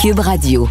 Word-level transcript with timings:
Cube 0.00 0.20
Radio. 0.20 0.68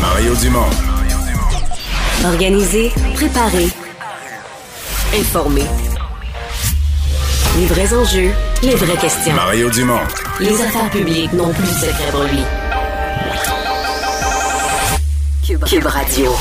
Mario 0.00 0.34
Dumont. 0.34 0.66
Organiser, 2.24 2.92
préparer, 3.14 3.68
informer. 5.14 5.62
Les 7.58 7.66
vrais 7.66 7.94
enjeux, 7.94 8.30
les 8.62 8.74
vraies 8.74 8.96
questions. 8.96 9.34
Mario 9.34 9.70
Dumont. 9.70 10.00
Les 10.40 10.60
affaires 10.60 10.90
publiques 10.90 11.32
n'ont 11.32 11.52
plus 11.52 11.62
de 11.62 11.68
secret 11.68 12.10
pour 12.10 12.24
lui. 12.24 12.42
Cube, 15.46 15.86
Radio. 15.86 16.32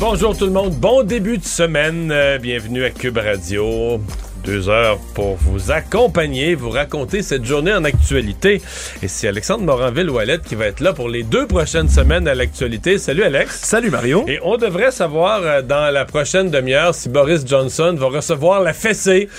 Bonjour 0.00 0.36
tout 0.36 0.46
le 0.46 0.52
monde, 0.52 0.74
bon 0.74 1.02
début 1.02 1.38
de 1.38 1.44
semaine. 1.44 2.10
Euh, 2.10 2.38
bienvenue 2.38 2.84
à 2.84 2.90
Cube 2.90 3.18
Radio. 3.18 4.00
Deux 4.44 4.68
heures 4.68 4.98
pour 5.14 5.36
vous 5.36 5.70
accompagner, 5.70 6.54
vous 6.54 6.68
raconter 6.68 7.22
cette 7.22 7.46
journée 7.46 7.72
en 7.72 7.82
actualité. 7.82 8.60
Et 9.02 9.08
c'est 9.08 9.26
Alexandre 9.26 9.64
Moranville-Ouellette 9.64 10.42
qui 10.42 10.54
va 10.54 10.66
être 10.66 10.80
là 10.80 10.92
pour 10.92 11.08
les 11.08 11.22
deux 11.22 11.46
prochaines 11.46 11.88
semaines 11.88 12.28
à 12.28 12.34
l'actualité. 12.34 12.98
Salut 12.98 13.22
Alex. 13.22 13.60
Salut 13.62 13.90
Mario. 13.90 14.24
Et 14.28 14.38
on 14.42 14.58
devrait 14.58 14.90
savoir 14.90 15.40
euh, 15.42 15.62
dans 15.62 15.90
la 15.90 16.04
prochaine 16.04 16.50
demi-heure 16.50 16.94
si 16.94 17.08
Boris 17.08 17.46
Johnson 17.46 17.94
va 17.98 18.06
recevoir 18.06 18.60
la 18.60 18.74
fessée 18.74 19.30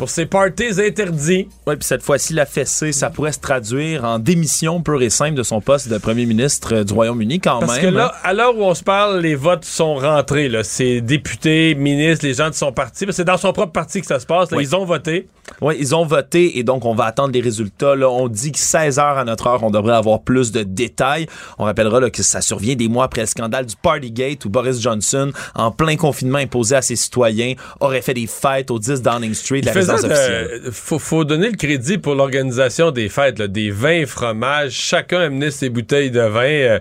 pour 0.00 0.08
ses 0.08 0.24
parties 0.24 0.80
interdits. 0.80 1.46
Oui, 1.66 1.76
puis 1.76 1.84
cette 1.84 2.02
fois-ci, 2.02 2.32
la 2.32 2.46
fessée, 2.46 2.90
ça 2.90 3.10
pourrait 3.10 3.32
se 3.32 3.38
traduire 3.38 4.02
en 4.06 4.18
démission 4.18 4.80
pure 4.80 5.02
et 5.02 5.10
simple 5.10 5.34
de 5.34 5.42
son 5.42 5.60
poste 5.60 5.90
de 5.90 5.98
premier 5.98 6.24
ministre 6.24 6.76
euh, 6.76 6.84
du 6.84 6.94
Royaume-Uni 6.94 7.38
quand 7.38 7.58
Parce 7.58 7.82
même. 7.82 7.90
que 7.92 7.98
là, 7.98 8.14
à 8.24 8.32
l'heure 8.32 8.56
où 8.56 8.62
on 8.62 8.72
se 8.72 8.82
parle, 8.82 9.20
les 9.20 9.34
votes 9.34 9.66
sont 9.66 9.96
rentrés. 9.96 10.48
Là. 10.48 10.64
C'est 10.64 11.02
députés, 11.02 11.74
ministres, 11.74 12.24
les 12.24 12.32
gens 12.32 12.48
de 12.48 12.54
son 12.54 12.72
parti. 12.72 13.04
C'est 13.10 13.26
dans 13.26 13.36
son 13.36 13.52
propre 13.52 13.72
parti 13.72 14.00
que 14.00 14.06
ça 14.06 14.18
se 14.18 14.24
passe. 14.24 14.50
Là. 14.50 14.56
Oui. 14.56 14.64
Ils 14.64 14.74
ont 14.74 14.86
voté. 14.86 15.28
Oui, 15.60 15.76
ils 15.78 15.94
ont 15.94 16.06
voté 16.06 16.58
et 16.58 16.62
donc 16.62 16.84
on 16.84 16.94
va 16.94 17.04
attendre 17.04 17.32
les 17.32 17.40
résultats. 17.40 17.94
Là, 17.94 18.08
on 18.08 18.28
dit 18.28 18.52
que 18.52 18.58
16 18.58 18.98
heures 18.98 19.18
à 19.18 19.24
notre 19.24 19.48
heure, 19.48 19.62
on 19.62 19.70
devrait 19.70 19.96
avoir 19.96 20.22
plus 20.22 20.52
de 20.52 20.62
détails. 20.62 21.26
On 21.58 21.64
rappellera 21.64 22.00
là, 22.00 22.08
que 22.10 22.22
ça 22.22 22.40
survient 22.40 22.76
des 22.76 22.88
mois 22.88 23.04
après 23.04 23.22
le 23.22 23.26
scandale 23.26 23.66
du 23.66 23.76
Partygate 23.76 24.44
où 24.44 24.48
Boris 24.48 24.80
Johnson, 24.80 25.32
en 25.54 25.70
plein 25.70 25.96
confinement 25.96 26.38
imposé 26.38 26.76
à 26.76 26.82
ses 26.82 26.96
citoyens, 26.96 27.54
aurait 27.80 28.00
fait 28.00 28.14
des 28.14 28.26
fêtes 28.26 28.70
au 28.70 28.78
10 28.78 29.02
Downing 29.02 29.34
Street, 29.34 29.60
la 29.60 29.72
Officielle. 29.94 30.60
faut, 30.72 30.98
faut 30.98 31.24
donner 31.24 31.50
le 31.50 31.56
crédit 31.56 31.98
pour 31.98 32.14
l'organisation 32.14 32.90
des 32.90 33.08
fêtes, 33.08 33.38
là, 33.38 33.48
des 33.48 33.70
vins, 33.70 34.06
fromages. 34.06 34.72
Chacun 34.72 35.20
amenait 35.20 35.50
ses 35.50 35.68
bouteilles 35.68 36.10
de 36.10 36.20
vin. 36.20 36.40
euh, 36.42 36.80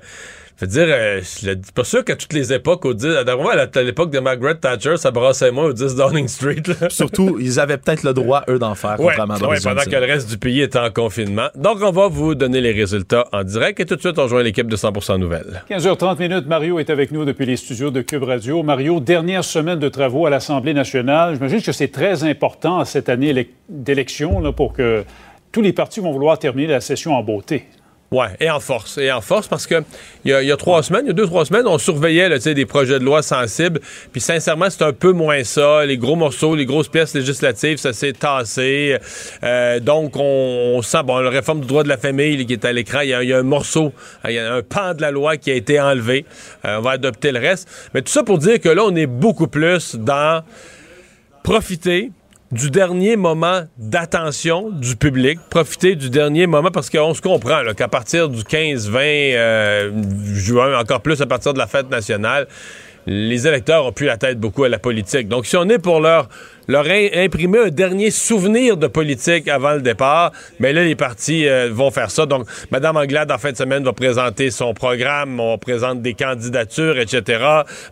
je 0.60 0.66
veux 0.66 0.72
dire, 0.72 0.86
euh, 0.90 1.22
je 1.42 1.52
le- 1.52 1.58
pas 1.74 1.84
sûr 1.84 2.04
qu'à 2.04 2.16
toutes 2.16 2.34
les 2.34 2.52
époques, 2.52 2.84
au 2.86 2.94
10, 2.94 3.08
à 3.08 3.22
à 3.22 3.82
l'époque 3.82 4.12
de 4.12 4.20
Margaret 4.20 4.56
Thatcher, 4.56 4.98
ça 4.98 5.12
brassait 5.12 5.52
moins 5.52 5.66
au 5.66 5.74
10 5.74 5.96
Downing 5.96 6.28
Street. 6.28 6.62
Là. 6.82 6.90
Surtout, 6.90 7.38
ils 7.40 7.60
avaient 7.60 7.78
peut-être 7.78 8.04
le 8.04 8.14
droit, 8.14 8.44
eux, 8.50 8.60
d'en 8.60 8.76
faire, 8.76 9.00
Ouais, 9.00 9.06
contrairement 9.08 9.36
à 9.36 9.48
ouais, 9.48 9.58
pendant 9.64 9.82
que 9.84 9.90
le 9.90 10.06
reste 10.06 10.30
du 10.30 10.38
pays 10.38 10.62
était 10.62 10.80
en 10.80 10.90
confinement. 10.92 11.48
Donc, 11.56 11.78
on 11.82 11.92
va 11.92 12.08
vous 12.08 12.36
donner 12.36 12.60
les 12.62 12.72
résultats 12.74 13.26
en 13.32 13.44
direct 13.44 13.80
et 13.80 13.86
tout 13.86 13.96
de 13.96 14.02
suite, 14.02 14.20
on 14.20 14.24
rejoint 14.24 14.44
l'équipe 14.44 14.68
de 14.68 14.76
100% 14.76 15.18
Nouvelles. 15.18 15.64
15h30 15.70 16.20
minutes, 16.20 16.48
Mario 16.48 16.80
est 16.80 16.90
avec 16.90 17.12
nous 17.12 17.24
depuis 17.26 17.46
les 17.46 17.56
studios 17.56 17.92
de 17.92 18.02
Cube 18.02 18.24
Radio. 18.24 18.62
Mario, 18.64 19.00
dernière 19.00 19.44
semaine 19.44 19.80
de 19.80 19.90
travaux 19.90 20.26
à 20.26 20.30
l'Assemblée 20.30 20.74
nationale. 20.74 21.36
J'imagine 21.36 21.62
que 21.62 21.72
c'est 21.72 21.88
très 21.90 22.24
important 22.24 22.84
cette 22.86 23.08
année 23.10 23.32
élec- 23.34 23.50
d'élection 23.70 24.52
pour 24.54 24.74
que 24.74 25.04
tous 25.52 25.62
les 25.62 25.74
partis 25.74 26.00
vont 26.00 26.12
vouloir 26.12 26.38
terminer 26.38 26.68
la 26.68 26.82
session 26.82 27.14
en 27.16 27.24
beauté. 27.24 27.66
Ouais, 28.12 28.30
et 28.40 28.50
en 28.50 28.60
force. 28.60 28.98
Et 28.98 29.12
en 29.12 29.22
force 29.22 29.48
parce 29.48 29.68
que 29.68 29.84
il 30.26 30.32
y 30.32 30.52
a, 30.52 30.58
trois 30.58 30.82
semaines, 30.82 31.04
il 31.06 31.08
y 31.10 31.12
a 31.12 31.14
deux, 31.14 31.28
trois 31.28 31.46
semaines, 31.46 31.68
on 31.68 31.78
surveillait 31.78 32.28
là, 32.28 32.40
des 32.40 32.66
projets 32.66 32.98
de 32.98 33.04
loi 33.04 33.22
sensibles. 33.22 33.80
Puis 34.12 34.20
sincèrement, 34.20 34.68
c'est 34.70 34.84
un 34.84 34.94
peu 34.94 35.12
moins 35.12 35.44
ça. 35.44 35.86
Les 35.86 35.98
gros 35.98 36.16
morceaux, 36.16 36.56
les 36.56 36.66
grosses 36.66 36.88
pièces 36.88 37.14
législatives, 37.14 37.78
ça 37.78 37.94
s'est 37.94 38.14
tassé. 38.14 38.98
Euh, 39.44 39.80
donc, 39.80 40.14
on, 40.16 40.82
sent, 40.82 41.04
bon, 41.06 41.20
la 41.20 41.30
réforme 41.30 41.62
du 41.62 41.68
droit 41.68 41.84
de 41.84 41.88
la 41.88 41.98
famille 41.98 42.46
qui 42.48 42.54
est 42.54 42.66
à 42.66 42.74
l'écran, 42.74 43.02
il 43.02 43.10
y, 43.10 43.28
y 43.28 43.34
a 43.34 43.38
un 43.38 43.44
morceau, 43.44 43.94
il 44.26 44.34
y 44.34 44.40
a 44.40 44.54
un 44.56 44.64
pan 44.64 44.96
de 44.96 45.02
la 45.02 45.12
loi 45.12 45.38
qui 45.38 45.52
a 45.52 45.54
été 45.54 45.80
enlevé. 45.80 46.26
Euh, 46.66 46.78
on 46.80 46.82
va 46.82 46.92
adopter 46.92 47.32
le 47.32 47.40
reste. 47.40 47.70
Mais 47.94 48.02
tout 48.02 48.12
ça 48.12 48.24
pour 48.24 48.40
dire 48.40 48.60
que 48.60 48.70
là, 48.70 48.84
on 48.86 48.96
est 48.96 49.08
beaucoup 49.08 49.48
plus 49.48 49.96
dans 49.96 50.44
profiter 51.44 52.12
du 52.52 52.72
dernier 52.72 53.16
moment 53.16 53.62
d'attention 53.78 54.70
du 54.72 54.96
public, 54.96 55.40
profiter 55.50 55.96
du 55.96 56.10
dernier 56.10 56.48
moment 56.48 56.72
parce 56.72 56.90
qu'on 56.90 57.14
se 57.14 57.22
comprend 57.22 57.62
qu'à 57.76 57.88
partir 57.88 58.28
du 58.28 58.42
15-20 58.42 58.90
euh, 58.96 59.92
juin, 60.34 60.80
encore 60.80 61.02
plus 61.02 61.22
à 61.22 61.28
partir 61.28 61.54
de 61.54 61.60
la 61.60 61.68
fête 61.68 61.90
nationale, 61.90 62.48
les 63.06 63.48
électeurs 63.48 63.86
ont 63.86 63.92
plus 63.92 64.08
la 64.08 64.18
tête 64.18 64.40
beaucoup 64.40 64.64
à 64.64 64.70
la 64.70 64.80
politique. 64.80 65.28
Donc 65.28 65.46
si 65.46 65.58
on 65.58 65.70
est 65.70 65.80
pour 65.80 66.00
leur 66.00 66.28
leur 66.70 66.86
imprimer 66.86 67.60
un 67.66 67.70
dernier 67.70 68.12
souvenir 68.12 68.78
de 68.78 68.86
politique 68.86 69.48
avant 69.48 69.74
le 69.74 69.82
départ, 69.82 70.32
mais 70.60 70.72
là 70.72 70.84
les 70.84 70.94
partis 70.94 71.48
euh, 71.48 71.70
vont 71.72 71.90
faire 71.90 72.12
ça. 72.12 72.28
Donc 72.28 72.46
Mme 72.70 72.96
Anglade 72.96 73.32
en 73.32 73.40
fin 73.40 73.52
de 73.52 73.58
semaine 73.58 73.84
va 73.84 73.92
présenter 73.92 74.52
son 74.52 74.76
programme, 74.76 75.40
on 75.40 75.58
présente 75.58 76.04
des 76.04 76.14
candidatures, 76.14 77.00
etc. 77.00 77.44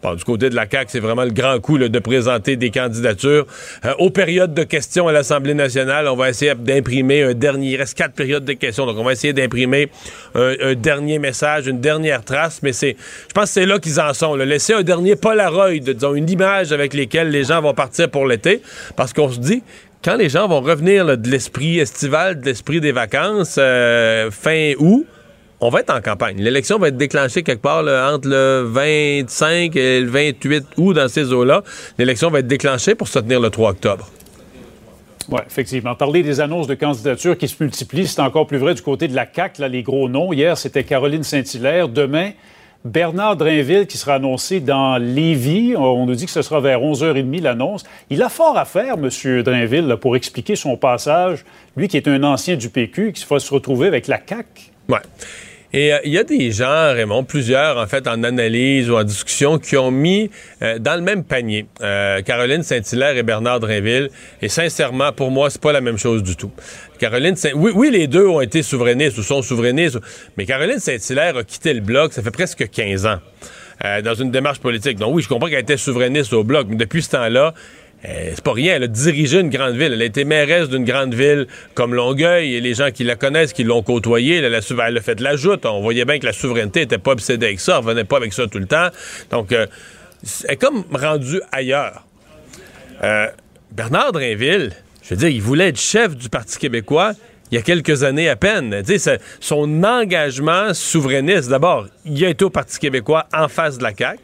Bon, 0.04 0.14
du 0.14 0.24
côté 0.24 0.52
de 0.52 0.56
la 0.56 0.70
CAQ, 0.70 0.92
c'est 0.92 1.00
vraiment 1.00 1.24
le 1.24 1.32
grand 1.32 1.60
coup 1.60 1.78
là, 1.78 1.90
de 1.90 2.00
présenter 2.00 2.56
des 2.56 2.70
candidatures. 2.70 3.48
Euh, 3.84 3.94
aux 3.98 4.12
périodes 4.12 4.54
de 4.54 4.64
questions 4.64 5.08
à 5.08 5.12
l'Assemblée 5.12 5.56
nationale, 5.56 6.08
on 6.08 6.16
va 6.16 6.30
essayer 6.30 6.54
d'imprimer 6.54 7.24
un 7.24 7.34
dernier. 7.34 7.72
Il 7.72 7.78
reste 7.78 7.98
quatre 7.98 8.14
périodes 8.14 8.46
de 8.46 8.54
questions, 8.54 8.86
donc 8.86 8.98
on 9.00 9.04
va 9.04 9.14
essayer 9.14 9.34
d'imprimer 9.34 9.90
un, 10.36 10.54
un 10.62 10.76
dernier 10.76 11.18
message, 11.18 11.66
une 11.66 11.82
dernière 11.82 12.24
trace. 12.24 12.60
Mais 12.62 12.74
c'est, 12.74 12.96
je 13.28 13.34
pense 13.34 13.46
que 13.46 13.50
c'est 13.50 13.66
là 13.66 13.80
qu'ils 13.80 14.00
en 14.00 14.14
sont. 14.14 14.36
là. 14.36 14.46
Laisser 14.46 14.74
un 14.74 14.84
dernier 14.84 15.16
Polaroid, 15.16 15.72
disons 15.80 16.14
une 16.14 16.30
image 16.30 16.72
avec 16.72 16.94
lesquelles 16.94 17.32
les 17.32 17.46
gens 17.46 17.60
vont 17.60 17.74
partir 17.74 18.08
pour 18.12 18.28
l'été, 18.28 18.62
parce 18.96 19.14
qu'on 19.14 19.32
se 19.32 19.40
dit 19.40 19.64
quand 20.04 20.16
les 20.16 20.30
gens 20.30 20.48
vont 20.48 20.62
revenir 20.62 21.18
de 21.18 21.30
l'esprit 21.30 21.80
estival, 21.80 22.40
de 22.40 22.46
l'esprit 22.46 22.80
des 22.80 22.92
vacances, 22.92 23.56
euh, 23.58 24.32
fin 24.32 24.74
août, 24.80 25.06
on 25.60 25.70
va 25.70 25.80
être 25.80 25.94
en 25.94 26.02
campagne. 26.02 26.38
L'élection 26.40 26.78
va 26.78 26.90
être 26.90 26.98
déclenchée 26.98 27.42
quelque 27.42 27.62
part 27.62 27.80
entre 28.14 28.30
le 28.30 28.64
25 28.68 29.76
et 29.76 30.02
le 30.02 30.10
28 30.10 30.66
août 30.78 30.94
dans 30.94 31.08
ces 31.08 31.34
eaux-là. 31.34 31.64
L'élection 31.98 32.30
va 32.30 32.40
être 32.40 32.48
déclenchée 32.48 32.94
pour 32.94 33.08
se 33.08 33.20
tenir 33.20 33.40
le 33.40 33.50
3 33.50 33.72
octobre. 33.72 34.08
Oui, 35.30 35.42
effectivement. 35.46 35.96
Parler 35.96 36.24
des 36.24 36.40
annonces 36.40 36.68
de 36.68 36.76
candidature 36.76 37.38
qui 37.38 37.48
se 37.48 37.62
multiplient, 37.62 38.08
c'est 38.08 38.22
encore 38.22 38.48
plus 38.48 38.60
vrai 38.60 38.76
du 38.76 38.82
côté 38.82 39.08
de 39.08 39.16
la 39.16 39.26
CAQ, 39.32 39.62
là, 39.62 39.68
les 39.68 39.84
gros 39.84 40.08
noms. 40.08 40.32
Hier, 40.32 40.58
c'était 40.58 40.84
Caroline 40.84 41.24
Saint-Hilaire. 41.24 41.90
Demain, 41.90 42.32
Bernard 42.86 43.36
Drainville 43.36 43.88
qui 43.88 43.98
sera 43.98 44.16
annoncé 44.16 44.60
dans 44.60 44.98
Lévis. 44.98 45.76
On 45.76 46.06
nous 46.06 46.16
dit 46.16 46.26
que 46.26 46.32
ce 46.32 46.42
sera 46.42 46.60
vers 46.60 46.80
11h30 46.80 47.42
l'annonce. 47.42 47.84
Il 48.10 48.22
a 48.24 48.30
fort 48.30 48.58
à 48.58 48.66
faire, 48.66 48.96
M. 48.96 49.44
Drainville, 49.44 49.98
pour 50.00 50.16
expliquer 50.16 50.56
son 50.56 50.78
passage. 50.78 51.44
Lui 51.76 51.88
qui 51.88 51.98
est 51.98 52.08
un 52.08 52.24
ancien 52.24 52.56
du 52.56 52.70
PQ, 52.70 53.14
qui 53.14 53.26
va 53.30 53.40
se 53.40 53.54
retrouver 53.54 53.88
avec 53.88 54.08
la 54.08 54.20
CAQ. 54.26 54.72
Ouais. 54.90 55.00
Et 55.74 55.94
euh, 55.94 56.00
il 56.06 56.14
y 56.14 56.18
a 56.18 56.24
des 56.24 56.52
gens, 56.52 56.94
Raymond, 56.94 57.24
plusieurs 57.26 57.78
en 57.78 57.88
fait 57.88 58.08
en 58.08 58.24
analyse 58.24 58.90
ou 58.90 58.96
en 58.96 59.04
discussion 59.04 59.60
qui 59.60 59.76
ont 59.76 59.92
mis 59.92 60.30
euh, 60.62 60.80
dans 60.80 60.96
le 60.96 61.02
même 61.02 61.24
panier 61.24 61.66
euh, 61.82 62.22
Caroline 62.22 62.64
Saint-Hilaire 62.64 63.18
et 63.18 63.24
Bernard 63.24 63.60
Drinville. 63.60 64.10
Et 64.42 64.48
sincèrement, 64.48 65.12
pour 65.12 65.30
moi, 65.30 65.50
c'est 65.50 65.62
pas 65.62 65.74
la 65.74 65.82
même 65.82 65.98
chose 65.98 66.24
du 66.24 66.36
tout. 66.36 66.52
Caroline 66.98 67.36
Saint 67.36 67.52
oui, 67.56 67.72
oui, 67.74 67.90
les 67.92 68.08
deux 68.08 68.28
ont 68.28 68.42
été 68.42 68.64
souverainistes 68.64 69.18
ou 69.18 69.24
sont 69.24 69.42
souverainistes, 69.42 70.00
mais 70.38 70.46
Caroline 70.46 70.80
Saint-Hilaire 70.80 71.38
a 71.38 71.44
quitté 71.44 71.74
le 71.74 71.82
bloc, 71.82 72.14
ça 72.14 72.22
fait 72.22 72.32
presque 72.32 72.70
15 72.70 73.06
ans. 73.06 73.20
euh, 73.86 74.02
dans 74.02 74.16
une 74.16 74.32
démarche 74.32 74.60
politique. 74.60 74.98
Donc 74.98 75.16
oui, 75.16 75.22
je 75.22 75.28
comprends 75.28 75.48
qu'elle 75.48 75.60
était 75.60 75.78
souverainiste 75.78 76.34
au 76.34 76.44
bloc, 76.44 76.68
mais 76.70 76.76
depuis 76.78 77.02
ce 77.04 77.12
temps-là, 77.12 77.54
euh, 78.06 78.32
c'est 78.34 78.44
pas 78.44 78.54
rien, 78.54 78.76
elle 78.76 78.84
a 78.84 78.88
dirigé 78.88 79.40
une 79.40 79.50
grande 79.50 79.76
ville. 79.76 79.94
Elle 79.94 80.02
a 80.02 80.06
été 80.06 80.24
mairesse 80.24 80.70
d'une 80.70 80.86
grande 80.86 81.14
ville 81.14 81.48
comme 81.74 81.94
Longueuil 81.96 82.56
et 82.56 82.62
les 82.62 82.74
gens 82.74 82.92
qui 82.92 83.04
la 83.04 83.16
connaissent, 83.16 83.54
qui 83.54 83.64
l'ont 83.64 83.82
côtoyée, 83.82 84.38
elle, 84.38 84.54
a 84.54 84.62
fait 85.02 85.16
de 85.16 85.24
la 85.24 85.36
joute. 85.36 85.66
On 85.66 85.82
voyait 85.82 86.06
bien 86.06 86.20
que 86.20 86.26
la 86.26 86.34
souveraineté 86.34 86.82
était 86.82 87.00
pas 87.00 87.12
obsédée 87.12 87.48
avec 87.48 87.60
ça, 87.60 87.74
elle 87.74 87.86
revenait 87.86 88.04
pas 88.04 88.18
avec 88.18 88.34
ça 88.34 88.48
tout 88.48 88.60
le 88.60 88.68
temps. 88.68 88.90
Donc, 89.32 89.52
euh, 89.52 89.66
elle 90.46 90.54
est 90.54 90.58
comme 90.58 90.84
rendue 90.94 91.42
ailleurs. 91.52 92.04
Euh, 93.04 93.28
Bernard 93.72 94.12
Drinville, 94.12 94.72
je 95.08 95.14
veux 95.14 95.20
dire, 95.20 95.30
il 95.30 95.42
voulait 95.42 95.70
être 95.70 95.80
chef 95.80 96.18
du 96.18 96.28
Parti 96.28 96.58
québécois 96.58 97.14
il 97.50 97.56
y 97.56 97.58
a 97.58 97.62
quelques 97.62 98.04
années 98.04 98.28
à 98.28 98.36
peine. 98.36 98.84
Son 99.40 99.84
engagement 99.84 100.74
souverainiste, 100.74 101.50
d'abord, 101.50 101.88
il 102.06 102.26
a 102.26 102.30
été 102.30 102.44
au 102.44 102.50
Parti 102.50 102.78
québécois 102.78 103.26
en 103.34 103.48
face 103.48 103.78
de 103.78 103.84
la 103.84 103.96
CAQ. 103.96 104.20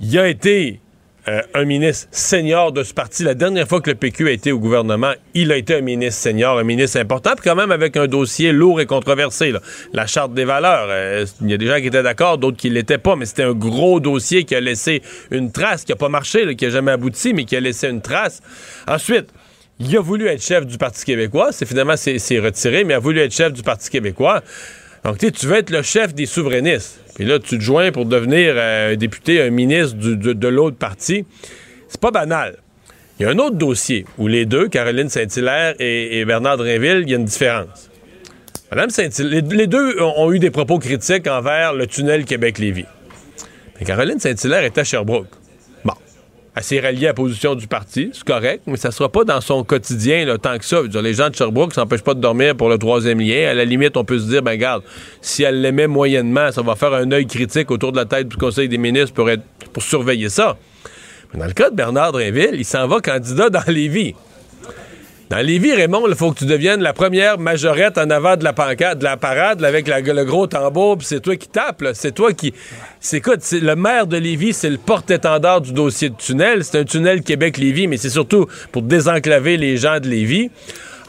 Il 0.00 0.16
a 0.16 0.28
été 0.28 0.80
euh, 1.28 1.40
un 1.54 1.64
ministre 1.64 2.06
senior 2.12 2.70
de 2.70 2.84
ce 2.84 2.94
parti. 2.94 3.24
La 3.24 3.34
dernière 3.34 3.66
fois 3.66 3.80
que 3.80 3.90
le 3.90 3.96
PQ 3.96 4.28
a 4.28 4.30
été 4.30 4.52
au 4.52 4.60
gouvernement, 4.60 5.12
il 5.34 5.50
a 5.50 5.56
été 5.56 5.74
un 5.74 5.80
ministre 5.80 6.22
senior, 6.22 6.58
un 6.58 6.62
ministre 6.62 7.00
important, 7.00 7.32
quand 7.42 7.56
même 7.56 7.72
avec 7.72 7.96
un 7.96 8.06
dossier 8.06 8.52
lourd 8.52 8.80
et 8.80 8.86
controversé. 8.86 9.52
La 9.92 10.06
charte 10.06 10.34
des 10.34 10.44
valeurs, 10.44 10.86
euh, 10.88 11.26
il 11.40 11.50
y 11.50 11.54
a 11.54 11.56
des 11.56 11.66
gens 11.66 11.80
qui 11.80 11.88
étaient 11.88 12.04
d'accord, 12.04 12.38
d'autres 12.38 12.58
qui 12.58 12.70
l'étaient 12.70 12.98
pas, 12.98 13.16
mais 13.16 13.24
c'était 13.24 13.42
un 13.42 13.54
gros 13.54 13.98
dossier 13.98 14.44
qui 14.44 14.54
a 14.54 14.60
laissé 14.60 15.02
une 15.32 15.50
trace, 15.50 15.84
qui 15.84 15.90
a 15.90 15.96
pas 15.96 16.08
marché, 16.08 16.54
qui 16.54 16.66
a 16.66 16.70
jamais 16.70 16.92
abouti, 16.92 17.34
mais 17.34 17.44
qui 17.44 17.56
a 17.56 17.60
laissé 17.60 17.88
une 17.88 18.02
trace. 18.02 18.40
Ensuite, 18.86 19.30
il 19.78 19.96
a 19.96 20.00
voulu 20.00 20.26
être 20.26 20.42
chef 20.42 20.66
du 20.66 20.78
Parti 20.78 21.04
québécois. 21.04 21.52
C'est 21.52 21.66
finalement 21.66 21.96
c'est 21.96 22.38
retiré, 22.38 22.84
mais 22.84 22.94
il 22.94 22.96
a 22.96 23.00
voulu 23.00 23.20
être 23.20 23.32
chef 23.32 23.52
du 23.52 23.62
Parti 23.62 23.90
québécois. 23.90 24.42
Donc, 25.04 25.18
tu 25.18 25.46
veux 25.46 25.56
être 25.56 25.70
le 25.70 25.82
chef 25.82 26.14
des 26.14 26.26
souverainistes. 26.26 26.98
Puis 27.14 27.24
là, 27.24 27.38
tu 27.38 27.58
te 27.58 27.62
joins 27.62 27.92
pour 27.92 28.06
devenir 28.06 28.54
euh, 28.56 28.92
un 28.92 28.96
député, 28.96 29.40
un 29.40 29.50
ministre 29.50 29.96
de, 29.96 30.48
l'autre 30.48 30.76
parti. 30.76 31.24
C'est 31.88 32.00
pas 32.00 32.10
banal. 32.10 32.56
Il 33.18 33.22
y 33.22 33.26
a 33.26 33.30
un 33.30 33.38
autre 33.38 33.56
dossier 33.56 34.04
où 34.18 34.26
les 34.26 34.46
deux, 34.46 34.68
Caroline 34.68 35.08
Saint-Hilaire 35.08 35.74
et, 35.78 36.24
Bernard 36.24 36.56
Drinville, 36.56 37.02
il 37.06 37.10
y 37.10 37.14
a 37.14 37.18
une 37.18 37.24
différence. 37.24 37.88
Madame 38.70 38.90
Saint-Hilaire, 38.90 39.42
les, 39.48 39.66
deux 39.66 39.98
ont, 40.00 40.32
eu 40.32 40.38
des 40.38 40.50
propos 40.50 40.78
critiques 40.78 41.28
envers 41.28 41.72
le 41.72 41.86
tunnel 41.86 42.24
Québec-Lévis. 42.24 42.86
Caroline 43.86 44.18
Saint-Hilaire 44.18 44.64
est 44.64 44.76
à 44.76 44.84
Sherbrooke. 44.84 45.28
S'est 46.62 46.80
ralliée 46.80 47.06
à 47.06 47.10
la 47.10 47.14
position 47.14 47.54
du 47.54 47.66
parti, 47.66 48.10
c'est 48.14 48.24
correct, 48.24 48.62
mais 48.66 48.78
ça 48.78 48.90
sera 48.90 49.10
pas 49.10 49.24
dans 49.24 49.42
son 49.42 49.62
quotidien 49.62 50.24
là, 50.24 50.38
tant 50.38 50.56
que 50.56 50.64
ça. 50.64 50.80
les 51.02 51.12
gens 51.12 51.28
de 51.28 51.34
Sherbrooke 51.34 51.74
s'empêchent 51.74 52.02
pas 52.02 52.14
de 52.14 52.20
dormir 52.20 52.56
pour 52.56 52.70
le 52.70 52.78
troisième 52.78 53.20
lien. 53.20 53.50
À 53.50 53.54
la 53.54 53.66
limite, 53.66 53.96
on 53.96 54.04
peut 54.04 54.18
se 54.18 54.26
dire, 54.26 54.42
ben 54.42 54.56
garde, 54.56 54.82
si 55.20 55.42
elle 55.42 55.60
l'aimait 55.60 55.86
moyennement, 55.86 56.50
ça 56.50 56.62
va 56.62 56.74
faire 56.74 56.94
un 56.94 57.12
œil 57.12 57.26
critique 57.26 57.70
autour 57.70 57.92
de 57.92 57.98
la 57.98 58.06
tête 58.06 58.28
du 58.28 58.36
Conseil 58.36 58.68
des 58.68 58.78
ministres 58.78 59.12
pour, 59.14 59.28
être, 59.28 59.42
pour 59.72 59.82
surveiller 59.82 60.30
ça. 60.30 60.56
Mais 61.32 61.40
dans 61.40 61.46
le 61.46 61.52
cas 61.52 61.68
de 61.68 61.76
Bernard 61.76 62.12
Drinville, 62.12 62.54
il 62.54 62.64
s'en 62.64 62.88
va 62.88 63.00
candidat 63.00 63.50
dans 63.50 63.62
Lévis. 63.66 64.14
Dans 65.28 65.44
Lévis, 65.44 65.72
Raymond, 65.72 66.06
il 66.06 66.14
faut 66.14 66.30
que 66.30 66.38
tu 66.38 66.46
deviennes 66.46 66.80
la 66.80 66.92
première 66.92 67.36
majorette 67.36 67.98
en 67.98 68.10
avant 68.10 68.36
de 68.36 68.44
la 68.44 68.52
pancarte, 68.52 68.98
de 68.98 69.04
la 69.04 69.16
parade, 69.16 69.64
avec 69.64 69.88
le 69.88 70.24
gros 70.24 70.46
tambour, 70.46 70.98
puis 70.98 71.06
c'est 71.08 71.18
toi 71.18 71.34
qui 71.34 71.48
tapes, 71.48 71.84
c'est 71.94 72.14
toi 72.14 72.32
qui... 72.32 72.54
C'est 73.00 73.20
quoi, 73.20 73.34
le 73.52 73.74
maire 73.74 74.06
de 74.06 74.16
Lévis, 74.16 74.52
c'est 74.52 74.70
le 74.70 74.78
porte-étendard 74.78 75.62
du 75.62 75.72
dossier 75.72 76.10
de 76.10 76.14
tunnel. 76.14 76.62
C'est 76.62 76.78
un 76.78 76.84
tunnel 76.84 77.22
Québec-Lévis, 77.22 77.88
mais 77.88 77.96
c'est 77.96 78.10
surtout 78.10 78.46
pour 78.70 78.82
désenclaver 78.82 79.56
les 79.56 79.76
gens 79.76 79.98
de 79.98 80.08
Lévis. 80.08 80.50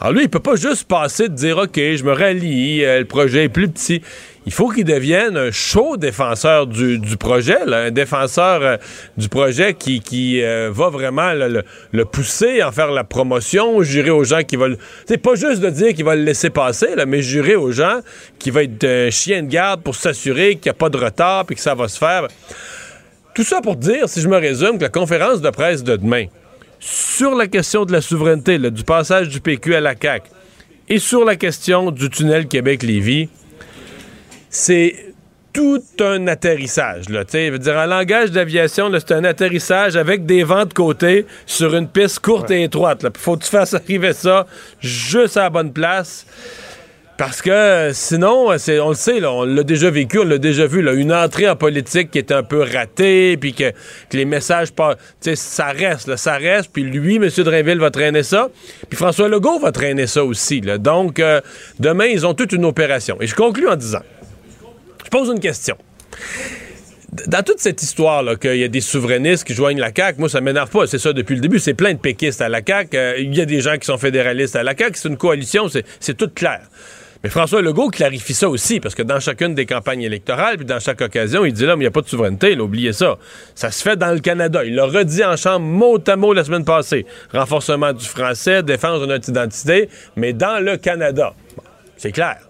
Alors 0.00 0.12
lui, 0.12 0.24
il 0.24 0.28
peut 0.28 0.40
pas 0.40 0.56
juste 0.56 0.84
passer 0.84 1.28
de 1.28 1.34
dire, 1.34 1.58
OK, 1.58 1.74
je 1.76 2.02
me 2.04 2.12
rallie, 2.12 2.84
euh, 2.84 3.00
le 3.00 3.04
projet 3.04 3.44
est 3.44 3.48
plus 3.48 3.68
petit 3.68 4.02
il 4.48 4.52
faut 4.54 4.70
qu'il 4.70 4.86
devienne 4.86 5.36
un 5.36 5.50
chaud 5.50 5.98
défenseur 5.98 6.66
du, 6.66 6.98
projet, 7.18 7.58
un 7.70 7.90
défenseur 7.90 8.62
euh, 8.62 8.76
du 9.18 9.28
projet 9.28 9.74
qui, 9.74 10.40
euh, 10.42 10.70
va 10.72 10.88
vraiment 10.88 11.34
le, 11.34 12.04
pousser, 12.06 12.62
en 12.62 12.72
faire 12.72 12.90
la 12.90 13.04
promotion, 13.04 13.82
jurer 13.82 14.08
aux 14.08 14.24
gens 14.24 14.42
qui 14.44 14.56
veulent. 14.56 14.78
C'est 15.04 15.18
pas 15.18 15.34
juste 15.34 15.60
de 15.60 15.68
dire 15.68 15.92
qu'il 15.92 16.06
va 16.06 16.16
le 16.16 16.22
laisser 16.22 16.48
passer, 16.48 16.88
mais 17.06 17.20
jurer 17.20 17.56
aux 17.56 17.72
gens 17.72 18.00
qu'il 18.38 18.54
va 18.54 18.62
être 18.62 18.84
un 18.84 19.10
chien 19.10 19.42
de 19.42 19.48
garde 19.48 19.82
pour 19.82 19.94
s'assurer 19.94 20.54
qu'il 20.54 20.70
n'y 20.70 20.76
a 20.76 20.78
pas 20.78 20.88
de 20.88 20.96
retard 20.96 21.44
et 21.50 21.54
que 21.54 21.60
ça 21.60 21.74
va 21.74 21.86
se 21.86 21.98
faire. 21.98 22.28
Tout 23.34 23.44
ça 23.44 23.60
pour 23.60 23.76
dire, 23.76 24.08
si 24.08 24.22
je 24.22 24.28
me 24.28 24.38
résume, 24.38 24.78
que 24.78 24.84
la 24.84 24.88
conférence 24.88 25.42
de 25.42 25.50
presse 25.50 25.84
de 25.84 25.96
demain, 25.96 26.24
sur 26.80 27.34
la 27.34 27.48
question 27.48 27.84
de 27.84 27.92
la 27.92 28.00
souveraineté, 28.00 28.58
du 28.58 28.82
passage 28.82 29.28
du 29.28 29.42
PQ 29.42 29.74
à 29.74 29.80
la 29.82 29.94
CAQ, 29.94 30.30
et 30.88 30.98
sur 30.98 31.26
la 31.26 31.36
question 31.36 31.90
du 31.90 32.08
tunnel 32.08 32.48
Québec-Lévis, 32.48 33.28
c'est 34.50 35.14
tout 35.52 35.82
un 36.00 36.26
atterrissage. 36.28 37.08
Là, 37.08 37.24
dire, 37.24 37.76
en 37.76 37.86
langage 37.86 38.30
d'aviation, 38.30 38.90
c'est 38.92 39.12
un 39.12 39.24
atterrissage 39.24 39.96
avec 39.96 40.26
des 40.26 40.44
vents 40.44 40.66
de 40.66 40.72
côté 40.72 41.26
sur 41.46 41.74
une 41.74 41.88
piste 41.88 42.20
courte 42.20 42.50
et 42.50 42.64
étroite. 42.64 43.00
Il 43.02 43.10
faut 43.18 43.36
que 43.36 43.44
tu 43.44 43.50
fasses 43.50 43.74
arriver 43.74 44.12
ça 44.12 44.46
juste 44.80 45.36
à 45.36 45.44
la 45.44 45.50
bonne 45.50 45.72
place. 45.72 46.26
Parce 47.18 47.42
que 47.42 47.90
sinon, 47.94 48.46
on 48.46 48.52
le 48.52 48.58
sait, 48.94 49.24
on 49.24 49.42
l'a 49.42 49.64
déjà 49.64 49.90
vécu, 49.90 50.20
on 50.20 50.24
l'a 50.24 50.38
déjà 50.38 50.68
vu, 50.68 50.82
là, 50.82 50.92
une 50.92 51.12
entrée 51.12 51.48
en 51.48 51.56
politique 51.56 52.12
qui 52.12 52.18
est 52.18 52.30
un 52.30 52.44
peu 52.44 52.62
ratée, 52.62 53.36
puis 53.36 53.54
que, 53.54 53.72
les 54.12 54.24
messages, 54.24 54.68
ça 55.34 55.66
reste, 55.66 56.14
ça 56.14 56.36
reste, 56.36 56.70
puis 56.72 56.84
lui, 56.84 57.16
M. 57.16 57.28
Drainville, 57.28 57.80
va 57.80 57.90
traîner 57.90 58.22
ça, 58.22 58.50
puis 58.88 58.96
François 58.96 59.28
Legault 59.28 59.58
va 59.58 59.72
traîner 59.72 60.06
ça 60.06 60.24
aussi. 60.24 60.60
Donc, 60.60 61.18
euh, 61.18 61.40
demain, 61.80 62.06
ils 62.06 62.24
ont 62.24 62.34
toute 62.34 62.52
une 62.52 62.64
opération. 62.64 63.16
Et 63.20 63.26
je 63.26 63.34
conclue 63.34 63.66
en 63.66 63.74
disant, 63.74 64.02
je 65.08 65.18
pose 65.18 65.30
une 65.30 65.40
question. 65.40 65.74
Dans 67.28 67.42
toute 67.42 67.60
cette 67.60 67.82
histoire 67.82 68.22
là 68.22 68.36
qu'il 68.36 68.58
y 68.58 68.64
a 68.64 68.68
des 68.68 68.82
souverainistes 68.82 69.44
qui 69.44 69.54
joignent 69.54 69.80
la 69.80 69.90
CAQ, 69.94 70.20
moi 70.20 70.28
ça 70.28 70.42
m'énerve 70.42 70.68
pas, 70.68 70.86
c'est 70.86 70.98
ça 70.98 71.14
depuis 71.14 71.34
le 71.34 71.40
début, 71.40 71.58
c'est 71.58 71.72
plein 71.72 71.94
de 71.94 71.98
péquistes 71.98 72.42
à 72.42 72.50
la 72.50 72.60
CAQ, 72.64 72.94
euh, 72.94 73.14
il 73.18 73.34
y 73.34 73.40
a 73.40 73.46
des 73.46 73.62
gens 73.62 73.78
qui 73.78 73.86
sont 73.86 73.96
fédéralistes 73.96 74.54
à 74.54 74.62
la 74.62 74.76
CAQ, 74.76 74.98
c'est 74.98 75.08
une 75.08 75.16
coalition, 75.16 75.66
c'est 75.68 76.14
tout 76.14 76.28
clair. 76.28 76.60
Mais 77.24 77.30
François 77.30 77.62
Legault 77.62 77.88
clarifie 77.88 78.34
ça 78.34 78.50
aussi, 78.50 78.80
parce 78.80 78.94
que 78.94 79.02
dans 79.02 79.18
chacune 79.18 79.54
des 79.54 79.64
campagnes 79.64 80.02
électorales, 80.02 80.58
puis 80.58 80.66
dans 80.66 80.78
chaque 80.78 81.00
occasion, 81.00 81.46
il 81.46 81.54
dit 81.54 81.64
là, 81.64 81.74
mais 81.74 81.84
il 81.84 81.86
n'y 81.86 81.88
a 81.88 81.90
pas 81.90 82.02
de 82.02 82.08
souveraineté, 82.08 82.52
il 82.52 82.60
oubliez 82.60 82.92
ça. 82.92 83.16
Ça 83.54 83.70
se 83.70 83.82
fait 83.82 83.96
dans 83.96 84.12
le 84.12 84.20
Canada. 84.20 84.62
Il 84.64 84.74
l'a 84.74 84.84
redit 84.84 85.24
en 85.24 85.36
chambre 85.36 85.64
mot 85.64 85.98
à 86.06 86.16
mot 86.16 86.34
la 86.34 86.44
semaine 86.44 86.66
passée. 86.66 87.06
Renforcement 87.32 87.94
du 87.94 88.04
français, 88.04 88.62
défense 88.62 89.00
de 89.00 89.06
notre 89.06 89.30
identité, 89.30 89.88
mais 90.14 90.34
dans 90.34 90.62
le 90.62 90.76
Canada. 90.76 91.34
c'est 91.96 92.12
clair. 92.12 92.47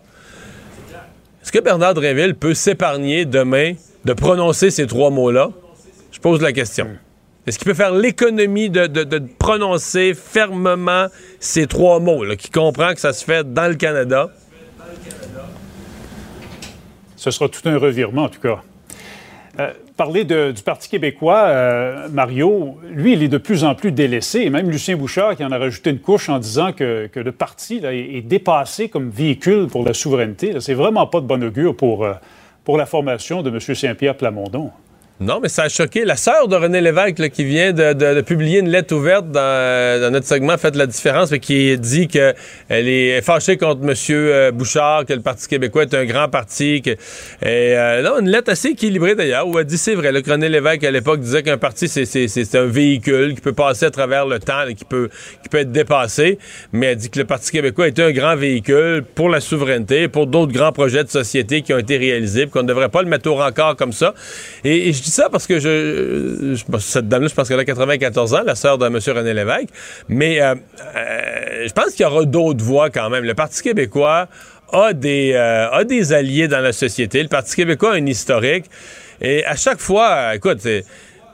Est-ce 1.48 1.58
que 1.60 1.64
Bernard 1.64 1.94
Dréville 1.94 2.34
peut 2.34 2.52
s'épargner 2.52 3.24
demain 3.24 3.72
de 4.04 4.12
prononcer 4.12 4.70
ces 4.70 4.86
trois 4.86 5.08
mots-là? 5.08 5.48
Je 6.12 6.20
pose 6.20 6.42
la 6.42 6.52
question. 6.52 6.88
Est-ce 7.46 7.58
qu'il 7.58 7.66
peut 7.66 7.72
faire 7.72 7.92
l'économie 7.94 8.68
de, 8.68 9.18
prononcer 9.38 10.12
fermement 10.12 11.06
ces 11.40 11.66
trois 11.66 12.00
mots, 12.00 12.22
qui 12.36 12.50
comprend 12.50 12.92
que 12.92 13.00
ça 13.00 13.14
se 13.14 13.24
fait 13.24 13.50
dans 13.50 13.66
le 13.66 13.76
Canada? 13.76 14.28
Ce 17.16 17.30
sera 17.30 17.48
tout 17.48 17.66
un 17.66 17.78
revirement, 17.78 18.24
en 18.24 18.28
tout 18.28 18.42
cas. 18.42 18.60
Euh, 19.58 19.72
parler 19.98 20.24
du 20.24 20.62
Parti 20.64 20.88
québécois, 20.88 21.42
euh, 21.48 22.08
Mario, 22.10 22.78
lui, 22.88 23.14
il 23.14 23.22
est 23.24 23.28
de 23.28 23.36
plus 23.36 23.64
en 23.64 23.74
plus 23.74 23.90
délaissé. 23.90 24.48
même 24.48 24.70
Lucien 24.70 24.96
Bouchard 24.96 25.34
qui 25.36 25.44
en 25.44 25.50
a 25.50 25.58
rajouté 25.58 25.90
une 25.90 25.98
couche 25.98 26.28
en 26.28 26.38
disant 26.38 26.72
que, 26.72 27.10
le 27.12 27.32
parti 27.32 27.80
est, 27.84 28.22
dépassé 28.22 28.88
comme 28.88 29.10
véhicule 29.10 29.66
pour 29.66 29.84
la 29.84 29.92
souveraineté. 29.92 30.54
C'est 30.60 30.74
vraiment 30.74 31.06
pas 31.08 31.20
de 31.20 31.26
bon 31.26 31.42
augure 31.42 31.76
pour, 31.76 32.04
euh, 32.04 32.14
pour 32.64 32.78
la 32.78 32.86
formation 32.86 33.42
de 33.42 33.50
M. 33.50 33.60
Saint-Pierre 33.60 34.16
Plamondon. 34.16 34.70
Non, 35.20 35.40
mais 35.42 35.48
ça 35.48 35.64
a 35.64 35.68
choqué. 35.68 36.04
La 36.04 36.14
sœur 36.14 36.46
de 36.46 36.54
René 36.54 36.80
Lévesque, 36.80 37.30
qui 37.30 37.42
vient 37.42 37.72
de, 37.72 38.20
publier 38.20 38.60
une 38.60 38.68
lettre 38.68 38.94
ouverte 38.94 39.28
dans, 39.32 40.12
notre 40.12 40.26
segment 40.26 40.56
Faites 40.56 40.76
la 40.76 40.86
différence, 40.86 41.32
qui 41.42 41.76
dit 41.76 42.06
qu'elle 42.06 42.34
est 42.68 43.20
fâchée 43.22 43.56
contre 43.56 43.80
M. 43.82 44.52
Bouchard, 44.52 45.06
que 45.06 45.12
le 45.12 45.20
Parti 45.20 45.48
québécois 45.48 45.82
est 45.82 45.94
un 45.94 46.04
grand 46.04 46.28
parti. 46.28 46.82
Que, 46.82 46.90
et, 46.90 46.96
euh, 47.42 48.02
non, 48.02 48.20
une 48.20 48.30
lettre 48.30 48.52
assez 48.52 48.68
équilibrée 48.68 49.16
d'ailleurs, 49.16 49.48
où 49.48 49.58
elle 49.58 49.64
dit 49.64 49.76
c'est 49.76 49.96
vrai. 49.96 50.12
que 50.22 50.30
René 50.30 50.48
Lévesque, 50.48 50.84
à 50.84 50.90
l'époque, 50.92 51.18
disait 51.18 51.42
qu'un 51.42 51.58
parti, 51.58 51.88
c'est 51.88 52.54
un 52.54 52.66
véhicule 52.66 53.34
qui 53.34 53.40
peut 53.40 53.52
passer 53.52 53.86
à 53.86 53.90
travers 53.90 54.24
le 54.24 54.38
temps, 54.38 54.68
et 54.68 54.76
qui 54.76 54.84
peut, 54.84 55.08
qui 55.42 55.48
peut 55.48 55.58
être 55.58 55.72
dépassé. 55.72 56.38
Mais 56.70 56.86
elle 56.86 56.96
dit 56.96 57.10
que 57.10 57.18
le 57.18 57.24
Parti 57.24 57.50
québécois 57.50 57.88
est 57.88 57.98
un 57.98 58.12
grand 58.12 58.36
véhicule 58.36 59.02
pour 59.16 59.28
la 59.28 59.40
souveraineté, 59.40 60.06
pour 60.06 60.28
d'autres 60.28 60.52
grands 60.52 60.72
projets 60.72 61.02
de 61.02 61.10
société 61.10 61.62
qui 61.62 61.74
ont 61.74 61.78
été 61.78 61.96
réalisés, 61.96 62.46
qu'on 62.46 62.62
ne 62.62 62.68
devrait 62.68 62.88
pas 62.88 63.02
le 63.02 63.08
mettre 63.08 63.28
au 63.28 63.34
rencard 63.34 63.74
comme 63.74 63.92
ça. 63.92 64.14
Ça 65.10 65.28
parce 65.30 65.46
que 65.46 65.58
je, 65.58 66.56
cette 66.80 67.08
dame-là, 67.08 67.28
je 67.28 67.34
pense 67.34 67.48
qu'elle 67.48 67.60
a 67.60 67.64
94 67.64 68.34
ans, 68.34 68.42
la 68.44 68.54
sœur 68.54 68.78
de 68.78 68.86
M. 68.86 68.98
René 69.16 69.34
Lévesque. 69.34 69.68
Mais 70.08 70.40
euh, 70.40 70.54
euh, 70.96 71.66
je 71.66 71.72
pense 71.72 71.92
qu'il 71.92 72.02
y 72.02 72.06
aura 72.06 72.24
d'autres 72.24 72.64
voix 72.64 72.90
quand 72.90 73.10
même. 73.10 73.24
Le 73.24 73.34
Parti 73.34 73.62
québécois 73.62 74.28
a 74.72 74.92
des, 74.92 75.32
euh, 75.34 75.70
a 75.70 75.84
des 75.84 76.12
alliés 76.12 76.48
dans 76.48 76.60
la 76.60 76.72
société. 76.72 77.22
Le 77.22 77.28
Parti 77.28 77.56
québécois 77.56 77.92
a 77.92 77.96
un 77.96 78.06
historique. 78.06 78.66
Et 79.20 79.44
à 79.44 79.56
chaque 79.56 79.80
fois, 79.80 80.34
écoute, 80.34 80.66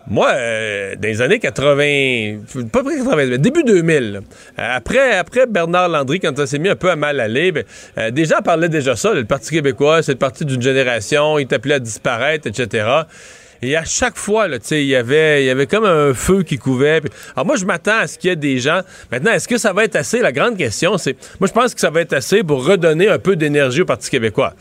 moi, 0.07 0.33
dans 0.33 1.09
les 1.09 1.23
années 1.23 1.38
80, 1.38 2.66
pas 2.71 2.83
près 2.83 2.97
80, 2.97 3.38
début 3.38 3.62
2000, 3.62 4.21
après, 4.57 5.16
après 5.16 5.47
Bernard 5.47 5.88
Landry, 5.88 6.21
quand 6.21 6.37
ça 6.37 6.47
s'est 6.47 6.59
mis 6.59 6.69
un 6.69 6.76
peu 6.76 6.90
à 6.90 6.97
mal 6.97 7.21
aller, 7.21 7.52
ben, 7.52 7.64
des 8.11 8.25
gens 8.25 8.40
parlaient 8.43 8.69
déjà 8.69 8.97
ça, 8.97 9.12
le 9.12 9.25
Parti 9.25 9.50
québécois, 9.50 10.02
c'est 10.02 10.12
le 10.12 10.19
parti 10.19 10.45
d'une 10.45 10.62
génération, 10.62 11.38
il 11.38 11.52
appelé 11.52 11.75
à 11.75 11.78
disparaître, 11.78 12.47
etc. 12.47 13.04
Et 13.62 13.76
à 13.76 13.84
chaque 13.84 14.16
fois, 14.16 14.46
il 14.70 14.84
y 14.84 14.96
avait, 14.96 15.44
y 15.44 15.50
avait 15.50 15.66
comme 15.66 15.84
un 15.84 16.14
feu 16.14 16.42
qui 16.42 16.58
couvait. 16.58 17.00
Alors 17.34 17.46
moi, 17.46 17.56
je 17.56 17.64
m'attends 17.64 17.99
à 17.99 18.06
ce 18.06 18.18
qu'il 18.18 18.30
y 18.30 18.32
ait 18.32 18.37
des 18.37 18.58
gens. 18.58 18.80
Maintenant, 19.11 19.32
est-ce 19.32 19.49
que 19.49 19.58
ça 19.58 19.73
va 19.73 19.84
être 19.84 19.96
assez? 19.96 20.20
La 20.20 20.32
grande 20.32 20.56
question, 20.56 20.99
c'est. 20.99 21.16
Moi, 21.40 21.49
je 21.49 21.52
pense 21.52 21.75
que 21.75 21.80
ça 21.80 21.90
va 21.90 22.00
être 22.00 22.12
assez 22.12 22.42
pour 22.42 22.64
redonner 22.64 23.08
un 23.08 23.18
peu 23.18 23.37
d'énergie 23.37 23.82
au 23.82 23.87
Parti 23.87 24.11
québécois. 24.11 24.54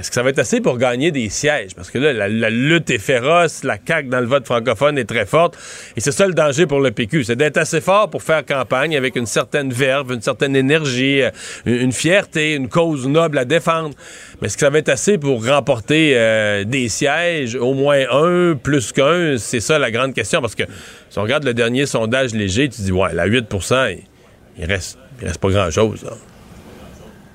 Est-ce 0.00 0.08
que 0.08 0.14
ça 0.14 0.22
va 0.22 0.30
être 0.30 0.38
assez 0.38 0.62
pour 0.62 0.78
gagner 0.78 1.10
des 1.10 1.28
sièges? 1.28 1.74
Parce 1.76 1.90
que 1.90 1.98
là, 1.98 2.26
la, 2.26 2.48
lutte 2.48 2.88
est 2.88 2.98
féroce, 2.98 3.64
la 3.64 3.76
CAQ 3.86 4.08
dans 4.08 4.20
le 4.20 4.26
vote 4.26 4.46
francophone 4.46 4.96
est 4.96 5.04
très 5.04 5.26
forte. 5.26 5.58
Et 5.94 6.00
c'est 6.00 6.10
ça 6.10 6.26
le 6.26 6.32
danger 6.32 6.64
pour 6.64 6.80
le 6.80 6.90
PQ. 6.90 7.24
C'est 7.24 7.36
d'être 7.36 7.58
assez 7.58 7.82
fort 7.82 8.08
pour 8.08 8.22
faire 8.22 8.46
campagne 8.46 8.96
avec 8.96 9.14
une 9.14 9.26
certaine 9.26 9.70
verve, 9.70 10.12
une 10.12 10.22
certaine 10.22 10.56
énergie, 10.56 11.20
euh, 11.20 11.30
une, 11.66 11.92
fierté, 11.92 12.54
une 12.54 12.70
cause 12.70 13.06
noble 13.06 13.36
à 13.36 13.44
défendre. 13.44 13.94
Mais 14.40 14.46
est-ce 14.46 14.56
que 14.56 14.64
ça 14.64 14.70
va 14.70 14.78
être 14.78 14.88
assez 14.88 15.18
pour 15.18 15.46
remporter 15.46 16.12
euh, 16.14 16.64
des 16.64 16.88
sièges, 16.88 17.54
au 17.54 17.74
moins 17.74 18.00
un, 18.10 18.56
plus 18.56 18.92
qu'un? 18.92 19.36
C'est 19.36 19.60
ça 19.60 19.78
la 19.78 19.90
grande 19.90 20.14
question. 20.14 20.40
Parce 20.40 20.54
que 20.54 20.64
si 21.10 21.18
on 21.18 21.22
regarde 21.22 21.44
le 21.44 21.52
dernier 21.52 21.84
sondage 21.84 22.32
léger, 22.32 22.70
tu 22.70 22.80
dis, 22.80 22.92
ouais, 22.92 23.12
la 23.12 23.28
8% 23.28 23.98
il, 24.58 24.64
reste, 24.64 24.98
il 25.20 25.26
reste 25.26 25.40
pas 25.40 25.50
grand-chose. 25.50 26.06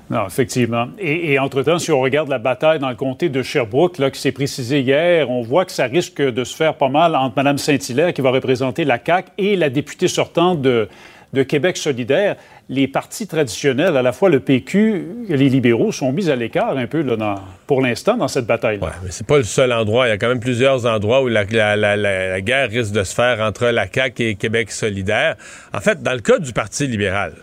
Non, 0.08 0.26
effectivement. 0.26 0.88
Et, 0.98 1.38
entre-temps, 1.38 1.78
si 1.78 1.90
on 1.90 2.00
regarde 2.00 2.28
la 2.28 2.38
bataille 2.38 2.78
dans 2.78 2.90
le 2.90 2.94
comté 2.94 3.28
de 3.28 3.42
Sherbrooke, 3.42 3.98
là, 3.98 4.10
qui 4.10 4.20
s'est 4.20 4.32
précisé 4.32 4.80
hier, 4.80 5.30
on 5.30 5.42
voit 5.42 5.64
que 5.64 5.72
ça 5.72 5.86
risque 5.86 6.22
de 6.22 6.44
se 6.44 6.54
faire 6.54 6.74
pas 6.74 6.88
mal 6.88 7.16
entre 7.16 7.36
Mme 7.36 7.58
Saint-Hilaire, 7.58 8.12
qui 8.12 8.20
va 8.20 8.30
représenter 8.30 8.84
la 8.84 9.00
CAQ, 9.04 9.30
et 9.38 9.56
la 9.56 9.68
députée 9.68 10.06
sortante 10.06 10.62
de, 10.62 10.88
de 11.32 11.42
Québec 11.42 11.76
solidaire, 11.76 12.36
les 12.68 12.88
partis 12.88 13.26
traditionnels, 13.26 13.96
à 13.96 14.02
la 14.02 14.12
fois 14.12 14.28
le 14.28 14.40
PQ 14.40 15.26
et 15.28 15.36
les 15.36 15.48
libéraux, 15.48 15.92
sont 15.92 16.12
mis 16.12 16.30
à 16.30 16.36
l'écart 16.36 16.76
un 16.76 16.86
peu 16.86 17.02
là, 17.02 17.36
pour 17.66 17.80
l'instant 17.80 18.16
dans 18.16 18.28
cette 18.28 18.46
bataille. 18.46 18.78
Oui, 18.82 18.88
mais 19.02 19.10
c'est 19.10 19.26
pas 19.26 19.38
le 19.38 19.44
seul 19.44 19.72
endroit. 19.72 20.06
Il 20.06 20.10
y 20.10 20.12
a 20.12 20.18
quand 20.18 20.28
même 20.28 20.40
plusieurs 20.40 20.86
endroits 20.86 21.22
où 21.22 21.28
la, 21.28 21.44
la, 21.44 21.76
la, 21.76 21.96
la, 21.96 22.40
guerre 22.40 22.70
risque 22.70 22.92
de 22.92 23.04
se 23.04 23.14
faire 23.14 23.40
entre 23.40 23.66
la 23.66 23.86
CAQ 23.92 24.22
et 24.22 24.34
Québec 24.36 24.70
solidaire. 24.70 25.36
En 25.72 25.80
fait, 25.80 26.02
dans 26.02 26.14
le 26.14 26.20
cas 26.20 26.38
du 26.38 26.52
Parti 26.52 26.86
libéral, 26.86 27.34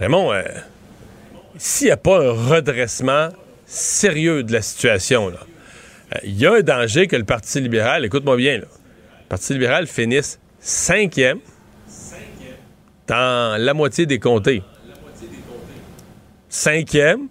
Raymond, 0.00 0.32
euh, 0.32 0.42
s'il 1.60 1.88
n'y 1.88 1.90
a 1.90 1.98
pas 1.98 2.18
un 2.18 2.30
redressement 2.30 3.28
sérieux 3.66 4.42
de 4.42 4.50
la 4.50 4.62
situation, 4.62 5.30
il 6.24 6.38
y 6.38 6.46
a 6.46 6.54
un 6.54 6.60
danger 6.60 7.06
que 7.06 7.16
le 7.16 7.24
Parti 7.24 7.60
libéral, 7.60 8.02
écoute-moi 8.06 8.36
bien, 8.36 8.56
le 8.56 8.66
Parti 9.28 9.52
libéral 9.52 9.86
finisse 9.86 10.40
cinquième 10.58 11.38
dans 13.06 13.60
la 13.60 13.74
moitié 13.74 14.06
des 14.06 14.18
comtés. 14.18 14.62
Cinquième. 16.48 17.28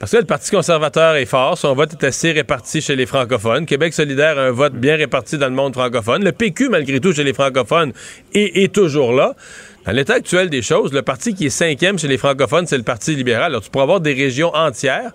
Parce 0.00 0.12
que 0.12 0.16
le 0.16 0.24
Parti 0.24 0.50
conservateur 0.50 1.16
est 1.16 1.26
fort, 1.26 1.58
son 1.58 1.74
vote 1.74 1.92
est 1.92 2.06
assez 2.06 2.32
réparti 2.32 2.80
chez 2.80 2.96
les 2.96 3.04
francophones. 3.04 3.66
Québec 3.66 3.92
solidaire 3.92 4.38
a 4.38 4.42
un 4.42 4.50
vote 4.50 4.74
bien 4.74 4.96
réparti 4.96 5.36
dans 5.36 5.48
le 5.48 5.54
monde 5.54 5.74
francophone. 5.74 6.24
Le 6.24 6.32
PQ, 6.32 6.70
malgré 6.70 7.00
tout, 7.00 7.12
chez 7.12 7.24
les 7.24 7.34
francophones, 7.34 7.92
est, 8.32 8.72
toujours 8.72 9.12
là. 9.12 9.34
Dans 9.88 9.94
l'état 9.94 10.16
actuel 10.16 10.50
des 10.50 10.60
choses, 10.60 10.92
le 10.92 11.00
parti 11.00 11.32
qui 11.32 11.46
est 11.46 11.48
cinquième 11.48 11.98
chez 11.98 12.08
les 12.08 12.18
francophones, 12.18 12.66
c'est 12.66 12.76
le 12.76 12.82
Parti 12.82 13.14
libéral. 13.14 13.44
Alors, 13.44 13.62
tu 13.62 13.70
pourras 13.70 13.84
avoir 13.84 14.00
des 14.02 14.12
régions 14.12 14.54
entières 14.54 15.12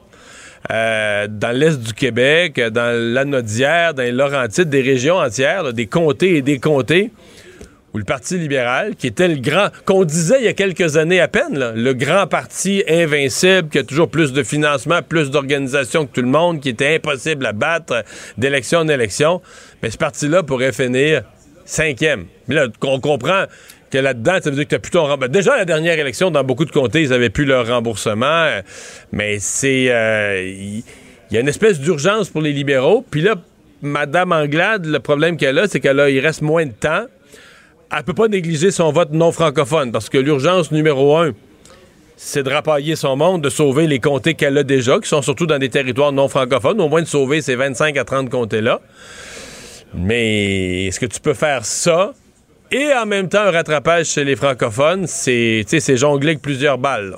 euh, 0.71 1.27
dans 1.29 1.55
l'est 1.55 1.79
du 1.79 1.93
Québec, 1.93 2.59
dans 2.59 2.91
l'Anodière, 3.13 3.93
dans 3.93 4.01
les 4.01 4.11
Laurentides, 4.11 4.69
des 4.69 4.81
régions 4.81 5.17
entières, 5.17 5.73
des 5.73 5.85
comtés 5.85 6.37
et 6.37 6.41
des 6.41 6.57
comtés, 6.57 7.11
où 7.93 7.99
le 7.99 8.03
Parti 8.03 8.35
libéral, 8.35 8.95
qui 8.95 9.05
était 9.05 9.27
le 9.27 9.35
grand, 9.35 9.67
qu'on 9.85 10.05
disait 10.05 10.37
il 10.39 10.45
y 10.45 10.47
a 10.47 10.53
quelques 10.53 10.97
années 10.97 11.19
à 11.19 11.27
peine, 11.27 11.73
le 11.75 11.93
grand 11.93 12.25
parti 12.25 12.83
invincible, 12.89 13.69
qui 13.69 13.77
a 13.77 13.83
toujours 13.83 14.09
plus 14.09 14.33
de 14.33 14.41
financement, 14.41 15.03
plus 15.07 15.29
d'organisation 15.29 16.07
que 16.07 16.13
tout 16.13 16.23
le 16.23 16.29
monde, 16.29 16.61
qui 16.61 16.69
était 16.69 16.95
impossible 16.95 17.45
à 17.45 17.53
battre 17.53 18.03
d'élection 18.39 18.79
en 18.79 18.87
élection, 18.87 19.39
mais 19.83 19.91
ce 19.91 19.99
parti-là 19.99 20.41
pourrait 20.41 20.73
finir 20.73 21.21
cinquième. 21.65 22.25
Mais 22.47 22.55
là, 22.55 22.67
on 22.81 22.99
comprend 22.99 23.45
que 23.93 23.97
là-dedans, 23.99 24.39
ça 24.41 24.49
veut 24.49 24.55
dire 24.55 24.65
que 24.65 24.69
tu 24.69 24.75
as 24.75 24.79
plutôt 24.79 24.99
un 24.99 25.03
remboursement. 25.03 25.31
Déjà, 25.31 25.55
la 25.55 25.65
dernière 25.65 25.97
élection, 25.99 26.31
dans 26.31 26.43
beaucoup 26.43 26.65
de 26.65 26.71
comtés, 26.71 27.03
ils 27.03 27.13
avaient 27.13 27.29
plus 27.29 27.45
leur 27.45 27.67
remboursement. 27.67 28.25
Euh, 28.25 28.61
mais 29.11 29.37
c'est. 29.39 29.83
Il 29.83 29.91
euh, 29.91 30.81
y, 31.31 31.37
a 31.37 31.39
une 31.39 31.47
espèce 31.47 31.79
d'urgence 31.79 32.29
pour 32.29 32.41
les 32.41 32.51
libéraux. 32.51 33.05
Puis 33.09 33.21
là, 33.21 33.35
Madame 33.83 34.31
Anglade, 34.31 34.87
le 34.87 34.99
problème 34.99 35.37
qu'elle 35.37 35.59
a, 35.59 35.67
c'est 35.67 35.79
qu'elle 35.79 35.99
a, 35.99 36.09
il 36.09 36.19
reste 36.19 36.41
moins 36.41 36.65
de 36.65 36.71
temps. 36.71 37.05
Elle 37.95 38.03
peut 38.03 38.15
pas 38.15 38.27
négliger 38.27 38.71
son 38.71 38.91
vote 38.91 39.11
non 39.11 39.31
francophone 39.31 39.91
parce 39.91 40.09
que 40.09 40.17
l'urgence 40.17 40.71
numéro 40.71 41.15
un, 41.15 41.33
c'est 42.17 42.41
de 42.41 42.49
rapailler 42.49 42.95
son 42.95 43.15
monde, 43.15 43.43
de 43.43 43.49
sauver 43.49 43.85
les 43.85 43.99
comtés 43.99 44.33
qu'elle 44.33 44.57
a 44.57 44.63
déjà, 44.63 44.97
qui 44.99 45.07
sont 45.07 45.21
surtout 45.21 45.45
dans 45.45 45.59
des 45.59 45.69
territoires 45.69 46.11
non 46.11 46.27
francophones, 46.27 46.81
au 46.81 46.89
moins 46.89 47.03
de 47.03 47.07
sauver 47.07 47.41
ces 47.41 47.55
25 47.55 47.95
à 47.97 48.03
30 48.03 48.31
comtés-là. 48.31 48.81
Mais 49.93 50.85
est-ce 50.85 50.99
que 50.99 51.05
tu 51.05 51.19
peux 51.19 51.35
faire 51.35 51.65
ça? 51.65 52.13
Et 52.73 52.91
en 52.93 53.05
même 53.05 53.29
temps 53.29 53.41
un 53.41 53.51
rattrapage 53.51 54.07
chez 54.07 54.23
les 54.23 54.35
francophones, 54.35 55.05
c'est 55.07 55.95
jongler 55.95 56.29
avec 56.29 56.41
plusieurs 56.41 56.77
balles. 56.77 57.15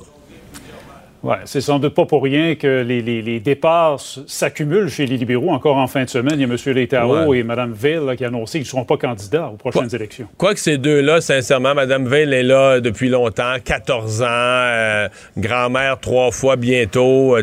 Oui, 1.26 1.38
c'est 1.46 1.62
sans 1.62 1.80
doute 1.80 1.96
pas 1.96 2.06
pour 2.06 2.22
rien 2.22 2.54
que 2.54 2.84
les, 2.84 3.02
les, 3.02 3.40
départs 3.40 4.00
s'accumulent 4.28 4.90
chez 4.90 5.08
les 5.08 5.18
libéraux. 5.18 5.50
Encore 5.50 5.78
en 5.78 5.88
fin 5.88 6.04
de 6.04 6.10
semaine, 6.10 6.36
il 6.36 6.42
y 6.42 6.44
a 6.44 6.48
M. 6.48 6.76
Leitao 6.76 7.34
et 7.34 7.42
Mme 7.42 7.74
Veil 7.74 8.16
qui 8.16 8.26
ont 8.26 8.28
annoncé 8.28 8.60
qu'ils 8.60 8.68
ne 8.68 8.70
seront 8.70 8.86
pas 8.86 8.98
candidats 8.98 9.50
aux 9.52 9.58
prochaines 9.58 9.90
élections. 9.96 10.28
Quoi 10.38 10.54
que 10.54 10.60
ces 10.60 10.78
deux-là, 10.78 11.22
sincèrement, 11.22 11.74
Mme 11.74 12.08
Veil 12.08 12.32
est 12.32 12.44
là 12.44 12.80
depuis 12.80 13.10
longtemps, 13.10 13.56
14 13.64 14.22
ans, 14.22 14.28
euh, 14.30 15.08
grand-mère 15.36 16.00
trois 16.00 16.30
fois 16.30 16.58
bientôt. 16.58 17.36
Euh, 17.36 17.42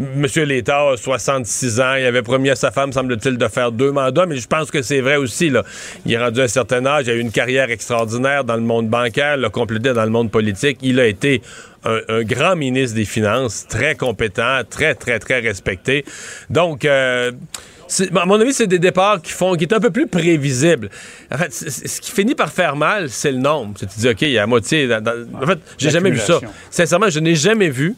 M. 0.00 0.26
Leitao 0.44 0.88
a 0.88 0.96
66 0.96 1.80
ans. 1.80 1.94
Il 1.94 2.04
avait 2.04 2.22
promis 2.22 2.50
à 2.50 2.56
sa 2.56 2.72
femme, 2.72 2.92
semble-t-il, 2.92 3.38
de 3.38 3.46
faire 3.46 3.70
deux 3.70 3.92
mandats, 3.92 4.26
mais 4.26 4.38
je 4.38 4.48
pense 4.48 4.72
que 4.72 4.82
c'est 4.82 5.00
vrai 5.00 5.14
aussi. 5.14 5.48
Là. 5.48 5.62
Il 6.06 6.12
est 6.12 6.18
rendu 6.18 6.40
à 6.40 6.44
un 6.44 6.48
certain 6.48 6.84
âge, 6.86 7.04
il 7.06 7.10
a 7.12 7.14
eu 7.14 7.20
une 7.20 7.30
carrière 7.30 7.70
extraordinaire 7.70 8.42
dans 8.42 8.56
le 8.56 8.62
monde 8.62 8.88
bancaire, 8.88 9.36
l'a 9.36 9.48
complété 9.48 9.92
dans 9.92 10.04
le 10.04 10.10
monde 10.10 10.32
politique. 10.32 10.78
Il 10.82 10.98
a 10.98 11.06
été 11.06 11.40
un, 11.84 12.22
grand 12.22 12.56
ministre 12.56 12.96
des 12.96 13.04
Finances, 13.04 13.66
très 13.68 13.94
compétent, 13.94 14.60
très, 14.68 14.94
très, 14.94 15.18
très 15.18 15.40
respecté. 15.40 16.04
Donc, 16.50 16.84
euh, 16.84 17.32
à 18.14 18.26
mon 18.26 18.40
avis, 18.40 18.52
c'est 18.52 18.66
des 18.66 18.78
départs 18.78 19.20
qui 19.20 19.32
font, 19.32 19.54
qui 19.54 19.64
est 19.64 19.72
un 19.72 19.80
peu 19.80 19.90
plus 19.90 20.06
prévisible. 20.06 20.90
En 21.32 21.38
fait, 21.38 21.52
ce 21.52 22.00
qui 22.00 22.10
finit 22.10 22.34
par 22.34 22.52
faire 22.52 22.76
mal, 22.76 23.10
c'est 23.10 23.32
le 23.32 23.38
nombre. 23.38 23.74
Tu 23.78 23.86
te 23.86 23.98
dis, 23.98 24.08
OK, 24.08 24.22
il 24.22 24.30
y 24.30 24.38
a 24.38 24.46
moitié. 24.46 24.88
en 24.94 25.46
fait, 25.46 25.58
j'ai 25.78 25.90
jamais 25.90 26.10
vu 26.10 26.18
ça. 26.18 26.40
Sincèrement, 26.70 27.10
je 27.10 27.20
n'ai 27.20 27.34
jamais 27.34 27.68
vu, 27.68 27.94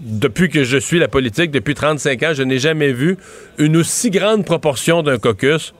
depuis 0.00 0.48
que 0.48 0.64
je 0.64 0.78
suis 0.78 0.98
la 0.98 1.08
politique, 1.08 1.50
depuis 1.50 1.74
35 1.74 2.22
ans, 2.22 2.32
je 2.34 2.42
n'ai 2.42 2.58
jamais 2.58 2.92
vu 2.92 3.16
une 3.58 3.76
aussi 3.76 4.10
grande 4.10 4.44
proportion 4.44 5.02
d'un 5.02 5.18
caucus 5.18 5.74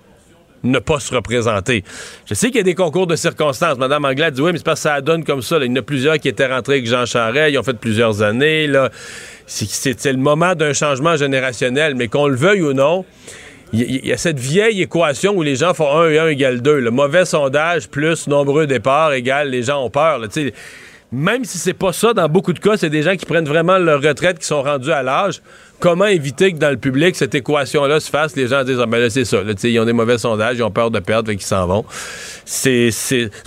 ne 0.65 0.79
pas 0.79 1.01
se 1.01 1.15
représenter. 1.15 1.85
Je 2.27 2.35
sais 2.35 2.49
qu'il 2.49 2.57
y 2.57 2.61
a 2.61 2.65
des 2.65 2.75
concours 2.75 3.07
de 3.07 3.17
circonstances. 3.17 3.79
Madame 3.79 4.05
Anglade 4.05 4.35
dit 4.35 4.41
oui, 4.41 4.53
mais 4.53 4.59
c'est 4.59 4.65
parce 4.65 4.81
que 4.81 4.89
ça 4.89 5.01
donne 5.01 5.25
comme 5.25 5.43
ça. 5.43 5.59
Il 5.61 5.71
y 5.71 5.71
en 5.71 5.77
a 5.77 5.83
plusieurs 5.83 6.19
qui 6.19 6.29
étaient 6.29 6.47
rentrés 6.47 6.75
avec 6.75 6.87
Jean 6.87 7.07
Charest, 7.07 7.53
ils 7.53 7.59
ont 7.59 7.63
fait 7.63 7.75
plusieurs 7.75 8.23
années. 8.23 8.67
Là. 8.67 8.91
C'est, 9.47 10.05
le 10.07 10.19
moment 10.19 10.55
d'un 10.55 10.73
changement 10.73 11.17
générationnel, 11.17 11.95
mais 11.95 12.09
qu'on 12.09 12.29
le 12.29 12.37
veuille 12.37 12.63
ou 12.63 12.73
non, 12.73 13.05
il 13.73 14.07
y, 14.07 14.13
a 14.13 14.17
cette 14.17 14.39
vieille 14.39 14.83
équation 14.83 15.35
où 15.35 15.43
les 15.43 15.57
gens 15.57 15.75
font 15.75 15.99
1 15.99 16.11
et 16.11 16.19
1 16.19 16.29
égale 16.29 16.63
2. 16.63 16.79
Le 16.79 16.91
mauvais 16.91 17.25
sondage 17.25 17.89
plus 17.89 18.29
nombreux 18.29 18.67
départs 18.67 19.13
égale 19.13 19.51
les 19.51 19.65
gens 19.65 19.85
ont 19.85 19.91
peur. 19.91 20.21
Même 21.15 21.45
si 21.45 21.59
c'est 21.59 21.75
pas 21.75 21.93
ça, 21.93 22.13
dans 22.13 22.29
beaucoup 22.29 22.53
de 22.53 22.59
cas, 22.59 22.77
c'est 22.77 22.91
des 22.91 23.03
gens 23.03 23.15
qui 23.15 23.25
prennent 23.25 23.47
vraiment 23.47 23.79
leur 23.79 24.03
retraite, 24.03 24.39
qui 24.41 24.47
sont 24.47 24.63
rendus 24.63 24.91
à 24.91 25.03
l'âge. 25.03 25.41
Comment 25.79 26.07
éviter 26.07 26.53
que 26.53 26.59
dans 26.59 26.71
le 26.71 26.77
public, 26.77 27.15
cette 27.15 27.35
équation-là 27.35 28.01
se 28.01 28.11
fasse? 28.11 28.35
Les 28.35 28.49
gens 28.49 28.65
disent, 28.65 28.81
ah 28.81 28.87
ben 28.87 28.99
là, 28.99 29.11
c'est 29.11 29.25
ça. 29.25 29.39
ils 29.63 29.79
ont 29.79 29.85
des 29.85 29.93
mauvais 29.93 30.19
sondages, 30.19 30.57
ils 30.57 30.63
ont 30.63 30.71
peur 30.71 30.91
de 30.91 30.99
perdre, 30.99 31.31
et 31.31 31.37
qu'ils 31.37 31.47
s'en 31.47 31.67
vont. 31.67 31.85
C'est 32.45 32.91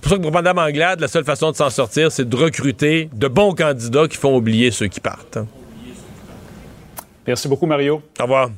pour 0.01 0.11
ça 0.11 0.17
que 0.17 0.21
pour 0.21 0.31
Mme 0.31 0.57
Anglade, 0.57 1.01
la 1.01 1.07
seule 1.07 1.25
façon 1.25 1.51
de 1.51 1.57
s'en 1.57 1.69
sortir, 1.69 2.11
c'est 2.11 2.27
de 2.27 2.35
recruter 2.35 3.09
de 3.13 3.27
bons 3.27 3.53
candidats 3.53 4.07
qui 4.07 4.17
font 4.17 4.35
oublier 4.35 4.71
ceux 4.71 4.87
qui 4.87 4.99
partent. 4.99 5.39
Merci 7.25 7.47
beaucoup, 7.49 7.65
Mario. 7.65 8.01
Au 8.19 8.23
revoir. 8.23 8.49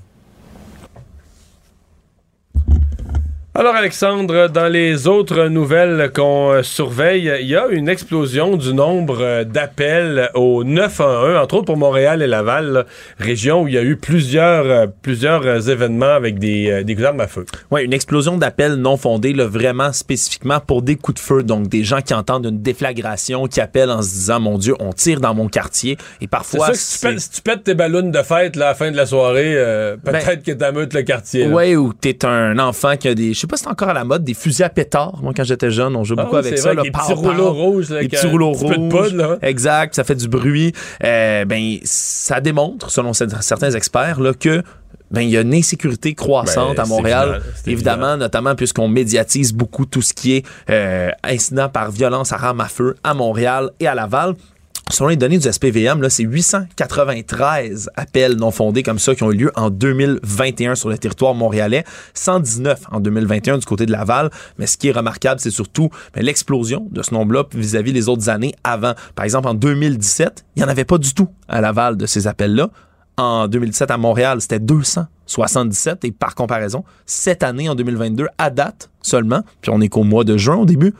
Alors 3.55 3.75
Alexandre, 3.75 4.47
dans 4.47 4.67
les 4.67 5.07
autres 5.07 5.47
nouvelles 5.47 6.11
qu'on 6.13 6.51
euh, 6.51 6.61
surveille, 6.61 7.33
il 7.41 7.47
y 7.47 7.55
a 7.55 7.65
une 7.69 7.89
explosion 7.89 8.57
du 8.57 8.75
nombre 8.75 9.17
euh, 9.21 9.43
d'appels 9.43 10.29
au 10.35 10.63
911, 10.63 11.35
entre 11.35 11.55
autres 11.55 11.65
pour 11.65 11.75
Montréal 11.75 12.21
et 12.21 12.27
Laval, 12.27 12.85
région 13.17 13.63
où 13.63 13.67
il 13.67 13.73
y 13.73 13.77
a 13.79 13.83
eu 13.83 13.95
plusieurs, 13.95 14.65
euh, 14.65 14.85
plusieurs 15.01 15.67
événements 15.67 16.13
avec 16.13 16.37
des, 16.37 16.83
des 16.83 17.03
armes 17.03 17.21
à 17.21 17.27
feu. 17.27 17.47
Oui, 17.71 17.83
une 17.83 17.91
explosion 17.91 18.37
d'appels 18.37 18.75
non 18.75 18.97
fondés, 18.97 19.33
vraiment 19.33 19.93
spécifiquement 19.93 20.59
pour 20.59 20.83
des 20.83 20.95
coups 20.95 21.19
de 21.19 21.25
feu, 21.25 21.41
donc 21.41 21.69
des 21.69 21.83
gens 21.83 22.01
qui 22.01 22.13
entendent 22.13 22.45
une 22.45 22.61
déflagration, 22.61 23.47
qui 23.47 23.61
appellent 23.61 23.89
en 23.89 24.03
se 24.03 24.09
disant, 24.09 24.39
mon 24.39 24.59
Dieu, 24.59 24.75
on 24.79 24.93
tire 24.93 25.21
dans 25.21 25.33
mon 25.33 25.47
quartier. 25.47 25.97
Et 26.21 26.27
parfois... 26.27 26.67
C'est 26.75 27.19
si, 27.19 27.31
tu 27.31 27.41
pètes 27.41 27.63
tes 27.63 27.73
ballons 27.73 28.11
de 28.11 28.21
fête 28.21 28.55
là, 28.55 28.65
à 28.65 28.69
la 28.69 28.75
fin 28.75 28.91
de 28.91 28.95
la 28.95 29.07
soirée, 29.07 29.55
peut-être 30.03 30.27
ben, 30.27 30.41
que 30.43 30.51
t'ameutes 30.51 30.93
le 30.93 31.01
quartier. 31.01 31.47
Oui, 31.47 31.75
ou 31.75 31.93
t'es 31.93 32.23
un 32.25 32.59
enfant 32.59 32.95
qui 32.95 33.07
a 33.07 33.15
des 33.15 33.33
pas 33.47 33.57
si 33.57 33.63
c'est 33.63 33.69
encore 33.69 33.89
à 33.89 33.93
la 33.93 34.03
mode, 34.03 34.23
des 34.23 34.33
fusils 34.33 34.63
à 34.63 34.69
pétard. 34.69 35.19
Moi, 35.21 35.33
quand 35.35 35.43
j'étais 35.43 35.71
jeune, 35.71 35.95
on 35.95 36.03
jouait 36.03 36.17
ah 36.19 36.23
beaucoup 36.23 36.37
avec 36.37 36.57
ça. 36.57 36.73
Vrai, 36.73 36.83
des 36.83 36.91
petits 36.91 37.13
rouleaux 37.13 37.51
rouges. 37.51 37.89
des 37.89 38.07
petits 38.07 38.27
rouleaux 38.27 38.51
rouges. 38.51 39.15
exact, 39.41 39.95
ça 39.95 40.03
fait 40.03 40.15
du 40.15 40.27
bruit. 40.27 40.73
Euh, 41.03 41.45
ben, 41.45 41.77
ça 41.83 42.41
démontre, 42.41 42.89
selon 42.89 43.13
certains 43.13 43.71
experts, 43.71 44.19
là, 44.19 44.33
que 44.33 44.63
ben, 45.11 45.21
il 45.21 45.29
y 45.29 45.37
a 45.37 45.41
une 45.41 45.53
insécurité 45.53 46.13
croissante 46.13 46.75
ben, 46.75 46.83
à 46.83 46.85
Montréal, 46.85 47.41
évidemment, 47.65 48.17
notamment 48.17 48.55
puisqu'on 48.55 48.87
médiatise 48.87 49.53
beaucoup 49.53 49.85
tout 49.85 50.01
ce 50.01 50.13
qui 50.13 50.35
est 50.35 50.45
euh, 50.69 51.09
incident 51.23 51.69
par 51.69 51.91
violence 51.91 52.31
à 52.31 52.37
rame 52.37 52.61
à 52.61 52.67
feu 52.67 52.95
à 53.03 53.13
Montréal 53.13 53.71
et 53.79 53.87
à 53.87 53.95
Laval. 53.95 54.35
Selon 54.91 55.09
les 55.09 55.17
données 55.17 55.37
du 55.37 55.47
SPVM, 55.47 56.09
c'est 56.09 56.23
893 56.23 57.91
appels 57.95 58.35
non 58.37 58.49
fondés 58.49 58.81
comme 58.81 58.97
ça 58.97 59.13
qui 59.13 59.21
ont 59.21 59.31
eu 59.31 59.35
lieu 59.35 59.51
en 59.55 59.69
2021 59.69 60.73
sur 60.73 60.89
le 60.89 60.97
territoire 60.97 61.35
montréalais, 61.35 61.85
119 62.15 62.85
en 62.91 62.99
2021 62.99 63.59
du 63.59 63.65
côté 63.67 63.85
de 63.85 63.91
Laval. 63.91 64.31
Mais 64.57 64.65
ce 64.65 64.77
qui 64.77 64.87
est 64.87 64.91
remarquable, 64.91 65.39
c'est 65.39 65.51
surtout 65.51 65.89
ben, 66.15 66.23
l'explosion 66.23 66.87
de 66.89 67.03
ce 67.03 67.13
nombre-là 67.13 67.43
vis-à-vis 67.53 67.93
les 67.93 68.09
autres 68.09 68.29
années 68.29 68.55
avant. 68.63 68.93
Par 69.13 69.25
exemple, 69.25 69.47
en 69.47 69.53
2017, 69.53 70.45
il 70.55 70.63
n'y 70.63 70.65
en 70.65 70.71
avait 70.71 70.85
pas 70.85 70.97
du 70.97 71.13
tout 71.13 71.29
à 71.47 71.61
Laval 71.61 71.95
de 71.95 72.07
ces 72.07 72.25
appels-là. 72.25 72.71
En 73.17 73.47
2017, 73.47 73.91
à 73.91 73.97
Montréal, 73.97 74.41
c'était 74.41 74.59
277. 74.59 76.03
Et 76.05 76.11
par 76.11 76.33
comparaison, 76.33 76.83
cette 77.05 77.43
année, 77.43 77.69
en 77.69 77.75
2022, 77.75 78.27
à 78.39 78.49
date 78.49 78.89
seulement, 79.03 79.43
puis 79.61 79.71
on 79.71 79.81
est 79.81 79.89
qu'au 79.89 80.03
mois 80.03 80.23
de 80.23 80.35
juin 80.35 80.55
au 80.55 80.65
début, 80.65 80.95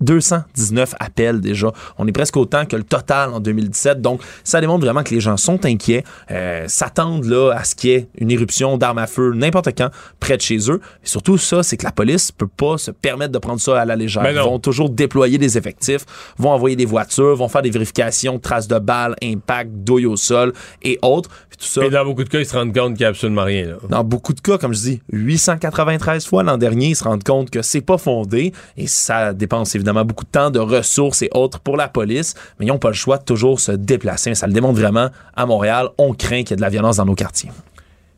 219 0.00 0.94
appels 0.98 1.40
déjà. 1.40 1.72
On 1.98 2.06
est 2.06 2.12
presque 2.12 2.36
autant 2.36 2.64
que 2.64 2.76
le 2.76 2.84
total 2.84 3.30
en 3.32 3.40
2017. 3.40 4.00
Donc, 4.00 4.20
ça 4.44 4.60
démontre 4.60 4.84
vraiment 4.84 5.02
que 5.02 5.14
les 5.14 5.20
gens 5.20 5.36
sont 5.36 5.64
inquiets, 5.64 6.04
euh, 6.30 6.64
s'attendent 6.68 7.24
là 7.24 7.52
à 7.52 7.64
ce 7.64 7.74
qu'il 7.74 7.90
y 7.90 7.92
ait 7.94 8.08
une 8.18 8.30
éruption 8.30 8.76
d'armes 8.76 8.98
à 8.98 9.06
feu 9.06 9.32
n'importe 9.34 9.68
quand 9.76 9.90
près 10.18 10.36
de 10.36 10.42
chez 10.42 10.70
eux. 10.70 10.80
Et 11.04 11.06
surtout, 11.06 11.38
ça, 11.38 11.62
c'est 11.62 11.76
que 11.76 11.84
la 11.84 11.92
police 11.92 12.32
peut 12.32 12.48
pas 12.48 12.78
se 12.78 12.90
permettre 12.90 13.32
de 13.32 13.38
prendre 13.38 13.60
ça 13.60 13.80
à 13.80 13.84
la 13.84 13.96
légère. 13.96 14.28
Ils 14.30 14.38
vont 14.38 14.58
toujours 14.58 14.90
déployer 14.90 15.38
des 15.38 15.58
effectifs, 15.58 16.04
vont 16.38 16.50
envoyer 16.50 16.76
des 16.76 16.86
voitures, 16.86 17.36
vont 17.36 17.48
faire 17.48 17.62
des 17.62 17.70
vérifications, 17.70 18.38
traces 18.38 18.68
de 18.68 18.78
balles, 18.78 19.14
impact, 19.22 19.70
douille 19.72 20.06
au 20.06 20.16
sol 20.16 20.52
et 20.82 20.98
autres. 21.02 21.30
Puis 21.48 21.58
tout 21.58 21.66
ça. 21.66 21.84
Et 21.84 21.90
dans 21.90 22.04
beaucoup 22.04 22.24
de 22.24 22.28
cas, 22.28 22.38
ils 22.38 22.46
se 22.46 22.56
rendent 22.56 22.74
compte 22.74 22.94
qu'il 22.94 23.02
n'y 23.02 23.06
a 23.06 23.08
absolument 23.08 23.44
rien. 23.44 23.66
Là. 23.66 23.76
Dans 23.88 24.04
beaucoup 24.04 24.32
de 24.32 24.40
cas, 24.40 24.58
comme 24.58 24.74
je 24.74 24.80
dis, 24.80 25.02
893 25.12 26.26
fois 26.26 26.42
l'an 26.42 26.58
dernier, 26.58 26.88
ils 26.88 26.96
se 26.96 27.04
rendent 27.04 27.24
compte 27.24 27.50
que 27.50 27.62
c'est 27.62 27.80
pas 27.80 27.98
fondé 27.98 28.52
et 28.76 28.86
ça 28.86 29.32
dépense 29.32 29.74
évidemment 29.74 29.89
beaucoup 29.92 30.24
de 30.24 30.30
temps, 30.30 30.50
de 30.50 30.58
ressources 30.58 31.22
et 31.22 31.30
autres 31.32 31.60
pour 31.60 31.76
la 31.76 31.88
police, 31.88 32.34
mais 32.58 32.66
ils 32.66 32.68
n'ont 32.68 32.78
pas 32.78 32.88
le 32.88 32.94
choix 32.94 33.18
de 33.18 33.24
toujours 33.24 33.60
se 33.60 33.72
déplacer. 33.72 34.34
Ça 34.34 34.46
le 34.46 34.52
démontre 34.52 34.78
vraiment 34.78 35.10
à 35.34 35.46
Montréal. 35.46 35.88
On 35.98 36.12
craint 36.14 36.42
qu'il 36.42 36.50
y 36.50 36.52
ait 36.54 36.56
de 36.56 36.60
la 36.62 36.68
violence 36.68 36.96
dans 36.96 37.06
nos 37.06 37.14
quartiers. 37.14 37.50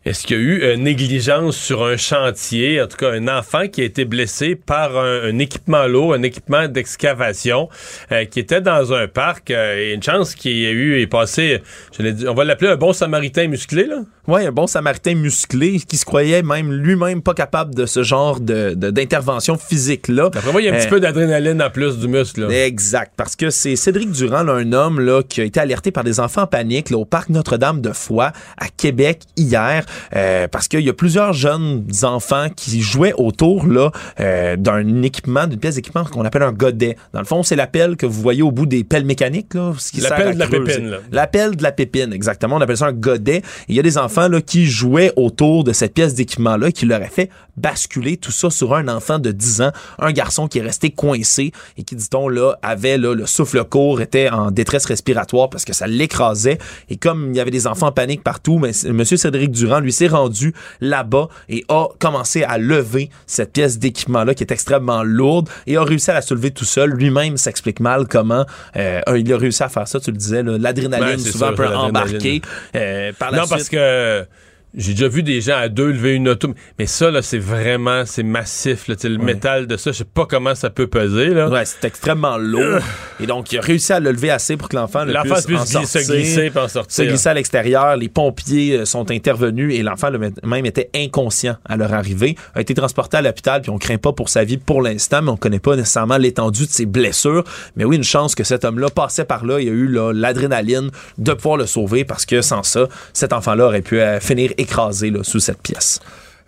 Est-ce 0.05 0.27
qu'il 0.27 0.37
y 0.37 0.41
a 0.41 0.43
eu 0.43 0.63
euh, 0.63 0.77
négligence 0.77 1.57
sur 1.57 1.85
un 1.85 1.97
chantier, 1.97 2.83
en 2.83 2.87
tout 2.89 2.97
cas 2.97 3.11
un 3.13 3.29
enfant 3.29 3.69
qui 3.69 3.83
a 3.83 3.85
été 3.85 4.05
blessé 4.05 4.57
par 4.57 4.99
un, 4.99 5.23
un 5.31 5.39
équipement 5.39 5.87
lourd, 5.87 6.15
un 6.15 6.23
équipement 6.23 6.67
d'excavation 6.69 7.69
euh, 8.11 8.25
qui 8.25 8.41
était 8.41 8.61
dans 8.61 8.93
un 8.93 9.07
parc 9.07 9.51
euh, 9.51 9.77
et 9.79 9.93
une 9.95 10.03
chance 10.03 10.35
qu'il 10.35 10.57
y 10.57 10.67
ait 10.67 10.73
eu 10.73 11.01
et 11.01 11.07
passé, 11.07 11.63
je 11.97 12.03
l'ai 12.03 12.13
dit, 12.13 12.27
on 12.27 12.35
va 12.35 12.45
l'appeler 12.45 12.71
un 12.73 12.77
bon 12.77 12.93
samaritain 12.93 13.47
musclé 13.47 13.85
là? 13.87 13.97
Ouais, 14.29 14.47
un 14.47 14.53
bon 14.53 14.69
samaritain 14.69 15.15
musclé 15.17 15.81
qui 15.81 15.97
se 15.97 16.05
croyait 16.05 16.43
même 16.43 16.73
lui-même 16.73 17.23
pas 17.23 17.35
capable 17.35 17.75
de 17.75 17.87
ce 17.87 18.05
genre 18.05 18.39
de, 18.39 18.73
d'intervention 18.75 19.57
physique-là. 19.59 20.31
D'après 20.31 20.53
moi, 20.53 20.61
il 20.63 20.67
y 20.67 20.69
a 20.69 20.73
un 20.73 20.77
petit 20.77 20.87
Euh, 20.87 20.91
peu 20.91 21.01
d'adrénaline 21.01 21.61
en 21.61 21.71
plus 21.71 21.99
du 21.99 22.07
muscle. 22.07 22.43
là. 22.47 22.65
Exact, 22.67 23.13
parce 23.17 23.35
que 23.35 23.51
c'est 23.51 23.75
Cédric 23.75 24.13
Durand, 24.13 24.45
là, 24.45 24.53
un 24.53 24.73
homme 24.73 25.01
là, 25.01 25.23
qui 25.29 25.41
a 25.41 25.45
été 25.45 25.59
alerté 25.59 25.91
par 25.91 26.05
des 26.05 26.21
enfants 26.21 26.43
en 26.43 26.47
panique 26.47 26.91
là, 26.91 26.99
au 26.99 27.05
parc 27.05 27.31
Notre-Dame 27.31 27.81
de 27.81 27.91
Foix 27.93 28.33
à 28.59 28.67
Québec 28.69 29.23
hier, 29.37 29.85
euh, 30.15 30.49
parce 30.49 30.69
qu'il 30.69 30.81
y 30.81 30.89
a 30.89 30.93
plusieurs 30.93 31.33
jeunes 31.33 31.85
enfants 32.03 32.47
qui 32.55 32.81
jouaient 32.81 33.15
autour 33.17 33.67
là 33.67 33.91
euh, 34.21 34.57
d'un 34.57 35.03
équipement, 35.03 35.47
d'une 35.47 35.59
pièce 35.59 35.77
d'équipement 35.77 36.05
qu'on 36.05 36.25
appelle 36.25 36.43
un 36.43 36.53
godet. 36.53 36.97
Dans 37.13 37.21
le 37.21 37.27
fond, 37.27 37.43
c'est 37.43 37.57
l'appel 37.57 37.97
que 37.97 38.07
vous 38.07 38.21
voyez 38.21 38.43
au 38.43 38.51
bout 38.53 38.67
des 38.67 38.85
pelles 38.85 39.05
mécaniques, 39.05 39.55
là, 39.55 39.73
ce 39.79 39.93
qui 39.93 40.01
L'appel 40.01 40.19
sert 40.19 40.29
à 40.29 40.35
de 40.35 40.39
la 40.39 40.47
creuser. 40.47 40.65
pépine, 40.65 40.91
là. 40.91 40.97
L'appel 41.11 41.57
de 41.57 41.63
la 41.63 41.73
pépine, 41.73 42.13
exactement. 42.13 42.57
On 42.57 42.61
appelle 42.61 42.77
ça 42.77 42.87
un 42.87 42.93
godet. 42.93 43.39
Et 43.39 43.43
Il 43.69 43.77
y 43.77 43.79
a 43.79 43.83
des 43.83 43.99
enfants 43.99 44.29
là, 44.29 44.41
qui 44.41 44.67
jouaient 44.67 45.13
autour 45.17 45.65
de 45.65 45.73
cette 45.73 45.95
pièce 45.95 46.15
d'équipement-là 46.15 46.73
qui 46.73 46.87
leur 46.87 47.03
a 47.03 47.07
fait 47.07 47.31
basculer 47.57 48.17
tout 48.17 48.33
ça 48.33 48.51
sur 48.51 48.75
un 48.75 48.89
enfant 48.89 49.19
de 49.19 49.31
10 49.31 49.61
ans, 49.63 49.73
un 49.99 50.13
garçon 50.13 50.49
qui 50.49 50.59
est 50.59 50.63
resté 50.63 50.91
coincé 50.91 51.53
et 51.77 51.83
qui, 51.83 51.95
dit-on, 51.97 52.29
là, 52.29 52.55
avait 52.63 52.97
là, 52.97 53.15
le 53.15 53.27
souffle 53.27 53.63
court, 53.65 54.01
était 54.01 54.31
en 54.31 54.51
détresse 54.51 54.87
respiratoire 54.87 55.51
parce 55.51 55.65
que 55.65 55.73
ça 55.73 55.87
l'écrasait. 55.87 56.59
Et 56.89 56.97
comme 56.97 57.31
il 57.31 57.37
y 57.37 57.41
avait 57.41 57.51
des 57.51 57.67
enfants 57.67 57.89
en 57.89 57.93
panique 57.93 58.23
partout, 58.23 58.59
mais 58.59 58.71
M. 58.87 59.05
Cédric 59.05 59.51
Durand, 59.51 59.81
lui, 59.83 59.93
s'est 59.93 60.09
rendu 60.09 60.55
là-bas 60.81 61.29
et 61.49 61.65
a 61.69 61.87
commencé 61.99 62.43
à 62.45 62.59
lever 62.59 63.11
cette 63.27 63.53
pièce 63.53 63.79
d'équipement-là 63.79 64.35
qui 64.35 64.43
est 64.43 64.53
extrêmement 64.53 65.03
lourde 65.03 65.49
et 65.67 65.77
a 65.77 65.85
réussi 65.85 66.11
à 66.11 66.15
la 66.15 66.23
soulever 66.23 66.51
tout 66.51 66.65
seul. 66.65 66.91
Lui-même 66.91 67.37
s'explique 67.37 67.81
mal 67.81 68.07
comment 68.09 68.47
euh, 68.77 69.01
il 69.17 69.33
a 69.33 69.37
réussi 69.37 69.63
à 69.63 69.69
faire 69.69 69.87
ça, 69.87 70.01
tu 70.01 70.11
le 70.11 70.17
disais, 70.17 70.43
l'adrénaline 70.43 71.19
c'est 71.19 71.33
souvent 71.33 71.53
peut 71.53 71.67
embarquer. 71.67 72.43
Euh, 72.75 73.13
par 73.19 73.31
la 73.31 73.39
non, 73.39 73.45
suite, 73.45 73.51
parce 73.51 73.69
que 73.69 74.27
j'ai 74.75 74.93
déjà 74.93 75.09
vu 75.09 75.23
des 75.23 75.41
gens 75.41 75.57
à 75.57 75.69
deux 75.69 75.91
lever 75.93 76.15
une 76.15 76.29
auto, 76.29 76.49
mais 76.79 76.87
ça 76.87 77.11
là, 77.11 77.21
c'est 77.23 77.39
vraiment 77.39 78.05
c'est 78.07 78.23
massif 78.23 78.89
là, 78.89 78.95
le 79.05 79.19
métal 79.19 79.67
de 79.67 79.77
ça, 79.77 79.93
je 79.93 79.99
sais 79.99 80.05
pas 80.05 80.27
comment 80.27 80.55
ça 80.55 80.71
peut 80.71 80.87
peser 80.87 81.29
là. 81.29 81.49
Ouais, 81.49 81.65
c'est 81.65 81.85
extrêmement 81.87 82.39
lourd. 82.39 82.81
et 83.21 83.27
donc, 83.27 83.53
il 83.53 83.59
a 83.59 83.61
réussi 83.61 83.93
à 83.93 84.01
le 84.01 84.13
lever 84.13 84.31
assez 84.31 84.57
pour 84.57 84.69
que 84.69 84.77
l'enfant 84.77 85.05
le 85.05 85.13
L'enfant 85.13 85.35
puisse 85.35 85.47
puisse 85.47 85.61
en 85.77 85.81
glisser- 85.81 85.87
se 85.87 85.99
sortir, 86.05 86.15
glisser 86.17 86.51
puis 86.51 86.59
en 86.61 86.69
sortir. 86.69 86.93
se 86.95 87.03
glisser 87.11 87.29
à 87.29 87.35
l'extérieur. 87.35 87.97
Les 87.97 88.09
pompiers 88.09 88.79
euh, 88.79 88.85
sont 88.85 89.11
intervenus 89.11 89.75
et 89.75 89.83
l'enfant 89.83 90.11
le 90.11 90.19
même 90.43 90.67
était 90.67 90.91
inconscient 90.95 91.57
à 91.65 91.77
leur 91.77 91.93
arrivée. 91.93 92.37
A 92.55 92.61
été 92.61 92.75
transporté 92.75 93.17
à 93.19 93.23
l'hôpital 93.23 93.61
puis 93.63 93.71
on 93.71 93.79
craint 93.79 93.99
pas 93.99 94.13
pour 94.13 94.29
sa 94.29 94.45
vie 94.45 94.57
pour 94.57 94.81
l'instant, 94.83 95.21
mais 95.23 95.31
on 95.31 95.37
connaît 95.37 95.59
pas 95.59 95.77
nécessairement 95.77 96.17
l'étendue 96.17 96.67
de 96.67 96.71
ses 96.71 96.87
blessures. 96.87 97.45
Mais 97.77 97.85
oui, 97.85 97.97
une 97.97 98.05
chance 98.05 98.35
que 98.35 98.45
cet 98.45 98.65
homme-là 98.65 98.89
passait 98.91 99.25
par 99.25 99.45
là. 99.45 99.61
Il 99.61 99.69
a 99.69 99.73
eu 99.73 99.89
l'adrénaline 100.15 100.91
de 101.19 101.33
pouvoir 101.33 101.57
le 101.57 101.67
sauver 101.67 102.05
parce 102.05 102.25
que 102.27 102.41
sans 102.43 102.63
ça, 102.63 102.89
cet 103.13 103.33
enfant-là 103.33 103.67
aurait 103.67 103.83
pu 103.83 104.01
euh, 104.01 104.21
finir 104.21 104.53
écrasé 104.63 105.11
là, 105.11 105.21
sous 105.23 105.41
cette 105.41 105.61
pièce. 105.61 106.01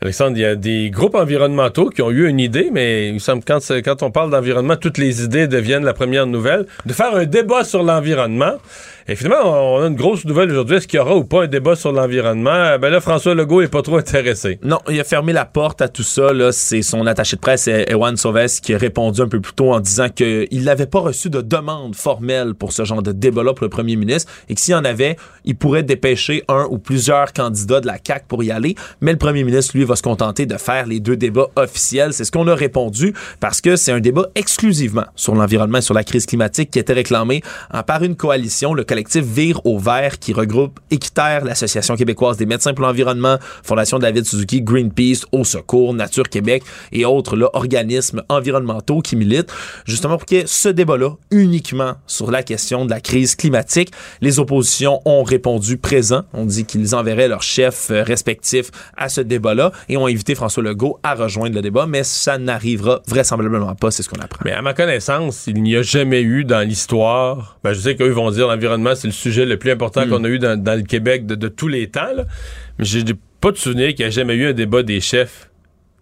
Alexandre, 0.03 0.37
il 0.37 0.41
y 0.41 0.45
a 0.45 0.55
des 0.55 0.91
groupes 0.91 1.15
environnementaux 1.15 1.89
qui 1.89 2.03
ont 2.03 2.11
eu 2.11 2.29
une 2.29 2.41
idée, 2.41 2.69
mais 2.71 3.09
il 3.09 3.21
semble 3.21 3.43
quand, 3.43 3.61
quand 3.83 4.03
on 4.03 4.11
parle 4.11 4.31
d'environnement, 4.31 4.77
toutes 4.77 4.99
les 4.99 5.23
idées 5.23 5.47
deviennent 5.47 5.85
la 5.85 5.95
première 5.95 6.27
nouvelle, 6.27 6.67
de 6.85 6.93
faire 6.93 7.15
un 7.15 7.25
débat 7.25 7.65
sur 7.65 7.83
l'environnement. 7.83 8.55
Et 9.07 9.17
finalement, 9.17 9.75
on 9.75 9.83
a 9.83 9.87
une 9.89 9.97
grosse 9.97 10.25
nouvelle 10.25 10.51
aujourd'hui. 10.51 10.77
Est-ce 10.77 10.89
qu'il 10.89 10.97
y 10.99 11.01
aura 11.01 11.15
ou 11.15 11.25
pas 11.25 11.45
un 11.45 11.47
débat 11.47 11.77
sur 11.77 11.93
l'environnement? 11.93 12.79
Ben 12.79 12.89
là, 12.89 13.03
François 13.03 13.35
Legault 13.35 13.61
est 13.61 13.69
pas 13.69 13.83
trop 13.83 13.99
intéressé. 13.99 14.59
Non, 14.63 14.79
il 14.89 14.99
a 14.99 15.05
fermé 15.05 15.35
la 15.35 15.45
porte 15.45 15.83
à 15.83 15.89
tout 15.89 16.03
ça. 16.03 16.31
C'est 16.53 16.81
son 16.81 17.07
attaché 17.07 17.37
de 17.37 17.41
presse, 17.43 17.69
Ewan 17.69 18.17
Sauves, 18.17 18.61
qui 18.63 18.73
a 18.73 18.79
répondu 18.79 19.21
un 19.21 19.29
peu 19.29 19.41
plus 19.43 19.53
tôt 19.53 19.75
en 19.75 19.81
disant 19.81 20.09
qu'il 20.09 20.65
n'avait 20.65 20.87
pas 20.87 21.01
reçu 21.01 21.29
de 21.29 21.43
demande 21.43 21.95
formelle 21.95 22.55
pour 22.55 22.73
ce 22.73 22.85
genre 22.87 23.03
de 23.03 23.13
débat-là 23.13 23.53
pour 23.53 23.65
le 23.65 23.69
premier 23.69 23.97
ministre 23.97 24.33
et 24.49 24.55
que 24.55 24.61
s'il 24.63 24.73
y 24.73 24.75
en 24.75 24.87
avait, 24.87 25.17
il 25.45 25.55
pourrait 25.57 25.83
dépêcher 25.83 26.43
un 26.49 26.67
ou 26.71 26.79
plusieurs 26.79 27.35
candidats 27.35 27.83
de 27.83 27.87
la 27.87 27.99
CAQ 28.03 28.25
pour 28.27 28.43
y 28.43 28.51
aller. 28.51 28.75
Mais 29.03 29.13
le 29.13 29.19
premier 29.19 29.45
ministre, 29.45 29.77
lui, 29.77 29.85
va 29.85 29.97
se 29.97 30.03
contenter 30.03 30.47
de 30.47 30.57
faire 30.57 30.87
les 30.87 31.01
deux 31.01 31.17
débats 31.19 31.49
officiels. 31.57 32.15
C'est 32.15 32.25
ce 32.25 32.33
qu'on 32.33 32.49
a 32.49 32.55
répondu 32.55 33.13
parce 33.39 33.61
que 33.61 33.77
c'est 33.77 33.93
un 33.93 34.01
débat 34.01 34.29
exclusivement 34.35 35.05
sur 35.15 35.35
l'environnement 35.35 35.79
et 35.79 35.83
sur 35.83 35.93
la 35.95 36.05
crise 36.05 36.25
climatique 36.25 36.71
qui 36.71 36.79
était 36.79 36.95
réclamé 36.95 37.43
en- 37.71 37.83
par 37.83 38.03
une 38.03 38.17
coalition, 38.17 38.73
collectif 38.95 39.25
Vire 39.25 39.61
au 39.67 39.77
vert, 39.77 40.21
qui 40.21 40.33
regroupe 40.33 40.79
Équiterre, 40.89 41.45
l'Association 41.45 41.97
québécoise 41.97 42.37
des 42.37 42.47
médecins 42.47 42.75
pour 42.75 42.87
l'environnement, 42.87 43.39
Fondation 43.65 43.99
David 43.99 44.25
Suzuki, 44.25 44.63
Greenpeace, 44.63 45.27
Au 45.33 45.43
Secours, 45.43 45.95
Nature 45.95 46.29
Québec 46.29 46.63
et 46.93 47.05
autres 47.05 47.37
là, 47.37 47.51
organismes 47.55 48.23
environnementaux 48.29 49.01
qui 49.01 49.17
militent 49.17 49.53
justement 49.85 50.17
pour 50.17 50.27
qu'il 50.27 50.39
y 50.39 50.41
ait 50.43 50.47
ce 50.47 50.69
débat-là 50.69 51.11
uniquement 51.33 51.95
sur 52.07 52.31
la 52.31 52.45
question 52.45 52.85
de 52.85 52.91
la 52.91 53.01
crise 53.01 53.35
climatique. 53.35 53.91
Les 54.21 54.39
oppositions 54.39 55.01
ont 55.07 55.25
répondu 55.25 55.77
présent. 55.77 56.23
On 56.33 56.45
dit 56.45 56.65
qu'ils 56.65 56.95
enverraient 56.95 57.27
leurs 57.27 57.43
chefs 57.43 57.91
euh, 57.91 58.05
respectifs 58.05 58.71
à 58.97 59.09
ce 59.09 59.23
débat-là 59.23 59.73
et 59.89 59.97
ont 59.97 60.07
invité 60.07 60.37
François 60.37 60.63
Legault 60.63 61.01
à 61.03 61.15
rejoindre 61.15 61.57
le 61.57 61.63
débat, 61.63 61.87
mais 61.89 62.05
ça 62.05 62.39
n'arrivera 62.39 63.03
vraisemblablement 63.09 63.75
pas, 63.75 63.91
c'est 63.91 64.05
ce 64.05 64.09
qu'on 64.09 64.21
apprend. 64.21 64.43
Mais 64.45 64.53
à 64.53 64.63
ma 64.63 64.73
connaissance, 64.73 65.49
il 65.49 65.61
n'y 65.65 65.75
a 65.75 65.83
jamais 65.83 66.23
eu 66.23 66.45
dans 66.45 66.61
l'histoire. 66.61 67.59
Ben, 67.65 67.73
je 67.73 67.81
sais 67.81 67.97
qu'eux 67.97 68.11
vont 68.11 68.31
dire 68.31 68.47
l'environnement, 68.47 68.84
c'est 68.95 69.09
le 69.09 69.13
sujet 69.13 69.47
le 69.47 69.57
plus 69.57 69.71
important 69.71 70.07
qu'on 70.09 70.23
a 70.25 70.29
eu 70.29 70.39
dans, 70.39 70.63
dans 70.63 70.75
le 70.77 70.83
Québec 70.83 71.27
de, 71.27 71.35
de 71.35 71.49
tous 71.49 71.69
les 71.69 71.87
temps. 71.89 72.13
là. 72.15 72.25
Mais 72.79 72.85
j'ai 72.85 73.03
pas 73.41 73.51
de 73.53 73.57
souvenir 73.57 73.89
qu'il 73.95 74.05
n'y 74.05 74.07
a 74.07 74.11
jamais 74.11 74.35
eu 74.35 74.47
un 74.49 74.53
débat 74.53 74.83
des 74.83 75.01
chefs 75.01 75.51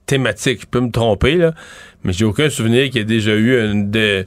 thématique. 0.06 0.62
Je 0.62 0.66
peux 0.66 0.80
me 0.80 0.90
tromper, 0.90 1.36
là. 1.36 1.52
Mais 2.04 2.12
j'ai 2.12 2.24
aucun 2.24 2.50
souvenir 2.50 2.86
qu'il 2.86 2.96
y 2.96 3.00
ait 3.00 3.04
déjà 3.04 3.32
eu 3.34 3.60
une 3.70 3.90
de. 3.90 4.26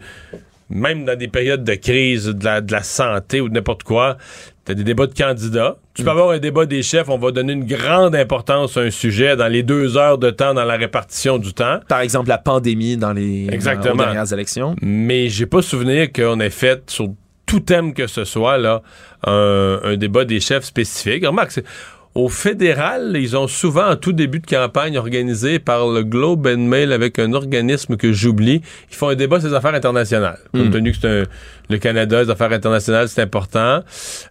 Même 0.69 1.05
dans 1.05 1.15
des 1.17 1.27
périodes 1.27 1.63
de 1.63 1.75
crise 1.75 2.25
de 2.25 2.43
la, 2.43 2.59
de 2.59 2.71
la 2.71 2.81
santé 2.81 3.39
ou 3.39 3.49
de 3.49 3.53
n'importe 3.53 3.83
quoi, 3.83 4.17
t'as 4.65 4.73
des 4.73 4.83
débats 4.83 5.05
de 5.05 5.13
candidats. 5.13 5.77
Tu 5.93 6.03
peux 6.03 6.09
avoir 6.09 6.31
un 6.31 6.39
débat 6.39 6.65
des 6.65 6.81
chefs, 6.81 7.07
on 7.07 7.19
va 7.19 7.29
donner 7.31 7.53
une 7.53 7.65
grande 7.65 8.15
importance 8.15 8.75
à 8.75 8.79
un 8.81 8.89
sujet 8.89 9.35
dans 9.35 9.47
les 9.47 9.61
deux 9.61 9.95
heures 9.95 10.17
de 10.17 10.31
temps 10.31 10.55
dans 10.55 10.63
la 10.65 10.75
répartition 10.75 11.37
du 11.37 11.53
temps. 11.53 11.81
Par 11.87 11.99
exemple, 11.99 12.29
la 12.29 12.39
pandémie 12.39 12.97
dans 12.97 13.13
les 13.13 13.47
Exactement. 13.51 13.93
dans- 13.95 14.03
aux 14.03 14.05
dernières 14.07 14.33
élections. 14.33 14.75
Mais 14.81 15.29
j'ai 15.29 15.45
pas 15.45 15.61
souvenir 15.61 16.11
qu'on 16.11 16.39
ait 16.39 16.49
fait 16.49 16.81
sur 16.89 17.09
tout 17.45 17.59
thème 17.59 17.93
que 17.93 18.07
ce 18.07 18.23
soit 18.25 18.57
là 18.57 18.81
un, 19.25 19.79
un 19.83 19.97
débat 19.97 20.25
des 20.25 20.39
chefs 20.39 20.63
spécifiques. 20.65 21.25
Remarque, 21.25 21.51
c'est- 21.51 21.65
au 22.13 22.29
fédéral, 22.29 23.11
ils 23.15 23.35
ont 23.35 23.47
souvent 23.49 23.89
en 23.89 23.95
tout 23.97 24.13
début 24.13 24.39
de 24.39 24.45
campagne 24.45 24.97
organisé 24.97 25.59
par 25.59 25.85
le 25.89 26.01
Globe 26.01 26.47
and 26.47 26.59
Mail 26.59 26.93
avec 26.93 27.19
un 27.19 27.33
organisme 27.33 27.97
que 27.97 28.13
j'oublie, 28.13 28.61
ils 28.89 28.95
font 28.95 29.09
un 29.09 29.15
débat 29.15 29.41
sur 29.41 29.49
les 29.49 29.53
affaires 29.53 29.73
internationales. 29.73 30.39
Compte 30.53 30.71
tenu 30.71 30.91
que 30.93 30.97
c'est 31.01 31.09
un- 31.09 31.23
le 31.69 31.77
Canada, 31.77 32.23
les 32.23 32.29
affaires 32.29 32.53
internationales, 32.53 33.09
c'est 33.09 33.21
important. 33.21 33.81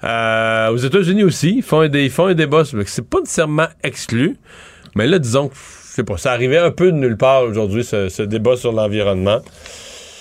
Euh, 0.03 0.69
aux 0.71 0.79
États-Unis 0.79 1.25
aussi, 1.25 1.57
ils 1.59 1.63
font 1.63 1.81
un, 1.81 1.89
dé- 1.91 2.05
ils 2.05 2.11
font 2.11 2.27
un 2.27 2.35
débat. 2.35 2.65
sur- 2.65 2.79
C'est 2.87 3.07
pas 3.07 3.21
nécessairement 3.21 3.67
exclu, 3.83 4.39
mais 4.95 5.07
là, 5.07 5.19
disons 5.19 5.49
que 5.49 5.55
je 5.55 5.95
sais 5.97 6.05
pas, 6.05 6.17
ça 6.17 6.33
arrivait 6.33 6.57
un 6.59 6.71
peu 6.71 6.87
de 6.91 6.97
nulle 6.97 7.19
part 7.19 7.43
aujourd'hui, 7.43 7.85
ce, 7.85 8.09
ce 8.09 8.23
débat 8.23 8.57
sur 8.57 8.73
l'environnement. 8.73 9.43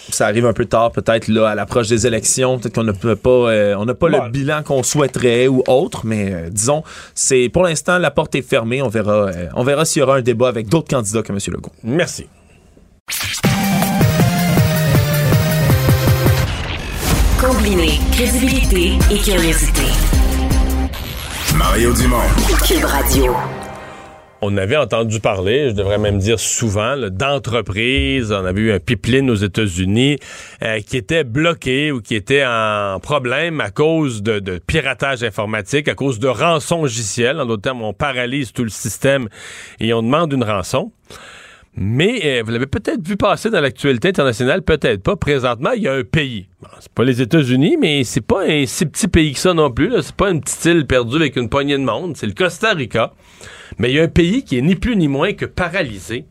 Ça 0.09 0.25
arrive 0.27 0.45
un 0.45 0.53
peu 0.53 0.65
tard, 0.65 0.91
peut-être 0.91 1.27
là 1.29 1.49
à 1.49 1.55
l'approche 1.55 1.87
des 1.87 2.05
élections. 2.05 2.59
Peut-être 2.59 2.75
qu'on 2.75 2.83
n'a 2.83 2.93
pas, 2.93 3.29
euh, 3.29 3.75
on 3.77 3.85
n'a 3.85 3.93
pas 3.93 4.09
Bon. 4.09 4.23
le 4.25 4.29
bilan 4.29 4.61
qu'on 4.63 4.83
souhaiterait 4.83 5.47
ou 5.47 5.63
autre, 5.67 6.01
mais 6.05 6.31
euh, 6.33 6.49
disons, 6.49 6.83
c'est 7.15 7.49
pour 7.49 7.63
l'instant 7.63 7.97
la 7.97 8.11
porte 8.11 8.35
est 8.35 8.41
fermée. 8.47 8.81
On 8.81 8.89
verra, 8.89 9.27
euh, 9.29 9.47
on 9.55 9.63
verra 9.63 9.85
s'il 9.85 10.01
y 10.01 10.03
aura 10.03 10.17
un 10.17 10.21
débat 10.21 10.49
avec 10.49 10.67
d'autres 10.67 10.89
candidats 10.89 11.21
que 11.23 11.31
M. 11.31 11.39
Legault. 11.47 11.71
Merci. 11.83 12.27
Combiner 17.39 17.99
crédibilité 18.11 18.93
et 19.11 19.17
curiosité. 19.17 19.83
Mario 21.57 21.93
Dumont. 21.93 22.17
Cube 22.65 22.85
Radio. 22.85 23.35
On 24.43 24.57
avait 24.57 24.75
entendu 24.75 25.21
parler, 25.21 25.69
je 25.69 25.73
devrais 25.73 25.97
même 25.97 26.17
dire 26.17 26.37
souvent, 26.37 26.97
d'entreprises. 27.09 28.31
On 28.33 28.45
avait 28.45 28.61
eu 28.61 28.71
un 28.73 28.79
pipeline 28.79 29.29
aux 29.29 29.35
États-Unis 29.35 30.17
euh, 30.61 30.81
qui 30.81 30.97
était 30.97 31.23
bloqué 31.23 31.93
ou 31.93 32.01
qui 32.01 32.13
était 32.15 32.43
en 32.45 32.99
problème 33.01 33.61
à 33.61 33.71
cause 33.71 34.21
de, 34.21 34.59
piratage 34.59 35.23
informatique, 35.23 35.87
à 35.87 35.95
cause 35.95 36.19
de 36.19 36.27
rançongiciel. 36.27 37.39
En 37.39 37.45
d'autres 37.45 37.61
termes, 37.61 37.81
on 37.83 37.93
paralyse 37.93 38.51
tout 38.51 38.63
le 38.63 38.69
système 38.69 39.29
et 39.79 39.93
on 39.93 40.03
demande 40.03 40.33
une 40.33 40.43
rançon. 40.43 40.91
Mais 41.75 42.19
euh, 42.25 42.43
vous 42.45 42.51
l'avez 42.51 42.67
peut-être 42.67 43.07
vu 43.07 43.15
passer 43.15 43.49
dans 43.49 43.61
l'actualité 43.61 44.09
internationale, 44.09 44.61
peut-être 44.61 45.01
pas. 45.01 45.15
Présentement, 45.15 45.71
il 45.71 45.83
y 45.83 45.87
a 45.87 45.93
un 45.93 46.03
pays. 46.03 46.47
c'est 46.81 46.91
pas 46.91 47.05
les 47.05 47.21
États-Unis, 47.21 47.77
mais 47.79 48.03
c'est 48.03 48.21
pas 48.21 48.43
un 48.45 48.65
si 48.65 48.85
petit 48.85 49.07
pays 49.07 49.33
que 49.33 49.39
ça 49.39 49.53
non 49.53 49.71
plus. 49.71 49.91
C'est 50.01 50.15
pas 50.15 50.29
une 50.29 50.41
petite 50.41 50.65
île 50.65 50.85
perdue 50.85 51.15
avec 51.15 51.37
une 51.37 51.49
poignée 51.49 51.77
de 51.77 51.83
monde. 51.83 52.17
C'est 52.17 52.27
le 52.27 52.33
Costa 52.33 52.73
Rica. 52.73 53.13
Mais 53.79 53.91
il 53.91 53.95
y 53.95 53.99
a 53.99 54.03
un 54.03 54.07
pays 54.07 54.43
qui 54.43 54.57
est 54.57 54.61
ni 54.61 54.75
plus 54.75 54.95
ni 54.95 55.07
moins 55.07 55.33
que 55.33 55.45
paralysé 55.45 56.25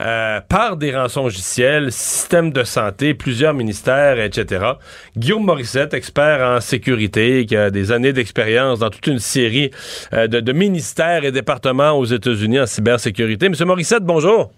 euh, 0.00 0.40
par 0.48 0.76
des 0.76 0.94
rançongiciels, 0.94 1.92
système 1.92 2.52
de 2.52 2.64
santé, 2.64 3.14
plusieurs 3.14 3.54
ministères, 3.54 4.18
etc. 4.18 4.72
Guillaume 5.16 5.44
Morissette, 5.44 5.94
expert 5.94 6.40
en 6.40 6.60
sécurité, 6.60 7.46
qui 7.46 7.56
a 7.56 7.70
des 7.70 7.92
années 7.92 8.12
d'expérience 8.12 8.80
dans 8.80 8.90
toute 8.90 9.06
une 9.06 9.20
série 9.20 9.70
euh, 10.12 10.26
de, 10.26 10.40
de 10.40 10.52
ministères 10.52 11.24
et 11.24 11.32
départements 11.32 11.92
aux 11.92 12.04
États-Unis 12.04 12.60
en 12.60 12.66
cybersécurité. 12.66 13.48
Monsieur 13.48 13.66
Morissette, 13.66 14.02
bonjour. 14.02 14.50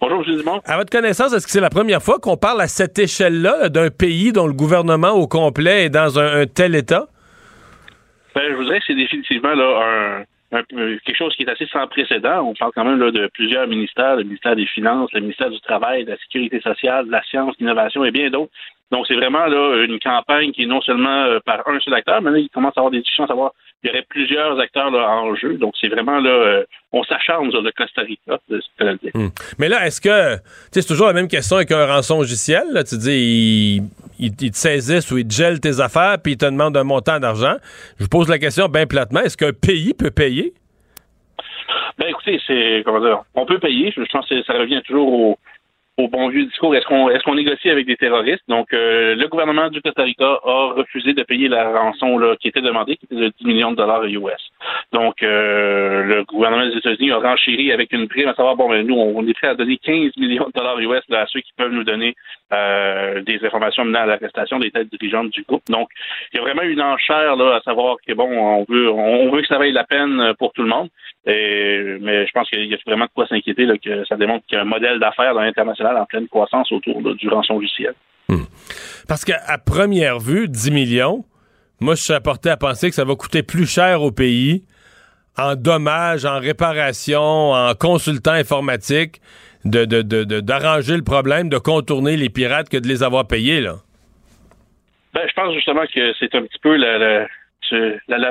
Bonjour. 0.00 0.24
Dumont. 0.24 0.60
À 0.64 0.76
votre 0.76 0.90
connaissance, 0.90 1.32
est-ce 1.32 1.46
que 1.46 1.52
c'est 1.52 1.60
la 1.60 1.70
première 1.70 2.02
fois 2.02 2.18
qu'on 2.18 2.36
parle 2.36 2.60
à 2.60 2.68
cette 2.68 2.98
échelle-là 2.98 3.68
d'un 3.68 3.90
pays 3.90 4.32
dont 4.32 4.46
le 4.46 4.52
gouvernement 4.52 5.10
au 5.10 5.26
complet 5.26 5.84
est 5.84 5.90
dans 5.90 6.18
un, 6.18 6.46
tel 6.46 6.74
état? 6.74 7.06
Ben, 8.34 8.42
je 8.50 8.56
voudrais 8.56 8.78
que 8.78 8.84
c'est 8.86 8.94
définitivement 8.94 9.54
là, 9.54 10.20
un, 10.20 10.24
quelque 10.64 11.16
chose 11.16 11.34
qui 11.36 11.42
est 11.42 11.50
assez 11.50 11.66
sans 11.66 11.86
précédent. 11.86 12.42
On 12.42 12.54
parle 12.54 12.72
quand 12.74 12.84
même 12.84 13.00
là, 13.00 13.10
de 13.10 13.28
plusieurs 13.34 13.66
ministères, 13.66 14.16
le 14.16 14.24
ministère 14.24 14.56
des 14.56 14.66
Finances, 14.66 15.12
le 15.12 15.20
ministère 15.20 15.50
du 15.50 15.60
Travail, 15.60 16.04
de 16.04 16.10
la 16.10 16.18
Sécurité 16.18 16.60
sociale, 16.60 17.06
de 17.06 17.12
la 17.12 17.22
science, 17.24 17.56
de 17.56 17.64
l'innovation 17.64 18.04
et 18.04 18.10
bien 18.10 18.30
d'autres. 18.30 18.52
Donc, 18.92 19.06
c'est 19.08 19.16
vraiment 19.16 19.46
là, 19.46 19.84
une 19.84 19.98
campagne 19.98 20.52
qui 20.52 20.62
est 20.62 20.66
non 20.66 20.80
seulement 20.80 21.24
euh, 21.24 21.40
par 21.44 21.66
un 21.66 21.80
seul 21.80 21.94
acteur, 21.94 22.22
mais 22.22 22.30
là, 22.30 22.38
il 22.38 22.48
commence 22.50 22.76
à 22.76 22.80
avoir 22.80 22.92
des 22.92 22.98
discussions 22.98 23.24
à 23.24 23.28
savoir 23.28 23.52
il 23.82 23.88
y 23.88 23.90
aurait 23.90 24.06
plusieurs 24.08 24.58
acteurs 24.58 24.90
là, 24.90 25.08
en 25.08 25.34
jeu. 25.34 25.54
Donc, 25.54 25.74
c'est 25.80 25.88
vraiment 25.88 26.18
là, 26.18 26.30
euh, 26.30 26.64
on 26.92 27.02
s'acharne 27.04 27.50
sur 27.50 27.62
le 27.62 27.70
Costa 27.72 28.02
Rica, 28.02 28.38
hmm. 29.14 29.28
Mais 29.58 29.68
là, 29.68 29.86
est-ce 29.86 30.00
que, 30.00 30.42
c'est 30.70 30.86
toujours 30.86 31.06
la 31.06 31.12
même 31.12 31.28
question 31.28 31.56
avec 31.56 31.70
un 31.72 31.86
rançon 31.86 32.18
logiciel, 32.18 32.64
là, 32.72 32.84
tu 32.84 32.96
dis, 32.96 33.82
ils 34.18 34.32
il, 34.40 34.50
te 34.50 34.56
saisissent 34.56 35.10
ou 35.10 35.18
ils 35.18 35.28
te 35.28 35.34
gèlent 35.34 35.60
tes 35.60 35.80
affaires, 35.80 36.16
puis 36.22 36.32
ils 36.32 36.38
te 36.38 36.46
demandent 36.46 36.76
un 36.76 36.84
montant 36.84 37.20
d'argent. 37.20 37.56
Je 37.98 38.04
vous 38.04 38.08
pose 38.08 38.28
la 38.28 38.38
question 38.38 38.68
bien 38.68 38.86
platement, 38.86 39.20
est-ce 39.20 39.36
qu'un 39.36 39.52
pays 39.52 39.94
peut 39.94 40.10
payer? 40.10 40.54
Ben 41.98 42.08
écoutez, 42.08 42.40
c'est 42.46 42.82
comment 42.84 43.00
dire, 43.00 43.22
on 43.34 43.46
peut 43.46 43.58
payer. 43.58 43.90
Je 43.96 44.02
pense 44.12 44.28
que 44.28 44.42
ça 44.42 44.52
revient 44.52 44.82
toujours 44.86 45.12
au, 45.12 45.38
au 45.98 46.08
bon 46.08 46.28
vieux 46.28 46.44
discours, 46.44 46.74
est-ce 46.76 46.84
qu'on 46.84 47.08
est-ce 47.08 47.22
qu'on 47.24 47.34
négocie 47.34 47.70
avec 47.70 47.86
des 47.86 47.96
terroristes? 47.96 48.42
Donc, 48.48 48.72
euh, 48.74 49.14
le 49.14 49.28
gouvernement 49.28 49.70
du 49.70 49.80
Costa 49.80 50.02
Rica 50.02 50.40
a 50.44 50.72
refusé 50.76 51.14
de 51.14 51.22
payer 51.22 51.48
la 51.48 51.70
rançon 51.70 52.18
là, 52.18 52.36
qui 52.36 52.48
était 52.48 52.60
demandée, 52.60 52.96
qui 52.96 53.06
était 53.06 53.16
de 53.16 53.32
10 53.40 53.46
millions 53.46 53.70
de 53.70 53.76
dollars 53.76 54.04
US. 54.04 54.50
Donc, 54.92 55.22
euh, 55.22 56.02
le 56.02 56.24
gouvernement 56.24 56.66
des 56.66 56.76
États-Unis 56.76 57.12
a 57.12 57.18
renchéri 57.18 57.72
avec 57.72 57.92
une 57.92 58.08
prime 58.08 58.28
à 58.28 58.34
savoir, 58.34 58.56
bon, 58.56 58.68
ben, 58.68 58.86
nous, 58.86 58.94
on 58.94 59.26
est 59.26 59.32
prêt 59.32 59.48
à 59.48 59.54
donner 59.54 59.78
15 59.78 60.12
millions 60.18 60.46
de 60.46 60.52
dollars 60.52 60.78
US 60.80 61.02
à 61.12 61.26
ceux 61.28 61.40
qui 61.40 61.52
peuvent 61.56 61.72
nous 61.72 61.84
donner 61.84 62.14
euh, 62.52 63.22
des 63.22 63.42
informations 63.42 63.86
menant 63.86 64.00
à 64.00 64.06
l'arrestation 64.06 64.58
des 64.58 64.70
têtes 64.70 64.90
dirigeantes 64.90 65.30
du 65.30 65.42
groupe. 65.44 65.62
Donc, 65.70 65.88
il 66.32 66.36
y 66.36 66.40
a 66.40 66.42
vraiment 66.42 66.62
une 66.62 66.82
enchère 66.82 67.36
là, 67.36 67.56
à 67.56 67.60
savoir 67.62 67.96
que, 68.06 68.12
bon, 68.12 68.28
on 68.28 68.66
veut, 68.68 68.90
on 68.90 69.30
veut 69.30 69.40
que 69.40 69.48
ça 69.48 69.56
vaille 69.56 69.72
la 69.72 69.84
peine 69.84 70.34
pour 70.38 70.52
tout 70.52 70.62
le 70.62 70.68
monde. 70.68 70.90
Et, 71.26 71.98
mais 72.00 72.26
je 72.26 72.32
pense 72.32 72.48
qu'il 72.48 72.64
y 72.66 72.74
a 72.74 72.78
vraiment 72.86 73.06
de 73.06 73.10
quoi 73.12 73.26
s'inquiéter, 73.26 73.66
que 73.84 74.04
ça 74.04 74.16
démontre 74.16 74.46
qu'il 74.46 74.56
y 74.56 74.58
a 74.58 74.62
un 74.62 74.66
modèle 74.66 75.00
d'affaires 75.00 75.34
dans 75.34 75.40
l'international 75.40 75.96
en 75.96 76.04
pleine 76.06 76.28
croissance 76.28 76.70
autour 76.70 77.02
du 77.02 77.28
rançon 77.28 77.54
logiciel. 77.54 77.94
Hmm. 78.28 78.44
Parce 79.08 79.24
qu'à 79.24 79.58
première 79.58 80.20
vue, 80.20 80.48
10 80.48 80.70
millions, 80.70 81.24
moi, 81.80 81.94
je 81.94 82.02
suis 82.02 82.12
apporté 82.12 82.48
à 82.48 82.56
penser 82.56 82.88
que 82.88 82.94
ça 82.94 83.04
va 83.04 83.14
coûter 83.16 83.42
plus 83.42 83.66
cher 83.66 84.02
au 84.02 84.12
pays 84.12 84.62
en 85.36 85.54
dommages, 85.54 86.24
en 86.24 86.38
réparation, 86.38 87.52
en 87.52 87.74
consultant 87.74 88.32
informatique, 88.32 89.20
d'arranger 89.64 90.92
de, 90.92 90.98
le 90.98 91.04
problème, 91.04 91.48
de 91.48 91.58
contourner 91.58 92.16
les 92.16 92.30
pirates 92.30 92.68
que 92.68 92.76
de 92.76 92.86
les 92.86 93.02
avoir 93.02 93.26
payés, 93.26 93.60
là. 93.60 93.76
Ben, 95.12 95.22
je 95.28 95.32
pense 95.34 95.54
justement 95.54 95.84
que 95.92 96.12
c'est 96.18 96.34
un 96.34 96.42
petit 96.42 96.58
peu 96.62 96.76
la, 96.76 96.98
la, 96.98 97.26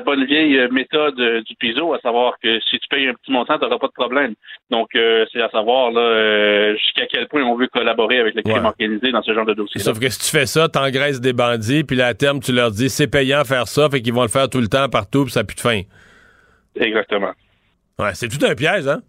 bonne 0.06 0.26
vieille 0.26 0.58
euh, 0.58 0.70
méthode 0.72 1.20
euh, 1.20 1.42
du 1.42 1.56
PISO, 1.56 1.94
à 1.94 2.00
savoir 2.00 2.36
que 2.42 2.60
si 2.62 2.80
tu 2.80 2.88
payes 2.90 3.08
un 3.08 3.14
petit 3.14 3.32
montant, 3.32 3.58
tu 3.58 3.66
n'auras 3.66 3.80
pas 3.80 3.88
de 3.88 3.94
problème. 3.94 4.36
Donc, 4.70 4.90
euh, 4.96 5.26
c'est 5.34 5.42
à 5.42 5.50
savoir 5.50 5.92
là 5.92 6.74
jusqu'à 6.76 7.08
quel 7.12 7.28
point 7.28 7.44
on 7.44 7.56
veut 7.56 7.68
collaborer 7.68 8.20
avec 8.20 8.36
le 8.36 8.44
crime 8.44 8.66
organisé 8.66 9.12
dans 9.12 9.24
ce 9.24 9.34
genre 9.34 9.46
de 9.46 9.54
dossier. 9.54 9.82
Sauf 9.82 10.00
que 10.00 10.10
si 10.10 10.20
tu 10.20 10.38
fais 10.38 10.46
ça, 10.46 10.70
t'engraisses 10.70 11.20
des 11.20 11.34
bandits, 11.34 11.84
puis 11.84 12.02
à 12.02 12.14
terme, 12.14 12.40
tu 12.40 12.52
leur 12.52 12.72
dis 12.72 12.90
c'est 12.90 13.08
payant 13.08 13.44
faire 13.44 13.68
ça, 13.68 13.90
fait 13.90 14.02
qu'ils 14.02 14.14
vont 14.14 14.22
le 14.22 14.30
faire 14.30 14.50
tout 14.50 14.62
le 14.62 14.68
temps, 14.68 14.88
partout, 14.90 15.24
puis 15.24 15.34
ça 15.34 15.42
n'a 15.42 15.46
plus 15.46 15.56
de 15.56 15.62
fin. 15.62 15.82
Exactement. 16.80 17.32
Ouais, 17.98 18.14
c'est 18.14 18.28
tout 18.28 18.44
un 18.46 18.56
piège, 18.56 18.88
hein? 18.88 19.02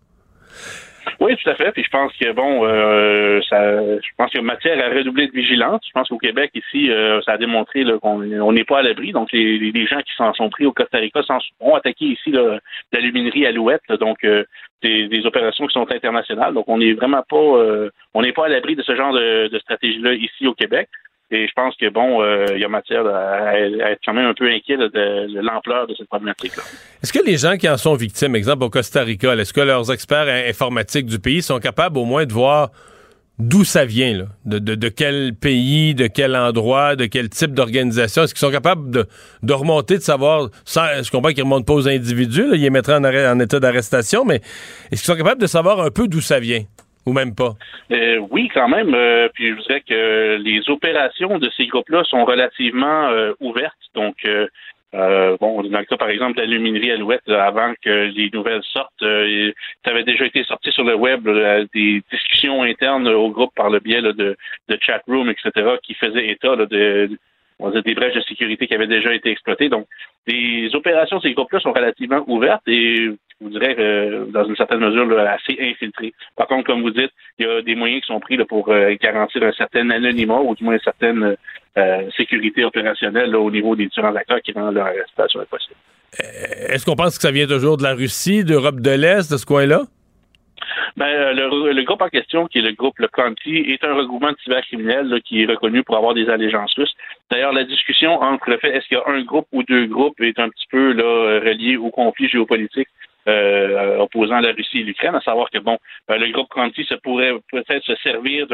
Oui, 1.20 1.34
tout 1.36 1.48
à 1.48 1.54
fait. 1.54 1.72
Puis 1.72 1.82
je 1.82 1.90
pense 1.90 2.12
que 2.12 2.32
bon, 2.32 2.64
euh, 2.64 3.40
ça, 3.48 3.80
je 3.80 4.08
pense 4.18 4.30
qu'il 4.30 4.40
y 4.40 4.42
a 4.42 4.46
matière 4.46 4.84
à 4.84 4.90
redoubler 4.94 5.28
de 5.28 5.32
vigilance. 5.32 5.80
Je 5.86 5.92
pense 5.92 6.08
qu'au 6.08 6.18
Québec 6.18 6.50
ici, 6.54 6.90
euh, 6.90 7.20
ça 7.22 7.32
a 7.32 7.38
démontré 7.38 7.84
qu'on 8.02 8.52
n'est 8.52 8.64
pas 8.64 8.80
à 8.80 8.82
l'abri. 8.82 9.12
Donc 9.12 9.32
les, 9.32 9.86
gens 9.86 10.00
qui 10.00 10.14
s'en 10.16 10.34
sont 10.34 10.50
pris 10.50 10.66
au 10.66 10.72
Costa 10.72 10.98
Rica 10.98 11.20
ont 11.60 11.74
attaqué 11.74 12.06
ici 12.06 12.32
l'aluminerie 12.92 13.46
Alouette. 13.46 13.90
donc 14.00 14.18
euh, 14.24 14.44
des, 14.82 15.08
des, 15.08 15.24
opérations 15.24 15.66
qui 15.66 15.72
sont 15.72 15.90
internationales. 15.90 16.52
Donc 16.52 16.68
on 16.68 16.78
n'est 16.78 16.92
vraiment 16.92 17.22
pas, 17.28 17.90
on 18.14 18.22
n'est 18.22 18.32
pas 18.32 18.46
à 18.46 18.48
l'abri 18.48 18.76
de 18.76 18.82
ce 18.82 18.94
genre 18.94 19.12
de, 19.12 19.48
de 19.48 19.58
stratégie-là 19.58 20.12
ici 20.14 20.46
au 20.46 20.54
Québec. 20.54 20.88
Et 21.30 21.48
je 21.48 21.52
pense 21.54 21.74
que 21.76 21.88
bon, 21.88 22.22
euh, 22.22 22.46
il 22.54 22.60
y 22.60 22.64
a 22.64 22.68
matière 22.68 23.04
à, 23.04 23.58
être 23.58 24.00
quand 24.04 24.14
même 24.14 24.26
un 24.26 24.34
peu 24.34 24.48
inquiet 24.48 24.76
de, 24.76 25.40
l'ampleur 25.40 25.88
de 25.88 25.94
cette 25.96 26.06
problématique-là. 26.06 26.62
Est-ce 27.02 27.12
que 27.12 27.24
les 27.24 27.36
gens 27.36 27.56
qui 27.56 27.68
en 27.68 27.76
sont 27.76 27.94
victimes, 27.94 28.36
exemple 28.36 28.62
au 28.62 28.70
Costa 28.70 29.02
Rica, 29.02 29.34
est-ce 29.34 29.52
que 29.52 29.60
leurs 29.60 29.90
experts 29.90 30.28
informatiques 30.48 31.06
du 31.06 31.18
pays 31.18 31.42
sont 31.42 31.58
capables 31.58 31.98
au 31.98 32.04
moins 32.04 32.26
de 32.26 32.32
voir 32.32 32.70
d'où 33.38 33.64
ça 33.64 33.84
vient, 33.84 34.16
là? 34.16 34.24
De, 34.44 34.88
quel 34.88 35.34
pays, 35.34 35.94
de 35.96 36.06
quel 36.06 36.36
endroit, 36.36 36.94
de 36.94 37.06
quel 37.06 37.28
type 37.28 37.52
d'organisation? 37.52 38.22
Est-ce 38.22 38.32
qu'ils 38.32 38.46
sont 38.46 38.52
capables 38.52 38.90
de, 39.42 39.52
remonter, 39.52 39.98
de 39.98 40.02
savoir, 40.02 40.48
je 40.64 41.10
comprends 41.10 41.30
qu'ils 41.30 41.38
ne 41.38 41.44
remontent 41.44 41.64
pas 41.64 41.74
aux 41.74 41.88
individus, 41.88 42.46
ils 42.52 42.62
les 42.62 42.70
mettraient 42.70 42.94
en, 42.94 43.04
en 43.04 43.40
état 43.40 43.58
d'arrestation, 43.58 44.24
mais 44.24 44.36
est-ce 44.36 45.02
qu'ils 45.02 45.12
sont 45.12 45.16
capables 45.16 45.40
de 45.40 45.48
savoir 45.48 45.80
un 45.80 45.90
peu 45.90 46.06
d'où 46.06 46.20
ça 46.20 46.38
vient? 46.38 46.62
Ou 47.06 47.12
même 47.12 47.34
pas? 47.34 47.54
Euh, 47.92 48.18
oui, 48.30 48.50
quand 48.52 48.68
même. 48.68 48.92
Euh, 48.94 49.28
puis 49.32 49.50
je 49.50 49.62
dirais 49.62 49.82
que 49.88 50.36
les 50.42 50.68
opérations 50.68 51.38
de 51.38 51.48
ces 51.56 51.66
groupes-là 51.66 52.02
sont 52.04 52.24
relativement 52.24 53.08
euh, 53.08 53.32
ouvertes. 53.40 53.74
Donc, 53.94 54.16
bon, 54.92 55.62
dans 55.62 55.78
le 55.78 55.84
cas, 55.84 55.96
par 55.96 56.08
exemple, 56.08 56.36
de 56.36 56.40
l'aluminerie 56.40 56.90
Alouette, 56.90 57.28
avant 57.28 57.74
que 57.82 58.10
les 58.14 58.30
nouvelles 58.32 58.62
sortent, 58.64 58.92
ça 59.00 59.90
avait 59.90 60.04
déjà 60.04 60.24
été 60.26 60.42
sorti 60.44 60.72
sur 60.72 60.84
le 60.84 60.94
web 60.94 61.28
des 61.74 62.02
discussions 62.10 62.62
internes 62.62 63.08
au 63.08 63.30
groupe 63.30 63.54
par 63.54 63.70
le 63.70 63.78
biais 63.78 64.02
de, 64.02 64.12
de 64.12 64.78
chat 64.80 65.02
room, 65.06 65.30
etc., 65.30 65.76
qui 65.82 65.94
faisaient 65.94 66.28
état 66.28 66.56
de, 66.56 67.10
on 67.58 67.70
des 67.70 67.94
brèches 67.94 68.14
de 68.14 68.20
sécurité 68.22 68.66
qui 68.66 68.74
avaient 68.74 68.86
déjà 68.86 69.14
été 69.14 69.30
exploitées. 69.30 69.68
Donc, 69.68 69.86
les 70.26 70.74
opérations 70.74 71.18
de 71.18 71.22
ces 71.22 71.32
groupes-là 71.32 71.60
sont 71.60 71.72
relativement 71.72 72.22
ouvertes 72.26 72.66
et 72.66 73.10
je 73.40 73.44
vous 73.44 73.50
dirais, 73.50 73.76
dans 74.30 74.44
une 74.44 74.56
certaine 74.56 74.80
mesure, 74.80 75.18
assez 75.18 75.56
infiltrées. 75.60 76.14
Par 76.36 76.46
contre, 76.46 76.66
comme 76.66 76.82
vous 76.82 76.90
dites, 76.90 77.10
il 77.38 77.46
y 77.46 77.48
a 77.48 77.60
des 77.60 77.74
moyens 77.74 78.00
qui 78.00 78.06
sont 78.06 78.20
pris 78.20 78.38
pour 78.44 78.68
euh, 78.68 78.94
garantir 79.00 79.42
un 79.42 79.52
certain 79.52 79.90
anonymat 79.90 80.40
ou 80.40 80.54
du 80.54 80.64
moins 80.64 80.74
une 80.74 80.80
certaine 80.80 81.36
euh, 81.76 82.10
sécurité 82.16 82.64
opérationnelle 82.64 83.36
au 83.36 83.50
niveau 83.50 83.76
des 83.76 83.86
différents 83.86 84.14
acteurs 84.14 84.40
qui 84.40 84.52
rendent 84.52 84.74
leur 84.74 84.86
arrestation 84.86 85.40
impossible. 85.40 85.76
Euh, 86.20 86.72
est-ce 86.72 86.86
qu'on 86.86 86.96
pense 86.96 87.16
que 87.16 87.22
ça 87.22 87.30
vient 87.30 87.46
toujours 87.46 87.76
de 87.76 87.82
la 87.82 87.94
Russie, 87.94 88.44
d'Europe 88.44 88.80
de 88.80 88.90
l'Est, 88.90 89.30
de 89.30 89.36
ce 89.36 89.44
coin-là? 89.44 89.82
Ben, 90.96 91.06
euh, 91.06 91.72
le, 91.72 91.82
groupe 91.82 92.02
en 92.02 92.08
question, 92.08 92.46
qui 92.46 92.58
est 92.58 92.62
le 92.62 92.72
groupe 92.72 92.98
Le 92.98 93.08
Conti, 93.08 93.56
est 93.56 93.84
un 93.84 93.94
regroupement 93.94 94.32
de 94.32 94.36
cybercriminels 94.42 95.20
qui 95.24 95.42
est 95.42 95.46
reconnu 95.46 95.82
pour 95.82 95.96
avoir 95.96 96.14
des 96.14 96.28
allégeances 96.28 96.74
russes. 96.74 96.94
D'ailleurs, 97.30 97.52
la 97.52 97.64
discussion 97.64 98.20
entre 98.22 98.50
le 98.50 98.58
fait 98.58 98.74
est-ce 98.74 98.86
qu'il 98.86 98.96
y 98.96 99.00
a 99.00 99.08
un 99.08 99.22
groupe 99.22 99.46
ou 99.52 99.62
deux 99.62 99.86
groupes 99.86 100.20
est 100.20 100.38
un 100.38 100.48
petit 100.48 100.66
peu 100.70 100.92
là, 100.92 101.40
relié 101.40 101.76
au 101.76 101.90
conflit 101.90 102.28
géopolitique 102.28 102.88
euh, 103.28 103.98
opposant 103.98 104.40
la 104.40 104.52
Russie 104.52 104.80
et 104.80 104.84
l'Ukraine, 104.84 105.14
à 105.14 105.20
savoir 105.20 105.50
que 105.50 105.58
bon, 105.58 105.78
euh, 106.10 106.16
le 106.16 106.30
groupe 106.30 106.48
Conti 106.48 106.84
se 106.84 106.94
pourrait 106.94 107.32
peut-être 107.50 107.84
se 107.84 107.96
servir 107.96 108.46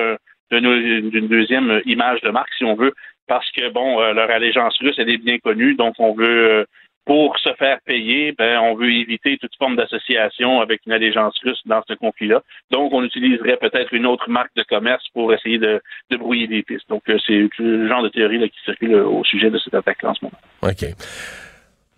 d'une 0.50 1.28
deuxième 1.28 1.80
image 1.84 2.22
de 2.22 2.30
marque, 2.30 2.52
si 2.56 2.64
on 2.64 2.74
veut, 2.74 2.94
parce 3.28 3.50
que 3.52 3.68
bon, 3.70 4.00
leur 4.12 4.30
allégeance 4.30 4.76
russe, 4.78 4.94
elle 4.98 5.10
est 5.10 5.18
bien 5.18 5.38
connue, 5.38 5.74
donc 5.74 5.94
on 5.98 6.14
veut 6.14 6.66
pour 7.04 7.36
se 7.38 7.52
faire 7.54 7.78
payer, 7.84 8.32
ben, 8.32 8.60
on 8.60 8.74
veut 8.74 8.92
éviter 8.92 9.36
toute 9.38 9.54
forme 9.56 9.76
d'association 9.76 10.60
avec 10.60 10.82
une 10.86 10.92
allégeance 10.92 11.34
russe 11.42 11.60
dans 11.66 11.82
ce 11.88 11.94
conflit-là. 11.94 12.42
Donc, 12.70 12.92
on 12.92 13.02
utiliserait 13.02 13.56
peut-être 13.56 13.92
une 13.92 14.06
autre 14.06 14.30
marque 14.30 14.54
de 14.56 14.62
commerce 14.62 15.04
pour 15.12 15.32
essayer 15.32 15.58
de, 15.58 15.80
brouiller 16.16 16.46
des 16.46 16.62
pistes. 16.62 16.88
Donc, 16.88 17.02
euh, 17.08 17.18
c'est 17.26 17.48
le 17.58 17.88
genre 17.88 18.02
de 18.02 18.08
théorie 18.08 18.38
là, 18.38 18.48
qui 18.48 18.58
circule 18.64 18.94
au 18.94 19.24
sujet 19.24 19.50
de 19.50 19.58
cette 19.58 19.74
attaque 19.74 20.02
en 20.04 20.14
ce 20.14 20.24
moment. 20.24 20.38
OK. 20.62 20.84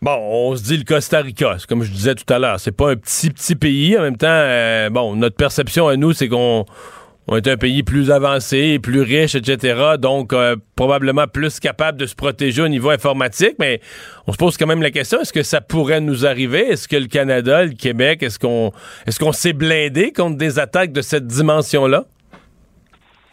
Bon, 0.01 0.19
on 0.21 0.57
se 0.57 0.63
dit 0.63 0.77
le 0.77 0.85
Costa 0.85 1.21
Rica, 1.21 1.57
comme 1.67 1.83
je 1.83 1.91
disais 1.91 2.15
tout 2.15 2.31
à 2.31 2.39
l'heure, 2.39 2.61
c'est 2.61 2.77
pas 2.77 2.91
un 2.91 2.97
petit 2.97 3.31
petit 3.31 3.57
pays. 3.57 3.97
En 3.99 4.03
même 4.03 4.19
temps, 4.19 4.27
euh, 4.29 4.91
bon, 4.91 5.17
notre 5.17 5.37
perception 5.37 5.89
à 5.89 5.97
nous, 5.97 6.13
c'est 6.13 6.29
qu'on 6.29 6.67
on 7.27 7.37
est 7.37 7.49
un 7.49 7.57
pays 7.57 7.83
plus 7.83 8.11
avancé, 8.11 8.79
plus 8.79 9.01
riche, 9.01 9.35
etc. 9.35 9.97
Donc, 9.99 10.33
euh, 10.33 10.57
probablement 10.77 11.27
plus 11.27 11.59
capable 11.59 11.99
de 11.99 12.07
se 12.07 12.15
protéger 12.15 12.63
au 12.63 12.69
niveau 12.69 12.91
informatique. 12.91 13.55
Mais 13.59 13.81
on 14.27 14.33
se 14.33 14.37
pose 14.37 14.57
quand 14.59 14.67
même 14.67 14.83
la 14.83 14.91
question 14.91 15.21
est-ce 15.21 15.33
que 15.33 15.43
ça 15.43 15.61
pourrait 15.61 16.01
nous 16.01 16.27
arriver? 16.27 16.61
Est-ce 16.61 16.87
que 16.87 16.97
le 16.97 17.07
Canada, 17.07 17.65
le 17.65 17.73
Québec, 17.73 18.23
est-ce 18.23 18.39
qu'on 18.39 18.73
est-ce 19.07 19.19
qu'on 19.19 19.33
s'est 19.33 19.55
blindé 19.55 20.13
contre 20.13 20.37
des 20.37 20.59
attaques 20.59 20.93
de 20.93 21.01
cette 21.01 21.27
dimension-là? 21.27 22.05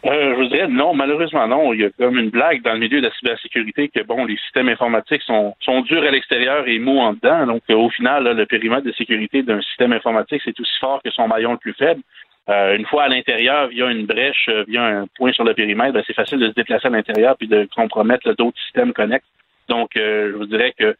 Euh, 0.04 0.34
je 0.34 0.36
vous 0.36 0.48
dirais 0.48 0.66
non, 0.68 0.94
malheureusement 0.94 1.46
non. 1.46 1.72
Il 1.74 1.80
y 1.82 1.84
a 1.84 1.90
comme 1.90 2.18
une 2.18 2.30
blague 2.30 2.62
dans 2.62 2.72
le 2.72 2.80
milieu 2.80 3.00
de 3.00 3.06
la 3.06 3.12
cybersécurité 3.12 3.88
que 3.88 4.02
bon, 4.02 4.24
les 4.24 4.36
systèmes 4.38 4.68
informatiques 4.68 5.22
sont, 5.22 5.54
sont 5.60 5.82
durs 5.82 6.02
à 6.02 6.10
l'extérieur 6.10 6.66
et 6.66 6.78
mous 6.80 6.98
en 6.98 7.12
dedans. 7.12 7.46
Donc 7.46 7.62
au 7.68 7.90
final, 7.90 8.24
le 8.24 8.46
périmètre 8.46 8.84
de 8.84 8.92
sécurité 8.92 9.42
d'un 9.42 9.60
système 9.60 9.92
informatique, 9.92 10.42
c'est 10.44 10.58
aussi 10.58 10.78
fort 10.80 11.00
que 11.04 11.10
son 11.10 11.28
maillon 11.28 11.52
le 11.52 11.58
plus 11.58 11.74
faible. 11.74 12.00
Euh, 12.48 12.76
une 12.76 12.86
fois 12.86 13.04
à 13.04 13.08
l'intérieur, 13.08 13.68
via 13.68 13.86
une 13.90 14.06
brèche, 14.06 14.48
euh, 14.48 14.64
via 14.66 14.84
un 14.84 15.06
point 15.16 15.32
sur 15.32 15.44
le 15.44 15.54
périmètre, 15.54 15.92
ben, 15.92 16.02
c'est 16.06 16.12
facile 16.14 16.40
de 16.40 16.48
se 16.48 16.54
déplacer 16.54 16.88
à 16.88 16.90
l'intérieur 16.90 17.36
puis 17.36 17.46
de 17.46 17.68
compromettre 17.74 18.32
d'autres 18.32 18.58
systèmes 18.64 18.92
connexes. 18.92 19.26
Donc, 19.68 19.90
je 19.94 20.34
vous 20.36 20.46
dirais 20.46 20.74
que 20.76 20.96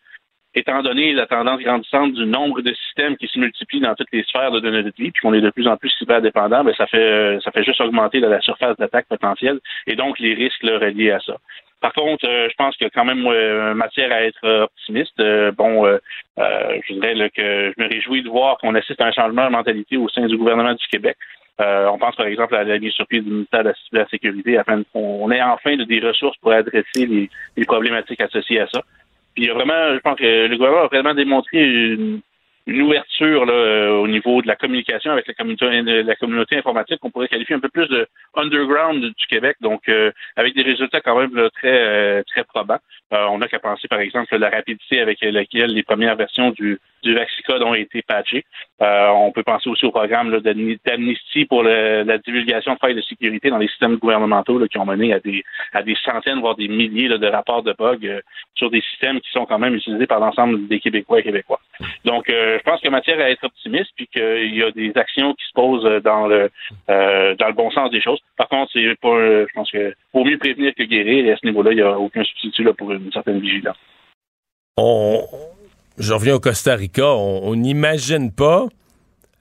étant 0.54 0.82
donné 0.82 1.12
la 1.12 1.26
tendance 1.26 1.60
grandissante 1.60 2.12
du 2.12 2.26
nombre 2.26 2.60
de 2.60 2.74
systèmes 2.74 3.16
qui 3.16 3.26
se 3.26 3.38
multiplient 3.38 3.80
dans 3.80 3.94
toutes 3.94 4.12
les 4.12 4.22
sphères 4.24 4.50
de 4.50 4.60
notre 4.60 4.96
vie, 4.96 5.10
puis 5.10 5.22
qu'on 5.22 5.34
est 5.34 5.40
de 5.40 5.50
plus 5.50 5.66
en 5.66 5.76
plus 5.76 5.90
cyberdépendant, 5.98 6.64
ben 6.64 6.74
ça 6.74 6.86
fait 6.86 7.38
ça 7.42 7.50
fait 7.50 7.64
juste 7.64 7.80
augmenter 7.80 8.20
la 8.20 8.40
surface 8.40 8.76
d'attaque 8.76 9.06
potentielle 9.08 9.60
et 9.86 9.96
donc 9.96 10.18
les 10.18 10.34
risques 10.34 10.62
là, 10.62 10.78
reliés 10.78 11.12
à 11.12 11.20
ça. 11.20 11.36
Par 11.82 11.92
contre, 11.92 12.26
euh, 12.28 12.48
je 12.48 12.54
pense 12.56 12.76
qu'il 12.76 12.86
y 12.86 12.86
a 12.86 12.90
quand 12.90 13.04
même 13.04 13.26
euh, 13.26 13.74
matière 13.74 14.12
à 14.12 14.22
être 14.22 14.48
optimiste. 14.62 15.18
Euh, 15.18 15.50
bon, 15.50 15.84
je 16.38 16.92
dirais 16.94 17.30
que 17.30 17.72
je 17.76 17.82
me 17.82 17.88
réjouis 17.88 18.22
de 18.22 18.28
voir 18.28 18.56
qu'on 18.58 18.74
assiste 18.76 19.00
à 19.02 19.06
un 19.06 19.12
changement 19.12 19.46
de 19.46 19.50
mentalité 19.50 19.96
au 19.96 20.08
sein 20.08 20.26
du 20.26 20.38
gouvernement 20.38 20.74
du 20.74 20.86
Québec. 20.86 21.16
on 21.58 21.98
pense 21.98 22.14
par 22.16 22.26
exemple 22.26 22.54
à 22.54 22.62
la 22.62 22.78
mise 22.78 22.92
sur 22.92 23.06
pied 23.06 23.20
du 23.20 23.30
ministère 23.30 23.64
de 23.64 23.72
la 23.92 24.06
Sécurité 24.08 24.56
afin 24.58 24.82
qu'on 24.92 25.30
ait 25.32 25.42
enfin 25.42 25.76
des 25.76 26.00
ressources 26.00 26.36
pour 26.38 26.52
adresser 26.52 27.06
les, 27.06 27.28
les 27.56 27.64
problématiques 27.64 28.20
associées 28.20 28.60
à 28.60 28.68
ça. 28.68 28.80
Puis 29.34 29.44
il 29.44 29.46
y 29.46 29.50
a 29.50 29.54
vraiment, 29.54 29.94
je 29.94 30.00
pense 30.00 30.18
que 30.18 30.46
le 30.46 30.56
gouvernement 30.56 30.84
a 30.84 30.88
vraiment 30.88 31.14
démontré 31.14 31.62
une, 31.62 32.20
une 32.66 32.82
ouverture 32.82 33.44
là, 33.44 33.52
euh, 33.52 33.90
au 33.90 34.06
niveau 34.06 34.40
de 34.42 34.46
la 34.46 34.56
communication 34.56 35.10
avec 35.10 35.26
la 35.26 35.34
communauté, 35.34 36.02
la 36.02 36.16
communauté 36.16 36.56
informatique 36.56 36.98
qu'on 37.00 37.10
pourrait 37.10 37.28
qualifier 37.28 37.56
un 37.56 37.60
peu 37.60 37.68
plus 37.68 37.88
de 37.88 38.06
underground 38.34 39.02
du 39.02 39.26
Québec, 39.26 39.56
donc 39.60 39.88
euh, 39.88 40.12
avec 40.36 40.54
des 40.54 40.62
résultats 40.62 41.00
quand 41.00 41.18
même 41.18 41.50
très 41.56 41.82
euh, 41.82 42.22
très 42.26 42.44
probants. 42.44 42.78
on 43.10 43.38
n'a 43.38 43.48
qu'à 43.48 43.58
penser 43.58 43.88
par 43.88 44.00
exemple 44.00 44.34
à 44.34 44.38
la 44.38 44.50
rapidité 44.50 45.00
avec 45.00 45.20
laquelle 45.22 45.72
les 45.72 45.82
premières 45.82 46.16
versions 46.16 46.50
du, 46.50 46.78
du 47.02 47.14
Vaxicode 47.14 47.62
ont 47.62 47.74
été 47.74 48.02
patchées. 48.02 48.44
on 48.80 49.32
peut 49.32 49.42
penser 49.42 49.68
aussi 49.68 49.84
au 49.84 49.90
programme 49.90 50.38
d'amnistie 50.40 51.44
pour 51.44 51.62
la 51.62 52.18
divulgation 52.18 52.74
de 52.74 52.78
failles 52.78 52.94
de 52.94 53.02
sécurité 53.02 53.50
dans 53.50 53.58
les 53.58 53.68
systèmes 53.68 53.96
gouvernementaux 53.96 54.58
là, 54.58 54.68
qui 54.68 54.78
ont 54.78 54.86
mené 54.86 55.12
à 55.12 55.20
des 55.20 55.44
à 55.72 55.82
des 55.82 55.96
centaines 56.04 56.40
voire 56.40 56.56
des 56.56 56.68
milliers 56.68 57.08
de 57.08 57.26
rapports 57.26 57.62
de 57.62 57.74
bugs 57.78 58.20
sur 58.54 58.70
des 58.70 58.80
systèmes 58.82 59.20
qui 59.20 59.30
sont 59.30 59.46
quand 59.46 59.58
même 59.58 59.74
utilisés 59.74 60.06
par 60.06 60.20
l'ensemble 60.20 60.68
des 60.68 60.80
Québécois 60.80 61.20
et 61.20 61.22
Québécois. 61.22 61.60
Donc 62.04 62.28
euh, 62.28 62.58
je 62.58 62.62
pense 62.62 62.80
qu'il 62.80 62.88
y 62.88 62.92
matière 62.92 63.18
à 63.20 63.30
être 63.30 63.44
optimiste 63.44 63.90
puis 63.96 64.06
qu'il 64.06 64.54
y 64.54 64.62
a 64.62 64.70
des 64.70 64.92
actions 64.96 65.34
qui 65.34 65.44
se 65.46 65.52
posent 65.54 66.02
dans 66.02 66.26
le 66.26 66.50
euh, 66.90 67.34
dans 67.36 67.48
le 67.48 67.54
bon 67.54 67.70
sens 67.70 67.90
des 67.90 68.00
choses. 68.00 68.20
Par 68.36 68.48
contre, 68.48 68.70
c'est 68.72 68.98
pas 69.00 69.18
je 69.18 69.52
pense 69.54 69.70
que 69.70 69.94
vaut 70.12 70.24
mieux 70.24 70.38
prévenir 70.38 70.74
que 70.74 70.82
guérir 70.82 71.26
et 71.26 71.32
à 71.32 71.36
ce 71.36 71.46
niveau-là, 71.46 71.72
il 71.72 71.76
n'y 71.76 71.82
a 71.82 71.98
aucun 71.98 72.22
substitut 72.24 72.64
là, 72.64 72.72
pour 72.72 72.92
une 72.92 73.12
certaine 73.12 73.40
vigilance. 73.40 73.76
On 74.76 75.22
je 75.98 76.12
reviens 76.12 76.34
au 76.34 76.40
Costa 76.40 76.74
Rica, 76.74 77.06
on 77.06 77.54
n'imagine 77.54 78.30
pas 78.32 78.68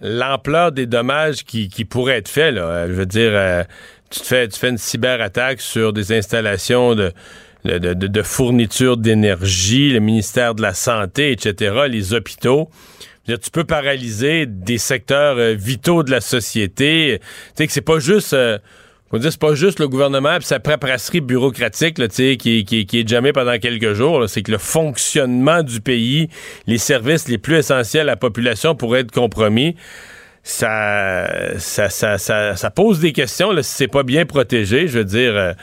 l'ampleur 0.01 0.71
des 0.71 0.87
dommages 0.87 1.43
qui, 1.43 1.69
qui, 1.69 1.85
pourraient 1.85 2.17
être 2.17 2.27
faits. 2.27 2.55
Là. 2.55 2.87
Je 2.87 2.93
veux 2.93 3.05
dire, 3.05 3.31
euh, 3.33 3.63
tu, 4.09 4.19
te 4.19 4.25
fais, 4.25 4.47
tu 4.47 4.59
fais 4.59 4.69
une 4.69 4.77
cyberattaque 4.77 5.61
sur 5.61 5.93
des 5.93 6.11
installations 6.11 6.95
de, 6.95 7.13
de, 7.63 7.93
de, 7.93 8.21
fourniture 8.23 8.97
d'énergie, 8.97 9.91
le 9.91 9.99
ministère 9.99 10.55
de 10.55 10.61
la 10.61 10.73
Santé, 10.73 11.31
etc., 11.31 11.83
les 11.87 12.13
hôpitaux. 12.13 12.69
tu 13.27 13.51
peux 13.51 13.63
paralyser 13.63 14.47
des 14.47 14.79
secteurs 14.79 15.37
euh, 15.37 15.53
vitaux 15.53 16.03
de 16.03 16.11
la 16.11 16.21
société. 16.21 17.19
Tu 17.19 17.27
sais 17.55 17.67
que 17.67 17.73
c'est 17.73 17.81
pas 17.81 17.99
juste... 17.99 18.33
Euh, 18.33 18.57
c'est 19.19 19.39
pas 19.39 19.55
juste 19.55 19.79
le 19.79 19.87
gouvernement 19.87 20.37
et 20.37 20.41
sa 20.41 20.59
préparasserie 20.59 21.21
bureaucratique 21.21 21.97
là, 21.97 22.07
qui, 22.07 22.37
qui, 22.37 22.85
qui 22.85 22.99
est 22.99 23.07
jamais 23.07 23.33
pendant 23.33 23.57
quelques 23.57 23.93
jours. 23.93 24.27
C'est 24.29 24.41
que 24.41 24.51
le 24.51 24.57
fonctionnement 24.57 25.63
du 25.63 25.81
pays, 25.81 26.29
les 26.67 26.77
services 26.77 27.27
les 27.27 27.37
plus 27.37 27.57
essentiels 27.57 28.09
à 28.09 28.13
la 28.13 28.17
population 28.17 28.75
pourraient 28.75 29.01
être 29.01 29.11
compromis. 29.11 29.75
Ça, 30.43 31.57
ça, 31.59 31.89
ça, 31.89 32.17
ça, 32.17 32.71
pose 32.71 32.99
des 32.99 33.11
questions 33.11 33.51
là, 33.51 33.61
si 33.61 33.73
c'est 33.75 33.87
pas 33.87 34.03
bien 34.03 34.25
protégé. 34.25 34.87
Je 34.87 34.99
veux 34.99 35.05
dire, 35.05 35.35
euh, 35.35 35.53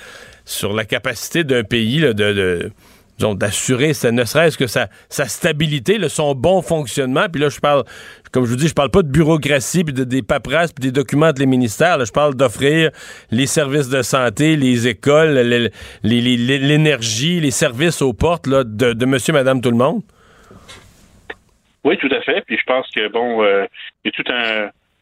sur 0.45 0.73
la 0.73 0.85
capacité 0.85 1.43
d'un 1.43 1.65
pays 1.65 2.01
de, 2.01 2.71
d'assurer, 3.19 3.93
ne 4.13 4.25
serait-ce 4.25 4.57
que 4.57 4.67
sa, 4.67 4.89
stabilité, 5.11 5.99
son 6.09 6.35
bon 6.35 6.63
fonctionnement. 6.63 7.27
Puis 7.31 7.41
là, 7.41 7.49
je 7.49 7.59
parle, 7.59 7.85
comme 8.33 8.45
je 8.45 8.51
vous 8.51 8.57
dis, 8.57 8.69
je 8.69 8.75
parle 8.75 8.91
pas 8.91 9.03
de 9.03 9.11
bureaucratie, 9.11 9.85
de, 9.85 10.05
des 10.05 10.23
paperasses, 10.23 10.73
puis 10.73 10.83
des 10.83 10.93
documents 10.93 11.33
de 11.33 11.39
les 11.39 11.47
ministères. 11.47 12.05
je 12.05 12.13
parle 12.13 12.35
d'offrir 12.35 12.91
les 13.31 13.47
services 13.47 13.89
de 13.89 14.03
santé, 14.03 14.57
les 14.57 14.89
écoles, 14.89 15.35
l'énergie, 16.03 17.41
les, 17.41 17.51
services 17.51 18.03
aux 18.03 18.13
portes 18.13 18.49
de, 18.49 19.05
monsieur, 19.07 19.33
madame, 19.33 19.61
tout 19.61 19.71
le 19.71 19.77
monde. 19.77 20.03
Oui, 21.85 21.97
tout 21.99 22.11
à 22.11 22.21
fait. 22.23 22.43
Puis 22.47 22.59
je 22.59 22.65
pense 22.65 22.87
que, 22.91 23.09
bon, 23.09 23.43
euh, 23.43 23.67
il 24.05 24.09
y 24.09 24.11
a 24.11 24.13
tout 24.13 24.25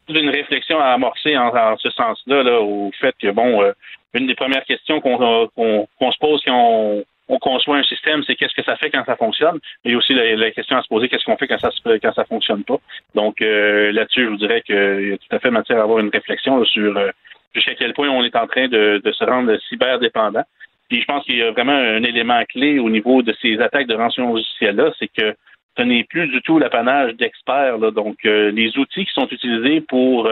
toute 0.07 0.17
une 0.17 0.31
réflexion 0.31 0.79
à 0.79 0.93
amorcer 0.93 1.37
en, 1.37 1.77
ce 1.79 1.91
sens-là, 1.91 2.45
là, 2.45 2.61
au 2.61 2.93
fait 3.01 3.15
que, 3.21 3.33
bon, 3.33 3.63
euh, 3.63 3.73
une 4.15 4.27
des 4.27 4.35
premières 4.35 4.65
questions 4.65 5.01
qu'on 5.01 5.19
se 5.57 6.19
pose 6.19 6.43
quand 6.47 6.55
on, 6.55 7.05
conçoit 7.39 7.77
un 7.77 7.83
système, 7.83 8.23
c'est 8.25 8.37
qu'est-ce 8.37 8.55
que 8.55 8.63
ça 8.63 8.77
fait 8.77 8.91
quand 8.91 9.05
ça 9.05 9.17
fonctionne, 9.17 9.59
mais 9.85 9.95
aussi 9.95 10.15
la, 10.15 10.51
question 10.53 10.77
à 10.77 10.83
se 10.83 10.89
poser, 10.89 11.09
qu'est-ce 11.09 11.25
qu'on 11.25 11.37
fait 11.37 11.49
quand 11.49 11.59
ça 11.59 11.71
quand 11.85 12.13
ça 12.13 12.25
fonctionne 12.25 12.65
pas. 12.65 12.79
Donc 13.15 13.43
euh, 13.43 13.93
là-dessus, 13.93 14.25
je 14.25 14.31
vous 14.31 14.37
dirais 14.37 14.63
qu'il 14.63 15.09
y 15.09 15.13
a 15.13 15.19
tout 15.19 15.37
à 15.37 15.39
fait 15.39 15.51
matière 15.51 15.79
à 15.79 15.83
avoir 15.83 15.99
une 15.99 16.11
réflexion 16.11 16.65
sur 16.65 16.97
euh, 16.97 17.11
jusqu'à 17.55 17.75
quel 17.75 17.95
point 17.95 18.09
on 18.09 18.23
est 18.25 18.37
en 18.37 18.47
train 18.47 18.69
de, 18.69 19.01
se 19.05 19.25
rendre 19.25 19.57
cyberdépendant. 19.69 20.45
Puis 20.89 21.01
je 21.01 21.07
pense 21.07 21.25
qu'il 21.25 21.39
y 21.39 21.43
a 21.43 21.51
vraiment 21.51 21.73
un 21.73 22.03
élément 22.05 22.43
clé 22.45 22.79
au 22.79 22.89
niveau 22.89 23.23
de 23.23 23.35
ces 23.43 23.61
attaques 23.61 23.89
de 23.89 23.95
rançon 23.95 24.35
logicielle-là, 24.35 24.93
c'est 24.99 25.09
que 25.09 25.35
ce 25.77 25.83
n'est 25.83 26.05
plus 26.05 26.29
du 26.29 26.41
tout 26.43 26.59
l'apanage 26.59 27.15
d'experts. 27.15 27.79
Donc, 27.93 28.17
euh, 28.25 28.51
les 28.51 28.79
outils 28.79 29.05
qui 29.05 29.13
sont 29.13 29.29
utilisés 29.29 29.81
pour 29.81 30.31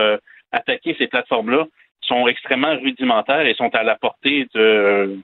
attaquer 0.53 0.95
ces 0.97 1.09
plateformes-là 1.09 1.67
sont 2.03 2.29
extrêmement 2.29 2.77
rudimentaires 2.77 3.47
et 3.47 3.55
sont 3.55 3.75
à 3.75 3.83
la 3.83 3.97
portée 3.97 4.47
de, 4.55 5.19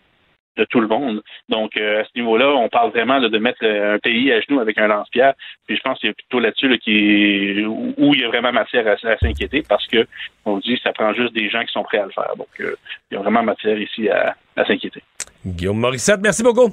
de 0.56 0.64
tout 0.64 0.80
le 0.80 0.88
monde. 0.88 1.22
Donc, 1.48 1.76
euh, 1.76 2.02
à 2.02 2.04
ce 2.04 2.10
niveau-là, 2.16 2.48
on 2.48 2.68
parle 2.68 2.90
vraiment 2.90 3.20
de 3.20 3.38
mettre 3.38 3.64
un 3.64 3.98
pays 3.98 4.32
à 4.32 4.40
genoux 4.40 4.60
avec 4.60 4.78
un 4.78 4.88
lance-pierre. 4.88 5.34
Puis 5.66 5.76
je 5.76 5.82
pense 5.82 5.98
qu'il 5.98 6.08
y 6.08 6.10
a 6.10 6.14
plutôt 6.14 6.40
là-dessus 6.40 6.78
qui, 6.78 7.64
où 7.66 8.14
il 8.14 8.20
y 8.20 8.24
a 8.24 8.28
vraiment 8.28 8.52
matière 8.52 8.86
à, 8.86 8.96
s'inquiéter 9.18 9.62
parce 9.68 9.86
que 9.86 10.06
on 10.44 10.58
dit 10.58 10.76
que 10.76 10.82
ça 10.82 10.92
prend 10.92 11.12
juste 11.14 11.34
des 11.34 11.48
gens 11.48 11.64
qui 11.64 11.72
sont 11.72 11.82
prêts 11.82 11.98
à 11.98 12.06
le 12.06 12.12
faire. 12.12 12.34
Donc, 12.36 12.48
euh, 12.60 12.76
il 13.10 13.14
y 13.14 13.16
a 13.16 13.20
vraiment 13.20 13.42
matière 13.42 13.78
ici 13.78 14.08
à, 14.08 14.34
s'inquiéter. 14.66 15.02
Guillaume 15.44 15.78
Morissette, 15.78 16.20
merci 16.22 16.42
beaucoup. 16.42 16.70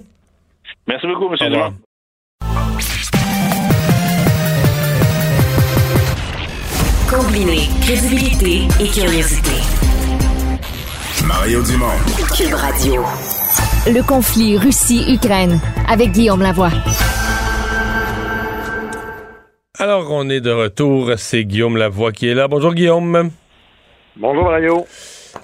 Merci 0.88 1.08
beaucoup, 1.08 1.34
M. 1.34 1.50
Dumont. 1.50 1.74
Combiner 7.10 7.70
crédibilité 7.82 8.68
et 8.84 8.90
curiosité. 8.90 9.78
Mario 11.26 11.62
Dumont. 11.64 11.98
Cube 12.36 12.54
Radio. 12.54 13.04
Le 13.90 14.06
conflit 14.06 14.58
Russie-Ukraine 14.58 15.62
avec 15.88 16.12
Guillaume 16.12 16.42
Lavoie. 16.42 16.72
Alors, 19.80 20.12
on 20.12 20.28
est 20.30 20.42
de 20.42 20.52
retour. 20.52 21.14
C'est 21.16 21.46
Guillaume 21.46 21.78
Lavoie 21.78 22.12
qui 22.12 22.28
est 22.28 22.34
là. 22.34 22.50
Bonjour, 22.50 22.74
Guillaume. 22.74 23.32
Bonjour, 24.18 24.44
Mario. 24.44 24.86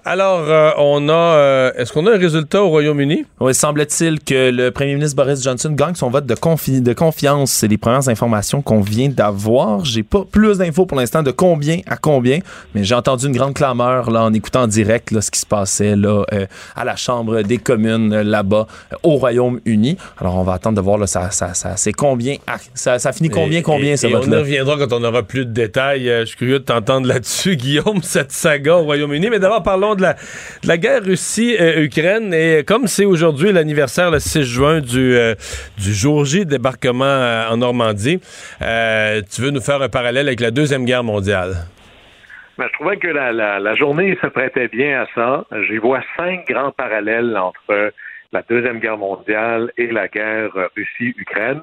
Alors, 0.05 0.41
euh, 0.49 0.71
on 0.79 1.07
a. 1.07 1.13
Euh, 1.13 1.71
est-ce 1.77 1.93
qu'on 1.93 2.05
a 2.07 2.11
un 2.11 2.17
résultat 2.17 2.61
au 2.61 2.67
Royaume-Uni? 2.67 3.25
Oui, 3.39 3.55
semble-t-il 3.55 4.19
que 4.19 4.51
le 4.51 4.69
premier 4.69 4.95
ministre 4.95 5.15
Boris 5.15 5.41
Johnson 5.41 5.69
gagne 5.69 5.95
son 5.95 6.09
vote 6.09 6.25
de, 6.25 6.35
de 6.81 6.93
confiance. 6.93 7.51
C'est 7.51 7.69
les 7.69 7.77
premières 7.77 8.09
informations 8.09 8.61
qu'on 8.61 8.81
vient 8.81 9.07
d'avoir. 9.07 9.85
J'ai 9.85 10.03
pas 10.03 10.25
plus 10.29 10.57
d'infos 10.57 10.85
pour 10.85 10.97
l'instant 10.97 11.23
de 11.23 11.31
combien 11.31 11.79
à 11.87 11.95
combien, 11.95 12.39
mais 12.75 12.83
j'ai 12.83 12.95
entendu 12.95 13.27
une 13.27 13.31
grande 13.31 13.53
clameur 13.53 14.11
là, 14.11 14.23
en 14.23 14.33
écoutant 14.33 14.63
en 14.63 14.67
direct 14.67 15.11
là, 15.11 15.21
ce 15.21 15.31
qui 15.31 15.39
se 15.39 15.45
passait 15.45 15.95
là, 15.95 16.25
euh, 16.33 16.47
à 16.75 16.83
la 16.83 16.97
Chambre 16.97 17.41
des 17.41 17.57
communes 17.57 18.13
là-bas 18.13 18.67
au 19.03 19.15
Royaume-Uni. 19.15 19.97
Alors, 20.19 20.35
on 20.35 20.43
va 20.43 20.53
attendre 20.53 20.75
de 20.75 20.81
voir 20.81 20.97
là, 20.97 21.07
ça, 21.07 21.31
ça, 21.31 21.53
ça 21.53 21.77
c'est 21.77 21.93
combien. 21.93 22.35
Ah, 22.45 22.57
ça, 22.73 22.99
ça 22.99 23.13
finit 23.13 23.29
combien, 23.29 23.61
combien, 23.61 23.95
ce 23.95 24.07
vote-là? 24.07 24.37
On 24.37 24.39
reviendra 24.41 24.75
quand 24.77 24.91
on 24.91 25.03
aura 25.05 25.23
plus 25.23 25.45
de 25.45 25.53
détails. 25.53 26.07
je 26.07 26.25
suis 26.25 26.37
curieux 26.37 26.59
de 26.59 26.65
t'entendre 26.65 27.07
là-dessus, 27.07 27.55
Guillaume, 27.55 28.03
cette 28.03 28.33
saga 28.33 28.75
au 28.75 28.83
Royaume-Uni. 28.83 29.29
Mais 29.29 29.39
d'abord, 29.39 29.63
parlons 29.63 29.92
de 29.95 30.03
la, 30.63 30.77
guerre 30.77 31.03
Russie-Ukraine. 31.03 32.33
et 32.33 32.63
comme 32.65 32.87
c'est 32.87 33.05
aujourd'hui 33.05 33.51
l'anniversaire, 33.51 34.11
le 34.11 34.19
6 34.19 34.43
juin, 34.43 34.79
du, 34.81 35.17
du 35.77 35.93
jour 35.93 36.25
J 36.25 36.45
débarquement 36.45 37.45
en 37.49 37.57
Normandie, 37.57 38.19
tu 38.59 39.41
veux 39.41 39.51
nous 39.51 39.61
faire 39.61 39.81
un 39.81 39.89
parallèle 39.89 40.27
avec 40.27 40.39
la 40.39 40.51
Deuxième 40.51 40.85
Guerre 40.85 41.03
mondiale? 41.03 41.55
Ben, 42.57 42.67
je 42.67 42.73
trouvais 42.73 42.97
que 42.97 43.07
la, 43.07 43.75
journée 43.75 44.17
se 44.21 44.27
prêtait 44.27 44.67
bien 44.67 45.01
à 45.01 45.07
ça. 45.15 45.45
J'y 45.67 45.77
vois 45.77 46.01
cinq 46.15 46.47
grands 46.47 46.71
parallèles 46.71 47.35
entre 47.35 47.91
la 48.31 48.41
Deuxième 48.43 48.79
Guerre 48.79 48.97
mondiale 48.97 49.71
et 49.77 49.87
la 49.87 50.07
guerre 50.07 50.51
Russie-Ukraine. 50.75 51.61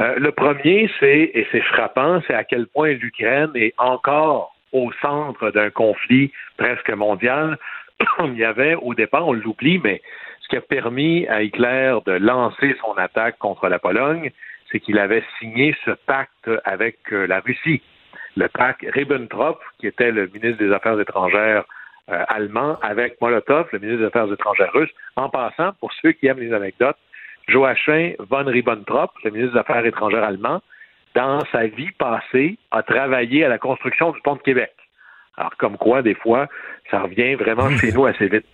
Euh, 0.00 0.14
le 0.18 0.30
premier, 0.30 0.90
c'est, 1.00 1.30
et 1.34 1.46
c'est 1.50 1.62
frappant, 1.62 2.22
c'est 2.26 2.34
à 2.34 2.44
quel 2.44 2.66
point 2.68 2.92
l'Ukraine 2.92 3.50
est 3.54 3.74
encore 3.76 4.54
au 4.72 4.90
centre 5.00 5.50
d'un 5.50 5.70
conflit 5.70 6.32
presque 6.56 6.90
mondial. 6.90 7.58
Il 8.24 8.36
y 8.36 8.44
avait 8.44 8.74
au 8.74 8.94
départ, 8.94 9.26
on 9.26 9.32
l'oublie, 9.32 9.78
mais 9.82 10.02
ce 10.40 10.48
qui 10.48 10.56
a 10.56 10.60
permis 10.60 11.26
à 11.28 11.42
Hitler 11.42 11.96
de 12.06 12.12
lancer 12.12 12.76
son 12.80 12.92
attaque 12.94 13.38
contre 13.38 13.68
la 13.68 13.78
Pologne, 13.78 14.30
c'est 14.70 14.80
qu'il 14.80 14.98
avait 14.98 15.24
signé 15.38 15.76
ce 15.84 15.90
pacte 16.06 16.50
avec 16.64 16.98
euh, 17.12 17.26
la 17.26 17.40
Russie 17.40 17.82
le 18.36 18.48
pacte 18.48 18.84
Ribbentrop, 18.94 19.60
qui 19.78 19.86
était 19.86 20.10
le 20.10 20.26
ministre 20.28 20.58
des 20.58 20.72
Affaires 20.72 20.98
étrangères 21.00 21.64
euh, 22.10 22.24
allemand, 22.28 22.78
avec 22.82 23.20
Molotov, 23.20 23.68
le 23.72 23.78
ministre 23.78 24.00
des 24.00 24.06
Affaires 24.06 24.32
étrangères 24.32 24.72
russe. 24.72 24.90
En 25.16 25.28
passant, 25.28 25.72
pour 25.80 25.92
ceux 26.00 26.12
qui 26.12 26.26
aiment 26.26 26.40
les 26.40 26.52
anecdotes, 26.52 26.96
Joachim 27.48 28.12
von 28.18 28.44
Ribbentrop, 28.44 29.10
le 29.24 29.30
ministre 29.30 29.54
des 29.54 29.60
Affaires 29.60 29.84
étrangères 29.84 30.24
allemand, 30.24 30.62
dans 31.14 31.40
sa 31.52 31.66
vie 31.66 31.90
passée, 31.92 32.56
a 32.70 32.82
travaillé 32.82 33.44
à 33.44 33.48
la 33.48 33.58
construction 33.58 34.12
du 34.12 34.20
pont 34.22 34.36
de 34.36 34.42
Québec. 34.42 34.72
Alors, 35.36 35.56
comme 35.56 35.76
quoi, 35.76 36.02
des 36.02 36.14
fois, 36.14 36.48
ça 36.90 37.00
revient 37.00 37.34
vraiment 37.34 37.70
chez 37.76 37.92
nous 37.94 38.06
assez 38.06 38.28
vite. 38.28 38.46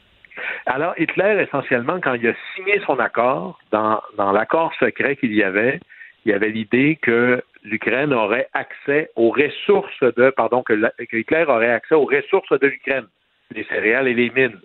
Alors, 0.66 0.94
Hitler, 0.98 1.46
essentiellement, 1.46 2.00
quand 2.00 2.14
il 2.14 2.28
a 2.28 2.34
signé 2.54 2.80
son 2.86 2.98
accord, 2.98 3.58
dans, 3.70 4.00
dans 4.16 4.32
l'accord 4.32 4.72
secret 4.78 5.16
qu'il 5.16 5.34
y 5.34 5.42
avait, 5.42 5.80
il 6.24 6.30
y 6.30 6.34
avait 6.34 6.50
l'idée 6.50 6.98
que 7.00 7.42
l'Ukraine 7.62 8.12
aurait 8.12 8.48
accès 8.52 9.10
aux 9.16 9.30
ressources 9.30 10.02
de, 10.02 10.30
pardon, 10.30 10.62
que, 10.62 10.74
Hitler 11.12 11.44
aurait 11.46 11.70
accès 11.70 11.94
aux 11.94 12.04
ressources 12.04 12.58
de 12.58 12.66
l'Ukraine, 12.66 13.06
les 13.54 13.64
céréales 13.64 14.08
et 14.08 14.14
les 14.14 14.30
mines. 14.30 14.60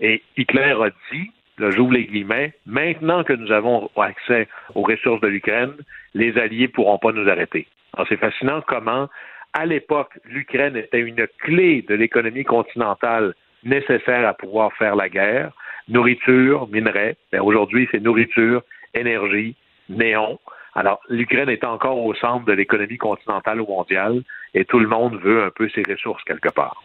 Et 0.00 0.22
Hitler 0.36 0.74
a 0.80 0.90
dit, 1.12 1.30
là 1.62 1.70
j'ouvre 1.70 1.92
les 1.92 2.04
guillemets, 2.04 2.52
maintenant 2.66 3.24
que 3.24 3.32
nous 3.32 3.52
avons 3.52 3.90
accès 3.96 4.48
aux 4.74 4.82
ressources 4.82 5.20
de 5.20 5.28
l'Ukraine, 5.28 5.72
les 6.14 6.36
Alliés 6.38 6.66
ne 6.66 6.72
pourront 6.72 6.98
pas 6.98 7.12
nous 7.12 7.28
arrêter. 7.28 7.66
Alors 7.94 8.06
c'est 8.08 8.16
fascinant 8.16 8.60
comment, 8.66 9.08
à 9.52 9.66
l'époque, 9.66 10.18
l'Ukraine 10.24 10.76
était 10.76 11.00
une 11.00 11.26
clé 11.38 11.82
de 11.88 11.94
l'économie 11.94 12.44
continentale 12.44 13.34
nécessaire 13.64 14.26
à 14.26 14.34
pouvoir 14.34 14.72
faire 14.74 14.96
la 14.96 15.08
guerre. 15.08 15.52
Nourriture, 15.88 16.68
minerais. 16.68 17.16
Ben, 17.32 17.40
aujourd'hui, 17.40 17.88
c'est 17.90 18.00
nourriture, 18.00 18.62
énergie, 18.94 19.56
néon. 19.88 20.38
Alors, 20.74 21.00
l'Ukraine 21.08 21.50
est 21.50 21.64
encore 21.64 21.98
au 21.98 22.14
centre 22.14 22.46
de 22.46 22.52
l'économie 22.52 22.96
continentale 22.96 23.60
ou 23.60 23.66
mondiale 23.66 24.22
et 24.54 24.64
tout 24.64 24.78
le 24.78 24.88
monde 24.88 25.16
veut 25.20 25.44
un 25.44 25.50
peu 25.50 25.68
ses 25.68 25.82
ressources 25.82 26.22
quelque 26.24 26.48
part. 26.48 26.82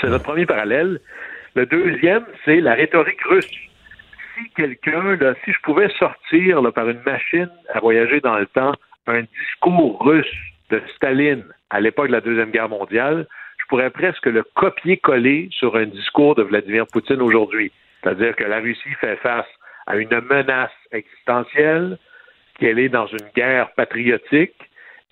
C'est 0.00 0.08
notre 0.08 0.24
premier 0.24 0.46
parallèle. 0.46 1.00
Le 1.54 1.66
deuxième, 1.66 2.24
c'est 2.44 2.60
la 2.60 2.74
rhétorique 2.74 3.22
russe. 3.22 3.71
Quelqu'un, 4.56 5.16
si 5.44 5.52
je 5.52 5.58
pouvais 5.62 5.88
sortir 5.98 6.60
par 6.72 6.88
une 6.88 7.02
machine 7.04 7.50
à 7.72 7.80
voyager 7.80 8.20
dans 8.20 8.38
le 8.38 8.46
temps 8.46 8.72
un 9.06 9.22
discours 9.22 10.04
russe 10.04 10.26
de 10.70 10.80
Staline 10.96 11.44
à 11.70 11.80
l'époque 11.80 12.08
de 12.08 12.12
la 12.12 12.20
Deuxième 12.20 12.50
Guerre 12.50 12.68
mondiale, 12.68 13.26
je 13.58 13.64
pourrais 13.68 13.90
presque 13.90 14.26
le 14.26 14.42
copier-coller 14.54 15.48
sur 15.50 15.76
un 15.76 15.86
discours 15.86 16.34
de 16.34 16.42
Vladimir 16.42 16.86
Poutine 16.86 17.20
aujourd'hui. 17.20 17.72
C'est-à-dire 18.02 18.36
que 18.36 18.44
la 18.44 18.60
Russie 18.60 18.94
fait 19.00 19.16
face 19.16 19.46
à 19.86 19.96
une 19.96 20.20
menace 20.20 20.70
existentielle, 20.92 21.98
qu'elle 22.58 22.78
est 22.78 22.88
dans 22.88 23.06
une 23.06 23.28
guerre 23.34 23.70
patriotique 23.72 24.54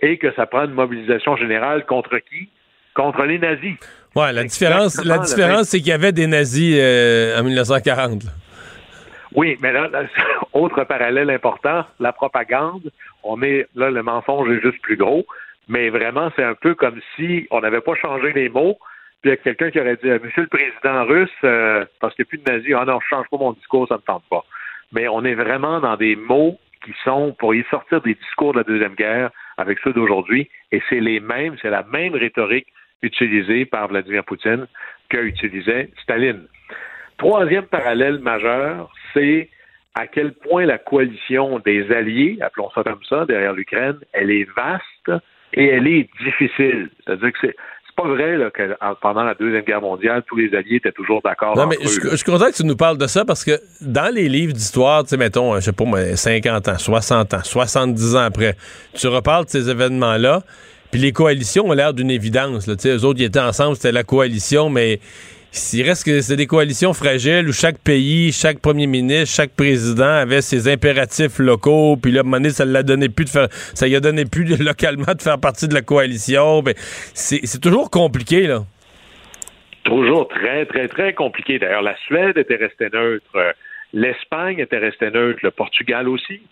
et 0.01 0.19
que 0.19 0.33
ça 0.35 0.47
prend 0.47 0.65
une 0.65 0.75
mobilisation 0.75 1.37
générale 1.37 1.87
contre 1.87 2.19
qui? 2.19 2.49
Contre 2.95 3.25
les 3.25 3.39
nazis. 3.39 3.77
Ouais, 4.17 4.33
la 4.33 4.45
différence, 4.45 5.05
la 5.05 5.19
différence, 5.19 5.69
c'est 5.69 5.79
qu'il 5.79 5.89
y 5.89 5.93
avait 5.93 6.13
des 6.13 6.27
nazis 6.27 6.77
euh, 6.79 7.39
en 7.39 7.45
1940. 7.45 8.23
Oui, 9.35 9.57
mais 9.61 9.73
là, 9.73 9.89
autre 10.53 10.85
parallèle 10.85 11.31
important, 11.31 11.85
la 11.99 12.13
propagande. 12.13 12.91
On 13.23 13.43
est 13.43 13.67
là, 13.75 13.91
le 13.91 14.03
mensonge 14.03 14.51
est 14.51 14.61
juste 14.61 14.81
plus 14.83 14.97
gros, 14.97 15.27
mais 15.69 15.91
vraiment, 15.91 16.31
c'est 16.37 16.45
un 16.45 16.55
peu 16.55 16.75
comme 16.75 17.01
si 17.17 17.47
on 17.51 17.61
n'avait 17.61 17.81
pas 17.81 17.95
changé 17.95 18.33
les 18.33 18.49
mots. 18.49 18.79
Puis 19.23 19.31
il 19.31 19.35
y 19.35 19.35
a 19.35 19.37
quelqu'un 19.37 19.71
qui 19.71 19.79
aurait 19.79 19.97
dit, 19.97 20.09
Monsieur 20.09 20.43
le 20.43 20.49
Président 20.49 21.05
russe, 21.05 21.31
euh, 21.45 21.85
parce 22.01 22.15
qu'il 22.15 22.25
n'y 22.25 22.29
a 22.29 22.31
plus 22.31 22.39
de 22.39 22.51
nazis, 22.51 22.75
ah 22.77 22.85
non, 22.87 22.99
je 23.01 23.09
change 23.09 23.27
pas 23.31 23.37
mon 23.37 23.53
discours, 23.53 23.87
ça 23.87 23.95
ne 23.95 24.01
me 24.01 24.05
tente 24.05 24.25
pas. 24.31 24.45
Mais 24.93 25.09
on 25.09 25.25
est 25.25 25.35
vraiment 25.35 25.79
dans 25.81 25.97
des 25.97 26.17
mots 26.17 26.59
qui 26.85 26.93
sont 27.05 27.37
pour 27.39 27.55
y 27.55 27.63
sortir 27.71 28.01
des 28.01 28.15
discours 28.15 28.53
de 28.53 28.59
la 28.59 28.65
Deuxième 28.65 28.95
Guerre 28.95 29.31
avec 29.59 29.79
ceux 29.85 29.93
d'aujourd'hui, 29.93 30.49
et 30.73 30.83
c'est 30.89 31.01
les 31.01 31.21
mêmes, 31.21 31.57
c'est 31.61 31.69
la 31.69 31.83
même 31.83 32.15
rhétorique 32.15 32.67
utilisée 33.03 33.67
par 33.67 33.89
Vladimir 33.89 34.25
Poutine 34.25 34.67
que 35.11 35.19
utilisait 35.19 35.91
Staline. 36.03 36.47
Troisième 37.21 37.67
parallèle 37.67 38.19
majeur, 38.21 38.91
c'est 39.13 39.51
à 39.95 40.07
quel 40.07 40.33
point 40.33 40.65
la 40.65 40.79
coalition 40.79 41.59
des 41.59 41.93
alliés, 41.93 42.39
appelons 42.41 42.71
ça 42.75 42.83
comme 42.83 43.05
ça, 43.07 43.27
derrière 43.27 43.53
l'Ukraine, 43.53 43.99
elle 44.15 44.31
est 44.31 44.49
vaste 44.57 45.23
et 45.53 45.67
elle 45.67 45.87
est 45.87 46.09
difficile. 46.25 46.89
C'est-à-dire 47.05 47.33
que 47.33 47.39
c'est 47.43 47.57
pas 47.95 48.09
vrai 48.09 48.39
que 48.55 48.75
pendant 49.03 49.25
la 49.25 49.35
Deuxième 49.35 49.65
Guerre 49.65 49.83
mondiale, 49.83 50.23
tous 50.27 50.37
les 50.37 50.55
alliés 50.57 50.77
étaient 50.77 50.93
toujours 50.93 51.21
d'accord. 51.23 51.59
Non, 51.59 51.67
mais 51.67 51.77
je, 51.83 52.17
suis 52.17 52.25
content 52.25 52.47
que 52.47 52.57
tu 52.57 52.65
nous 52.65 52.77
parles 52.77 52.97
de 52.97 53.07
ça 53.07 53.27
parce 53.27 53.45
que 53.45 53.61
dans 53.83 54.15
les 54.15 54.31
livres 54.31 54.55
d'histoire, 54.55 55.03
tu 55.03 55.11
sais, 55.11 55.17
mettons, 55.19 55.57
je 55.57 55.61
sais 55.61 55.73
pas, 55.73 55.85
50 56.17 56.69
ans, 56.69 56.79
60 56.79 57.35
ans, 57.35 57.45
70 57.45 58.17
ans 58.17 58.21
après, 58.21 58.57
tu 58.95 59.09
reparles 59.09 59.45
de 59.45 59.51
ces 59.51 59.69
événements-là, 59.69 60.41
puis 60.91 61.03
les 61.03 61.13
coalitions 61.13 61.67
ont 61.67 61.73
l'air 61.73 61.93
d'une 61.93 62.11
évidence. 62.11 62.67
Là, 62.67 62.77
eux 62.87 63.05
autres, 63.05 63.21
ils 63.21 63.27
étaient 63.27 63.41
ensemble, 63.41 63.77
c'était 63.77 63.93
la 63.93 64.05
coalition, 64.05 64.71
mais 64.71 65.01
il 65.73 65.83
reste 65.83 66.05
que 66.05 66.21
c'est 66.21 66.37
des 66.37 66.47
coalitions 66.47 66.93
fragiles 66.93 67.49
où 67.49 67.53
chaque 67.53 67.79
pays, 67.79 68.31
chaque 68.33 68.61
premier 68.61 68.87
ministre, 68.87 69.35
chaque 69.35 69.51
président 69.51 70.05
avait 70.05 70.43
ses 70.43 70.69
impératifs 70.69 71.39
locaux, 71.41 71.97
puis 72.01 72.13
là, 72.13 72.21
à 72.21 72.23
un 72.23 72.25
moment 72.25 72.37
donné, 72.37 72.51
ça 72.51 72.65
l'a 72.65 72.85
donné 72.85 73.09
plus 73.09 73.25
de 73.25 73.31
faire, 73.31 73.49
ça 73.51 73.87
lui 73.87 73.97
a 73.97 74.01
donné 74.01 74.25
plus 74.27 74.45
localement 74.65 75.13
de 75.13 75.23
faire 75.23 75.41
partie 75.41 75.67
de 75.67 75.75
la 75.75 75.83
coalition. 75.83 76.63
Ben, 76.63 76.75
c'est 76.77 77.61
toujours 77.61 77.91
compliqué, 77.91 78.47
là. 78.47 78.61
Toujours 79.83 80.29
très, 80.29 80.67
très, 80.67 80.87
très 80.87 81.15
compliqué. 81.15 81.59
D'ailleurs, 81.59 81.83
la 81.83 81.97
Suède 82.07 82.37
était 82.37 82.57
restée 82.57 82.89
neutre, 82.93 83.25
euh, 83.35 83.53
l'Espagne 83.93 84.59
était 84.59 84.79
restée 84.79 85.11
neutre, 85.11 85.41
le 85.43 85.51
Portugal 85.51 86.09
aussi. 86.09 86.43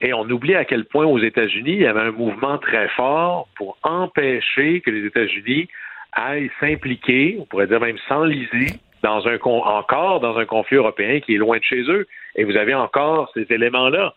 Et 0.00 0.14
on 0.14 0.22
oublie 0.30 0.54
à 0.54 0.64
quel 0.64 0.84
point 0.84 1.04
aux 1.04 1.18
États-Unis, 1.18 1.72
il 1.72 1.82
y 1.82 1.86
avait 1.86 2.00
un 2.00 2.12
mouvement 2.12 2.56
très 2.58 2.88
fort 2.90 3.48
pour 3.56 3.76
empêcher 3.82 4.80
que 4.80 4.90
les 4.90 5.04
États-Unis 5.06 5.68
aillent 6.12 6.50
s'impliquer, 6.60 7.36
on 7.40 7.44
pourrait 7.44 7.66
dire 7.66 7.80
même 7.80 7.98
s'enliser, 8.08 8.78
dans 9.02 9.26
un 9.28 9.38
encore 9.42 10.20
dans 10.20 10.36
un 10.38 10.44
conflit 10.44 10.76
européen 10.76 11.20
qui 11.20 11.34
est 11.34 11.38
loin 11.38 11.58
de 11.58 11.62
chez 11.62 11.82
eux. 11.82 12.06
Et 12.36 12.44
vous 12.44 12.56
avez 12.56 12.74
encore 12.74 13.30
ces 13.34 13.46
éléments-là. 13.50 14.14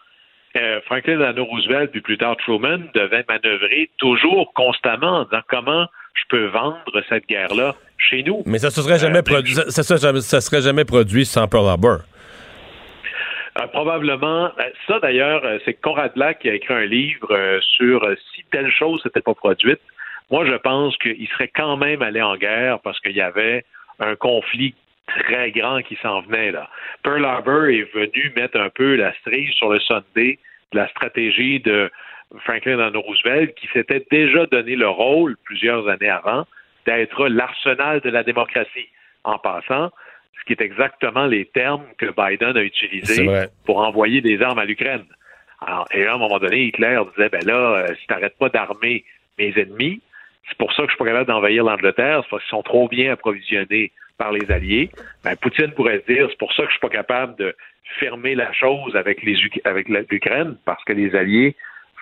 Euh, 0.58 0.82
Franklin 0.86 1.16
Delano 1.16 1.46
Roosevelt, 1.46 1.92
puis 1.92 2.02
plus 2.02 2.18
tard 2.18 2.36
Truman, 2.38 2.80
devait 2.94 3.24
manœuvrer 3.28 3.90
toujours 3.98 4.54
constamment 4.54 5.20
en 5.20 5.24
disant 5.24 5.42
comment 5.48 5.86
je 6.14 6.24
peux 6.30 6.46
vendre 6.48 7.04
cette 7.08 7.26
guerre-là 7.28 7.76
chez 7.98 8.24
nous. 8.24 8.44
Mais 8.46 8.60
ça 8.60 8.68
ne 8.68 8.72
serait 8.72 9.00
jamais 9.00 9.20
euh, 9.20 9.24
produit. 9.24 9.54
Ça, 9.54 9.84
serait 9.84 10.62
jamais 10.62 10.84
produit 10.84 11.26
sans 11.26 11.48
Pearl 11.48 11.68
Harbor. 11.68 12.00
Euh, 13.60 13.68
probablement. 13.68 14.52
Ça, 14.88 15.00
d'ailleurs, 15.00 15.42
c'est 15.64 15.74
Conrad 15.76 16.14
Black 16.16 16.40
qui 16.40 16.50
a 16.50 16.54
écrit 16.56 16.74
un 16.74 16.86
livre 16.86 17.60
sur 17.78 18.06
si 18.36 18.44
telle 18.52 18.72
chose 18.72 19.02
n'était 19.06 19.22
pas 19.22 19.34
produite. 19.34 19.80
Moi, 20.32 20.46
je 20.46 20.56
pense 20.56 20.96
qu'il 20.98 21.28
serait 21.28 21.50
quand 21.50 21.76
même 21.78 22.02
allé 22.02 22.22
en 22.22 22.38
guerre 22.38 22.80
parce 22.80 23.00
qu'il 23.02 23.16
y 23.16 23.22
avait 23.22 23.66
un 24.00 24.16
conflit 24.16 24.74
très 25.08 25.52
grand 25.52 25.82
qui 25.82 25.98
s'en 26.02 26.22
venait 26.22 26.52
là. 26.52 26.70
Pearl 27.04 27.26
Harbor 27.26 27.66
est 27.66 27.94
venu 27.94 28.32
mettre 28.36 28.58
un 28.58 28.70
peu 28.70 28.96
la 28.96 29.14
cerise 29.24 29.52
sur 29.52 29.72
le 29.72 29.80
Sunday 29.80 30.40
de 30.72 30.78
la 30.78 30.88
stratégie 30.88 31.60
de 31.60 31.92
Franklin 32.46 32.78
Delano 32.78 33.02
Roosevelt, 33.02 33.54
qui 33.56 33.68
s'était 33.74 34.06
déjà 34.10 34.46
donné 34.46 34.78
le 34.78 34.88
rôle 34.88 35.36
plusieurs 35.44 35.90
années 35.90 36.10
avant 36.10 36.46
d'être 36.86 37.28
l'arsenal 37.28 38.00
de 38.00 38.10
la 38.10 38.24
démocratie. 38.24 38.88
En 39.26 39.38
passant, 39.38 39.92
ce 40.40 40.46
qui 40.46 40.54
est 40.54 40.62
exactement 40.62 41.26
les 41.26 41.46
termes 41.46 41.86
que 41.98 42.08
Biden 42.08 42.56
a 42.56 42.64
utilisés 42.64 43.28
pour 43.66 43.80
envoyer 43.80 44.22
des 44.22 44.42
armes 44.42 44.60
à 44.60 44.66
l'Ukraine. 44.66 45.06
et 45.92 46.06
à 46.06 46.14
un 46.14 46.18
moment 46.18 46.40
donné, 46.40 46.64
Hitler 46.64 47.00
disait, 47.16 47.30
ben 47.30 47.46
là, 47.46 47.54
euh, 47.54 47.96
si 48.00 48.08
t'arrêtes 48.08 48.38
pas 48.40 48.50
d'armer 48.50 49.04
mes 49.38 49.54
ennemis, 49.58 50.02
c'est 50.50 50.58
pour 50.58 50.72
ça 50.74 50.84
que 50.84 50.90
je 50.90 50.96
suis 50.96 50.98
pas 50.98 51.06
capable 51.06 51.28
d'envahir 51.28 51.64
l'Angleterre, 51.64 52.22
c'est 52.24 52.30
parce 52.30 52.44
qu'ils 52.44 52.50
sont 52.50 52.64
trop 52.64 52.88
bien 52.88 53.14
approvisionnés 53.14 53.92
par 54.18 54.32
les 54.32 54.52
Alliés. 54.52 54.90
Ben, 55.24 55.36
Poutine 55.36 55.72
pourrait 55.72 56.04
se 56.06 56.14
dire, 56.14 56.28
c'est 56.30 56.38
pour 56.38 56.54
ça 56.54 56.64
que 56.64 56.70
je 56.70 56.74
suis 56.74 56.82
pas 56.82 56.90
capable 56.90 57.36
de 57.38 57.56
fermer 58.00 58.36
la 58.36 58.52
chose 58.54 58.96
avec 58.96 59.24
les 59.24 59.36
avec 59.66 59.88
l'Ukraine, 59.90 60.58
parce 60.66 60.84
que 60.84 60.94
les 60.94 61.16
Alliés 61.16 61.56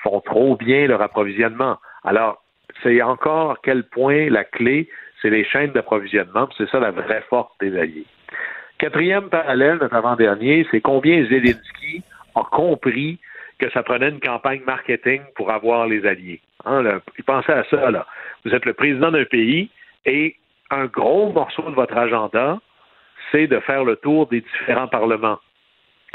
font 0.03 0.21
trop 0.21 0.55
bien 0.55 0.87
leur 0.87 1.01
approvisionnement. 1.01 1.77
Alors, 2.03 2.41
c'est 2.83 3.01
encore 3.01 3.51
à 3.51 3.57
quel 3.61 3.83
point 3.83 4.29
la 4.29 4.43
clé, 4.43 4.89
c'est 5.21 5.29
les 5.29 5.43
chaînes 5.43 5.71
d'approvisionnement, 5.71 6.49
c'est 6.57 6.69
ça 6.69 6.79
la 6.79 6.91
vraie 6.91 7.23
force 7.29 7.51
des 7.59 7.77
alliés. 7.77 8.05
Quatrième 8.77 9.29
parallèle, 9.29 9.77
notre 9.81 9.95
avant-dernier, 9.95 10.65
c'est 10.71 10.81
combien 10.81 11.25
Zelensky 11.25 12.03
a 12.35 12.43
compris 12.43 13.19
que 13.57 13.69
ça 13.71 13.83
prenait 13.83 14.09
une 14.09 14.21
campagne 14.21 14.61
marketing 14.65 15.21
pour 15.35 15.51
avoir 15.51 15.87
les 15.87 16.05
alliés. 16.05 16.39
Hein, 16.65 17.01
il 17.17 17.23
pensait 17.25 17.51
à 17.51 17.65
ça, 17.65 17.91
là. 17.91 18.05
Vous 18.45 18.53
êtes 18.53 18.65
le 18.65 18.73
président 18.73 19.11
d'un 19.11 19.25
pays 19.25 19.69
et 20.05 20.35
un 20.71 20.85
gros 20.85 21.31
morceau 21.31 21.63
de 21.63 21.75
votre 21.75 21.97
agenda, 21.97 22.59
c'est 23.31 23.47
de 23.47 23.59
faire 23.59 23.83
le 23.83 23.95
tour 23.97 24.27
des 24.27 24.41
différents 24.41 24.87
parlements, 24.87 25.39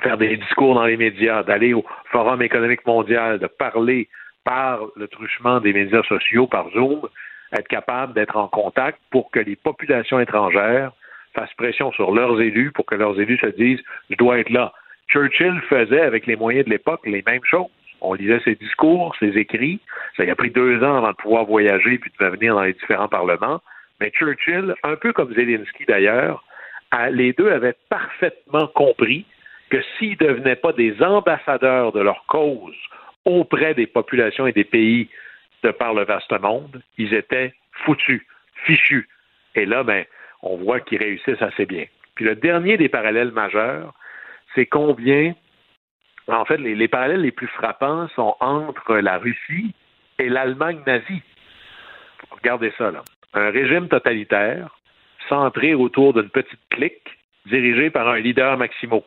faire 0.03 0.17
des 0.17 0.37
discours 0.37 0.75
dans 0.75 0.87
les 0.87 0.97
médias, 0.97 1.43
d'aller 1.43 1.75
au 1.75 1.85
Forum 2.11 2.43
économique 2.43 2.87
mondial, 2.87 3.39
de 3.39 3.47
parler 3.47 4.09
par 4.45 4.81
le 4.97 5.09
truchement 5.09 5.61
des 5.61 5.73
médias 5.73 6.03
sociaux, 6.05 6.47
par 6.47 6.71
Zoom, 6.71 7.09
être 7.53 7.69
capable 7.69 8.15
d'être 8.15 8.37
en 8.37 8.49
contact 8.49 8.99
pour 9.11 9.31
que 9.31 9.41
les 9.41 9.57
populations 9.57 10.21
étrangères 10.21 10.93
fassent 11.35 11.55
pression 11.55 11.93
sur 11.93 12.13
leurs 12.13 12.41
élus 12.41 12.73
pour 12.73 12.87
que 12.87 12.95
leurs 12.95 13.19
élus 13.21 13.39
se 13.39 13.47
disent 13.47 13.81
je 14.11 14.17
dois 14.17 14.39
être 14.39 14.51
là. 14.51 14.73
Churchill 15.09 15.61
faisait 15.69 16.01
avec 16.01 16.27
les 16.27 16.37
moyens 16.37 16.65
de 16.65 16.71
l'époque 16.71 17.01
les 17.05 17.23
mêmes 17.27 17.45
choses. 17.45 17.67
On 18.05 18.15
lisait 18.15 18.41
ses 18.45 18.55
discours, 18.55 19.15
ses 19.19 19.37
écrits. 19.39 19.81
Ça 20.17 20.23
a 20.23 20.35
pris 20.35 20.51
deux 20.51 20.83
ans 20.83 20.97
avant 20.99 21.11
de 21.11 21.17
pouvoir 21.17 21.45
voyager 21.45 21.99
puis 21.99 22.13
de 22.19 22.27
venir 22.27 22.55
dans 22.55 22.63
les 22.63 22.75
différents 22.75 23.09
parlements. 23.09 23.61
Mais 24.01 24.11
Churchill, 24.11 24.75
un 24.83 24.97
peu 24.97 25.13
comme 25.13 25.33
Zelensky 25.35 25.85
d'ailleurs, 25.87 26.45
les 27.11 27.33
deux 27.33 27.51
avaient 27.51 27.77
parfaitement 27.89 28.67
compris 28.69 29.25
que 29.71 29.79
s'ils 29.99 30.17
ne 30.21 30.29
devenaient 30.29 30.57
pas 30.57 30.73
des 30.73 31.03
ambassadeurs 31.03 31.93
de 31.93 32.01
leur 32.01 32.25
cause 32.27 32.77
auprès 33.25 33.75
des 33.75 33.87
populations 33.87 34.47
et 34.47 34.53
des 34.53 34.65
pays 34.65 35.09
de 35.63 35.71
par 35.71 35.95
le 35.95 36.05
vaste 36.05 36.39
monde, 36.41 36.83
ils 36.99 37.15
étaient 37.15 37.55
foutus, 37.73 38.23
fichus. 38.67 39.09
Et 39.55 39.65
là, 39.65 39.83
ben, 39.83 40.05
on 40.43 40.57
voit 40.59 40.81
qu'ils 40.81 40.99
réussissent 40.99 41.41
assez 41.41 41.65
bien. 41.65 41.87
Puis 42.15 42.25
le 42.25 42.35
dernier 42.35 42.77
des 42.77 42.89
parallèles 42.89 43.33
majeurs, 43.33 43.95
c'est 44.55 44.67
combien, 44.67 45.35
en 46.29 46.45
fait, 46.45 46.57
les, 46.57 46.89
parallèles 46.89 47.21
les 47.21 47.33
plus 47.33 47.47
frappants 47.49 48.09
sont 48.15 48.35
entre 48.41 48.97
la 48.97 49.19
Russie 49.19 49.75
et 50.19 50.29
l'Allemagne 50.29 50.81
nazie. 50.87 51.23
Regardez 52.31 52.73
ça, 52.79 52.91
là. 52.91 53.03
Un 53.35 53.51
régime 53.51 53.89
totalitaire 53.89 54.79
centré 55.29 55.75
autour 55.75 56.15
d'une 56.15 56.29
petite 56.29 56.61
clique 56.71 57.19
dirigée 57.47 57.91
par 57.91 58.09
un 58.09 58.19
leader 58.19 58.57
maximo. 58.57 59.05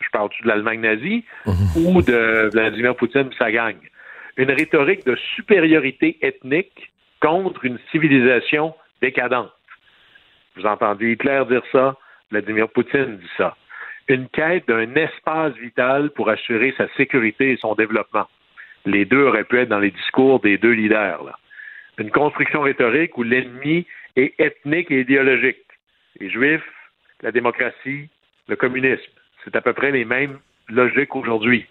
Je 0.00 0.08
parle-tu 0.10 0.42
de 0.42 0.48
l'Allemagne 0.48 0.80
nazie 0.80 1.24
mhm. 1.46 1.86
ou 1.86 2.02
de 2.02 2.50
Vladimir 2.52 2.96
Poutine 2.96 3.30
et 3.30 3.36
sa 3.36 3.52
gang? 3.52 3.76
Une 4.36 4.50
rhétorique 4.50 5.06
de 5.06 5.16
supériorité 5.36 6.18
ethnique 6.22 6.90
contre 7.20 7.64
une 7.64 7.78
civilisation 7.92 8.74
décadente. 9.00 9.52
Vous 10.56 10.66
entendez 10.66 11.12
Hitler 11.12 11.42
dire 11.48 11.62
ça, 11.70 11.96
Vladimir 12.30 12.68
Poutine 12.68 13.18
dit 13.18 13.30
ça. 13.36 13.56
Une 14.08 14.28
quête 14.28 14.68
d'un 14.68 14.94
espace 14.94 15.54
vital 15.54 16.10
pour 16.10 16.28
assurer 16.28 16.74
sa 16.76 16.88
sécurité 16.96 17.52
et 17.52 17.56
son 17.56 17.74
développement. 17.74 18.26
Les 18.84 19.04
deux 19.04 19.22
auraient 19.22 19.44
pu 19.44 19.58
être 19.58 19.70
dans 19.70 19.78
les 19.78 19.90
discours 19.90 20.40
des 20.40 20.58
deux 20.58 20.72
leaders. 20.72 21.38
Une 21.98 22.10
construction 22.10 22.62
rhétorique 22.62 23.16
où 23.16 23.22
l'ennemi 23.22 23.86
est 24.16 24.38
ethnique 24.38 24.90
et 24.90 25.00
idéologique. 25.00 25.64
Les 26.20 26.28
Juifs, 26.28 26.68
la 27.22 27.32
démocratie, 27.32 28.08
le 28.48 28.56
communisme. 28.56 29.12
C'est 29.44 29.56
à 29.56 29.60
peu 29.60 29.72
près 29.72 29.90
les 29.90 30.04
mêmes 30.04 30.38
logiques 30.68 31.16
aujourd'hui. 31.16 31.66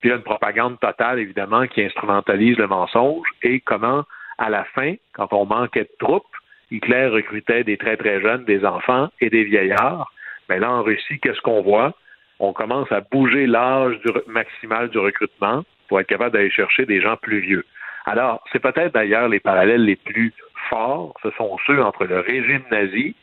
Puis 0.00 0.08
il 0.08 0.10
y 0.10 0.12
a 0.12 0.16
une 0.16 0.22
propagande 0.22 0.78
totale, 0.80 1.18
évidemment, 1.18 1.66
qui 1.66 1.82
instrumentalise 1.82 2.58
le 2.58 2.66
mensonge 2.66 3.26
et 3.42 3.60
comment, 3.60 4.04
à 4.38 4.50
la 4.50 4.64
fin, 4.64 4.94
quand 5.12 5.32
on 5.32 5.46
manquait 5.46 5.84
de 5.84 5.96
troupes, 5.98 6.24
Hitler 6.70 7.06
recrutait 7.06 7.64
des 7.64 7.76
très 7.76 7.96
très 7.96 8.20
jeunes, 8.20 8.44
des 8.44 8.64
enfants 8.64 9.08
et 9.20 9.30
des 9.30 9.44
vieillards. 9.44 10.12
Mais 10.48 10.58
là, 10.58 10.70
en 10.70 10.82
Russie, 10.82 11.18
qu'est-ce 11.20 11.40
qu'on 11.40 11.62
voit? 11.62 11.94
On 12.40 12.52
commence 12.52 12.90
à 12.90 13.00
bouger 13.00 13.46
l'âge 13.46 13.98
maximal 14.26 14.88
du 14.90 14.98
recrutement 14.98 15.64
pour 15.88 16.00
être 16.00 16.06
capable 16.06 16.32
d'aller 16.32 16.50
chercher 16.50 16.84
des 16.86 17.00
gens 17.00 17.16
plus 17.16 17.40
vieux. 17.40 17.64
Alors, 18.06 18.44
c'est 18.52 18.58
peut-être 18.58 18.92
d'ailleurs 18.92 19.28
les 19.28 19.40
parallèles 19.40 19.84
les 19.84 19.96
plus 19.96 20.32
forts, 20.68 21.14
ce 21.22 21.30
sont 21.32 21.56
ceux 21.66 21.82
entre 21.82 22.04
le 22.04 22.20
régime 22.20 22.62
nazi 22.70 23.14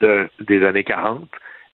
des 0.00 0.64
années 0.64 0.84
40 0.84 1.28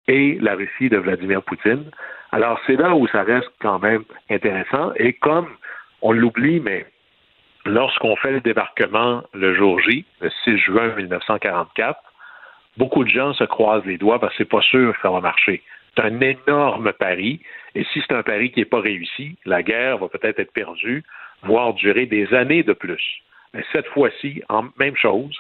et 0.08 0.38
la 0.40 0.56
Russie 0.56 0.90
de 0.90 0.98
Vladimir 0.98 1.42
Poutine. 1.44 1.90
Alors, 2.32 2.60
c'est 2.66 2.76
là 2.76 2.96
où 2.96 3.08
ça 3.08 3.24
reste 3.24 3.52
quand 3.60 3.80
même 3.80 4.04
intéressant. 4.30 4.92
Et 4.96 5.14
comme 5.14 5.48
on 6.02 6.12
l'oublie, 6.12 6.60
mais 6.60 6.86
lorsqu'on 7.66 8.16
fait 8.18 8.32
le 8.32 8.42
débarquement 8.42 9.24
le 9.34 9.56
jour 9.56 9.80
J, 9.82 10.06
le 10.22 10.30
6 10.44 10.58
juin 10.58 10.96
1944, 10.96 12.00
beaucoup 12.78 13.04
de 13.04 13.10
gens 13.10 13.34
se 13.34 13.44
croisent 13.44 13.86
les 13.86 13.98
doigts 13.98 14.20
parce 14.20 14.34
que 14.34 14.44
c'est 14.44 14.50
pas 14.50 14.62
sûr 14.62 14.94
que 14.94 15.02
ça 15.02 15.12
va 15.12 15.22
marcher. 15.22 15.62
C'est 15.96 16.04
un 16.04 16.20
énorme 16.22 16.92
pari. 16.94 17.42
Et 17.76 17.84
si 17.86 18.02
c'est 18.02 18.16
un 18.16 18.24
pari 18.24 18.52
qui 18.52 18.60
n'est 18.60 18.66
pas 18.66 18.82
réussi, 18.82 19.38
la 19.46 19.64
guerre 19.64 19.98
va 19.98 20.08
peut-être 20.08 20.40
être 20.40 20.54
perdue, 20.54 21.04
voire 21.44 21.74
durer 21.74 22.06
des 22.06 22.34
années 22.34 22.64
de 22.64 22.74
plus. 22.74 23.22
Mais 23.54 23.64
cette 23.72 23.88
fois-ci, 23.88 24.42
même 24.78 24.96
chose, 24.96 25.38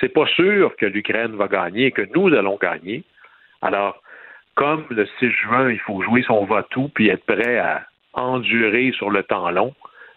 c'est 0.00 0.12
pas 0.12 0.26
sûr 0.26 0.76
que 0.76 0.86
l'Ukraine 0.86 1.36
va 1.36 1.48
gagner 1.48 1.86
et 1.86 1.90
que 1.90 2.06
nous 2.14 2.28
allons 2.34 2.58
gagner. 2.60 3.02
Alors, 3.62 4.02
comme 4.54 4.84
le 4.90 5.06
6 5.18 5.30
juin, 5.30 5.70
il 5.70 5.78
faut 5.80 6.02
jouer 6.02 6.22
son 6.22 6.44
va-tout 6.44 6.90
puis 6.94 7.08
être 7.08 7.24
prêt 7.24 7.58
à 7.58 7.86
endurer 8.12 8.92
sur 8.92 9.10
le 9.10 9.22
temps 9.22 9.50
long, 9.50 9.74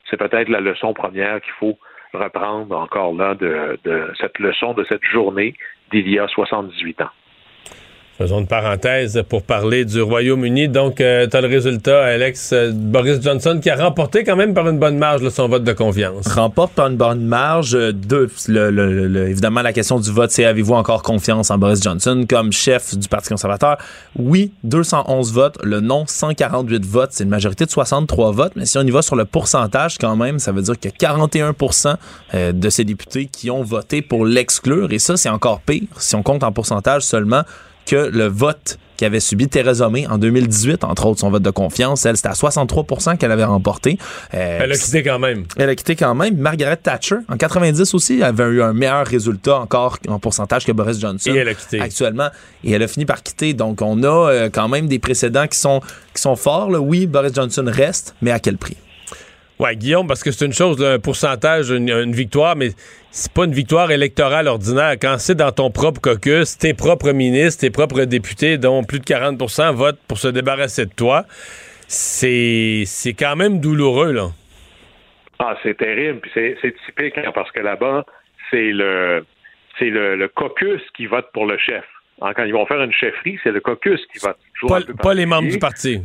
c'est 0.10 0.18
peut-être 0.18 0.50
la 0.50 0.62
leçon 0.62 0.94
première 0.94 1.42
qu'il 1.42 1.54
faut 1.54 1.78
reprendre 2.14 2.78
encore 2.78 3.14
là 3.14 3.36
de, 3.36 3.80
de 3.84 4.12
cette 4.20 4.40
leçon 4.40 4.74
de 4.74 4.84
cette 4.86 5.04
journée 5.04 5.54
d'il 5.92 6.10
y 6.10 6.20
a 6.20 6.28
78 6.28 7.02
ans. 7.02 7.10
Faisons 8.20 8.40
une 8.42 8.48
parenthèse 8.48 9.24
pour 9.30 9.44
parler 9.44 9.86
du 9.86 10.02
Royaume-Uni. 10.02 10.68
Donc, 10.68 11.00
euh, 11.00 11.26
tu 11.26 11.38
as 11.38 11.40
le 11.40 11.48
résultat, 11.48 12.04
Alex, 12.04 12.50
euh, 12.52 12.74
Boris 12.74 13.22
Johnson, 13.22 13.62
qui 13.64 13.70
a 13.70 13.78
remporté 13.78 14.26
quand 14.26 14.36
même 14.36 14.54
par 14.54 14.68
une 14.68 14.78
bonne 14.78 14.98
marge 14.98 15.30
son 15.30 15.48
vote 15.48 15.64
de 15.64 15.72
confiance. 15.72 16.28
Remporte 16.28 16.74
par 16.74 16.88
une 16.88 16.98
bonne 16.98 17.22
marge. 17.22 17.76
Euh, 17.76 17.94
de, 17.94 18.30
évidemment, 19.26 19.62
la 19.62 19.72
question 19.72 20.02
du 20.02 20.12
vote, 20.12 20.32
c'est 20.32 20.44
avez-vous 20.44 20.74
encore 20.74 21.02
confiance 21.02 21.50
en 21.50 21.58
Boris 21.58 21.82
Johnson 21.82 22.26
comme 22.28 22.52
chef 22.52 22.94
du 22.94 23.08
Parti 23.08 23.30
conservateur? 23.30 23.78
Oui, 24.18 24.52
211 24.66 25.32
votes. 25.32 25.58
Le 25.64 25.80
non, 25.80 26.04
148 26.06 26.86
votes. 26.86 27.12
C'est 27.14 27.24
une 27.24 27.30
majorité 27.30 27.64
de 27.64 27.72
63 27.72 28.34
votes. 28.34 28.52
Mais 28.58 28.66
si 28.66 28.78
on 28.78 28.82
y 28.82 28.92
va 28.92 29.02
sur 29.02 29.16
le 29.16 29.24
pourcentage, 29.24 29.98
quand 29.98 30.18
même, 30.18 30.40
ça 30.40 30.52
veut 30.52 30.62
dire 30.62 30.78
que 30.78 30.90
41% 30.90 31.96
de 32.52 32.70
ces 32.70 32.84
députés 32.84 33.28
qui 33.28 33.50
ont 33.50 33.64
voté 33.64 34.02
pour 34.02 34.26
l'exclure. 34.26 34.92
Et 34.92 35.00
ça, 35.00 35.16
c'est 35.16 35.30
encore 35.30 35.62
pire 35.62 35.88
si 35.98 36.16
on 36.16 36.24
compte 36.24 36.44
en 36.44 36.52
pourcentage 36.52 37.04
seulement 37.04 37.44
que 37.90 37.96
le 37.96 38.28
vote 38.28 38.78
qu'avait 38.98 39.20
subi 39.20 39.48
Theresa 39.48 39.90
May 39.90 40.06
en 40.06 40.20
2018, 40.20 40.84
entre 40.84 41.08
autres 41.08 41.22
son 41.22 41.32
vote 41.32 41.42
de 41.42 41.50
confiance. 41.50 42.06
Elle, 42.06 42.18
c'était 42.18 42.30
à 42.30 42.34
63% 42.34 43.18
qu'elle 43.18 43.32
avait 43.32 43.46
remporté. 43.46 43.98
Euh, 44.34 44.60
elle 44.62 44.72
a 44.72 44.78
quitté 44.78 45.02
quand 45.02 45.18
même. 45.18 45.46
Elle 45.58 45.70
a 45.70 45.76
quitté 45.76 45.96
quand 45.96 46.14
même. 46.14 46.38
Margaret 46.38 46.78
Thatcher, 46.78 47.16
en 47.30 47.38
90 47.38 47.94
aussi, 47.96 48.22
avait 48.22 48.44
eu 48.44 48.62
un 48.62 48.74
meilleur 48.74 49.08
résultat 49.08 49.58
encore 49.58 49.98
en 50.08 50.20
pourcentage 50.20 50.66
que 50.66 50.72
Boris 50.72 51.00
Johnson. 51.00 51.32
Et 51.34 51.38
elle 51.38 51.48
a 51.48 51.54
quitté. 51.56 51.80
Actuellement. 51.80 52.30
Et 52.64 52.72
elle 52.74 52.84
a 52.84 52.88
fini 52.88 53.06
par 53.06 53.24
quitter. 53.24 53.54
Donc, 53.54 53.82
on 53.82 54.04
a 54.04 54.08
euh, 54.08 54.50
quand 54.52 54.68
même 54.68 54.88
des 54.88 55.00
précédents 55.00 55.48
qui 55.48 55.58
sont, 55.58 55.80
qui 56.14 56.22
sont 56.22 56.36
forts. 56.36 56.70
Oui, 56.70 57.08
Boris 57.08 57.34
Johnson 57.34 57.66
reste, 57.68 58.16
mais 58.22 58.32
à 58.32 58.40
quel 58.40 58.58
prix? 58.58 58.78
Ouais, 59.60 59.76
Guillaume, 59.76 60.08
parce 60.08 60.24
que 60.24 60.32
c'est 60.32 60.46
une 60.46 60.54
chose, 60.54 60.82
un 60.82 61.00
pourcentage, 61.00 61.70
une, 61.70 62.14
victoire, 62.14 62.56
mais 62.56 62.72
c'est 63.12 63.34
pas 63.34 63.46
une 63.46 63.54
victoire 63.54 63.92
électorale 63.92 64.48
ordinaire. 64.48 64.94
Quand 65.02 65.18
c'est 65.18 65.36
dans 65.36 65.52
ton 65.52 65.72
propre 65.72 66.00
caucus, 66.00 66.58
tes 66.58 66.74
propres 66.74 67.12
ministres, 67.12 67.62
tes 67.62 67.72
propres 67.72 68.04
députés, 68.04 68.58
dont 68.58 68.84
plus 68.84 69.00
de 69.00 69.06
40% 69.06 69.74
votent 69.74 70.00
pour 70.08 70.18
se 70.18 70.28
débarrasser 70.28 70.86
de 70.86 70.94
toi, 70.94 71.26
c'est 71.88 72.86
quand 73.18 73.36
même 73.36 73.60
douloureux, 73.60 74.12
là. 74.12 74.28
Ah, 75.40 75.58
c'est 75.64 75.78
terrible. 75.78 76.22
c'est 76.34 76.76
typique, 76.86 77.18
hein, 77.18 77.32
parce 77.34 77.52
que 77.52 77.62
là-bas, 77.62 78.06
c'est 78.52 78.72
le 78.72 79.26
c'est 79.78 79.90
le, 79.90 80.28
caucus 80.28 80.82
qui 80.96 81.06
vote 81.06 81.28
pour 81.34 81.46
le 81.46 81.58
chef. 81.58 81.86
Hein, 82.22 82.34
quand 82.36 82.44
ils 82.44 82.52
vont 82.52 82.66
faire 82.66 82.82
une 82.82 82.92
chefferie, 82.92 83.40
c'est 83.44 83.52
le 83.52 83.62
caucus 83.62 84.02
qui 84.12 84.20
vote. 84.20 84.38
Pas, 84.68 84.82
pas 85.02 85.14
les 85.14 85.26
membres 85.26 85.48
du 85.48 85.58
parti. 85.58 86.02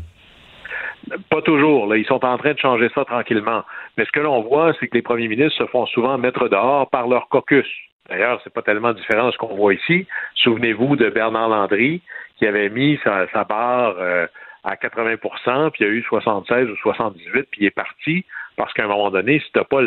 Pas 1.31 1.43
toujours. 1.43 1.87
Là, 1.87 1.97
ils 1.97 2.07
sont 2.07 2.25
en 2.25 2.39
train 2.39 2.53
de 2.53 2.59
changer 2.59 2.89
ça 2.95 3.05
tranquillement. 3.05 3.65
Mais 3.97 4.05
ce 4.05 4.13
que 4.13 4.21
l'on 4.21 4.43
voit, 4.43 4.73
c'est 4.79 4.89
que 4.89 4.95
les 4.95 5.03
premiers 5.03 5.29
ministres 5.29 5.59
se 5.59 5.67
font 5.67 5.87
souvent 5.87 6.19
mettre 6.19 6.49
dehors 6.49 6.89
par 6.91 7.09
leur 7.09 7.29
caucus. 7.29 7.67
D'ailleurs, 8.09 8.41
c'est 8.45 8.53
pas 8.53 8.63
tellement 8.63 8.93
différent 8.93 9.27
de 9.27 9.33
ce 9.33 9.39
qu'on 9.39 9.55
voit 9.55 9.75
ici. 9.75 10.07
Souvenez-vous 10.35 10.97
de 10.97 11.09
Bernard 11.09 11.49
Landry, 11.49 12.03
qui 12.37 12.47
avait 12.47 12.69
mis 12.69 12.99
sa, 13.03 13.45
barre 13.45 13.97
euh, 13.99 14.27
à 14.63 14.75
80% 14.77 15.71
puis 15.71 15.85
il 15.85 15.87
y 15.87 15.91
a 15.91 15.93
eu 15.93 16.03
76 16.03 16.69
ou 16.69 16.77
78, 16.77 17.49
puis 17.51 17.63
il 17.63 17.67
est 17.67 17.71
parti 17.71 18.25
parce 18.57 18.73
qu'à 18.73 18.85
un 18.85 18.89
moment 18.89 19.11
donné, 19.11 19.41
si 19.41 19.53
tu 19.53 19.59
n'as 19.59 19.65
pas 19.65 19.81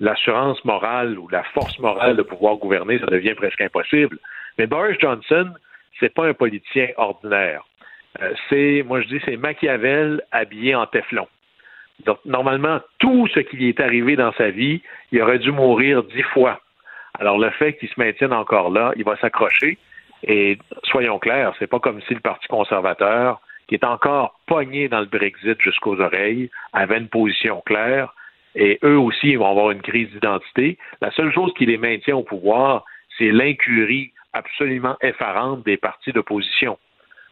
l'assurance 0.00 0.64
morale 0.64 1.18
ou 1.18 1.28
la 1.28 1.42
force 1.54 1.78
morale 1.78 2.16
de 2.16 2.22
pouvoir 2.22 2.56
gouverner, 2.56 2.98
ça 2.98 3.06
devient 3.06 3.34
presque 3.34 3.60
impossible. 3.60 4.18
Mais 4.58 4.66
Boris 4.66 4.98
Johnson, 5.00 5.52
c'est 6.00 6.12
pas 6.12 6.26
un 6.26 6.34
politicien 6.34 6.88
ordinaire. 6.96 7.64
Euh, 8.22 8.32
c'est, 8.48 8.84
moi 8.86 9.00
je 9.00 9.08
dis, 9.08 9.20
c'est 9.24 9.36
Machiavel 9.36 10.22
habillé 10.30 10.74
en 10.74 10.86
Teflon. 10.86 11.26
Donc, 12.06 12.18
normalement, 12.24 12.80
tout 12.98 13.28
ce 13.28 13.40
qui 13.40 13.56
lui 13.56 13.68
est 13.68 13.80
arrivé 13.80 14.16
dans 14.16 14.32
sa 14.32 14.50
vie, 14.50 14.82
il 15.12 15.22
aurait 15.22 15.38
dû 15.38 15.52
mourir 15.52 16.02
dix 16.02 16.22
fois 16.22 16.60
Alors 17.18 17.38
le 17.38 17.50
fait 17.50 17.74
qu'il 17.74 17.88
se 17.88 17.94
maintienne 17.98 18.32
encore 18.32 18.70
là, 18.70 18.92
il 18.96 19.04
va 19.04 19.16
s'accrocher. 19.16 19.78
Et 20.26 20.58
soyons 20.84 21.18
clairs, 21.18 21.54
c'est 21.58 21.66
pas 21.66 21.78
comme 21.78 22.00
si 22.02 22.14
le 22.14 22.20
Parti 22.20 22.46
conservateur, 22.48 23.40
qui 23.68 23.74
est 23.74 23.84
encore 23.84 24.38
pogné 24.46 24.88
dans 24.88 25.00
le 25.00 25.06
Brexit 25.06 25.60
jusqu'aux 25.60 26.00
oreilles, 26.00 26.50
avait 26.72 26.98
une 26.98 27.08
position 27.08 27.62
claire. 27.64 28.14
Et 28.54 28.78
eux 28.84 28.98
aussi, 28.98 29.30
ils 29.30 29.38
vont 29.38 29.50
avoir 29.50 29.70
une 29.70 29.82
crise 29.82 30.10
d'identité. 30.10 30.78
La 31.00 31.10
seule 31.12 31.32
chose 31.32 31.52
qui 31.56 31.66
les 31.66 31.76
maintient 31.76 32.16
au 32.16 32.22
pouvoir, 32.22 32.84
c'est 33.18 33.30
l'incurie 33.30 34.12
absolument 34.32 34.96
effarante 35.00 35.64
des 35.64 35.76
partis 35.76 36.12
d'opposition. 36.12 36.78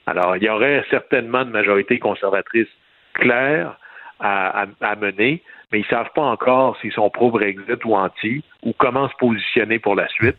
Alors, 0.06 0.36
il 0.36 0.42
y 0.42 0.48
aurait 0.48 0.84
certainement 0.90 1.42
une 1.42 1.50
majorité 1.50 1.98
conservatrice 1.98 2.68
claire 3.14 3.76
à, 4.20 4.66
mener, 5.00 5.42
mais 5.70 5.80
ils 5.80 5.84
ne 5.84 5.88
savent 5.88 6.12
pas 6.14 6.22
encore 6.22 6.78
s'ils 6.80 6.92
sont 6.92 7.10
pro-Brexit 7.10 7.84
ou 7.84 7.94
anti, 7.94 8.44
ou 8.62 8.72
comment 8.78 9.08
se 9.08 9.14
positionner 9.18 9.78
pour 9.78 9.96
la 9.96 10.06
suite. 10.08 10.36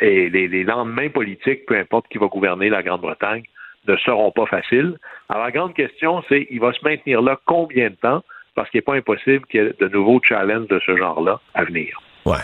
Et 0.00 0.28
les, 0.30 0.64
lendemains 0.64 1.08
politiques, 1.08 1.66
peu 1.66 1.76
importe 1.76 2.08
qui 2.08 2.18
va 2.18 2.26
gouverner 2.26 2.68
la 2.68 2.82
Grande-Bretagne, 2.82 3.44
ne 3.86 3.96
seront 3.96 4.30
pas 4.32 4.46
faciles. 4.46 4.96
Alors, 5.28 5.44
la 5.44 5.50
grande 5.50 5.74
question, 5.74 6.22
c'est 6.28 6.46
il 6.50 6.60
va 6.60 6.72
se 6.72 6.84
maintenir 6.84 7.20
là 7.22 7.38
combien 7.46 7.90
de 7.90 7.96
temps? 7.96 8.22
Parce 8.54 8.68
qu'il 8.70 8.78
n'est 8.78 8.82
pas 8.82 8.94
impossible 8.94 9.46
qu'il 9.46 9.62
y 9.62 9.66
ait 9.66 9.74
de 9.78 9.88
nouveaux 9.88 10.20
challenges 10.22 10.68
de 10.68 10.80
ce 10.84 10.96
genre-là 10.96 11.40
à 11.54 11.64
venir. 11.64 12.00
Ouais. 12.24 12.36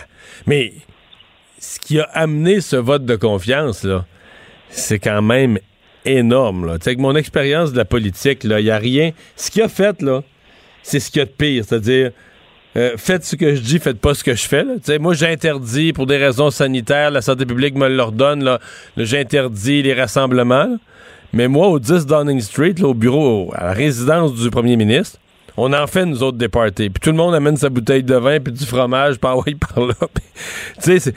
Mais 0.47 0.71
ce 1.57 1.79
qui 1.79 1.99
a 1.99 2.07
amené 2.13 2.61
ce 2.61 2.75
vote 2.75 3.05
de 3.05 3.15
confiance, 3.15 3.83
là, 3.83 4.05
c'est 4.69 4.99
quand 4.99 5.21
même 5.21 5.59
énorme. 6.05 6.65
Là. 6.65 6.73
Avec 6.73 6.99
mon 6.99 7.15
expérience 7.15 7.71
de 7.71 7.77
la 7.77 7.85
politique, 7.85 8.43
il 8.43 8.55
n'y 8.55 8.69
a 8.69 8.77
rien. 8.77 9.11
Ce 9.35 9.51
qu'il 9.51 9.61
a 9.61 9.69
fait, 9.69 10.01
là, 10.01 10.23
c'est 10.83 10.99
ce 10.99 11.11
qu'il 11.11 11.19
y 11.19 11.23
a 11.23 11.25
de 11.25 11.31
pire. 11.31 11.63
C'est-à-dire, 11.67 12.11
euh, 12.77 12.93
faites 12.97 13.25
ce 13.25 13.35
que 13.35 13.55
je 13.55 13.61
dis, 13.61 13.79
faites 13.79 13.99
pas 13.99 14.13
ce 14.13 14.23
que 14.23 14.35
je 14.35 14.47
fais. 14.47 14.63
Là. 14.63 14.99
Moi, 14.99 15.13
j'interdis, 15.13 15.93
pour 15.93 16.05
des 16.05 16.17
raisons 16.17 16.51
sanitaires, 16.51 17.11
la 17.11 17.21
santé 17.21 17.45
publique 17.45 17.75
me 17.75 17.87
l'ordonne, 17.87 18.43
là, 18.43 18.59
j'interdis 18.97 19.81
les 19.81 19.93
rassemblements. 19.93 20.77
Mais 21.33 21.47
moi, 21.47 21.67
au 21.67 21.79
10 21.79 22.05
Downing 22.05 22.41
Street, 22.41 22.81
au 22.81 22.93
bureau, 22.93 23.51
à 23.55 23.65
la 23.65 23.73
résidence 23.73 24.33
du 24.35 24.49
premier 24.49 24.75
ministre, 24.75 25.19
on 25.59 25.73
en 25.73 25.87
fait, 25.87 26.05
nous 26.05 26.23
autres, 26.23 26.37
des. 26.37 26.47
Puis 26.47 26.89
tout 27.01 27.11
le 27.11 27.17
monde 27.17 27.35
amène 27.35 27.57
sa 27.57 27.69
bouteille 27.69 28.03
de 28.03 28.15
vin, 28.15 28.39
puis 28.39 28.53
du 28.53 28.65
fromage, 28.65 29.17
par 29.19 29.35
là, 29.37 29.43
par 29.59 29.85
là. 29.85 29.93
tu 30.81 30.99
sais, 30.99 31.13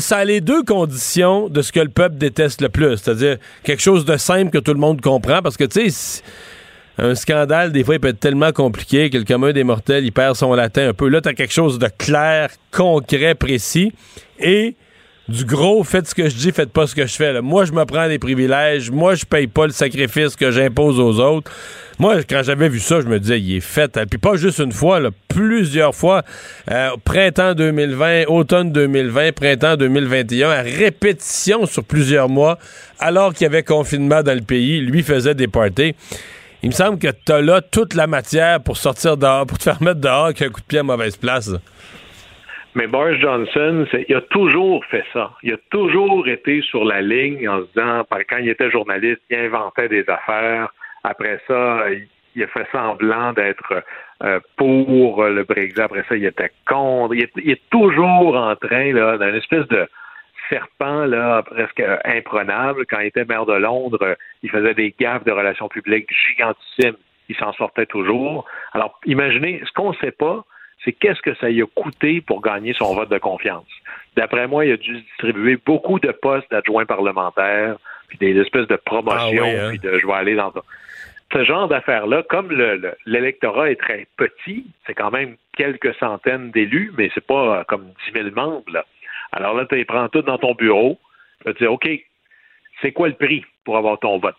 ça 0.00 0.18
a 0.18 0.24
les 0.24 0.40
deux 0.40 0.62
conditions 0.62 1.48
de 1.48 1.62
ce 1.62 1.72
que 1.72 1.80
le 1.80 1.88
peuple 1.88 2.16
déteste 2.16 2.60
le 2.60 2.68
plus. 2.68 2.96
C'est-à-dire 2.96 3.38
quelque 3.64 3.82
chose 3.82 4.04
de 4.04 4.16
simple 4.16 4.50
que 4.50 4.58
tout 4.58 4.72
le 4.72 4.80
monde 4.80 5.00
comprend, 5.00 5.42
parce 5.42 5.56
que, 5.56 5.64
tu 5.64 5.90
sais, 5.90 6.22
un 6.98 7.14
scandale, 7.14 7.72
des 7.72 7.84
fois, 7.84 7.94
il 7.94 8.00
peut 8.00 8.08
être 8.08 8.20
tellement 8.20 8.52
compliqué 8.52 9.10
que 9.10 9.18
le 9.18 9.24
commun 9.24 9.52
des 9.52 9.64
mortels, 9.64 10.04
il 10.04 10.12
perd 10.12 10.34
son 10.34 10.54
latin 10.54 10.88
un 10.88 10.94
peu. 10.94 11.08
Là, 11.08 11.20
tu 11.20 11.28
as 11.28 11.34
quelque 11.34 11.52
chose 11.52 11.78
de 11.78 11.88
clair, 11.96 12.50
concret, 12.72 13.34
précis, 13.34 13.92
et 14.40 14.74
du 15.28 15.44
gros, 15.44 15.84
faites 15.84 16.08
ce 16.08 16.14
que 16.14 16.28
je 16.28 16.34
dis, 16.34 16.52
faites 16.52 16.72
pas 16.72 16.86
ce 16.86 16.94
que 16.94 17.06
je 17.06 17.14
fais. 17.14 17.40
Moi, 17.42 17.66
je 17.66 17.72
me 17.72 17.84
prends 17.84 18.08
des 18.08 18.18
privilèges. 18.18 18.90
Moi, 18.90 19.14
je 19.14 19.26
paye 19.26 19.46
pas 19.46 19.66
le 19.66 19.72
sacrifice 19.72 20.36
que 20.36 20.50
j'impose 20.50 20.98
aux 20.98 21.20
autres. 21.20 21.50
Moi, 21.98 22.22
quand 22.22 22.42
j'avais 22.42 22.70
vu 22.70 22.80
ça, 22.80 23.00
je 23.02 23.06
me 23.06 23.20
disais, 23.20 23.38
il 23.38 23.56
est 23.56 23.60
fait. 23.60 23.98
Puis 24.08 24.18
pas 24.18 24.36
juste 24.36 24.58
une 24.58 24.72
fois, 24.72 25.00
plusieurs 25.28 25.94
fois. 25.94 26.22
Euh, 26.70 26.90
printemps 27.04 27.54
2020, 27.54 28.24
automne 28.28 28.72
2020, 28.72 29.32
printemps 29.32 29.76
2021, 29.76 30.48
à 30.48 30.62
répétition 30.62 31.66
sur 31.66 31.84
plusieurs 31.84 32.30
mois, 32.30 32.58
alors 32.98 33.34
qu'il 33.34 33.42
y 33.42 33.46
avait 33.46 33.62
confinement 33.62 34.22
dans 34.22 34.34
le 34.34 34.40
pays. 34.40 34.80
Lui 34.80 35.02
faisait 35.02 35.34
des 35.34 35.48
parties. 35.48 35.94
Il 36.62 36.70
me 36.70 36.74
semble 36.74 36.98
que 36.98 37.08
tu 37.08 37.32
as 37.32 37.42
là 37.42 37.60
toute 37.60 37.94
la 37.94 38.06
matière 38.06 38.62
pour 38.62 38.78
sortir 38.78 39.16
dehors, 39.16 39.46
pour 39.46 39.58
te 39.58 39.64
faire 39.64 39.82
mettre 39.82 40.00
dehors 40.00 40.24
avec 40.26 40.40
un 40.40 40.48
coup 40.48 40.60
de 40.60 40.66
pied 40.66 40.78
à 40.78 40.82
mauvaise 40.82 41.16
place. 41.16 41.50
Mais 42.78 42.86
Boris 42.86 43.18
Johnson, 43.18 43.86
il 44.08 44.14
a 44.14 44.20
toujours 44.20 44.84
fait 44.84 45.04
ça. 45.12 45.32
Il 45.42 45.52
a 45.52 45.56
toujours 45.70 46.28
été 46.28 46.62
sur 46.62 46.84
la 46.84 47.00
ligne 47.00 47.48
en 47.48 47.62
se 47.62 47.66
disant, 47.74 48.04
quand 48.30 48.36
il 48.36 48.50
était 48.50 48.70
journaliste, 48.70 49.20
il 49.30 49.36
inventait 49.36 49.88
des 49.88 50.08
affaires. 50.08 50.68
Après 51.02 51.40
ça, 51.48 51.86
il 52.36 52.42
a 52.44 52.46
fait 52.46 52.68
semblant 52.70 53.32
d'être 53.32 53.82
euh, 54.22 54.38
pour 54.56 55.24
le 55.24 55.42
Brexit. 55.42 55.80
Après 55.80 56.04
ça, 56.08 56.14
il 56.14 56.24
était 56.24 56.52
contre. 56.68 57.16
Il 57.16 57.50
est, 57.50 57.68
toujours 57.68 58.36
en 58.36 58.54
train 58.54 58.92
d'une 58.92 59.34
espèce 59.34 59.66
de 59.66 59.88
serpent 60.48 61.04
là, 61.06 61.42
presque 61.42 61.82
imprenable. 62.04 62.86
Quand 62.86 63.00
il 63.00 63.06
était 63.06 63.24
maire 63.24 63.44
de 63.44 63.54
Londres, 63.54 64.16
il 64.44 64.50
faisait 64.50 64.74
des 64.74 64.94
gaffes 64.96 65.24
de 65.24 65.32
relations 65.32 65.68
publiques 65.68 66.10
gigantissimes. 66.28 66.96
Il 67.28 67.34
s'en 67.34 67.52
sortait 67.54 67.86
toujours. 67.86 68.46
Alors, 68.72 69.00
imaginez, 69.04 69.60
ce 69.66 69.72
qu'on 69.72 69.90
ne 69.90 69.96
sait 69.96 70.12
pas, 70.12 70.44
c'est 70.88 70.92
qu'est-ce 70.94 71.20
que 71.20 71.34
ça 71.34 71.50
lui 71.50 71.60
a 71.60 71.66
coûté 71.66 72.22
pour 72.22 72.40
gagner 72.40 72.72
son 72.72 72.94
vote 72.94 73.10
de 73.10 73.18
confiance. 73.18 73.66
D'après 74.16 74.48
moi, 74.48 74.64
il 74.64 74.72
a 74.72 74.78
dû 74.78 75.02
distribuer 75.02 75.58
beaucoup 75.66 76.00
de 76.00 76.10
postes 76.12 76.50
d'adjoints 76.50 76.86
parlementaires, 76.86 77.76
puis 78.08 78.16
des 78.16 78.40
espèces 78.40 78.66
de 78.68 78.76
promotions, 78.76 79.44
ah 79.44 79.66
hein? 79.66 79.68
puis 79.68 79.78
de 79.80 79.98
je 79.98 80.06
vais 80.06 80.14
aller 80.14 80.34
dans 80.34 80.50
ce 81.30 81.44
genre 81.44 81.68
d'affaires-là, 81.68 82.22
comme 82.22 82.50
l'électorat 83.04 83.70
est 83.70 83.78
très 83.78 84.06
petit, 84.16 84.64
c'est 84.86 84.94
quand 84.94 85.10
même 85.10 85.36
quelques 85.54 85.94
centaines 85.96 86.52
d'élus, 86.52 86.90
mais 86.96 87.10
c'est 87.14 87.26
pas 87.26 87.58
euh, 87.58 87.64
comme 87.64 87.84
10 88.14 88.22
000 88.22 88.34
membres. 88.34 88.64
Alors 89.32 89.54
là, 89.54 89.66
tu 89.66 89.76
les 89.76 89.84
prends 89.84 90.08
tout 90.08 90.22
dans 90.22 90.38
ton 90.38 90.54
bureau, 90.54 90.98
tu 91.44 91.52
te 91.52 91.58
dis, 91.58 91.66
OK, 91.66 91.86
c'est 92.80 92.92
quoi 92.92 93.08
le 93.08 93.14
prix 93.14 93.44
pour 93.66 93.76
avoir 93.76 93.98
ton 93.98 94.16
vote? 94.16 94.36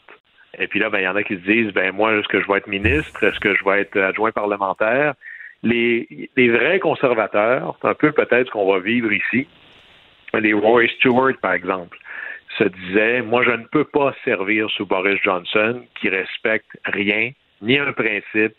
Et 0.58 0.66
puis 0.66 0.80
là, 0.80 0.90
ben, 0.90 0.98
il 0.98 1.04
y 1.04 1.08
en 1.08 1.16
a 1.16 1.22
qui 1.22 1.36
se 1.36 1.42
disent, 1.42 1.74
ben 1.74 1.94
moi, 1.94 2.12
est-ce 2.16 2.28
que 2.28 2.42
je 2.42 2.48
vais 2.48 2.58
être 2.58 2.66
ministre? 2.66 3.24
Est-ce 3.24 3.40
que 3.40 3.54
je 3.54 3.64
vais 3.64 3.82
être 3.82 4.00
adjoint 4.00 4.32
parlementaire? 4.32 5.14
Les, 5.64 6.28
vrais 6.38 6.80
conservateurs, 6.80 7.78
c'est 7.82 7.88
un 7.88 7.94
peu 7.94 8.12
peut-être 8.12 8.48
ce 8.48 8.52
qu'on 8.52 8.72
va 8.72 8.80
vivre 8.80 9.12
ici. 9.12 9.48
Les 10.34 10.54
Roy 10.54 10.88
Stewart, 10.98 11.34
par 11.42 11.54
exemple, 11.54 11.98
se 12.58 12.64
disaient 12.64 13.22
Moi, 13.22 13.44
je 13.44 13.52
ne 13.52 13.66
peux 13.66 13.84
pas 13.84 14.14
servir 14.24 14.70
sous 14.70 14.86
Boris 14.86 15.20
Johnson 15.24 15.84
qui 16.00 16.10
respecte 16.10 16.70
rien, 16.86 17.32
ni 17.62 17.78
un 17.78 17.92
principe. 17.94 18.56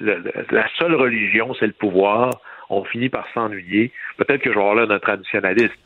la 0.00 0.68
seule 0.78 0.94
religion, 0.94 1.54
c'est 1.54 1.66
le 1.66 1.72
pouvoir. 1.72 2.30
On 2.70 2.84
finit 2.84 3.10
par 3.10 3.28
s'ennuyer. 3.34 3.92
Peut-être 4.16 4.40
que 4.40 4.50
je 4.50 4.54
vais 4.54 4.60
avoir 4.60 4.74
là 4.74 4.86
notre 4.86 5.04
traditionnaliste. 5.04 5.78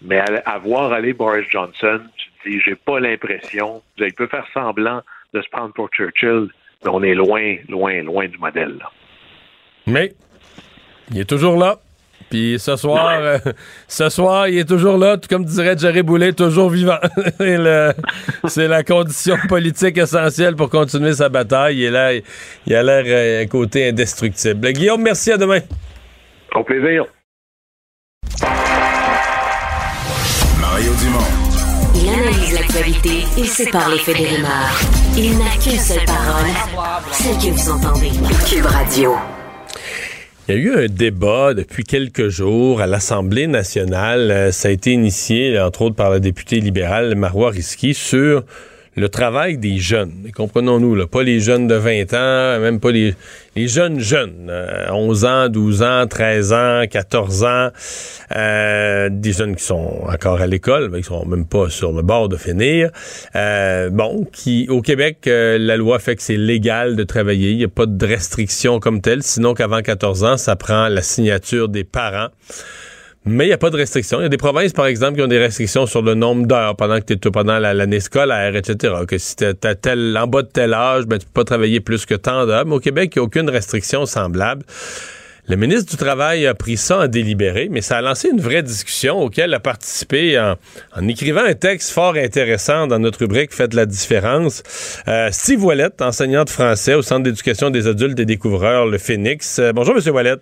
Mais 0.00 0.18
à, 0.18 0.58
voir 0.58 0.92
aller 0.92 1.12
Boris 1.12 1.46
Johnson, 1.48 2.00
tu 2.16 2.50
dis, 2.50 2.60
j'ai 2.60 2.74
pas 2.74 2.98
l'impression. 2.98 3.82
Il 3.98 4.12
peut 4.14 4.26
faire 4.26 4.46
semblant 4.52 5.02
de 5.32 5.40
se 5.40 5.48
prendre 5.50 5.72
pour 5.74 5.88
Churchill, 5.90 6.48
mais 6.82 6.90
on 6.90 7.02
est 7.02 7.14
loin, 7.14 7.56
loin, 7.68 8.02
loin 8.02 8.26
du 8.26 8.38
modèle. 8.38 8.78
Là. 8.78 8.90
Mais 9.86 10.14
il 11.12 11.20
est 11.20 11.24
toujours 11.24 11.56
là. 11.56 11.78
Puis 12.32 12.56
ce 12.58 12.76
soir, 12.76 13.18
euh, 13.20 13.38
ce 13.88 14.08
soir, 14.08 14.48
il 14.48 14.58
est 14.58 14.64
toujours 14.64 14.96
là, 14.96 15.18
comme 15.28 15.44
dirait 15.44 15.76
Jerry 15.76 16.02
Boulet, 16.02 16.32
toujours 16.32 16.70
vivant. 16.70 16.96
c'est 18.46 18.68
la 18.68 18.82
condition 18.82 19.36
politique 19.50 19.98
essentielle 19.98 20.56
pour 20.56 20.70
continuer 20.70 21.12
sa 21.12 21.28
bataille. 21.28 21.76
Il, 21.76 21.84
est 21.84 21.90
là, 21.90 22.12
il 22.66 22.74
a 22.74 22.82
l'air 22.82 23.04
euh, 23.06 23.42
un 23.42 23.46
côté 23.46 23.88
indestructible. 23.88 24.72
Guillaume, 24.72 25.02
merci, 25.02 25.30
à 25.30 25.36
demain. 25.36 25.60
Au 26.54 26.64
plaisir. 26.64 27.04
Mario 30.58 30.92
Dumont. 31.02 31.42
Il 31.94 32.08
analyse 32.08 32.54
l'actualité 32.54 33.24
et 33.36 33.44
sépare 33.44 33.90
les 33.90 33.98
faits 33.98 34.16
des 34.16 34.26
rumeurs. 34.26 34.80
Il 35.18 35.36
n'a 35.36 35.50
qu'une 35.62 35.78
seule 35.78 36.06
parole, 36.06 37.04
celle 37.12 37.36
que 37.36 37.54
vous 37.54 37.70
entendez. 37.70 38.10
Cube 38.48 38.64
Radio. 38.64 39.16
Il 40.48 40.56
y 40.56 40.58
a 40.58 40.60
eu 40.60 40.74
un 40.74 40.86
débat 40.88 41.54
depuis 41.54 41.84
quelques 41.84 42.28
jours 42.28 42.80
à 42.80 42.88
l'Assemblée 42.88 43.46
nationale. 43.46 44.32
Euh, 44.32 44.50
ça 44.50 44.68
a 44.68 44.70
été 44.72 44.90
initié, 44.90 45.60
entre 45.60 45.82
autres, 45.82 45.94
par 45.94 46.10
la 46.10 46.18
députée 46.18 46.58
libérale 46.58 47.14
Marois 47.14 47.50
Risky 47.50 47.94
sur 47.94 48.42
le 48.96 49.08
travail 49.08 49.56
des 49.56 49.78
jeunes. 49.78 50.30
Comprenons-nous, 50.34 51.06
pas 51.06 51.22
les 51.22 51.40
jeunes 51.40 51.66
de 51.66 51.74
20 51.74 52.12
ans, 52.12 52.60
même 52.60 52.78
pas 52.78 52.90
les, 52.90 53.14
les 53.56 53.66
jeunes 53.66 54.00
jeunes, 54.00 54.52
11 54.90 55.24
euh, 55.24 55.28
ans, 55.28 55.48
12 55.48 55.82
ans, 55.82 56.06
13 56.06 56.52
ans, 56.52 56.82
14 56.90 57.44
ans, 57.44 57.68
euh, 58.36 59.08
des 59.10 59.32
jeunes 59.32 59.56
qui 59.56 59.64
sont 59.64 60.02
encore 60.06 60.40
à 60.40 60.46
l'école, 60.46 60.90
mais 60.90 60.98
qui 60.98 61.08
sont 61.08 61.24
même 61.24 61.46
pas 61.46 61.70
sur 61.70 61.92
le 61.92 62.02
bord 62.02 62.28
de 62.28 62.36
finir. 62.36 62.90
Euh, 63.34 63.88
bon, 63.88 64.26
qui 64.30 64.68
au 64.68 64.82
Québec, 64.82 65.20
la 65.24 65.76
loi 65.76 65.98
fait 65.98 66.16
que 66.16 66.22
c'est 66.22 66.36
légal 66.36 66.96
de 66.96 67.04
travailler, 67.04 67.50
il 67.50 67.58
n'y 67.58 67.64
a 67.64 67.68
pas 67.68 67.86
de 67.86 68.06
restriction 68.06 68.78
comme 68.78 69.00
telle, 69.00 69.22
sinon 69.22 69.54
qu'avant 69.54 69.80
14 69.80 70.24
ans, 70.24 70.36
ça 70.36 70.56
prend 70.56 70.88
la 70.88 71.02
signature 71.02 71.68
des 71.68 71.84
parents. 71.84 72.28
Mais 73.24 73.44
il 73.44 73.48
n'y 73.48 73.54
a 73.54 73.58
pas 73.58 73.70
de 73.70 73.76
restrictions. 73.76 74.18
Il 74.18 74.24
y 74.24 74.26
a 74.26 74.28
des 74.28 74.36
provinces, 74.36 74.72
par 74.72 74.86
exemple, 74.86 75.16
qui 75.16 75.22
ont 75.22 75.28
des 75.28 75.38
restrictions 75.38 75.86
sur 75.86 76.02
le 76.02 76.14
nombre 76.14 76.46
d'heures 76.46 76.74
pendant 76.74 76.98
que 76.98 77.04
tu 77.04 77.12
es 77.14 77.30
pendant 77.30 77.58
l'année 77.58 78.00
scolaire, 78.00 78.56
etc. 78.56 78.94
Que 79.06 79.16
si 79.16 79.36
tu 79.36 79.44
tel, 79.80 80.18
en 80.20 80.26
bas 80.26 80.42
de 80.42 80.48
tel 80.48 80.74
âge, 80.74 81.06
ben, 81.06 81.18
tu 81.18 81.26
peux 81.26 81.32
pas 81.32 81.44
travailler 81.44 81.78
plus 81.78 82.04
que 82.04 82.14
tant 82.14 82.46
d'heures. 82.46 82.66
Mais 82.66 82.74
au 82.74 82.80
Québec, 82.80 83.12
il 83.14 83.18
n'y 83.18 83.22
a 83.22 83.24
aucune 83.24 83.48
restriction 83.48 84.06
semblable. 84.06 84.64
Le 85.48 85.56
ministre 85.56 85.90
du 85.90 85.96
Travail 85.96 86.46
a 86.46 86.54
pris 86.54 86.76
ça 86.76 87.00
en 87.00 87.08
délibéré, 87.08 87.68
mais 87.68 87.80
ça 87.80 87.98
a 87.98 88.00
lancé 88.00 88.28
une 88.28 88.40
vraie 88.40 88.62
discussion 88.62 89.20
auquel 89.20 89.52
a 89.54 89.60
participé 89.60 90.38
en, 90.38 91.08
écrivant 91.08 91.42
un 91.44 91.54
texte 91.54 91.90
fort 91.90 92.14
intéressant 92.14 92.86
dans 92.86 93.00
notre 93.00 93.20
rubrique 93.20 93.52
Faites 93.52 93.74
la 93.74 93.84
différence. 93.86 94.62
Euh, 95.08 95.30
Steve 95.32 95.64
Wallet, 95.64 95.90
enseignant 96.00 96.44
de 96.44 96.50
français 96.50 96.94
au 96.94 97.02
Centre 97.02 97.24
d'éducation 97.24 97.70
des 97.70 97.88
adultes 97.88 98.20
et 98.20 98.24
découvreurs, 98.24 98.86
le 98.86 98.98
Phoenix. 98.98 99.58
Euh, 99.58 99.72
bonjour, 99.72 99.96
M. 99.96 100.14
Wallet. 100.14 100.36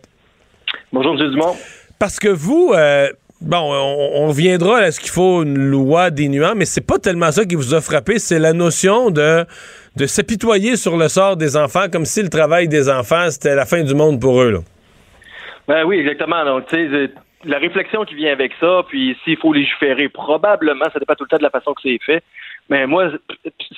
Bonjour, 0.92 1.18
M. 1.18 1.30
Dumont. 1.30 1.56
Parce 2.00 2.18
que 2.18 2.28
vous, 2.28 2.72
euh, 2.74 3.08
bon, 3.42 3.58
on, 3.58 4.28
reviendra 4.28 4.78
à 4.78 4.90
ce 4.90 4.98
qu'il 4.98 5.10
faut 5.10 5.42
une 5.42 5.58
loi 5.58 6.10
des 6.10 6.28
nuances, 6.28 6.54
mais 6.56 6.64
c'est 6.64 6.86
pas 6.86 6.98
tellement 6.98 7.30
ça 7.30 7.44
qui 7.44 7.54
vous 7.54 7.74
a 7.74 7.82
frappé, 7.82 8.18
c'est 8.18 8.38
la 8.38 8.54
notion 8.54 9.10
de 9.10 9.44
de 9.96 10.06
s'apitoyer 10.06 10.76
sur 10.76 10.96
le 10.96 11.08
sort 11.08 11.36
des 11.36 11.56
enfants 11.56 11.86
comme 11.92 12.04
si 12.04 12.22
le 12.22 12.28
travail 12.28 12.68
des 12.68 12.88
enfants 12.88 13.28
c'était 13.28 13.54
la 13.54 13.66
fin 13.66 13.82
du 13.82 13.94
monde 13.94 14.18
pour 14.20 14.40
eux. 14.40 14.50
Là. 14.50 14.58
Ben 15.68 15.84
oui, 15.84 15.98
exactement. 15.98 16.42
Donc, 16.44 16.66
tu 16.68 16.76
sais, 16.76 17.10
la 17.44 17.58
réflexion 17.58 18.04
qui 18.04 18.14
vient 18.14 18.32
avec 18.32 18.52
ça, 18.60 18.82
puis 18.88 19.16
s'il 19.22 19.36
faut 19.36 19.52
légiférer, 19.52 20.08
probablement, 20.08 20.86
ça 20.92 20.98
dépend 20.98 21.14
tout 21.14 21.24
le 21.24 21.28
temps 21.28 21.38
de 21.38 21.42
la 21.42 21.50
façon 21.50 21.74
que 21.74 21.82
c'est 21.82 21.98
fait. 22.04 22.22
Mais 22.70 22.86
moi, 22.86 23.10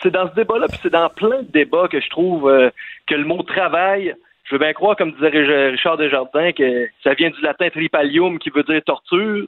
c'est 0.03 0.11
dans 0.11 0.29
ce 0.31 0.35
débat-là, 0.35 0.69
puis 0.69 0.79
c'est 0.83 0.93
dans 0.93 1.09
plein 1.09 1.43
de 1.43 1.51
débats 1.51 1.89
que 1.91 2.01
je 2.01 2.09
trouve 2.09 2.49
euh, 2.49 2.71
que 3.07 3.15
le 3.15 3.25
mot 3.25 3.43
travail, 3.43 4.15
je 4.53 4.59
veux 4.59 4.65
bien 4.65 4.75
croire, 4.75 4.97
comme 4.97 5.13
disait 5.13 5.71
Richard 5.71 5.97
Desjardins, 5.97 6.53
que 6.53 6.87
ça 7.03 7.15
vient 7.15 7.31
du 7.31 7.41
latin 7.41 7.71
tripalium 7.71 8.39
qui 8.39 8.51
veut 8.51 8.63
dire 8.65 8.83
torture. 8.85 9.47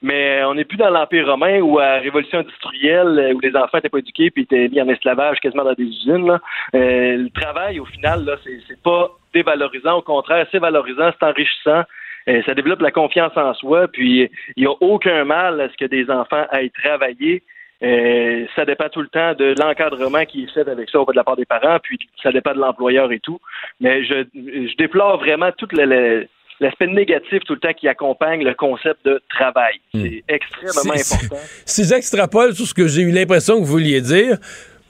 Mais 0.00 0.42
on 0.44 0.54
n'est 0.54 0.64
plus 0.64 0.78
dans 0.78 0.88
l'Empire 0.88 1.26
romain 1.26 1.60
ou 1.60 1.78
à 1.78 1.96
la 1.96 1.98
Révolution 1.98 2.38
industrielle 2.38 3.18
euh, 3.18 3.34
où 3.34 3.40
les 3.40 3.54
enfants 3.54 3.76
n'étaient 3.76 3.90
pas 3.90 3.98
éduqués 3.98 4.30
puis 4.30 4.44
étaient 4.44 4.68
mis 4.68 4.80
en 4.80 4.88
esclavage 4.88 5.38
quasiment 5.40 5.64
dans 5.64 5.74
des 5.74 5.84
usines. 5.84 6.30
Euh, 6.74 7.16
le 7.16 7.28
travail, 7.30 7.78
au 7.78 7.84
final, 7.84 8.24
là, 8.24 8.36
c'est 8.42 8.82
pas 8.82 9.10
dévalorisant. 9.34 9.98
Au 9.98 10.02
contraire, 10.02 10.46
c'est 10.50 10.60
valorisant, 10.60 11.10
c'est 11.18 11.26
enrichissant. 11.26 11.82
Euh, 12.28 12.40
ça 12.46 12.54
développe 12.54 12.80
la 12.80 12.90
confiance 12.90 13.36
en 13.36 13.52
soi. 13.52 13.86
Puis 13.88 14.30
il 14.56 14.62
n'y 14.62 14.66
a 14.66 14.74
aucun 14.80 15.24
mal 15.24 15.60
à 15.60 15.68
ce 15.68 15.76
que 15.76 15.84
des 15.84 16.08
enfants 16.10 16.46
aillent 16.50 16.70
travailler. 16.70 17.42
Ça 17.80 18.64
dépend 18.64 18.88
tout 18.88 19.02
le 19.02 19.08
temps 19.08 19.34
de 19.34 19.54
l'encadrement 19.58 20.24
qui 20.24 20.44
est 20.44 20.52
fait 20.52 20.68
avec 20.68 20.90
ça 20.90 20.98
de 20.98 21.12
la 21.14 21.24
part 21.24 21.36
des 21.36 21.44
parents, 21.44 21.78
puis 21.82 21.98
ça 22.22 22.32
dépend 22.32 22.52
de 22.52 22.58
l'employeur 22.58 23.12
et 23.12 23.20
tout. 23.20 23.38
Mais 23.80 24.04
je, 24.04 24.24
je 24.34 24.76
déplore 24.76 25.18
vraiment 25.18 25.50
les, 25.72 26.28
l'aspect 26.60 26.86
négatif 26.86 27.40
tout 27.46 27.54
le 27.54 27.60
temps 27.60 27.72
qui 27.72 27.88
accompagne 27.88 28.42
le 28.42 28.54
concept 28.54 29.04
de 29.04 29.20
travail. 29.28 29.80
Hmm. 29.94 30.02
C'est 30.02 30.24
extrêmement 30.28 30.92
important. 30.92 31.36
Si 31.64 31.84
j'extrapole 31.84 32.54
sur 32.54 32.66
ce 32.66 32.74
que 32.74 32.88
j'ai 32.88 33.02
eu 33.02 33.10
l'impression 33.10 33.54
que 33.54 33.60
vous 33.60 33.72
vouliez 33.72 34.00
dire, 34.00 34.38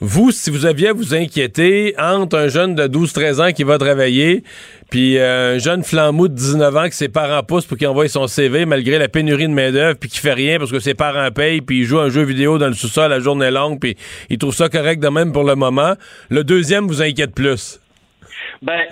vous, 0.01 0.31
si 0.31 0.51
vous 0.51 0.65
aviez 0.65 0.89
à 0.89 0.93
vous 0.93 1.15
inquiéter 1.15 1.95
entre 1.99 2.39
un 2.39 2.49
jeune 2.49 2.75
de 2.75 2.85
12-13 2.85 3.43
ans 3.43 3.53
qui 3.53 3.65
va 3.65 3.79
travailler, 3.79 4.43
puis 4.91 5.19
euh, 5.19 5.57
un 5.57 5.59
jeune 5.59 5.83
flambeau 5.83 6.29
de 6.29 6.35
19 6.35 6.77
ans 6.77 6.89
que 6.89 6.95
ses 6.95 7.09
parents 7.09 7.43
poussent 7.43 7.67
pour 7.67 7.77
qu'il 7.77 7.89
envoie 7.89 8.09
son 8.09 8.27
CV 8.27 8.65
malgré 8.65 8.99
la 8.99 9.09
pénurie 9.09 9.49
de 9.49 9.53
main-d'œuvre, 9.53 9.99
puis 9.99 10.09
qui 10.09 10.19
fait 10.19 10.33
rien 10.33 10.59
parce 10.59 10.71
que 10.71 10.79
ses 10.79 10.95
parents 10.95 11.31
payent, 11.31 11.61
puis 11.61 11.81
il 11.81 11.85
joue 11.85 11.99
un 11.99 12.11
jeu 12.11 12.23
vidéo 12.23 12.59
dans 12.59 12.69
le 12.69 12.75
sous-sol 12.75 13.11
la 13.11 13.19
journée 13.19 13.51
longue, 13.51 13.81
puis 13.81 13.97
il 14.31 14.39
trouve 14.39 14.55
ça 14.55 14.69
correct 14.69 15.01
de 15.01 15.09
même 15.09 15.33
pour 15.33 15.45
le 15.45 15.57
moment. 15.57 15.95
Le 16.31 16.45
deuxième 16.45 16.87
vous 16.87 17.03
inquiète 17.03 17.35
plus? 17.35 17.81
Ben, 18.63 18.83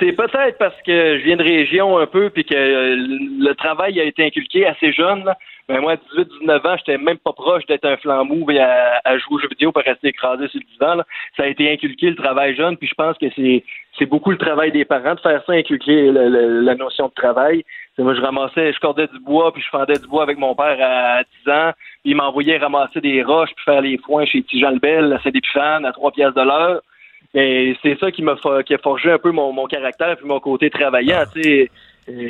c'est 0.00 0.12
peut-être 0.12 0.58
parce 0.58 0.76
que 0.84 1.18
je 1.18 1.24
viens 1.24 1.36
de 1.36 1.42
région 1.42 1.98
un 1.98 2.06
peu 2.06 2.30
puis 2.30 2.44
que 2.44 2.54
euh, 2.54 2.96
le 2.96 3.54
travail 3.54 4.00
a 4.00 4.04
été 4.04 4.24
inculqué 4.24 4.66
assez 4.66 4.92
jeune. 4.92 5.24
Mais 5.68 5.74
ben, 5.74 5.80
moi, 5.82 5.92
à 5.92 5.96
18-19 5.96 6.66
ans, 6.66 6.76
j'étais 6.78 6.96
même 6.96 7.18
pas 7.18 7.34
proche 7.34 7.66
d'être 7.66 7.84
un 7.84 7.98
flambeau 7.98 8.50
et 8.50 8.58
à, 8.58 9.18
jouer 9.18 9.36
aux 9.36 9.38
jeux 9.38 9.48
vidéo 9.48 9.70
pour 9.70 9.82
rester 9.82 10.08
écrasé 10.08 10.48
sur 10.48 10.60
le 10.60 10.72
divan. 10.72 11.02
Ça 11.36 11.42
a 11.42 11.46
été 11.46 11.70
inculqué 11.70 12.08
le 12.08 12.16
travail 12.16 12.56
jeune, 12.56 12.78
puis 12.78 12.88
je 12.88 12.94
pense 12.94 13.18
que 13.18 13.26
c'est 13.36 13.64
c'est 13.98 14.06
beaucoup 14.06 14.30
le 14.30 14.38
travail 14.38 14.72
des 14.72 14.86
parents 14.86 15.14
de 15.14 15.20
faire 15.20 15.42
ça, 15.44 15.52
inculquer 15.52 16.10
la 16.12 16.74
notion 16.74 17.08
de 17.08 17.12
travail. 17.12 17.64
moi, 17.98 18.14
je 18.14 18.20
ramassais, 18.20 18.72
je 18.72 18.78
cordais 18.78 19.08
du 19.08 19.18
bois, 19.18 19.52
puis 19.52 19.60
je 19.60 19.68
fendais 19.68 19.98
du 19.98 20.06
bois 20.06 20.22
avec 20.22 20.38
mon 20.38 20.54
père 20.54 20.78
à 20.80 21.22
10 21.44 21.50
ans. 21.50 21.72
Puis 22.02 22.12
il 22.12 22.16
m'envoyait 22.16 22.56
ramasser 22.56 23.00
des 23.02 23.22
roches, 23.22 23.50
puis 23.54 23.64
faire 23.64 23.82
les 23.82 23.98
foins 23.98 24.24
chez 24.24 24.40
Petit 24.40 24.60
Jean 24.60 24.70
Lebel, 24.70 25.18
c'est 25.22 25.32
des 25.32 25.42
fans 25.52 25.84
à 25.84 25.92
3 25.92 26.12
pièces 26.12 26.34
de 26.34 26.42
l'heure. 26.42 26.80
Et 27.34 27.76
c'est 27.82 27.98
ça 27.98 28.10
qui 28.10 28.22
m'a 28.22 28.36
qui 28.64 28.72
a 28.72 28.78
forgé 28.78 29.10
un 29.10 29.18
peu 29.18 29.32
mon, 29.32 29.52
mon 29.52 29.66
caractère 29.66 30.16
puis 30.16 30.26
mon 30.26 30.40
côté 30.40 30.70
travaillant. 30.70 31.24
Tu 31.34 31.42
sais, 31.42 31.70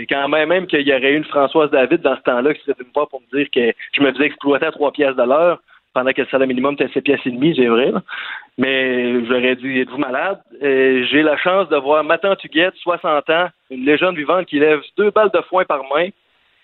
quand 0.08 0.28
même, 0.28 0.48
même 0.48 0.66
qu'il 0.66 0.86
y 0.86 0.92
aurait 0.92 1.12
eu 1.12 1.16
une 1.16 1.24
Françoise 1.24 1.70
David 1.70 2.00
dans 2.00 2.16
ce 2.16 2.22
temps-là 2.22 2.54
qui 2.54 2.60
serait 2.62 2.74
venue 2.78 2.88
me 2.88 2.94
voir 2.94 3.08
pour 3.08 3.20
me 3.20 3.36
dire 3.36 3.48
que 3.50 3.72
je 3.92 4.02
me 4.02 4.12
faisais 4.12 4.26
exploiter 4.26 4.66
à 4.66 4.72
trois 4.72 4.92
pièces 4.92 5.16
de 5.16 5.22
l'heure 5.22 5.60
pendant 5.94 6.12
que 6.12 6.22
le 6.22 6.28
salaire 6.28 6.48
minimum 6.48 6.74
était 6.74 6.88
7 6.88 7.04
pièces 7.04 7.20
et 7.26 7.30
demie, 7.30 7.54
c'est 7.56 7.66
vrai. 7.66 7.92
Mais 8.56 9.24
j'aurais 9.26 9.56
dit, 9.56 9.80
êtes-vous 9.80 9.98
malade? 9.98 10.40
J'ai 10.60 11.22
la 11.22 11.36
chance 11.36 11.68
de 11.68 11.76
voir 11.76 12.04
Matan 12.04 12.36
Tuguette, 12.36 12.74
60 12.76 13.30
ans, 13.30 13.48
une 13.70 13.84
légende 13.84 14.16
vivante 14.16 14.46
qui 14.46 14.58
lève 14.58 14.80
deux 14.96 15.10
balles 15.10 15.30
de 15.32 15.40
foin 15.42 15.64
par 15.64 15.82
main, 15.94 16.08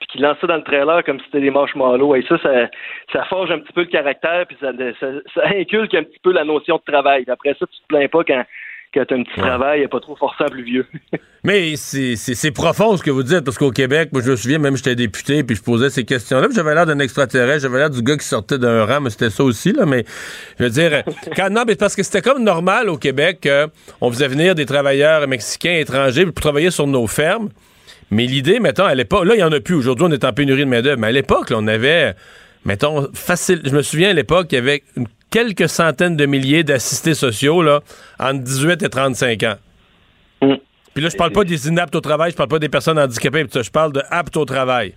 puis 0.01 0.09
qui 0.09 0.19
lance 0.19 0.37
ça 0.41 0.47
dans 0.47 0.57
le 0.57 0.63
trailer 0.63 1.03
comme 1.05 1.19
si 1.19 1.27
c'était 1.27 1.41
des 1.41 1.51
marshmallows. 1.51 2.15
Et 2.17 2.23
ça, 2.29 2.39
ça, 2.39 2.69
ça 3.13 3.25
forge 3.25 3.51
un 3.51 3.59
petit 3.59 3.73
peu 3.73 3.83
le 3.83 3.87
caractère, 3.87 4.47
puis 4.47 4.57
ça, 4.61 4.73
ça, 5.01 5.43
inculque 5.57 5.95
un 5.95 6.03
petit 6.03 6.21
peu 6.23 6.33
la 6.33 6.45
notion 6.45 6.77
de 6.77 6.93
travail. 6.93 7.25
Après 7.29 7.55
ça, 7.55 7.67
tu 7.67 7.81
te 7.81 7.87
plains 7.89 8.09
pas 8.09 8.25
quand, 8.25 8.45
quand 8.95 9.05
tu 9.05 9.15
as 9.15 9.17
un 9.17 9.23
petit 9.23 9.41
travail 9.41 9.83
et 9.83 9.89
pas 9.89 10.01
trop 10.01 10.17
forçant 10.17 10.47
plus 10.47 10.63
vieux. 10.63 10.87
Mais 11.45 11.77
c'est 11.77 12.51
profond 12.53 12.97
ce 12.97 13.03
que 13.03 13.11
vous 13.11 13.23
dites, 13.23 13.43
parce 13.43 13.59
qu'au 13.59 13.71
Québec, 13.71 14.11
moi 14.13 14.23
je 14.23 14.31
me 14.31 14.37
souviens, 14.37 14.59
même 14.59 14.77
j'étais 14.77 14.95
député, 14.95 15.45
puis 15.45 15.57
je 15.57 15.63
posais 15.63 15.91
ces 15.91 16.05
questions-là, 16.05 16.49
j'avais 16.55 16.75
l'air 16.75 16.87
d'un 16.87 16.99
extraterrestre, 17.01 17.63
j'avais 17.63 17.79
l'air 17.79 17.91
du 17.91 18.03
gars 18.03 18.17
qui 18.17 18.25
sortait 18.25 18.57
d'un 18.57 18.87
rang, 18.87 19.03
mais 19.03 19.11
c'était 19.11 19.29
ça 19.29 19.45
aussi, 19.45 19.73
là, 19.73 19.85
mais 19.85 20.05
je 20.59 20.65
veux 20.65 20.71
dire, 20.71 21.03
quand, 21.37 21.51
non, 21.51 21.65
mais 21.67 21.77
parce 21.77 21.97
que 21.97 22.03
c'était 22.03 22.23
comme 22.23 22.43
normal 22.43 22.89
au 22.89 22.97
Québec 22.97 23.47
qu'on 24.01 24.11
faisait 24.11 24.29
venir 24.29 24.55
des 24.55 24.65
travailleurs 24.65 25.29
mexicains, 25.29 25.75
étrangers, 25.75 26.25
pour 26.25 26.35
travailler 26.35 26.71
sur 26.71 26.87
nos 26.87 27.07
fermes. 27.07 27.51
Mais 28.11 28.27
l'idée, 28.27 28.61
mettons, 28.61 28.85
à 28.85 28.95
l'époque, 28.95 29.25
là, 29.25 29.35
il 29.35 29.39
n'y 29.39 29.43
en 29.43 29.53
a 29.53 29.61
plus. 29.61 29.75
Aujourd'hui, 29.75 30.07
on 30.09 30.13
est 30.13 30.25
en 30.25 30.33
pénurie 30.33 30.65
de 30.65 30.71
main-d'œuvre. 30.71 31.01
Mais 31.01 31.09
à 31.09 31.13
l'époque, 31.13 31.53
on 31.53 31.67
avait, 31.67 32.15
mettons, 32.65 33.09
facile. 33.13 33.61
Je 33.65 33.71
me 33.71 33.83
souviens 33.83 34.11
à 34.11 34.13
l'époque, 34.13 34.49
il 34.53 34.55
y 34.57 34.59
avait 34.59 34.83
quelques 35.35 35.69
centaines 35.69 36.17
de 36.17 36.27
milliers 36.27 36.63
d'assistés 36.63 37.15
sociaux, 37.15 37.61
là, 37.61 37.81
entre 38.21 38.45
18 38.45 38.85
et 38.85 38.89
35 38.89 39.43
ans. 39.43 39.57
Mm. 40.41 40.55
Puis 40.95 41.03
là, 41.03 41.11
je 41.11 41.17
parle 41.17 41.33
pas 41.33 41.43
des 41.43 41.67
inaptes 41.67 41.97
au 41.97 42.01
travail, 42.01 42.31
je 42.31 42.37
parle 42.37 42.49
pas 42.49 42.61
des 42.61 42.69
personnes 42.69 43.01
handicapées, 43.01 43.45
je 43.53 43.71
parle 43.71 43.93
de 43.93 44.03
aptes 44.11 44.37
au 44.37 44.45
travail. 44.45 44.95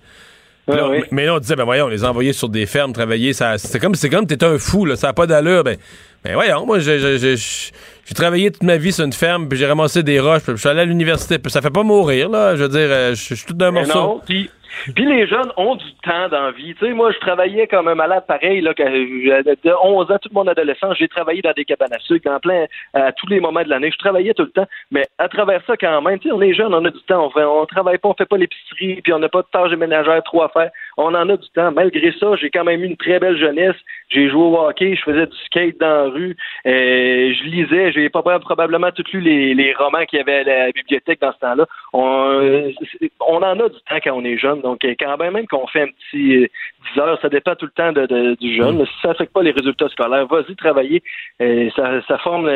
Mais 1.12 1.26
là, 1.26 1.36
on 1.36 1.40
disait, 1.40 1.56
ben 1.56 1.64
voyons, 1.64 1.88
les 1.88 2.04
envoyer 2.06 2.34
sur 2.34 2.50
des 2.50 2.68
fermes, 2.68 2.94
travailler, 2.94 3.34
ça, 3.34 3.58
c'est 3.58 3.80
comme, 3.80 3.96
c'est 3.96 4.10
comme 4.10 4.28
t'es 4.28 4.44
un 4.44 4.60
fou, 4.60 4.86
là, 4.86 4.96
ça 4.96 5.08
n'a 5.08 5.14
pas 5.14 5.26
d'allure. 5.26 5.64
Ben, 5.64 5.78
ben 6.24 6.36
voyons, 6.36 6.68
moi, 6.68 6.78
j'ai 6.80 8.14
travaillé 8.14 8.52
toute 8.52 8.64
ma 8.64 8.78
vie 8.78 8.92
sur 8.92 9.06
une 9.06 9.14
ferme, 9.14 9.50
puis 9.50 9.58
j'ai 9.58 9.66
ramassé 9.66 10.04
des 10.04 10.20
roches, 10.20 10.44
puis 10.44 10.52
je 10.52 10.58
suis 10.58 10.70
allé 10.70 10.82
à 10.82 10.86
l'université, 10.86 11.40
puis 11.40 11.52
ça 11.52 11.64
fait 11.64 11.72
pas 11.72 11.84
mourir, 11.84 12.30
là. 12.30 12.56
Je 12.56 12.64
veux 12.64 12.70
dire, 12.70 12.90
euh, 12.92 13.16
je 13.16 13.34
suis 13.34 13.46
tout 13.46 13.54
d'un 13.54 13.72
morceau. 13.72 14.22
Puis 14.24 14.52
les 14.96 15.28
jeunes 15.28 15.52
ont 15.58 15.76
du 15.76 15.94
temps 16.04 16.30
d'envie. 16.30 16.76
Tu 16.76 16.86
sais, 16.86 16.94
moi, 16.94 17.12
je 17.12 17.20
travaillais 17.20 17.68
comme 17.68 17.88
un 17.88 17.96
malade 17.96 18.26
pareil, 18.28 18.62
là, 18.62 18.74
de 18.74 19.84
11 19.84 20.12
ans, 20.12 20.18
toute 20.22 20.34
mon 20.34 20.48
adolescence, 20.48 20.98
j'ai 20.98 21.08
travaillé 21.08 21.42
dans 21.42 21.54
des 21.54 21.66
cabanes 21.66 21.94
à 21.94 22.00
sucre, 22.00 22.30
en 22.30 22.40
plein, 22.40 22.66
à 22.94 23.12
tous 23.12 23.28
les 23.28 23.40
moments 23.40 23.64
de 23.64 23.70
l'année. 23.70 23.92
Je 23.92 23.98
travaillais 23.98 24.34
tout 24.34 24.44
le 24.44 24.52
temps. 24.52 24.68
Mais 24.92 25.04
à 25.18 25.28
travers 25.30 25.62
ça, 25.66 25.76
quand 25.78 26.02
même, 26.02 26.20
tu 26.20 26.30
sais, 26.30 26.34
on 26.34 26.42
est 26.42 26.54
jeunes, 26.54 26.74
on 26.74 26.86
a 26.86 26.90
du 26.90 27.02
temps. 27.02 27.26
On, 27.26 27.30
fait, 27.30 27.44
on 27.44 27.66
travaille 27.66 27.98
pas, 27.98 28.10
on 28.10 28.14
fait 28.14 28.26
pas 28.26 28.38
l'épicerie, 28.38 29.02
puis 29.02 29.14
on 29.14 29.20
n'a 29.20 29.30
pas 29.30 29.42
de 29.42 29.48
tâches 29.52 29.72
ménagères 29.78 30.24
trop 30.24 30.44
à 30.44 30.50
faire. 30.50 30.72
On 30.98 31.14
en 31.14 31.30
a 31.30 31.38
du 31.38 31.50
temps. 31.50 31.72
Malgré 31.72 32.12
ça, 32.14 32.36
j'ai 32.36 32.50
quand 32.50 32.64
même 32.64 32.84
eu 32.84 32.88
une 32.88 32.98
très 32.98 33.20
belle 33.20 33.38
jeunesse. 33.38 33.76
J'ai 34.10 34.30
joué 34.30 34.42
au 34.42 34.58
hockey, 34.58 34.96
je 34.96 35.02
faisais 35.02 35.28
du 35.28 35.38
skate 35.46 35.78
dans 35.80 36.06
la 36.06 36.10
rue, 36.10 36.38
euh, 36.66 37.34
je 37.34 37.44
lisais, 37.44 37.92
j'ai 37.92 38.10
pas 38.10 38.22
probablement 38.22 38.90
tout 38.92 39.04
lu 39.12 39.20
les, 39.20 39.54
les 39.54 39.74
romans 39.74 40.06
qu'il 40.06 40.18
y 40.18 40.22
avait 40.22 40.40
à 40.40 40.44
la 40.44 40.72
bibliothèque 40.72 41.20
dans 41.20 41.34
ce 41.34 41.40
temps-là. 41.40 41.66
On, 41.92 42.72
on 43.20 43.38
en 43.38 43.60
a 43.60 43.70
du 43.70 43.80
temps 43.82 44.00
quand 44.02 44.14
on 44.14 44.24
est 44.24 44.38
jeune. 44.38 44.62
Donc, 44.62 44.80
quand 44.82 45.18
même, 45.18 45.34
même 45.34 45.48
qu'on 45.48 45.68
fait 45.68 45.82
un 45.82 45.88
petit 45.88 46.48
10 46.48 46.50
euh, 46.98 47.02
heures, 47.02 47.20
ça 47.22 47.30
dépend 47.30 47.56
tout 47.56 47.66
le 47.66 47.72
temps 47.72 47.92
de, 47.92 48.36
du 48.36 48.56
jeune. 48.56 48.82
Mm. 48.82 48.86
Si 48.86 49.02
ça 49.02 49.10
n'affecte 49.10 49.34
pas 49.34 49.44
les 49.44 49.52
résultats 49.52 49.90
scolaires, 49.90 50.26
vas-y 50.26 50.56
travailler. 50.56 51.04
Euh, 51.42 51.70
ça, 51.76 52.02
ça, 52.08 52.18
forme, 52.20 52.50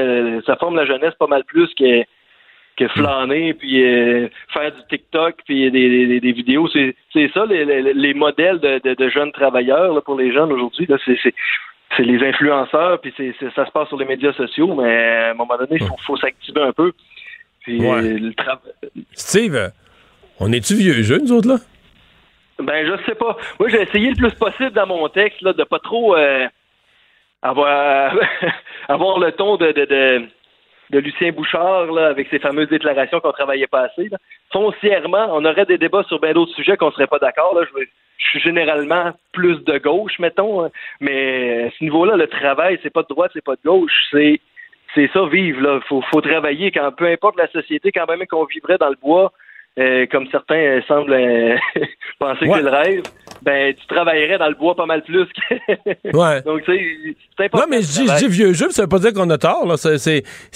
ça 0.46 0.56
forme 0.56 0.78
la 0.78 0.86
jeunesse 0.86 1.14
pas 1.20 1.28
mal 1.28 1.44
plus 1.44 1.72
que 1.76 2.04
que 2.78 2.88
flâner 2.88 3.54
puis 3.54 3.84
euh, 3.84 4.28
faire 4.54 4.72
du 4.72 4.82
TikTok 4.90 5.36
puis 5.46 5.70
des, 5.72 6.20
des, 6.20 6.32
vidéos. 6.32 6.68
C'est 6.70 6.96
c'est 7.14 7.30
ça 7.34 7.46
les, 7.46 7.66
les, 7.94 8.14
modèles 8.14 8.60
de, 8.60 8.94
de, 8.94 9.10
jeunes 9.10 9.32
travailleurs 9.32 10.02
pour 10.04 10.18
les 10.18 10.32
jeunes 10.34 10.52
aujourd'hui 10.52 10.88
c'est 11.06 11.34
c'est 11.98 12.04
les 12.04 12.26
influenceurs 12.26 13.00
puis 13.02 13.14
c'est 13.18 13.34
ça 13.56 13.66
se 13.66 13.72
passe 13.72 13.88
sur 13.90 13.98
les 13.98 14.06
médias 14.06 14.34
sociaux 14.34 14.74
mais 14.76 15.06
à 15.06 15.32
un 15.32 15.34
moment 15.34 15.58
donné 15.58 15.78
il 15.82 15.88
faut, 15.88 15.98
faut 16.06 16.18
s'activer 16.18 16.62
un 16.62 16.74
peu. 16.74 16.92
Puis 17.62 17.82
Steve 19.14 19.72
on 20.40 20.52
est-tu 20.52 20.76
vieux 20.76 21.04
jeunes 21.04 21.24
nous 21.24 21.34
autres 21.34 21.50
là? 21.50 21.58
Ben, 22.62 22.86
je 22.86 23.04
sais 23.06 23.16
pas. 23.16 23.38
Moi, 23.60 23.70
j'ai 23.70 23.82
essayé 23.82 24.12
le 24.12 24.16
plus 24.16 24.34
possible 24.34 24.72
dans 24.72 24.88
mon 24.88 25.08
texte 25.10 25.42
là, 25.42 25.54
de 25.54 25.64
pas 25.64 25.80
trop 25.80 26.16
euh, 26.16 26.48
avoir, 27.42 28.16
avoir 28.88 29.20
le 29.20 29.32
ton 29.32 29.58
de, 29.58 29.72
de, 29.72 29.86
de, 29.86 30.28
Lucien 31.00 31.32
Bouchard 31.32 31.92
là, 31.92 32.08
avec 32.08 32.28
ses 32.30 32.40
fameuses 32.40 32.70
déclarations 32.70 33.20
qu'on 33.20 33.32
travaillait 33.32 33.68
pas 33.68 33.84
assez. 33.84 34.10
Là. 34.10 34.18
Foncièrement, 34.52 35.28
on 35.32 35.46
aurait 35.46 35.66
des 35.66 35.78
débats 35.78 36.04
sur 36.04 36.20
bien 36.20 36.34
d'autres 36.34 36.54
sujets 36.54 36.78
qu'on 36.78 36.92
serait 36.92 37.08
pas 37.08 37.20
d'accord. 37.20 37.56
Là. 37.56 37.66
Je, 37.76 37.86
suis 38.24 38.40
généralement 38.40 39.12
plus 39.32 39.64
de 39.64 39.78
gauche, 39.80 40.20
mettons. 40.20 40.64
Hein. 40.64 40.70
Mais 41.00 41.66
à 41.66 41.72
ce 41.72 41.84
niveau-là, 41.84 42.18
le 42.18 42.28
travail, 42.28 42.80
c'est 42.84 42.94
pas 42.94 43.02
de 43.02 43.08
droite, 43.08 43.32
c'est 43.34 43.44
pas 43.44 43.56
de 43.56 43.62
gauche. 43.66 44.08
C'est 44.12 44.40
c'est 44.94 45.10
ça, 45.14 45.26
vivre. 45.26 45.62
Là. 45.62 45.80
Faut, 45.88 46.02
faut 46.12 46.22
travailler 46.22 46.72
quand 46.72 46.92
peu 46.92 47.08
importe 47.08 47.38
la 47.38 47.48
société, 47.48 47.92
quand 47.92 48.08
même 48.08 48.26
qu'on 48.28 48.46
vivrait 48.46 48.78
dans 48.78 48.90
le 48.90 48.98
bois 49.02 49.32
euh, 49.80 50.06
comme 50.12 50.28
certains 50.32 50.82
semblent 50.88 51.16
penser 52.20 52.46
que 52.46 52.54
c'est 52.54 52.62
le 52.62 52.70
rêve, 52.70 53.04
ben 53.42 53.74
tu 53.74 53.88
travaillerais 53.88 54.38
dans 54.38 54.50
le 54.50 54.56
bois 54.56 54.76
pas 54.76 54.86
mal 54.86 55.02
plus. 55.02 55.28
ouais. 56.14 56.42
Donc 56.44 56.62
c'est 56.66 57.46
important. 57.46 57.66
Non, 57.66 57.70
mais 57.70 57.82
je 57.82 58.18
dis 58.18 58.28
vieux 58.28 58.54
jeu, 58.54 58.70
ça 58.70 58.84
veut 58.84 58.88
pas 58.88 59.00
dire 59.00 59.14
qu'on 59.14 59.30
a 59.30 59.38
tort. 59.38 59.66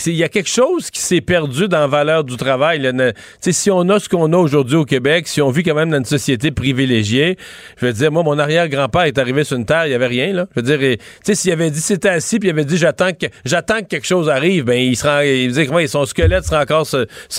Il 0.06 0.14
y 0.14 0.24
a 0.24 0.30
quelque 0.30 0.50
chose 0.50 0.92
qui 0.92 1.00
s'est 1.00 1.22
perdu 1.22 1.68
dans 1.68 1.80
la 1.80 1.88
valeur 1.88 2.24
du 2.24 2.38
travail. 2.38 2.80
Là. 2.80 3.14
Si 3.40 3.72
on 3.72 3.90
a 3.90 4.00
ce 4.00 4.10
qu'on 4.10 4.32
a 4.34 4.38
aujourd'hui 4.38 4.76
au 4.76 4.86
Québec, 4.86 5.28
si 5.28 5.42
on 5.42 5.50
vit 5.50 5.64
quand 5.64 5.76
même 5.76 5.90
dans 5.90 5.98
une 5.98 6.06
société 6.06 6.52
privilégiée, 6.52 7.38
je 7.78 7.86
veux 7.86 7.94
dire, 7.94 8.12
moi, 8.12 8.24
mon 8.24 8.38
arrière-grand-père 8.38 9.04
est 9.04 9.18
arrivé 9.18 9.44
sur 9.44 9.58
une 9.58 9.66
terre, 9.66 9.88
il 9.88 9.92
y 9.92 9.96
avait 9.96 10.08
rien. 10.08 10.34
Là. 10.34 10.48
Je 10.56 10.62
veux 10.62 10.78
dire, 10.78 10.98
s'il 11.24 11.52
avait 11.52 11.72
dit 11.72 11.80
c'était 11.80 12.10
assis, 12.10 12.40
puis 12.40 12.50
il 12.50 12.52
avait 12.52 12.66
dit 12.66 12.78
j'attends 12.78 13.14
que 13.14 13.28
j'attends 13.46 13.80
que 13.80 13.88
quelque 13.88 14.08
chose 14.08 14.30
arrive, 14.30 14.66
ben 14.66 14.78
il 14.78 14.96
sera, 14.96 15.26
il 15.26 15.48
disait 15.48 15.66
comment 15.66 15.86
son 15.88 16.06
squelette 16.06 16.44
sera 16.44 16.62
encore 16.62 16.86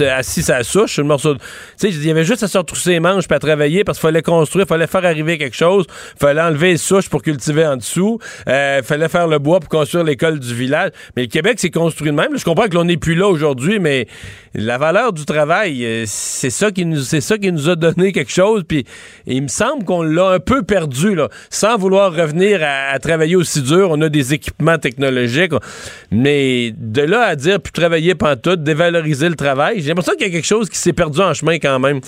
assis 0.01 0.51
à 0.51 0.59
la 0.59 0.65
souche, 0.65 0.99
le 0.99 1.05
morceau. 1.05 1.35
Tu 1.35 1.41
sais, 1.77 1.89
il 1.91 2.07
y 2.07 2.11
avait 2.11 2.25
juste 2.25 2.43
à 2.43 2.49
se 2.49 2.59
retrousser 2.59 2.91
les 2.91 3.01
manches, 3.01 3.27
puis 3.27 3.37
à 3.37 3.39
travailler 3.39 3.85
parce 3.85 3.99
qu'il 3.99 4.09
fallait 4.09 4.23
construire, 4.23 4.65
il 4.67 4.69
fallait 4.69 4.87
faire 4.87 5.05
arriver 5.05 5.39
quelque 5.39 5.57
chose. 5.57 5.87
Fallait 6.19 6.41
enlever 6.41 6.73
les 6.73 6.77
souches 6.77 7.09
pour 7.09 7.23
cultiver 7.23 7.67
en 7.67 7.77
dessous. 7.77 8.19
Euh, 8.49 8.83
fallait 8.83 9.09
faire 9.09 9.29
le 9.29 9.39
bois 9.39 9.61
pour 9.61 9.69
construire 9.69 10.05
l'école 10.05 10.39
du 10.39 10.55
village. 10.55 10.91
Mais 11.17 11.23
le 11.23 11.29
Québec 11.29 11.61
s'est 11.61 11.71
construit 11.71 12.11
de 12.11 12.17
même. 12.17 12.37
Je 12.37 12.45
comprends 12.45 12.69
que 12.69 12.75
l'on 12.75 12.85
n'est 12.85 12.97
plus 12.97 13.15
là 13.15 13.29
aujourd'hui, 13.29 13.79
mais 13.79 14.07
la 14.57 14.79
valeur 14.79 15.13
du 15.13 15.25
travail, 15.25 15.85
euh, 15.85 16.03
c'est 16.07 16.51
ça 16.51 16.71
qui 16.71 16.87
nous, 16.87 16.97
c'est 16.97 17.21
ça 17.21 17.37
qui 17.37 17.53
nous 17.53 17.69
a 17.69 17.77
donné 17.77 18.13
quelque 18.13 18.33
chose. 18.33 18.65
Puis 18.67 18.85
il 19.27 19.43
me 19.43 19.49
semble 19.49 19.85
qu'on 19.85 20.03
l'a 20.03 20.31
un 20.31 20.41
peu 20.41 20.63
perdu 20.63 21.15
là, 21.15 21.29
sans 21.51 21.77
vouloir 21.77 22.13
revenir 22.13 22.61
à, 22.63 22.99
travailler 22.99 23.37
aussi 23.37 23.63
dur. 23.63 23.91
On 23.91 24.01
a 24.01 24.09
des 24.09 24.35
équipements 24.35 24.79
technologiques, 24.79 25.53
mais 26.11 26.71
de 26.77 27.03
là 27.03 27.23
à 27.23 27.37
dire 27.37 27.61
plus 27.61 27.73
travailler 27.73 28.15
pantoute, 28.15 28.63
dévaloriser 28.63 29.29
le 29.29 29.37
travail, 29.37 29.81
j'ai 29.81 29.89
l'impression 29.89 30.15
qu'il 30.15 30.27
y 30.27 30.31
a 30.31 30.33
quelque 30.33 30.47
chose 30.47 30.71
qui 30.71 30.79
s'est 30.79 30.95
perdu 30.95 31.21
en 31.21 31.35
chemin 31.35 31.59
quand 31.59 31.79
même. 31.79 32.01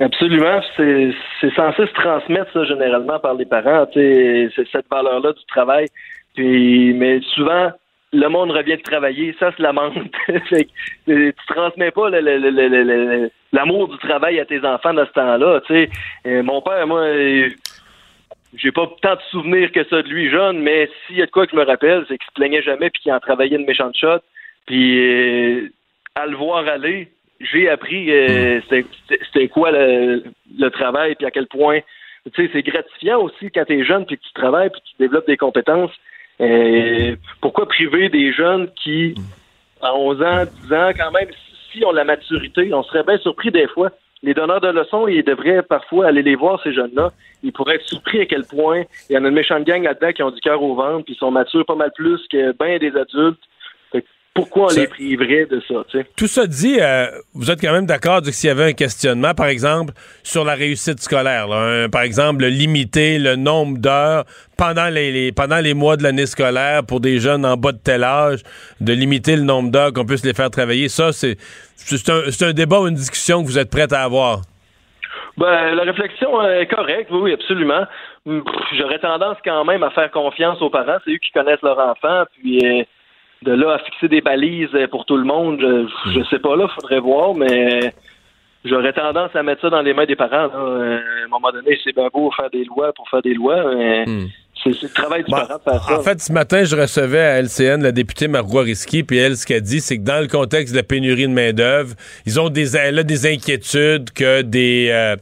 Absolument. 0.00 0.60
C'est 0.76 1.54
censé 1.54 1.86
se 1.86 1.92
transmettre, 1.94 2.52
ça, 2.52 2.64
généralement, 2.64 3.20
par 3.20 3.34
les 3.34 3.46
parents. 3.46 3.86
C'est 3.94 4.48
cette 4.72 4.86
valeur-là 4.90 5.32
du 5.32 5.44
travail. 5.46 5.86
Puis, 6.34 6.92
mais 6.94 7.20
souvent, 7.34 7.70
le 8.14 8.28
monde 8.28 8.50
revient 8.52 8.76
de 8.76 8.82
travailler, 8.82 9.34
ça 9.38 9.52
se 9.56 9.62
lamente. 9.62 10.12
tu 11.06 11.34
transmets 11.48 11.90
pas 11.90 12.10
l'amour 13.52 13.88
du 13.88 13.98
travail 13.98 14.40
à 14.40 14.44
tes 14.44 14.64
enfants 14.64 14.94
dans 14.94 15.06
ce 15.06 15.12
temps-là. 15.12 15.60
mon 16.42 16.62
père, 16.62 16.86
moi, 16.86 17.06
j'ai 18.56 18.72
pas 18.72 18.88
tant 19.02 19.16
de 19.16 19.20
souvenirs 19.30 19.72
que 19.72 19.84
ça 19.84 20.02
de 20.02 20.08
lui 20.08 20.30
jeune, 20.30 20.60
mais 20.60 20.88
s'il 21.06 21.16
y 21.16 21.22
a 21.22 21.26
de 21.26 21.30
quoi 21.30 21.46
que 21.46 21.52
je 21.52 21.56
me 21.56 21.64
rappelle, 21.64 22.04
c'est 22.08 22.18
qu'il 22.18 22.26
se 22.26 22.34
plaignait 22.34 22.62
jamais 22.62 22.90
puis 22.90 23.02
qu'il 23.02 23.12
en 23.12 23.20
travaillait 23.20 23.56
une 23.56 23.66
méchante 23.66 23.96
shot. 23.96 24.20
Puis 24.66 24.98
euh, 24.98 25.68
à 26.14 26.26
le 26.26 26.36
voir 26.36 26.66
aller, 26.68 27.08
j'ai 27.40 27.68
appris 27.68 28.10
euh, 28.10 28.60
c'était 28.68 29.48
quoi 29.48 29.72
le, 29.72 30.22
travail, 30.70 31.14
puis 31.16 31.26
à 31.26 31.30
quel 31.30 31.46
point, 31.46 31.80
c'est 32.34 32.62
gratifiant 32.62 33.20
aussi 33.20 33.50
quand 33.50 33.64
tu 33.64 33.80
es 33.80 33.84
jeune, 33.84 34.06
puis 34.06 34.16
que 34.16 34.22
tu 34.22 34.32
travailles, 34.32 34.70
puis 34.70 34.80
tu 34.84 34.94
développes 34.98 35.26
des 35.26 35.36
compétences. 35.36 35.92
Euh, 36.40 37.16
pourquoi 37.40 37.66
priver 37.66 38.08
des 38.08 38.32
jeunes 38.32 38.68
qui, 38.82 39.14
à 39.80 39.94
11 39.94 40.22
ans, 40.22 40.44
10 40.62 40.72
ans, 40.72 40.90
quand 40.96 41.10
même, 41.12 41.28
si 41.72 41.84
ont 41.84 41.92
la 41.92 42.04
maturité, 42.04 42.72
on 42.72 42.82
serait 42.82 43.04
bien 43.04 43.18
surpris 43.18 43.50
des 43.50 43.68
fois. 43.68 43.90
Les 44.22 44.32
donneurs 44.32 44.60
de 44.60 44.68
leçons, 44.68 45.06
ils 45.06 45.22
devraient 45.22 45.62
parfois 45.62 46.06
aller 46.06 46.22
les 46.22 46.34
voir, 46.34 46.60
ces 46.62 46.72
jeunes-là. 46.72 47.12
Ils 47.42 47.52
pourraient 47.52 47.74
être 47.76 47.86
surpris 47.86 48.20
à 48.20 48.26
quel 48.26 48.44
point 48.44 48.84
il 49.10 49.14
y 49.14 49.18
en 49.18 49.24
a 49.24 49.28
une 49.28 49.34
méchante 49.34 49.64
gang 49.64 49.82
là-dedans 49.82 50.12
qui 50.12 50.22
ont 50.22 50.30
du 50.30 50.40
cœur 50.40 50.62
au 50.62 50.74
ventre, 50.74 51.04
puis 51.04 51.14
ils 51.14 51.18
sont 51.18 51.30
matures 51.30 51.66
pas 51.66 51.74
mal 51.74 51.92
plus 51.94 52.26
que 52.28 52.52
bien 52.52 52.78
des 52.78 52.96
adultes 52.96 53.40
pourquoi 54.34 54.66
on 54.72 54.74
les 54.74 54.88
priverait 54.88 55.46
de 55.46 55.62
ça? 55.68 55.84
Tout 56.16 56.26
ça 56.26 56.46
dit, 56.46 56.78
euh, 56.80 57.06
vous 57.34 57.50
êtes 57.50 57.60
quand 57.60 57.72
même 57.72 57.86
d'accord 57.86 58.20
que 58.20 58.32
s'il 58.32 58.48
y 58.48 58.50
avait 58.50 58.70
un 58.70 58.72
questionnement, 58.72 59.32
par 59.32 59.46
exemple, 59.46 59.94
sur 60.24 60.44
la 60.44 60.54
réussite 60.54 61.00
scolaire, 61.00 61.46
par 61.92 62.02
exemple, 62.02 62.44
limiter 62.44 63.18
le 63.18 63.36
nombre 63.36 63.78
d'heures 63.78 64.24
pendant 64.58 64.88
les, 64.88 65.30
pendant 65.30 65.60
les 65.60 65.72
mois 65.72 65.96
de 65.96 66.02
l'année 66.02 66.26
scolaire 66.26 66.84
pour 66.84 67.00
des 67.00 67.20
jeunes 67.20 67.46
en 67.46 67.56
bas 67.56 67.72
de 67.72 67.78
tel 67.78 68.02
âge, 68.02 68.40
de 68.80 68.92
limiter 68.92 69.36
le 69.36 69.42
nombre 69.42 69.70
d'heures 69.70 69.92
qu'on 69.92 70.04
puisse 70.04 70.24
les 70.24 70.34
faire 70.34 70.50
travailler, 70.50 70.88
ça, 70.88 71.12
c'est 71.12 71.38
un, 72.08 72.48
un 72.48 72.52
débat 72.52 72.80
ou 72.80 72.88
une 72.88 72.94
discussion 72.94 73.40
que 73.40 73.46
vous 73.46 73.58
êtes 73.58 73.70
prête 73.70 73.92
à 73.92 74.02
avoir? 74.02 74.40
Ben, 75.36 75.74
la 75.74 75.82
réflexion 75.82 76.42
est 76.48 76.66
correcte, 76.66 77.10
oui, 77.10 77.32
absolument. 77.32 77.86
J'aurais 78.76 79.00
tendance 79.00 79.36
quand 79.44 79.64
même 79.64 79.82
à 79.82 79.90
faire 79.90 80.10
confiance 80.10 80.62
aux 80.62 80.70
parents, 80.70 80.98
c'est 81.04 81.10
eux 81.10 81.18
qui 81.18 81.30
connaissent 81.32 81.62
leur 81.62 81.78
enfant, 81.78 82.24
puis 82.38 82.58
euh, 82.64 82.84
de 83.44 83.52
là 83.52 83.74
à 83.74 83.78
fixer 83.78 84.08
des 84.08 84.20
balises 84.20 84.76
pour 84.90 85.04
tout 85.04 85.16
le 85.16 85.24
monde, 85.24 85.60
je, 85.60 86.18
ne 86.18 86.24
sais 86.24 86.38
pas 86.38 86.56
là, 86.56 86.66
faudrait 86.74 87.00
voir, 87.00 87.34
mais 87.34 87.92
j'aurais 88.64 88.92
tendance 88.92 89.30
à 89.34 89.42
mettre 89.42 89.62
ça 89.62 89.70
dans 89.70 89.82
les 89.82 89.94
mains 89.94 90.06
des 90.06 90.16
parents. 90.16 90.50
Euh, 90.54 90.98
à 90.98 91.24
un 91.24 91.28
moment 91.28 91.52
donné, 91.52 91.78
c'est 91.84 91.94
bien 91.94 92.08
beau 92.12 92.30
faire 92.32 92.50
des 92.50 92.64
lois 92.64 92.92
pour 92.92 93.08
faire 93.08 93.22
des 93.22 93.34
lois, 93.34 93.74
mais 93.74 94.04
hmm. 94.06 94.28
c'est 94.62 94.82
le 94.82 94.88
travail 94.88 95.24
du 95.24 95.30
parent 95.30 95.56
de 95.56 95.70
faire 95.70 95.82
ça. 95.82 95.98
En 95.98 96.02
fait, 96.02 96.20
ce 96.20 96.32
matin, 96.32 96.64
je 96.64 96.74
recevais 96.74 97.20
à 97.20 97.42
LCN 97.42 97.82
la 97.82 97.92
députée 97.92 98.28
Marois 98.28 98.62
Risky, 98.62 99.02
puis 99.02 99.18
elle, 99.18 99.36
ce 99.36 99.46
qu'elle 99.46 99.62
dit, 99.62 99.80
c'est 99.80 99.98
que 99.98 100.04
dans 100.04 100.20
le 100.20 100.28
contexte 100.28 100.72
de 100.72 100.78
la 100.78 100.84
pénurie 100.84 101.28
de 101.28 101.32
main-d'œuvre, 101.32 101.94
ils 102.26 102.40
ont 102.40 102.48
des, 102.48 102.76
elle 102.76 102.98
a 102.98 103.02
des 103.02 103.26
inquiétudes 103.26 104.10
que 104.10 104.42
des, 104.42 104.88
euh, 104.90 105.16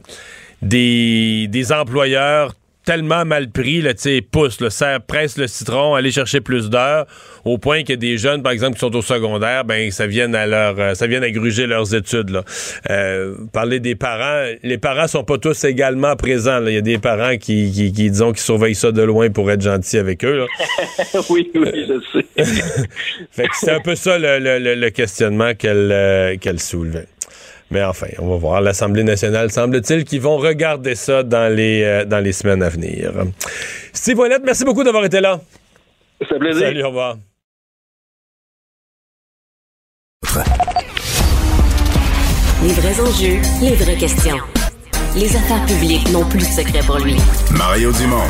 des, 0.61 1.47
des 1.49 1.73
employeurs 1.73 2.53
tellement 2.85 3.25
mal 3.25 3.49
pris, 3.49 3.81
là, 3.81 3.93
tu 3.93 4.01
sais, 4.01 4.21
pousse, 4.21 4.59
le 4.61 4.69
serre, 4.69 5.01
presse 5.01 5.37
le 5.37 5.47
citron, 5.47 5.95
aller 5.95 6.11
chercher 6.11 6.41
plus 6.41 6.69
d'heures, 6.69 7.05
au 7.45 7.57
point 7.57 7.83
que 7.83 7.93
des 7.93 8.17
jeunes, 8.17 8.43
par 8.43 8.51
exemple, 8.51 8.73
qui 8.75 8.79
sont 8.79 8.95
au 8.95 9.01
secondaire, 9.01 9.65
ben, 9.65 9.91
ça 9.91 10.07
vienne 10.07 10.35
à 10.35 10.45
leur, 10.45 10.79
euh, 10.79 10.93
ça 10.93 11.07
vienne 11.07 11.23
à 11.23 11.31
gruger 11.31 11.67
leurs 11.67 11.93
études, 11.95 12.29
là. 12.29 12.43
Euh, 12.89 13.35
parler 13.51 13.79
des 13.79 13.95
parents, 13.95 14.45
les 14.63 14.77
parents 14.77 15.07
sont 15.07 15.23
pas 15.23 15.37
tous 15.37 15.63
également 15.63 16.15
présents, 16.15 16.65
Il 16.65 16.73
y 16.73 16.77
a 16.77 16.81
des 16.81 16.97
parents 16.97 17.37
qui, 17.37 17.71
qui, 17.71 17.91
qui, 17.91 18.09
disons, 18.09 18.33
qui 18.33 18.41
surveillent 18.41 18.75
ça 18.75 18.91
de 18.91 19.01
loin 19.01 19.29
pour 19.29 19.49
être 19.51 19.61
gentils 19.61 19.97
avec 19.97 20.23
eux, 20.25 20.37
là. 20.37 20.45
oui, 21.29 21.51
oui, 21.55 21.85
je 21.87 22.19
sais. 22.19 22.43
fait 23.31 23.47
que 23.47 23.55
c'est 23.55 23.71
un 23.71 23.79
peu 23.79 23.95
ça 23.95 24.17
le, 24.17 24.39
le, 24.39 24.75
le 24.75 24.89
questionnement 24.89 25.53
qu'elle, 25.53 25.91
euh, 25.91 26.37
qu'elle 26.37 26.59
soulevait. 26.59 27.07
Mais 27.73 27.83
enfin, 27.83 28.05
on 28.19 28.27
va 28.27 28.35
voir. 28.35 28.61
L'Assemblée 28.61 29.03
nationale, 29.03 29.51
semble-t-il, 29.51 30.05
qu'ils 30.05 30.21
vont 30.21 30.37
regarder 30.37 30.93
ça 30.93 31.23
dans 31.23 31.51
les, 31.51 31.81
euh, 31.81 32.05
dans 32.05 32.19
les 32.19 32.31
semaines 32.31 32.61
à 32.61 32.69
venir. 32.69 33.11
Steve 33.91 34.19
Ouellette, 34.19 34.43
merci 34.45 34.63
beaucoup 34.63 34.83
d'avoir 34.83 35.03
été 35.05 35.19
là. 35.19 35.41
C'est 36.19 36.35
un 36.35 36.39
plaisir. 36.39 36.67
Salut, 36.67 36.83
au 36.83 36.87
revoir. 36.89 37.17
Les 42.61 42.73
vrais 42.73 43.01
enjeux, 43.01 43.41
les 43.59 43.75
vraies 43.75 43.97
questions. 43.97 44.37
Les 45.15 45.35
affaires 45.35 45.65
publiques 45.65 46.11
n'ont 46.11 46.25
plus 46.25 46.39
de 46.39 46.43
secret 46.43 46.81
pour 46.85 46.99
lui. 46.99 47.15
Mario 47.57 47.91
Dumont. 47.91 48.29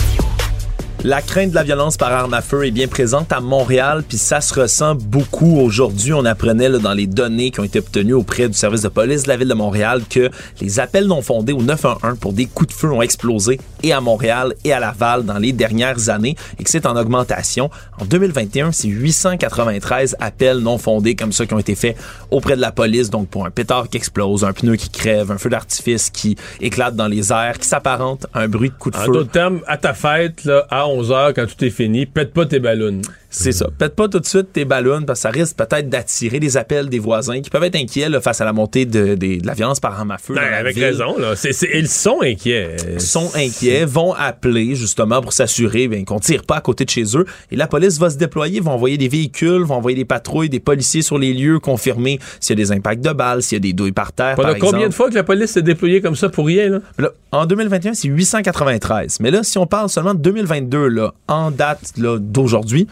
La 1.03 1.23
crainte 1.23 1.49
de 1.49 1.55
la 1.55 1.63
violence 1.63 1.97
par 1.97 2.11
arme 2.11 2.35
à 2.35 2.43
feu 2.43 2.63
est 2.63 2.69
bien 2.69 2.87
présente 2.87 3.31
à 3.31 3.39
Montréal, 3.39 4.03
puis 4.07 4.19
ça 4.19 4.39
se 4.39 4.53
ressent 4.53 4.93
beaucoup 4.93 5.57
aujourd'hui. 5.57 6.13
On 6.13 6.25
apprenait 6.25 6.69
dans 6.69 6.93
les 6.93 7.07
données 7.07 7.49
qui 7.49 7.59
ont 7.59 7.63
été 7.63 7.79
obtenues 7.79 8.13
auprès 8.13 8.47
du 8.47 8.53
service 8.53 8.83
de 8.83 8.87
police 8.87 9.23
de 9.23 9.29
la 9.29 9.37
ville 9.37 9.47
de 9.47 9.55
Montréal 9.55 10.03
que 10.07 10.29
les 10.61 10.79
appels 10.79 11.07
non 11.07 11.23
fondés 11.23 11.53
au 11.53 11.63
911 11.63 12.19
pour 12.19 12.33
des 12.33 12.45
coups 12.45 12.69
de 12.69 12.79
feu 12.79 12.91
ont 12.91 13.01
explosé 13.01 13.59
et 13.83 13.93
à 13.93 14.01
Montréal 14.01 14.53
et 14.63 14.73
à 14.73 14.79
Laval 14.79 15.23
dans 15.23 15.37
les 15.37 15.53
dernières 15.53 16.09
années 16.09 16.35
et 16.59 16.63
que 16.63 16.69
c'est 16.69 16.85
en 16.85 16.95
augmentation. 16.95 17.69
En 17.99 18.05
2021, 18.05 18.71
c'est 18.71 18.87
893 18.87 20.17
appels 20.19 20.59
non 20.59 20.77
fondés 20.77 21.15
comme 21.15 21.31
ça 21.31 21.45
qui 21.45 21.53
ont 21.53 21.59
été 21.59 21.75
faits 21.75 21.97
auprès 22.29 22.55
de 22.55 22.61
la 22.61 22.71
police, 22.71 23.09
donc 23.09 23.29
pour 23.29 23.45
un 23.45 23.51
pétard 23.51 23.89
qui 23.89 23.97
explose, 23.97 24.43
un 24.43 24.53
pneu 24.53 24.75
qui 24.75 24.89
crève, 24.89 25.31
un 25.31 25.37
feu 25.37 25.49
d'artifice 25.49 26.09
qui 26.09 26.35
éclate 26.59 26.95
dans 26.95 27.07
les 27.07 27.31
airs, 27.31 27.57
qui 27.59 27.67
s'apparente 27.67 28.27
à 28.33 28.41
un 28.41 28.47
bruit 28.47 28.69
de 28.69 28.75
coup 28.75 28.91
de 28.91 28.95
feu. 28.95 29.09
En 29.09 29.13
d'autres 29.13 29.31
termes, 29.31 29.61
à 29.67 29.77
ta 29.77 29.93
fête, 29.93 30.43
là, 30.45 30.65
à 30.69 30.87
11 30.87 31.11
heures, 31.11 31.33
quand 31.33 31.45
tout 31.45 31.63
est 31.65 31.69
fini, 31.69 32.05
pète 32.05 32.33
pas 32.33 32.45
tes 32.45 32.59
ballons. 32.59 33.01
C'est 33.31 33.53
ça. 33.53 33.67
Pète 33.77 33.95
pas 33.95 34.09
tout 34.09 34.19
de 34.19 34.25
suite 34.25 34.51
tes 34.51 34.65
ballons 34.65 35.03
parce 35.03 35.19
que 35.19 35.21
ça 35.23 35.29
risque 35.29 35.55
peut-être 35.55 35.89
d'attirer 35.89 36.39
des 36.39 36.57
appels 36.57 36.89
des 36.89 36.99
voisins 36.99 37.41
qui 37.41 37.49
peuvent 37.49 37.63
être 37.63 37.77
inquiets 37.77 38.09
face 38.21 38.41
à 38.41 38.45
la 38.45 38.53
montée 38.53 38.85
de, 38.85 39.17
la 39.45 39.53
violence 39.53 39.79
par 39.79 39.97
arme 39.97 40.11
à 40.11 40.17
feu. 40.17 40.35
Ben, 40.35 40.53
avec 40.53 40.75
raison. 40.75 41.17
Là. 41.17 41.33
ils 41.73 41.87
sont 41.87 42.21
inquiets. 42.21 42.75
Ils 42.93 43.01
sont 43.01 43.31
inquiets, 43.35 43.85
vont 43.85 44.13
appeler 44.13 44.75
justement 44.75 45.21
pour 45.21 45.31
s'assurer 45.33 45.87
ben, 45.87 46.03
qu'on 46.03 46.19
tire 46.19 46.43
pas 46.43 46.57
à 46.57 46.61
côté 46.61 46.83
de 46.83 46.89
chez 46.89 47.05
eux. 47.15 47.25
Et 47.51 47.55
la 47.55 47.67
police 47.67 47.97
va 47.99 48.09
se 48.09 48.17
déployer, 48.17 48.59
vont 48.59 48.71
envoyer 48.71 48.97
des 48.97 49.07
véhicules, 49.07 49.63
vont 49.63 49.75
envoyer 49.75 49.95
des 49.95 50.05
patrouilles, 50.05 50.49
des 50.49 50.59
policiers 50.59 51.01
sur 51.01 51.17
les 51.17 51.33
lieux, 51.33 51.59
confirmer 51.59 52.19
s'il 52.41 52.59
y 52.59 52.61
a 52.61 52.65
des 52.65 52.71
impacts 52.73 53.03
de 53.03 53.13
balles, 53.13 53.41
s'il 53.41 53.55
y 53.55 53.57
a 53.57 53.59
des 53.61 53.73
douilles 53.73 53.93
par 53.93 54.11
terre. 54.11 54.35
Pendant 54.35 54.55
combien 54.59 54.89
de 54.89 54.93
fois 54.93 55.09
que 55.09 55.15
la 55.15 55.23
police 55.23 55.51
s'est 55.51 55.61
déployée 55.61 56.01
comme 56.01 56.15
ça 56.15 56.27
pour 56.27 56.45
rien? 56.45 56.81
Là? 56.97 57.09
en 57.31 57.45
2021, 57.45 57.93
c'est 57.93 58.09
893. 58.09 59.19
Mais 59.21 59.31
là, 59.31 59.43
si 59.43 59.57
on 59.57 59.65
parle 59.65 59.89
seulement 59.89 60.13
de 60.13 60.19
2022, 60.19 60.87
là, 60.87 61.13
en 61.27 61.51
date 61.51 61.93
d'aujourd'hui, 61.97 62.87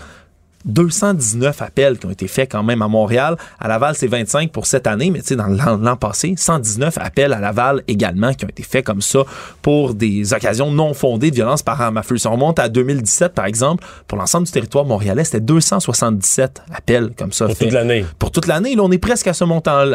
219 0.66 1.62
appels 1.62 1.98
qui 1.98 2.06
ont 2.06 2.12
été 2.12 2.28
faits 2.28 2.52
quand 2.52 2.64
même 2.64 2.82
à 2.82 2.88
Montréal. 2.88 3.38
À 3.60 3.68
Laval, 3.68 3.96
c'est 3.96 4.08
25 4.08 4.52
pour 4.52 4.66
cette 4.66 4.88
année, 4.88 5.10
mais 5.10 5.20
tu 5.20 5.28
sais, 5.28 5.36
dans 5.36 5.48
l'an 5.48 5.96
passé, 5.96 6.34
119 6.38 6.98
appels 7.00 7.34
à 7.34 7.40
Laval 7.40 7.84
également 7.88 8.34
qui 8.34 8.46
ont 8.46 8.50
été 8.50 8.64
faits 8.64 8.86
comme 8.86 9.02
ça 9.02 9.24
pour 9.62 9.94
des 9.94 10.34
occasions 10.34 10.72
non 10.72 10.94
fondées 10.94 11.32
de 11.32 11.36
violence 11.36 11.64
par 11.64 11.82
arme 11.82 11.98
à 11.98 12.04
feu. 12.04 12.18
Si 12.18 12.28
on 12.28 12.34
remonte 12.34 12.60
à 12.60 12.70
2017, 12.70 13.34
par 13.34 13.46
exemple, 13.46 13.86
pour 14.08 14.18
l'ensemble 14.18 14.46
du 14.46 14.52
territoire 14.52 14.86
montréalais, 14.86 15.24
c'était 15.24 15.40
277 15.40 16.64
appels 16.74 17.12
comme 17.18 17.32
ça. 17.32 17.46
Pour 17.46 17.58
toute 17.58 17.72
l'année. 17.72 18.06
Pour 18.18 18.32
toute 18.32 18.48
l'année. 18.48 18.76
Là, 18.76 18.84
on 18.84 18.92
est 18.92 18.98
presque 18.98 19.28
à 19.28 19.34
ce 19.34 19.44
montant, 19.44 19.86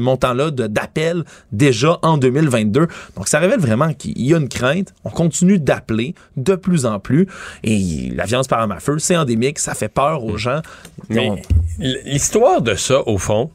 montant-là 0.00 0.50
d'appels 0.50 1.24
déjà 1.52 1.98
en 2.02 2.18
2022. 2.18 2.88
Donc, 3.16 3.28
ça 3.28 3.38
révèle 3.38 3.60
vraiment 3.60 3.92
qu'il 3.92 4.20
y 4.20 4.34
a 4.34 4.38
une 4.38 4.48
crainte. 4.48 4.94
On 5.04 5.10
continue 5.10 5.58
d'appeler 5.58 6.14
de 6.36 6.54
plus 6.54 6.86
en 6.86 6.98
plus. 6.98 7.26
Et 7.62 8.10
la 8.14 8.24
violence 8.24 8.48
par 8.48 8.60
arme 8.60 8.72
à 8.72 8.80
feu, 8.80 8.98
c'est 8.98 9.16
endémique. 9.16 9.58
Ça 9.58 9.74
fait 9.74 9.88
peur 9.88 10.07
aux 10.16 10.36
gens. 10.36 10.62
Mais 11.08 11.30
l'histoire 11.78 12.62
de 12.62 12.74
ça, 12.74 13.06
au 13.06 13.18
fond, 13.18 13.50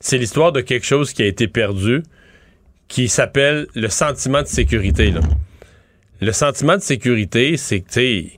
c'est 0.00 0.18
l'histoire 0.18 0.52
de 0.52 0.60
quelque 0.60 0.86
chose 0.86 1.12
qui 1.12 1.22
a 1.22 1.26
été 1.26 1.48
perdu, 1.48 2.02
qui 2.88 3.08
s'appelle 3.08 3.66
le 3.74 3.88
sentiment 3.88 4.42
de 4.42 4.46
sécurité. 4.46 5.14
Le 6.20 6.32
sentiment 6.32 6.76
de 6.76 6.82
sécurité, 6.82 7.56
c'est 7.56 7.80
que, 7.80 7.90
tu 7.90 8.30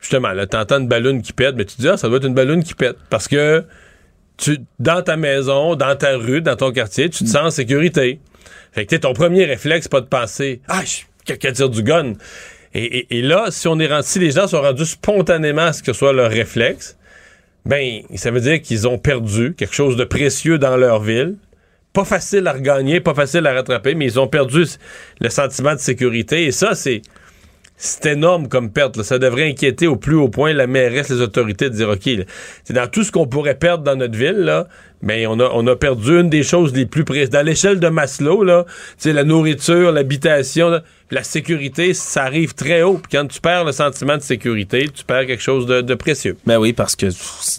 justement, 0.00 0.32
là, 0.32 0.46
t'entends 0.46 0.80
une 0.80 0.88
ballonne 0.88 1.22
qui 1.22 1.32
pète, 1.32 1.54
mais 1.56 1.64
tu 1.64 1.76
te 1.76 1.82
dis, 1.82 1.88
ah, 1.88 1.96
ça 1.96 2.08
doit 2.08 2.18
être 2.18 2.26
une 2.26 2.34
ballonne 2.34 2.62
qui 2.62 2.74
pète. 2.74 2.96
Parce 3.10 3.28
que 3.28 3.64
tu, 4.36 4.58
dans 4.78 5.02
ta 5.02 5.16
maison, 5.16 5.76
dans 5.76 5.96
ta 5.96 6.16
rue, 6.16 6.42
dans 6.42 6.56
ton 6.56 6.72
quartier, 6.72 7.08
tu 7.10 7.24
te 7.24 7.28
sens 7.28 7.46
en 7.46 7.50
sécurité. 7.50 8.20
Fait 8.72 8.86
que, 8.86 8.96
ton 8.96 9.12
premier 9.12 9.44
réflexe, 9.44 9.88
pas 9.88 10.00
de 10.00 10.06
penser, 10.06 10.60
ah, 10.68 10.82
quelqu'un 11.24 11.52
tire 11.52 11.68
du 11.68 11.82
gun. 11.82 12.14
Et, 12.74 13.20
là, 13.22 13.46
si 13.50 13.68
on 13.68 13.78
est 13.78 13.86
rendu, 13.86 14.06
si 14.06 14.18
les 14.18 14.30
gens 14.30 14.46
sont 14.46 14.62
rendus 14.62 14.86
spontanément 14.86 15.62
à 15.62 15.72
ce 15.72 15.82
que 15.82 15.92
soit 15.92 16.12
leur 16.12 16.30
réflexe, 16.30 16.96
ben, 17.66 18.00
ça 18.14 18.30
veut 18.30 18.40
dire 18.40 18.62
qu'ils 18.62 18.88
ont 18.88 18.98
perdu 18.98 19.54
quelque 19.54 19.74
chose 19.74 19.96
de 19.96 20.04
précieux 20.04 20.58
dans 20.58 20.76
leur 20.76 21.02
ville. 21.02 21.36
Pas 21.92 22.04
facile 22.04 22.46
à 22.46 22.52
regagner, 22.52 23.00
pas 23.00 23.14
facile 23.14 23.46
à 23.46 23.52
rattraper, 23.52 23.94
mais 23.94 24.06
ils 24.06 24.18
ont 24.18 24.26
perdu 24.26 24.64
le 25.20 25.28
sentiment 25.28 25.74
de 25.74 25.80
sécurité. 25.80 26.46
Et 26.46 26.52
ça, 26.52 26.74
c'est, 26.74 27.02
c'est 27.76 28.06
énorme 28.12 28.48
comme 28.48 28.72
perte. 28.72 29.02
Ça 29.02 29.18
devrait 29.18 29.50
inquiéter 29.50 29.86
au 29.86 29.96
plus 29.96 30.16
haut 30.16 30.30
point 30.30 30.54
la 30.54 30.66
mairesse, 30.66 31.10
les 31.10 31.20
autorités 31.20 31.68
de 31.68 31.74
dire, 31.74 31.90
OK, 31.90 32.08
c'est 32.64 32.72
dans 32.72 32.88
tout 32.88 33.04
ce 33.04 33.12
qu'on 33.12 33.26
pourrait 33.26 33.58
perdre 33.58 33.84
dans 33.84 33.96
notre 33.96 34.16
ville, 34.16 34.38
là, 34.38 34.66
mais 35.02 35.26
on 35.26 35.38
a, 35.40 35.50
on 35.52 35.66
a 35.66 35.76
perdu 35.76 36.20
une 36.20 36.30
des 36.30 36.42
choses 36.44 36.72
les 36.72 36.86
plus 36.86 37.04
précieuses. 37.04 37.30
Dans 37.30 37.44
l'échelle 37.44 37.80
de 37.80 37.88
Maslow, 37.88 38.44
là, 38.44 38.64
la 39.04 39.24
nourriture, 39.24 39.90
l'habitation, 39.92 40.80
la 41.10 41.22
sécurité, 41.22 41.92
ça 41.92 42.22
arrive 42.22 42.54
très 42.54 42.82
haut. 42.82 42.94
Puis 42.94 43.18
quand 43.18 43.26
tu 43.26 43.40
perds 43.40 43.64
le 43.64 43.72
sentiment 43.72 44.16
de 44.16 44.22
sécurité, 44.22 44.88
tu 44.88 45.04
perds 45.04 45.26
quelque 45.26 45.42
chose 45.42 45.66
de, 45.66 45.94
précieux. 45.94 46.38
Ben 46.46 46.58
oui, 46.58 46.72
parce 46.72 46.96
que 46.96 47.06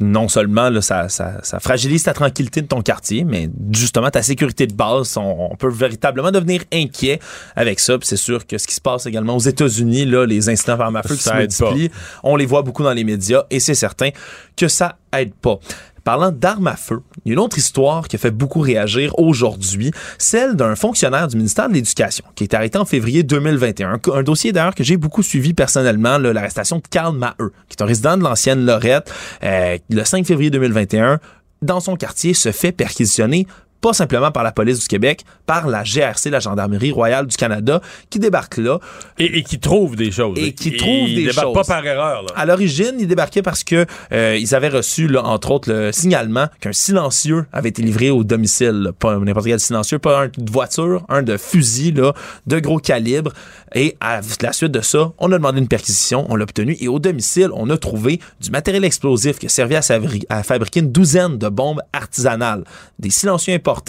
non 0.01 0.27
seulement 0.27 0.69
là, 0.69 0.81
ça, 0.81 1.07
ça, 1.07 1.39
ça, 1.43 1.59
fragilise 1.59 2.03
ta 2.03 2.13
tranquillité 2.13 2.61
de 2.61 2.67
ton 2.67 2.81
quartier, 2.81 3.23
mais 3.23 3.49
justement 3.71 4.09
ta 4.09 4.23
sécurité 4.23 4.65
de 4.65 4.73
base, 4.73 5.15
on, 5.17 5.55
peut 5.55 5.69
véritablement 5.69 6.31
devenir 6.31 6.63
inquiet 6.73 7.19
avec 7.55 7.79
ça. 7.79 7.97
Puis 7.99 8.07
c'est 8.07 8.17
sûr 8.17 8.47
que 8.47 8.57
ce 8.57 8.65
qui 8.65 8.73
se 8.73 8.81
passe 8.81 9.05
également 9.05 9.35
aux 9.35 9.39
États-Unis, 9.39 10.05
là, 10.05 10.25
les 10.25 10.49
incidents 10.49 10.77
par 10.77 10.91
feu 11.03 11.15
qui 11.15 11.23
se 11.23 11.33
multiplient, 11.33 11.91
on 12.23 12.35
les 12.35 12.45
voit 12.45 12.63
beaucoup 12.63 12.83
dans 12.83 12.93
les 12.93 13.03
médias 13.03 13.43
et 13.51 13.59
c'est 13.59 13.75
certain 13.75 14.09
que 14.57 14.67
ça 14.67 14.97
aide 15.13 15.33
pas. 15.35 15.59
Parlant 16.03 16.31
d'armes 16.31 16.67
à 16.67 16.75
feu, 16.75 17.01
il 17.23 17.29
y 17.29 17.31
a 17.31 17.33
une 17.33 17.39
autre 17.39 17.57
histoire 17.57 18.09
qui 18.09 18.17
a 18.17 18.19
fait 18.19 18.31
beaucoup 18.31 18.59
réagir 18.59 19.17
aujourd'hui, 19.17 19.91
celle 20.17 20.55
d'un 20.55 20.75
fonctionnaire 20.75 21.29
du 21.29 21.37
ministère 21.37 21.69
de 21.69 21.73
l'Éducation 21.75 22.25
qui 22.35 22.43
est 22.43 22.53
arrêté 22.53 22.77
en 22.77 22.83
février 22.83 23.23
2021. 23.23 23.99
Un, 24.13 24.23
dossier 24.23 24.51
d'ailleurs 24.51 24.75
que 24.75 24.83
j'ai 24.83 24.97
beaucoup 24.97 25.23
suivi 25.23 25.53
personnellement, 25.53 26.17
l'arrestation 26.17 26.77
de 26.77 26.83
Karl 26.89 27.15
Maheu, 27.15 27.53
qui 27.69 27.77
est 27.79 27.81
un 27.81 27.85
résident 27.85 28.17
de 28.17 28.23
l'ancienne 28.23 28.65
Lorette, 28.65 29.11
euh, 29.43 29.77
le 29.89 30.03
5 30.03 30.25
février 30.25 30.49
2021 30.49 31.19
dans 31.61 31.79
son 31.79 31.95
quartier, 31.95 32.33
se 32.33 32.51
fait 32.51 32.73
perquisitionner 32.73 33.47
pas 33.83 33.91
simplement 33.91 34.31
par 34.31 34.43
la 34.43 34.53
police 34.53 34.79
du 34.79 34.87
Québec, 34.87 35.25
par 35.45 35.67
la 35.67 35.83
GRC, 35.83 36.29
la 36.29 36.39
Gendarmerie 36.39 36.93
royale 36.93 37.27
du 37.27 37.35
Canada, 37.35 37.81
qui 38.09 38.17
débarque 38.17 38.55
là. 38.55 38.79
Et, 39.19 39.43
qui 39.43 39.59
trouve 39.59 39.97
des 39.97 40.09
choses. 40.09 40.37
Et 40.39 40.53
qui 40.53 40.77
trouve 40.77 41.07
des 41.13 41.33
choses. 41.33 41.53
pas 41.53 41.65
par 41.65 41.85
erreur. 41.85 42.25
À 42.33 42.45
l'origine, 42.45 42.95
ils 42.97 43.07
débarquaient 43.07 43.41
parce 43.41 43.65
que 43.65 43.85
euh, 44.13 44.37
ils 44.39 44.55
avaient 44.55 44.69
reçu, 44.69 45.09
là, 45.09 45.25
entre 45.25 45.51
autres, 45.51 45.69
le 45.69 45.91
signalement 45.91 46.47
qu'un 46.61 46.71
silencieux 46.71 47.45
avait 47.51 47.69
été 47.69 47.81
livré 47.81 48.09
au 48.09 48.23
domicile. 48.23 48.91
Pas 48.97 49.17
n'importe 49.17 49.47
quel 49.47 49.59
silencieux, 49.59 49.99
pas 49.99 50.23
un 50.23 50.27
de 50.27 50.51
voiture, 50.51 51.03
un 51.09 51.21
de 51.21 51.35
fusil 51.35 51.91
là, 51.91 52.13
de 52.47 52.59
gros 52.59 52.79
calibre. 52.79 53.33
Et 53.75 53.95
à 53.99 54.21
la 54.41 54.53
suite 54.53 54.71
de 54.71 54.81
ça, 54.81 55.11
on 55.17 55.31
a 55.31 55.37
demandé 55.37 55.59
une 55.59 55.67
perquisition, 55.67 56.25
on 56.29 56.35
l'a 56.35 56.43
obtenu. 56.43 56.77
Et 56.79 56.87
au 56.87 56.99
domicile, 56.99 57.49
on 57.53 57.69
a 57.69 57.77
trouvé 57.77 58.19
du 58.39 58.51
matériel 58.51 58.83
explosif 58.85 59.39
qui 59.39 59.49
servait 59.49 59.75
à, 59.75 59.81
à 60.29 60.43
fabriquer 60.43 60.81
une 60.81 60.91
douzaine 60.91 61.37
de 61.37 61.49
bombes 61.49 61.81
artisanales, 61.91 62.63
des 62.99 63.09
silencieux 63.09 63.53
importants 63.53 63.83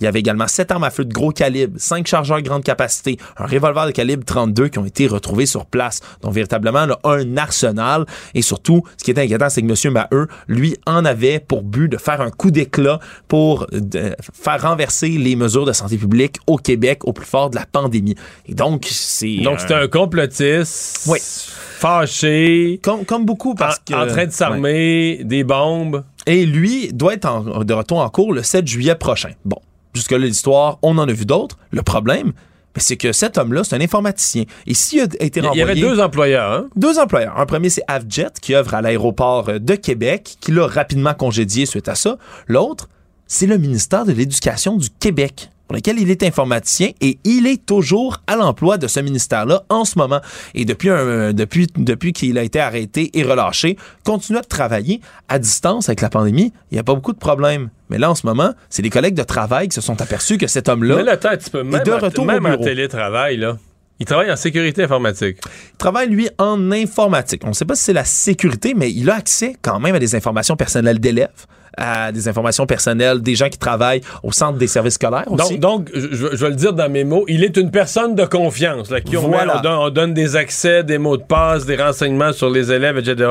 il 0.00 0.04
y 0.04 0.06
avait 0.06 0.20
également 0.20 0.46
sept 0.48 0.70
armes 0.70 0.84
à 0.84 0.90
feu 0.90 1.04
de 1.04 1.12
gros 1.12 1.30
calibre, 1.30 1.74
cinq 1.78 2.06
chargeurs 2.06 2.40
grande 2.42 2.62
capacité, 2.62 3.18
un 3.36 3.46
revolver 3.46 3.86
de 3.86 3.92
calibre 3.92 4.24
32 4.24 4.68
qui 4.68 4.78
ont 4.78 4.84
été 4.84 5.06
retrouvés 5.06 5.46
sur 5.46 5.66
place. 5.66 6.00
Donc, 6.22 6.32
véritablement, 6.32 6.86
un 7.04 7.36
arsenal. 7.36 8.04
Et 8.34 8.42
surtout, 8.42 8.82
ce 8.96 9.04
qui 9.04 9.10
est 9.10 9.18
inquiétant, 9.18 9.48
c'est 9.48 9.62
que 9.62 9.88
M. 9.88 9.92
Maheu, 9.92 10.28
lui, 10.48 10.76
en 10.86 11.04
avait 11.04 11.40
pour 11.40 11.62
but 11.62 11.88
de 11.88 11.96
faire 11.96 12.20
un 12.20 12.30
coup 12.30 12.50
d'éclat 12.50 12.98
pour 13.28 13.66
faire 14.32 14.62
renverser 14.62 15.08
les 15.08 15.36
mesures 15.36 15.64
de 15.64 15.72
santé 15.72 15.96
publique 15.96 16.36
au 16.46 16.56
Québec 16.56 17.00
au 17.04 17.12
plus 17.12 17.26
fort 17.26 17.50
de 17.50 17.56
la 17.56 17.66
pandémie. 17.66 18.16
Et 18.46 18.54
donc. 18.54 18.86
Donc, 19.42 19.60
c'était 19.60 19.74
un 19.74 19.88
complotiste. 19.88 21.06
Oui. 21.06 21.18
Fâché. 21.20 22.80
Comme, 22.82 23.04
comme 23.04 23.24
beaucoup, 23.24 23.54
parce 23.54 23.78
en, 23.78 23.80
que... 23.86 23.94
En 23.94 24.06
train 24.06 24.26
de 24.26 24.32
s'armer, 24.32 25.20
des 25.24 25.44
bombes. 25.44 26.04
Et 26.26 26.46
lui 26.46 26.92
doit 26.92 27.14
être 27.14 27.64
de 27.64 27.74
retour 27.74 27.98
en 27.98 28.08
cours 28.08 28.32
le 28.32 28.42
7 28.42 28.66
juillet 28.66 28.94
prochain. 28.94 29.32
Bon, 29.44 29.58
jusque-là, 29.94 30.18
l'histoire, 30.18 30.78
on 30.82 30.96
en 30.98 31.08
a 31.08 31.12
vu 31.12 31.26
d'autres. 31.26 31.58
Le 31.70 31.82
problème, 31.82 32.32
c'est 32.76 32.96
que 32.96 33.12
cet 33.12 33.38
homme-là, 33.38 33.64
c'est 33.64 33.76
un 33.76 33.80
informaticien. 33.80 34.44
Et 34.66 34.74
s'il 34.74 35.00
a 35.00 35.04
été 35.20 35.40
renvoyé... 35.40 35.62
Il 35.62 35.66
y 35.66 35.70
avait 35.70 35.80
deux 35.80 36.00
employeurs, 36.00 36.52
hein? 36.52 36.66
Deux 36.76 36.98
employeurs. 36.98 37.38
Un 37.38 37.46
premier, 37.46 37.68
c'est 37.68 37.84
Avjet, 37.86 38.28
qui 38.40 38.54
œuvre 38.54 38.74
à 38.74 38.82
l'aéroport 38.82 39.60
de 39.60 39.74
Québec, 39.74 40.36
qui 40.40 40.52
l'a 40.52 40.66
rapidement 40.66 41.14
congédié 41.14 41.66
suite 41.66 41.88
à 41.88 41.94
ça. 41.94 42.16
L'autre, 42.46 42.88
c'est 43.26 43.46
le 43.46 43.58
ministère 43.58 44.04
de 44.04 44.12
l'Éducation 44.12 44.76
du 44.76 44.88
Québec 44.90 45.50
pour 45.66 45.76
lequel 45.76 45.98
il 45.98 46.10
est 46.10 46.22
informaticien 46.22 46.90
et 47.00 47.18
il 47.24 47.46
est 47.46 47.64
toujours 47.64 48.20
à 48.26 48.36
l'emploi 48.36 48.78
de 48.78 48.86
ce 48.86 49.00
ministère-là 49.00 49.62
en 49.68 49.84
ce 49.84 49.98
moment. 49.98 50.20
Et 50.54 50.64
depuis, 50.64 50.90
un, 50.90 51.32
depuis, 51.32 51.66
depuis 51.76 52.12
qu'il 52.12 52.38
a 52.38 52.42
été 52.42 52.60
arrêté 52.60 53.10
et 53.14 53.22
relâché, 53.22 53.76
continue 54.04 54.38
à 54.38 54.42
travailler 54.42 55.00
à 55.28 55.38
distance 55.38 55.88
avec 55.88 56.00
la 56.00 56.10
pandémie. 56.10 56.52
Il 56.70 56.74
n'y 56.74 56.80
a 56.80 56.84
pas 56.84 56.94
beaucoup 56.94 57.12
de 57.12 57.18
problèmes. 57.18 57.70
Mais 57.90 57.98
là, 57.98 58.10
en 58.10 58.14
ce 58.14 58.26
moment, 58.26 58.52
c'est 58.68 58.82
les 58.82 58.90
collègues 58.90 59.14
de 59.14 59.22
travail 59.22 59.68
qui 59.68 59.74
se 59.74 59.80
sont 59.80 60.00
aperçus 60.00 60.38
que 60.38 60.46
cet 60.46 60.68
homme-là 60.68 61.00
est 61.00 61.84
de 61.84 61.92
retour 61.92 62.24
même 62.24 62.46
en 62.46 62.56
télétravail, 62.56 63.36
là. 63.36 63.58
Il 64.00 64.06
travaille 64.06 64.30
en 64.30 64.36
sécurité 64.36 64.82
informatique. 64.82 65.38
Il 65.72 65.76
travaille, 65.78 66.08
lui, 66.08 66.28
en 66.38 66.72
informatique. 66.72 67.42
On 67.44 67.50
ne 67.50 67.52
sait 67.52 67.64
pas 67.64 67.76
si 67.76 67.84
c'est 67.84 67.92
la 67.92 68.04
sécurité, 68.04 68.74
mais 68.74 68.90
il 68.90 69.08
a 69.08 69.14
accès 69.14 69.54
quand 69.62 69.78
même 69.78 69.94
à 69.94 70.00
des 70.00 70.16
informations 70.16 70.56
personnelles 70.56 70.98
d'élèves 70.98 71.46
à 71.76 72.12
des 72.12 72.28
informations 72.28 72.66
personnelles 72.66 73.22
des 73.22 73.34
gens 73.34 73.48
qui 73.48 73.58
travaillent 73.58 74.02
au 74.22 74.32
centre 74.32 74.58
des 74.58 74.66
services 74.66 74.94
scolaires 74.94 75.30
aussi. 75.30 75.58
Donc, 75.58 75.90
je, 75.94 76.26
vais 76.26 76.50
le 76.50 76.56
dire 76.56 76.72
dans 76.72 76.90
mes 76.90 77.04
mots, 77.04 77.24
il 77.28 77.44
est 77.44 77.56
une 77.56 77.70
personne 77.70 78.14
de 78.14 78.24
confiance, 78.24 78.90
là, 78.90 79.00
qui 79.00 79.16
on, 79.16 79.30
on, 79.32 79.90
donne, 79.90 80.14
des 80.14 80.36
accès, 80.36 80.84
des 80.84 80.98
mots 80.98 81.16
de 81.16 81.22
passe, 81.22 81.66
des 81.66 81.76
renseignements 81.76 82.32
sur 82.32 82.50
les 82.50 82.72
élèves, 82.72 82.98
etc. 82.98 83.30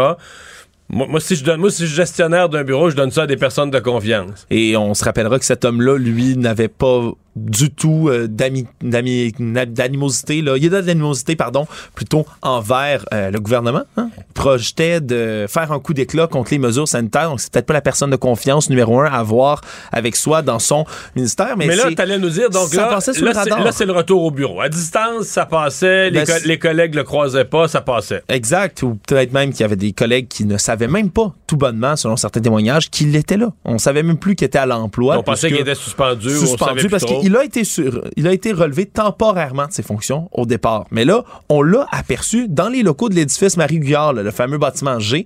Moi, 0.89 1.19
si 1.19 1.35
je 1.35 1.43
donne, 1.43 1.59
moi, 1.59 1.71
si 1.71 1.83
je 1.83 1.87
suis 1.87 1.95
gestionnaire 1.95 2.49
d'un 2.49 2.63
bureau, 2.63 2.89
je 2.89 2.95
donne 2.95 3.09
ça 3.09 3.23
à 3.23 3.27
des 3.27 3.37
personnes 3.37 3.71
de 3.71 3.79
confiance. 3.79 4.45
Et 4.51 4.77
on 4.77 4.93
se 4.93 5.03
rappellera 5.03 5.39
que 5.39 5.45
cet 5.45 5.65
homme-là, 5.65 5.97
lui, 5.97 6.37
n'avait 6.37 6.67
pas 6.67 7.13
du 7.35 7.71
tout 7.71 8.09
euh, 8.09 8.27
d'animosité. 8.27 10.41
Là. 10.41 10.57
Il 10.57 10.63
y 10.63 10.67
a 10.67 10.69
de 10.69 10.87
l'animosité, 10.87 11.35
pardon, 11.35 11.67
plutôt 11.95 12.25
envers 12.41 13.05
euh, 13.13 13.31
le 13.31 13.39
gouvernement. 13.39 13.83
Hein? 13.97 14.09
projetait 14.33 14.99
de 14.99 15.45
faire 15.47 15.71
un 15.71 15.79
coup 15.79 15.93
d'éclat 15.93 16.27
contre 16.27 16.51
les 16.51 16.59
mesures 16.59 16.87
sanitaires. 16.87 17.29
Donc, 17.29 17.39
c'est 17.39 17.51
peut-être 17.51 17.65
pas 17.65 17.73
la 17.73 17.81
personne 17.81 18.09
de 18.09 18.15
confiance 18.15 18.69
numéro 18.69 18.99
un 18.99 19.05
à 19.05 19.17
avoir 19.17 19.61
avec 19.91 20.15
soi 20.15 20.41
dans 20.41 20.59
son 20.59 20.85
ministère. 21.15 21.55
Mais, 21.57 21.67
mais 21.67 21.75
là, 21.75 21.89
allais 21.97 22.19
nous 22.19 22.29
dire, 22.29 22.49
donc 22.49 22.73
là, 22.73 22.89
là, 22.89 23.71
c'est 23.71 23.85
le 23.85 23.91
retour 23.91 24.23
au 24.23 24.31
bureau. 24.31 24.61
À 24.61 24.69
distance, 24.69 25.27
ça 25.27 25.45
passait. 25.45 26.09
Les, 26.09 26.25
ben, 26.25 26.39
les 26.45 26.59
collègues 26.59 26.95
le 26.95 27.03
croisaient 27.03 27.45
pas, 27.45 27.67
ça 27.67 27.81
passait. 27.81 28.23
Exact. 28.27 28.81
Ou 28.83 28.97
peut-être 29.07 29.33
même 29.33 29.51
qu'il 29.51 29.61
y 29.61 29.63
avait 29.63 29.75
des 29.75 29.93
collègues 29.93 30.27
qui 30.27 30.45
ne 30.45 30.57
savaient 30.57 30.87
même 30.87 31.09
pas, 31.09 31.33
tout 31.47 31.57
bonnement, 31.57 31.95
selon 31.95 32.17
certains 32.17 32.41
témoignages, 32.41 32.89
qu'il 32.89 33.15
était 33.15 33.37
là. 33.37 33.51
On 33.65 33.77
savait 33.77 34.03
même 34.03 34.17
plus 34.17 34.35
qu'il 34.35 34.45
était 34.45 34.59
à 34.59 34.65
l'emploi. 34.65 35.17
On 35.17 35.23
pensait 35.23 35.49
qu'il 35.49 35.59
était 35.59 35.75
suspendu. 35.75 36.29
Suspendu 36.29 36.89
parce 36.89 37.05
il 37.23 37.37
a 37.37 37.43
été 37.43 37.63
sur, 37.63 38.03
il 38.17 38.27
a 38.27 38.33
été 38.33 38.51
relevé 38.51 38.85
temporairement 38.85 39.67
de 39.67 39.71
ses 39.71 39.81
fonctions 39.81 40.29
au 40.33 40.45
départ. 40.45 40.85
Mais 40.91 41.05
là, 41.05 41.23
on 41.47 41.61
l'a 41.61 41.87
aperçu 41.91 42.47
dans 42.49 42.67
les 42.67 42.83
locaux 42.83 43.07
de 43.07 43.15
l'édifice 43.15 43.55
Marie-Guyard, 43.55 44.13
le 44.13 44.31
fameux 44.31 44.57
bâtiment 44.57 44.99
G 44.99 45.25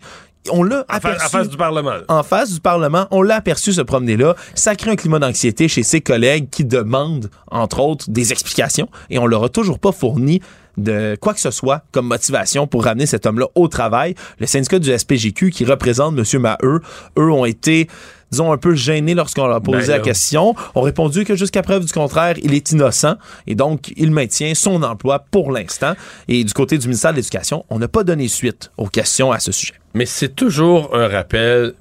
on 0.51 0.63
l'a 0.63 0.85
aperçu. 0.87 1.25
en 1.25 1.29
face 1.29 1.49
du 1.49 1.57
Parlement. 1.57 1.95
en 2.07 2.23
face 2.23 2.53
du 2.53 2.61
Parlement, 2.61 3.07
on 3.11 3.21
l'a 3.21 3.35
aperçu 3.35 3.73
se 3.73 3.81
promener 3.81 4.15
là. 4.15 4.35
Ça 4.55 4.75
crée 4.75 4.91
un 4.91 4.95
climat 4.95 5.19
d'anxiété 5.19 5.67
chez 5.67 5.83
ses 5.83 5.99
collègues 5.99 6.49
qui 6.49 6.63
demandent, 6.63 7.29
entre 7.51 7.81
autres, 7.81 8.09
des 8.09 8.31
explications 8.31 8.87
et 9.09 9.19
on 9.19 9.25
leur 9.25 9.43
a 9.43 9.49
toujours 9.49 9.79
pas 9.79 9.91
fourni 9.91 10.41
de 10.77 11.17
quoi 11.19 11.33
que 11.33 11.39
ce 11.39 11.51
soit 11.51 11.83
comme 11.91 12.07
motivation 12.07 12.67
pour 12.67 12.83
ramener 12.83 13.05
cet 13.05 13.25
homme-là 13.25 13.47
au 13.55 13.67
travail. 13.67 14.15
Le 14.39 14.45
syndicat 14.45 14.79
du 14.79 14.95
SPGQ 14.95 15.51
qui 15.51 15.65
représente 15.65 16.17
M. 16.17 16.41
Maheu, 16.41 16.81
eux 17.17 17.31
ont 17.31 17.45
été 17.45 17.87
disons 18.31 18.51
un 18.51 18.57
peu 18.57 18.75
gênés 18.75 19.13
lorsqu'on 19.13 19.47
leur 19.47 19.55
a 19.55 19.61
posé 19.61 19.77
Ben 19.79 19.87
la 19.87 19.97
là. 19.97 20.03
question, 20.03 20.53
ont 20.75 20.81
répondu 20.81 21.23
que 21.23 21.35
jusqu'à 21.35 21.61
preuve 21.61 21.85
du 21.85 21.93
contraire, 21.93 22.35
il 22.43 22.53
est 22.53 22.71
innocent 22.71 23.15
et 23.47 23.55
donc 23.55 23.93
il 23.95 24.11
maintient 24.11 24.53
son 24.53 24.83
emploi 24.83 25.19
pour 25.31 25.51
l'instant. 25.51 25.93
Et 26.27 26.43
du 26.43 26.53
côté 26.53 26.77
du 26.77 26.87
ministère 26.87 27.11
de 27.11 27.17
l'Éducation, 27.17 27.65
on 27.69 27.79
n'a 27.79 27.87
pas 27.87 28.03
donné 28.03 28.27
suite 28.27 28.71
aux 28.77 28.87
questions 28.87 29.31
à 29.31 29.39
ce 29.39 29.51
sujet. 29.51 29.75
Mais 29.93 30.05
c'est 30.05 30.35
toujours 30.35 30.93
un 30.93 31.07
rappel. 31.07 31.73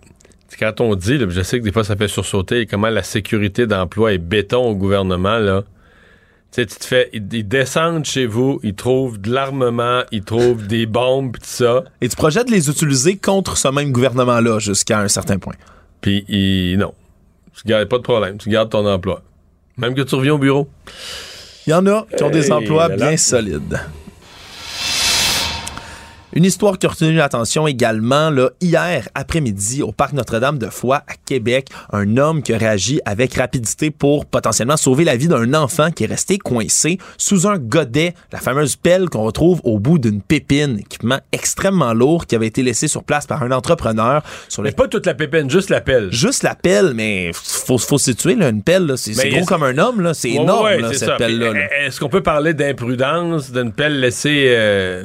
Quand 0.58 0.80
on 0.80 0.94
dit, 0.94 1.18
là, 1.18 1.26
je 1.28 1.42
sais 1.42 1.58
que 1.58 1.64
des 1.64 1.72
fois 1.72 1.84
ça 1.84 1.96
fait 1.96 2.08
sursauter, 2.08 2.66
comment 2.66 2.88
la 2.88 3.02
sécurité 3.02 3.66
d'emploi 3.66 4.12
est 4.12 4.18
béton 4.18 4.64
au 4.64 4.74
gouvernement, 4.74 5.38
là. 5.38 5.64
Tu 6.52 6.62
sais, 6.62 6.66
tu 6.66 6.76
te 6.76 6.84
fais. 6.84 7.10
Ils, 7.12 7.26
ils 7.32 7.46
descendent 7.46 8.04
chez 8.04 8.26
vous, 8.26 8.60
ils 8.62 8.74
trouvent 8.74 9.20
de 9.20 9.30
l'armement, 9.32 10.02
ils 10.12 10.22
trouvent 10.22 10.66
des 10.66 10.86
bombes, 10.86 11.32
pis 11.32 11.40
tout 11.40 11.46
ça. 11.48 11.84
Et 12.00 12.08
tu 12.08 12.16
projettes 12.16 12.46
de 12.46 12.52
les 12.52 12.70
utiliser 12.70 13.16
contre 13.16 13.56
ce 13.56 13.68
même 13.68 13.92
gouvernement-là 13.92 14.58
jusqu'à 14.58 15.00
un 15.00 15.08
certain 15.08 15.38
point. 15.38 15.54
Puis, 16.00 16.24
ils- 16.28 16.76
non. 16.78 16.94
Tu 17.54 17.62
gardes 17.68 17.88
pas 17.88 17.98
de 17.98 18.02
problème. 18.02 18.38
Tu 18.38 18.48
gardes 18.48 18.70
ton 18.70 18.86
emploi. 18.86 19.22
Même 19.76 19.94
que 19.94 20.02
tu 20.02 20.14
reviens 20.14 20.34
au 20.34 20.38
bureau. 20.38 20.68
Il 21.66 21.70
y 21.70 21.74
en 21.74 21.86
a 21.86 22.06
qui 22.16 22.22
ont 22.22 22.30
des 22.30 22.52
emplois 22.52 22.88
là 22.88 22.96
là. 22.96 23.08
bien 23.08 23.16
solides. 23.16 23.80
Une 26.36 26.44
histoire 26.44 26.78
qui 26.78 26.84
a 26.84 26.90
retenu 26.90 27.14
l'attention 27.14 27.66
également, 27.66 28.28
là, 28.28 28.50
hier 28.60 29.08
après-midi, 29.14 29.82
au 29.82 29.90
Parc 29.90 30.12
Notre-Dame 30.12 30.58
de 30.58 30.66
Foix, 30.66 30.98
à 31.08 31.14
Québec, 31.24 31.68
un 31.94 32.18
homme 32.18 32.42
qui 32.42 32.52
a 32.52 32.58
réagi 32.58 33.00
avec 33.06 33.32
rapidité 33.36 33.90
pour 33.90 34.26
potentiellement 34.26 34.76
sauver 34.76 35.04
la 35.04 35.16
vie 35.16 35.28
d'un 35.28 35.54
enfant 35.54 35.90
qui 35.90 36.04
est 36.04 36.08
resté 36.08 36.36
coincé 36.36 36.98
sous 37.16 37.46
un 37.48 37.56
godet, 37.56 38.12
la 38.32 38.38
fameuse 38.38 38.76
pelle 38.76 39.08
qu'on 39.08 39.22
retrouve 39.22 39.62
au 39.64 39.78
bout 39.78 39.98
d'une 39.98 40.20
pépine, 40.20 40.78
équipement 40.80 41.20
extrêmement 41.32 41.94
lourd 41.94 42.26
qui 42.26 42.34
avait 42.34 42.48
été 42.48 42.62
laissé 42.62 42.86
sur 42.86 43.02
place 43.02 43.26
par 43.26 43.42
un 43.42 43.50
entrepreneur 43.50 44.22
sur 44.50 44.60
le 44.60 44.68
Mais 44.68 44.74
pas 44.74 44.88
toute 44.88 45.06
la 45.06 45.14
pépine, 45.14 45.48
juste 45.48 45.70
la 45.70 45.80
pelle. 45.80 46.12
Juste 46.12 46.42
la 46.42 46.54
pelle, 46.54 46.92
mais 46.94 47.30
faut, 47.32 47.78
faut 47.78 47.96
se 47.96 48.12
situer, 48.12 48.34
là, 48.34 48.50
une 48.50 48.62
pelle, 48.62 48.84
là, 48.84 48.98
c'est 48.98 49.14
gros 49.30 49.46
comme 49.46 49.62
un 49.62 49.78
homme, 49.78 50.02
là, 50.02 50.12
c'est 50.12 50.28
Ouais, 50.28 50.42
énorme, 50.42 50.64
ouais, 50.66 50.80
là, 50.82 50.92
cette 50.92 51.16
pelle-là. 51.16 51.54
Est-ce 51.86 51.98
qu'on 51.98 52.10
peut 52.10 52.22
parler 52.22 52.52
d'imprudence, 52.52 53.52
d'une 53.52 53.72
pelle 53.72 54.00
laissée. 54.00 54.48
euh, 54.48 55.04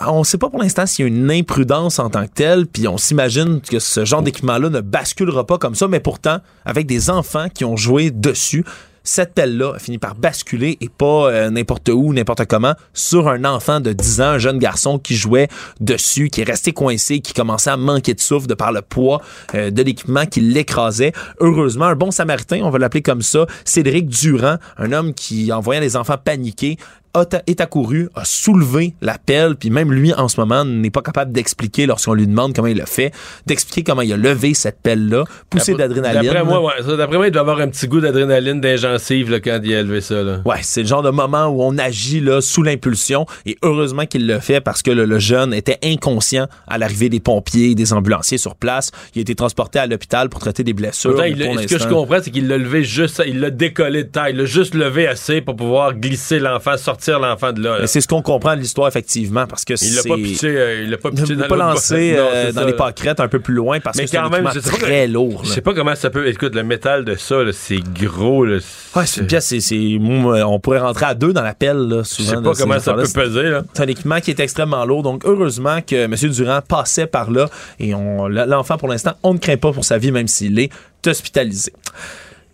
On 0.00 0.24
sait 0.24 0.38
pas 0.38 0.50
pour 0.50 0.60
l'instant 0.60 0.86
s'il 0.86 1.04
y 1.04 1.08
a 1.08 1.08
une 1.08 1.30
imprudence 1.30 1.98
en 1.98 2.10
tant 2.10 2.26
que 2.26 2.32
telle, 2.32 2.66
puis 2.66 2.88
on 2.88 2.98
s'imagine 2.98 3.60
que 3.60 3.78
ce 3.78 4.04
genre 4.04 4.22
d'équipement-là 4.22 4.68
ne 4.68 4.80
basculera 4.80 5.46
pas 5.46 5.58
comme 5.58 5.74
ça, 5.74 5.88
mais 5.88 6.00
pourtant, 6.00 6.38
avec 6.64 6.86
des 6.86 7.10
enfants 7.10 7.48
qui 7.48 7.64
ont 7.64 7.76
joué 7.76 8.10
dessus, 8.10 8.64
cette 9.02 9.34
pelle-là 9.34 9.74
a 9.76 9.78
fini 9.78 9.98
par 9.98 10.14
basculer 10.14 10.76
et 10.80 10.88
pas 10.88 11.30
euh, 11.30 11.50
n'importe 11.50 11.88
où, 11.88 12.12
n'importe 12.12 12.44
comment, 12.46 12.74
sur 12.92 13.28
un 13.28 13.44
enfant 13.44 13.80
de 13.80 13.92
10 13.92 14.20
ans, 14.20 14.24
un 14.24 14.38
jeune 14.38 14.58
garçon 14.58 14.98
qui 14.98 15.16
jouait 15.16 15.48
dessus, 15.80 16.28
qui 16.28 16.42
est 16.42 16.44
resté 16.44 16.72
coincé, 16.72 17.20
qui 17.20 17.32
commençait 17.32 17.70
à 17.70 17.76
manquer 17.76 18.14
de 18.14 18.20
souffle 18.20 18.46
de 18.46 18.54
par 18.54 18.72
le 18.72 18.82
poids 18.82 19.20
euh, 19.54 19.70
de 19.70 19.82
l'équipement 19.82 20.26
qui 20.26 20.40
l'écrasait. 20.40 21.12
Heureusement, 21.40 21.86
un 21.86 21.96
bon 21.96 22.10
samaritain, 22.10 22.60
on 22.62 22.70
va 22.70 22.78
l'appeler 22.78 23.02
comme 23.02 23.22
ça, 23.22 23.46
Cédric 23.64 24.08
Durand, 24.08 24.56
un 24.76 24.92
homme 24.92 25.14
qui, 25.14 25.52
en 25.52 25.60
voyant 25.60 25.80
les 25.80 25.96
enfants 25.96 26.16
paniquer, 26.22 26.76
a 27.14 27.24
est 27.46 27.60
accouru, 27.60 28.08
a 28.14 28.24
soulevé 28.24 28.94
la 29.00 29.18
pelle, 29.18 29.56
puis 29.56 29.70
même 29.70 29.92
lui, 29.92 30.12
en 30.14 30.28
ce 30.28 30.38
moment, 30.40 30.64
n'est 30.64 30.90
pas 30.90 31.02
capable 31.02 31.32
d'expliquer, 31.32 31.86
lorsqu'on 31.86 32.14
lui 32.14 32.26
demande 32.26 32.54
comment 32.54 32.68
il 32.68 32.76
l'a 32.76 32.86
fait, 32.86 33.12
d'expliquer 33.46 33.82
comment 33.82 34.02
il 34.02 34.12
a 34.12 34.16
levé 34.16 34.54
cette 34.54 34.80
pelle-là, 34.80 35.24
poussé 35.48 35.74
d'adrénaline. 35.74 36.22
D'après 36.22 36.44
moi, 36.44 36.62
ouais, 36.62 36.96
d'après 36.96 37.16
moi, 37.16 37.26
il 37.26 37.30
doit 37.32 37.42
avoir 37.42 37.60
un 37.60 37.68
petit 37.68 37.88
goût 37.88 38.00
d'adrénaline 38.00 38.60
d'ingencive 38.60 39.40
quand 39.40 39.60
il 39.62 39.74
a 39.74 39.82
levé 39.82 40.00
ça. 40.00 40.22
Là. 40.22 40.40
Ouais, 40.44 40.58
c'est 40.62 40.82
le 40.82 40.88
genre 40.88 41.02
de 41.02 41.10
moment 41.10 41.46
où 41.46 41.62
on 41.62 41.78
agit 41.78 42.20
là 42.20 42.40
sous 42.40 42.62
l'impulsion 42.62 43.26
et 43.44 43.56
heureusement 43.62 44.06
qu'il 44.06 44.26
le 44.26 44.38
fait 44.38 44.60
parce 44.60 44.82
que 44.82 44.90
le, 44.90 45.04
le 45.04 45.18
jeune 45.18 45.52
était 45.52 45.78
inconscient 45.84 46.46
à 46.68 46.78
l'arrivée 46.78 47.08
des 47.08 47.20
pompiers 47.20 47.70
et 47.70 47.74
des 47.74 47.92
ambulanciers 47.92 48.38
sur 48.38 48.54
place. 48.54 48.90
Il 49.14 49.18
a 49.18 49.22
été 49.22 49.34
transporté 49.34 49.78
à 49.78 49.86
l'hôpital 49.86 50.28
pour 50.28 50.40
traiter 50.40 50.62
des 50.62 50.72
blessures. 50.72 51.24
Il 51.26 51.36
ce 51.60 51.66
que 51.66 51.78
je 51.78 51.88
comprends, 51.88 52.18
c'est 52.22 52.30
qu'il 52.30 52.46
l'a 52.48 52.58
levé 52.58 52.84
juste, 52.84 53.22
il 53.26 53.40
l'a 53.40 53.50
décollé 53.50 54.04
de 54.04 54.08
taille, 54.08 54.32
il 54.32 54.38
l'a 54.38 54.44
juste 54.44 54.74
levé 54.74 55.06
assez 55.06 55.40
pour 55.40 55.56
pouvoir 55.56 55.94
glisser 55.94 56.38
l'enfant, 56.38 56.76
sortir 56.76 56.99
l'enfant 57.08 57.52
de 57.52 57.62
là. 57.62 57.70
là. 57.74 57.78
Mais 57.82 57.86
c'est 57.86 58.00
ce 58.00 58.08
qu'on 58.08 58.22
comprend 58.22 58.54
de 58.56 58.60
l'histoire 58.60 58.88
effectivement 58.88 59.46
parce 59.46 59.64
que 59.64 59.74
Il 59.82 59.94
l'a 59.94 60.02
pas 60.02 60.16
pitché, 60.16 60.48
euh, 60.48 60.82
il 60.82 60.90
l'a 60.90 60.98
pas 60.98 61.08
il 61.12 61.20
pitché 61.20 61.34
l'a 61.34 61.42
dans 61.42 61.48
pas 61.48 61.56
lancé 61.56 62.14
euh, 62.16 62.52
dans 62.52 62.60
ça, 62.60 62.66
les 62.66 62.72
pâquerettes 62.74 63.20
un 63.20 63.28
peu 63.28 63.40
plus 63.40 63.54
loin 63.54 63.80
parce 63.80 63.96
Mais 63.96 64.04
que 64.04 64.10
c'est 64.10 64.16
un 64.18 64.24
quand 64.24 64.30
même, 64.30 64.46
équipement 64.46 64.60
je 64.62 64.70
sais 64.70 64.70
pas 64.70 64.86
très 64.86 65.06
que- 65.06 65.12
lourd. 65.12 65.40
Je 65.44 65.48
là. 65.48 65.54
sais 65.54 65.60
pas 65.60 65.74
comment 65.74 65.94
ça 65.94 66.10
peut. 66.10 66.26
Écoute, 66.28 66.54
le 66.54 66.62
métal 66.62 67.04
de 67.04 67.14
ça, 67.16 67.36
c'est 67.52 67.80
gros. 67.80 68.44
Là, 68.44 68.58
Ouais, 68.96 69.06
c'est 69.06 69.20
une 69.20 69.26
pièce, 69.26 69.54
c'est, 69.58 69.98
on 70.00 70.60
pourrait 70.60 70.80
rentrer 70.80 71.06
à 71.06 71.14
deux 71.14 71.32
dans 71.32 71.42
la 71.42 71.54
pelle, 71.54 71.76
là, 71.88 71.98
Je 72.02 72.08
souvent. 72.08 72.28
sais 72.30 72.42
pas 72.42 72.52
comment 72.54 72.78
ça 72.80 72.94
peut 72.94 73.02
peser. 73.12 73.42
Là. 73.50 73.62
C'est 73.72 73.82
un 73.82 73.86
équipement 73.88 74.20
qui 74.20 74.30
est 74.30 74.40
extrêmement 74.40 74.84
lourd. 74.84 75.02
Donc, 75.02 75.22
heureusement 75.24 75.80
que 75.86 75.94
M. 75.96 76.14
Durand 76.14 76.60
passait 76.66 77.06
par 77.06 77.30
là. 77.30 77.48
Et 77.78 77.94
on, 77.94 78.26
l'enfant, 78.28 78.76
pour 78.76 78.88
l'instant, 78.88 79.12
on 79.22 79.34
ne 79.34 79.38
craint 79.38 79.56
pas 79.56 79.72
pour 79.72 79.84
sa 79.84 79.98
vie, 79.98 80.12
même 80.12 80.28
s'il 80.28 80.58
est 80.58 80.70
hospitalisé. 81.06 81.72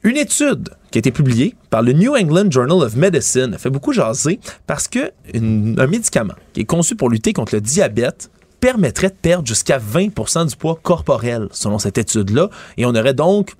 Une 0.07 0.19
étude 0.19 0.69
qui 0.93 0.99
a 0.99 1.01
été 1.01 1.11
publiée 1.11 1.57
par 1.69 1.83
le 1.83 1.93
New 1.93 2.15
England 2.15 2.49
Journal 2.49 2.81
of 2.81 2.95
Medicine 2.95 3.55
a 3.55 3.59
fait 3.59 3.71
beaucoup 3.71 3.93
jaser 3.93 4.39
parce 4.69 4.87
que 4.87 5.11
un 5.35 5.87
médicament 5.89 6.35
qui 6.53 6.61
est 6.61 6.65
conçu 6.65 6.95
pour 6.95 7.11
lutter 7.11 7.33
contre 7.33 7.57
le 7.57 7.61
diabète 7.61 8.31
permettrait 8.61 9.09
de 9.09 9.17
perdre 9.21 9.49
jusqu'à 9.49 9.81
20% 9.81 10.49
du 10.49 10.55
poids 10.55 10.79
corporel, 10.81 11.49
selon 11.51 11.81
cette 11.81 11.99
étude-là. 11.99 12.51
Et 12.77 12.87
on 12.87 12.95
aurait 12.95 13.15
donc, 13.15 13.55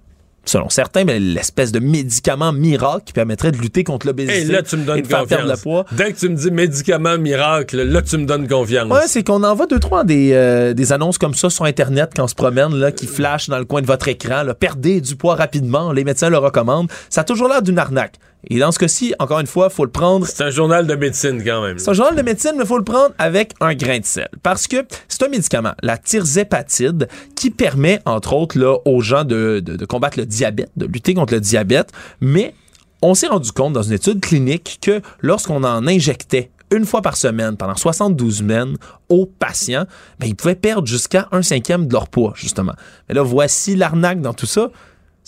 selon 0.47 0.69
certains, 0.69 1.05
ben, 1.05 1.23
l'espèce 1.23 1.73
de 1.73 1.79
médicament 1.79 2.53
miracle 2.53 3.03
qui 3.05 3.13
permettrait 3.13 3.53
de 3.53 3.59
lutter 3.59 3.85
contre 3.85 4.07
l'obésité 4.07 4.43
Et 4.43 4.45
là, 4.45 4.63
tu 4.63 4.77
me 4.77 4.83
et 4.83 4.87
donnes 4.87 5.01
de 5.03 5.07
faire 5.07 5.27
perdre 5.27 5.51
le 5.51 5.57
poids. 5.57 5.85
Dès 5.93 6.13
que 6.13 6.19
tu 6.19 6.29
me 6.29 6.37
dis 6.37 6.51
médicament 6.51 7.19
miracle, 7.19 7.83
là, 7.83 8.03
tu 8.03 8.17
me 8.17 8.25
donnes 8.25 8.49
confiance. 8.49 8.91
Ouais, 8.91 9.07
c'est 9.07 9.25
qu'on 9.25 9.43
envoie 9.43 9.67
deux, 9.67 9.81
trois 9.81 10.05
des, 10.05 10.33
euh, 10.33 10.73
des 10.73 10.93
annonces 10.93 11.19
comme 11.19 11.35
ça 11.35 11.51
sur 11.51 11.65
Internet 11.65 12.13
quand 12.15 12.25
on 12.25 12.29
se 12.29 12.35
promène, 12.35 12.75
là, 12.75 12.93
qui 12.93 13.07
flashent 13.07 13.49
dans 13.49 13.59
le 13.59 13.65
coin 13.65 13.83
de 13.83 13.87
votre 13.87 14.09
écran. 14.09 14.43
Là, 14.43 14.55
perdez 14.55 15.01
du 15.01 15.17
poids 15.17 15.35
rapidement, 15.35 15.93
les 15.93 16.05
médecins 16.05 16.31
le 16.31 16.39
recommandent. 16.39 16.91
Ça 17.11 17.23
a 17.23 17.25
toujours 17.25 17.49
l'air 17.49 17.63
d'une 17.63 17.79
arnaque. 17.79 18.15
Et 18.49 18.59
dans 18.59 18.71
ce 18.73 18.79
cas-ci, 18.79 19.13
encore 19.19 19.41
une 19.41 19.47
fois, 19.47 19.69
il 19.71 19.75
faut 19.75 19.85
le 19.85 19.91
prendre. 19.91 20.27
C'est 20.27 20.43
un 20.45 20.51
journal 20.51 20.87
de 20.87 20.95
médecine 20.95 21.43
quand 21.45 21.63
même. 21.63 21.79
C'est 21.79 21.91
un 21.91 21.95
journal 21.95 22.15
de 22.15 22.23
médecine, 22.23 22.53
mais 22.57 22.63
il 22.63 22.67
faut 22.67 22.79
le 22.79 22.85
prendre 22.85 23.13
avec 23.19 23.53
un 23.61 23.75
grain 23.75 23.99
de 23.99 24.05
sel. 24.05 24.29
Parce 24.43 24.67
que 24.69 24.87
c'est 25.09 25.23
un 25.25 25.29
médicament, 25.29 25.73
la 25.83 25.99
tirzépatide, 25.99 27.09
qui 27.35 27.51
permet, 27.51 28.01
entre 28.05 28.35
autres, 28.35 28.59
là, 28.59 28.77
aux 28.85 29.01
gens 29.01 29.25
de, 29.25 29.61
de- 29.61 29.77
de 29.77 29.85
combattre 29.85 30.19
le 30.19 30.27
diabète, 30.27 30.71
de 30.77 30.87
lutter 30.87 31.15
contre 31.15 31.35
le 31.35 31.41
diabète. 31.41 31.91
Mais 32.21 32.55
on 33.03 33.15
s'est 33.15 33.27
rendu 33.27 33.51
compte 33.53 33.73
dans 33.73 33.83
une 33.83 33.93
étude 33.95 34.21
clinique 34.21 34.79
que 34.81 35.01
lorsqu'on 35.21 35.65
en 35.65 35.87
injectait 35.87 36.51
une 36.73 36.85
fois 36.85 37.01
par 37.01 37.17
semaine 37.17 37.57
pendant 37.57 37.77
72 37.77 38.39
semaines 38.39 38.77
aux 39.09 39.27
patients, 39.27 39.87
ben, 40.19 40.27
ils 40.27 40.35
pouvaient 40.35 40.57
perdre 40.57 40.87
jusqu'à 40.87 41.29
un 41.31 41.43
cinquième 41.43 41.87
de 41.87 41.93
leur 41.93 42.09
poids, 42.09 42.33
justement. 42.37 42.73
Mais 43.09 43.15
là, 43.15 43.23
voici 43.23 43.77
l'arnaque 43.77 44.21
dans 44.21 44.35
tout 44.35 44.47
ça. 44.47 44.71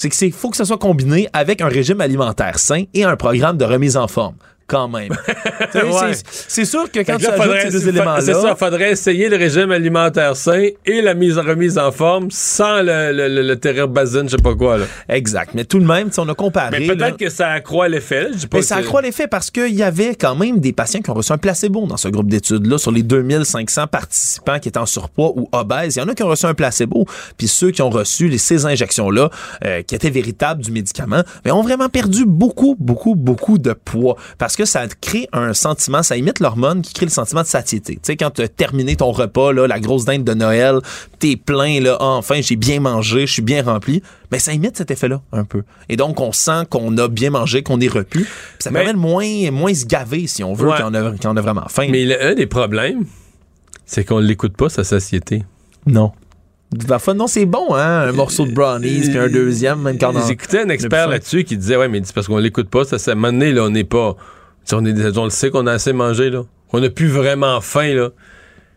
C'est 0.00 0.14
c'est 0.14 0.30
faut 0.30 0.48
que 0.48 0.56
ça 0.56 0.64
soit 0.64 0.78
combiné 0.78 1.28
avec 1.32 1.60
un 1.60 1.66
régime 1.66 2.00
alimentaire 2.00 2.60
sain 2.60 2.84
et 2.94 3.02
un 3.02 3.16
programme 3.16 3.58
de 3.58 3.64
remise 3.64 3.96
en 3.96 4.06
forme. 4.06 4.36
Quand 4.68 4.86
même. 4.88 5.08
Tu 5.72 5.78
Ouais. 5.78 6.12
c'est- 6.12 6.64
sûr 6.64 6.90
que 6.90 7.00
quand 7.00 7.16
tu 7.16 7.24
là, 7.24 7.32
ajoutes 7.32 7.42
faudrait- 7.42 7.60
ces 7.62 7.70
deux 7.70 7.88
éléments-là. 7.88 8.20
C'est 8.20 8.34
ça, 8.34 8.54
faudrait 8.54 8.92
essayer 8.92 9.28
le 9.28 9.36
régime 9.36 9.70
alimentaire 9.72 10.36
sain 10.36 10.68
et 10.86 11.02
la 11.02 11.14
mise 11.14 11.36
remise 11.38 11.78
en 11.78 11.90
forme 11.90 12.30
sans 12.30 12.82
le, 12.82 13.12
le, 13.12 13.28
le, 13.28 13.42
le 13.42 13.58
je 13.62 14.28
sais 14.28 14.36
pas 14.42 14.54
quoi. 14.54 14.78
Là. 14.78 14.84
Exact. 15.08 15.52
Mais 15.54 15.64
tout 15.64 15.78
de 15.80 15.86
même, 15.86 16.10
tu 16.10 16.20
on 16.20 16.28
a 16.28 16.34
comparé. 16.34 16.78
Mais 16.80 16.86
peut-être 16.86 17.16
que 17.16 17.28
ça 17.30 17.48
accroît 17.48 17.88
l'effet. 17.88 18.28
Mais 18.52 18.62
ça 18.62 18.76
accroît 18.76 19.02
l'effet 19.02 19.26
parce 19.26 19.50
qu'il 19.50 19.74
y 19.74 19.82
avait 19.82 20.14
quand 20.14 20.34
même 20.36 20.58
des 20.60 20.72
patients 20.72 21.00
qui 21.00 21.10
ont 21.10 21.14
reçu 21.14 21.32
un 21.32 21.38
placebo 21.38 21.86
dans 21.86 21.96
ce 21.96 22.08
groupe 22.08 22.28
d'études-là. 22.28 22.78
Sur 22.78 22.92
les 22.92 23.02
2500 23.02 23.86
participants 23.86 24.58
qui 24.58 24.68
étaient 24.68 24.78
en 24.78 24.86
surpoids 24.86 25.32
ou 25.36 25.48
obèses, 25.52 25.96
il 25.96 26.00
y 26.00 26.02
en 26.02 26.08
a 26.08 26.14
qui 26.14 26.22
ont 26.22 26.28
reçu 26.28 26.46
un 26.46 26.54
placebo. 26.54 27.06
Puis 27.36 27.48
ceux 27.48 27.70
qui 27.70 27.82
ont 27.82 27.90
reçu 27.90 28.28
les, 28.28 28.38
ces 28.38 28.66
injections-là, 28.66 29.30
euh, 29.64 29.82
qui 29.82 29.94
étaient 29.94 30.10
véritables 30.10 30.62
du 30.62 30.72
médicament, 30.72 31.22
mais 31.44 31.50
ont 31.52 31.62
vraiment 31.62 31.88
perdu 31.88 32.24
beaucoup, 32.26 32.76
beaucoup, 32.78 33.14
beaucoup 33.14 33.58
de 33.58 33.72
poids. 33.72 34.16
Parce 34.36 34.56
que 34.58 34.64
ça 34.66 34.86
crée 35.00 35.28
un 35.32 35.54
sentiment, 35.54 36.02
ça 36.02 36.16
imite 36.16 36.40
l'hormone 36.40 36.82
qui 36.82 36.92
crée 36.92 37.06
le 37.06 37.10
sentiment 37.12 37.42
de 37.42 37.46
satiété. 37.46 37.94
Tu 37.94 38.00
sais, 38.02 38.16
quand 38.16 38.30
tu 38.30 38.42
as 38.42 38.48
terminé 38.48 38.96
ton 38.96 39.12
repas, 39.12 39.52
là, 39.52 39.66
la 39.66 39.78
grosse 39.80 40.04
dinde 40.04 40.24
de 40.24 40.34
Noël, 40.34 40.80
t'es 41.18 41.36
plein, 41.36 41.80
là, 41.80 41.96
Ah, 42.00 42.04
enfin, 42.16 42.40
j'ai 42.42 42.56
bien 42.56 42.80
mangé, 42.80 43.26
je 43.26 43.32
suis 43.32 43.42
bien 43.42 43.62
rempli. 43.62 44.02
Mais 44.30 44.38
ça 44.38 44.52
imite 44.52 44.76
cet 44.76 44.90
effet-là, 44.90 45.22
un 45.32 45.44
peu. 45.44 45.62
Et 45.88 45.96
donc, 45.96 46.20
on 46.20 46.32
sent 46.32 46.64
qu'on 46.68 46.98
a 46.98 47.08
bien 47.08 47.30
mangé, 47.30 47.62
qu'on 47.62 47.80
est 47.80 47.88
repu. 47.88 48.26
Ça 48.58 48.70
Mais- 48.70 48.80
permet 48.80 48.92
de 48.92 48.98
moins, 48.98 49.50
moins 49.52 49.72
se 49.72 49.86
gaver, 49.86 50.26
si 50.26 50.44
on 50.44 50.52
veut, 50.52 50.68
Ouais. 50.68 50.76
quand, 50.78 50.90
on 50.90 50.94
a, 50.94 51.12
quand 51.16 51.32
on 51.32 51.36
a 51.36 51.40
vraiment 51.40 51.66
faim. 51.68 51.86
Mais 51.90 52.04
le- 52.04 52.22
un 52.22 52.34
des 52.34 52.46
problèmes, 52.46 53.04
c'est 53.86 54.04
qu'on 54.04 54.18
l'écoute 54.18 54.56
pas, 54.56 54.68
sa 54.68 54.84
satiété. 54.84 55.44
non. 55.86 56.12
Parfois, 56.86 57.14
non, 57.14 57.26
c'est 57.28 57.46
bon, 57.46 57.74
hein, 57.74 58.08
un 58.08 58.12
morceau 58.12 58.44
de 58.44 58.52
brownies, 58.52 59.08
puis 59.08 59.16
un 59.16 59.28
deuxième, 59.30 59.80
même 59.80 59.96
quand 59.96 60.14
on... 60.14 60.26
J'écoutais 60.26 60.60
un 60.60 60.68
expert 60.68 61.08
là-dessus 61.08 61.44
qui 61.44 61.56
disait 61.56 61.76
Ouais, 61.76 61.88
mais 61.88 62.02
c'est 62.04 62.14
parce 62.14 62.26
qu'on 62.26 62.36
l'écoute 62.36 62.68
pas, 62.68 62.84
ça, 62.84 62.98
ça, 62.98 63.12
à 63.12 63.14
un 63.14 63.14
moment 63.14 63.32
donné, 63.32 63.52
là, 63.52 63.62
on 63.64 63.70
n'est 63.70 63.84
pas. 63.84 64.16
On, 64.72 64.80
le 64.80 65.30
sait 65.30 65.50
qu'on 65.50 65.66
a 65.66 65.72
assez 65.72 65.92
mangé, 65.92 66.30
là. 66.30 66.44
On 66.72 66.80
n'a 66.80 66.90
plus 66.90 67.08
vraiment 67.08 67.60
faim, 67.60 67.94
là. 67.94 68.10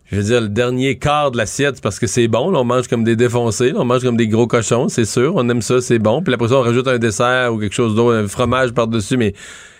je 0.06 0.16
veux 0.16 0.24
dire, 0.24 0.42
le 0.42 0.48
dernier 0.48 0.98
quart 0.98 1.32
de 1.32 1.38
l'assiette, 1.38 1.82
parce 1.82 2.00
que 2.00 2.08
c'est 2.08 2.28
bon. 2.28 2.56
on 2.56 2.64
mange 2.64 2.88
comme 2.88 3.04
des 3.04 3.16
défoncés, 3.16 3.74
on 3.76 3.84
mange 3.84 4.02
comme 4.04 4.16
des 4.18 4.28
gros 4.28 4.48
cochons, 4.48 4.88
c'est 4.88 5.06
sûr. 5.06 5.34
On 5.36 5.48
aime 5.50 5.62
ça, 5.62 5.82
c'est 5.82 6.00
bon. 6.00 6.22
Puis 6.24 6.34
après 6.34 6.48
ça, 6.48 6.56
on 6.56 6.62
rajoute 6.62 6.88
un 6.88 6.98
dessert 6.98 7.54
ou 7.54 7.60
quelque 7.60 7.76
chose 7.76 7.96
d'autre, 7.96 8.16
un 8.16 8.28
fromage 8.28 8.72
par-dessus. 8.72 9.18
Mais 9.18 9.34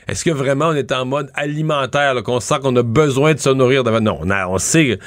est-ce 0.08 0.26
que 0.26 0.32
vraiment 0.32 0.70
on 0.70 0.74
est 0.74 0.92
en 0.92 1.06
mode 1.06 1.30
alimentaire, 1.36 2.22
qu'on 2.24 2.40
sent 2.40 2.56
qu'on 2.62 2.76
a 2.76 2.84
besoin 2.84 3.34
de 3.34 3.40
se 3.40 3.50
nourrir? 3.50 3.84
Non, 3.84 4.20
on, 4.22 4.54
on 4.54 4.58
sait. 4.58 5.00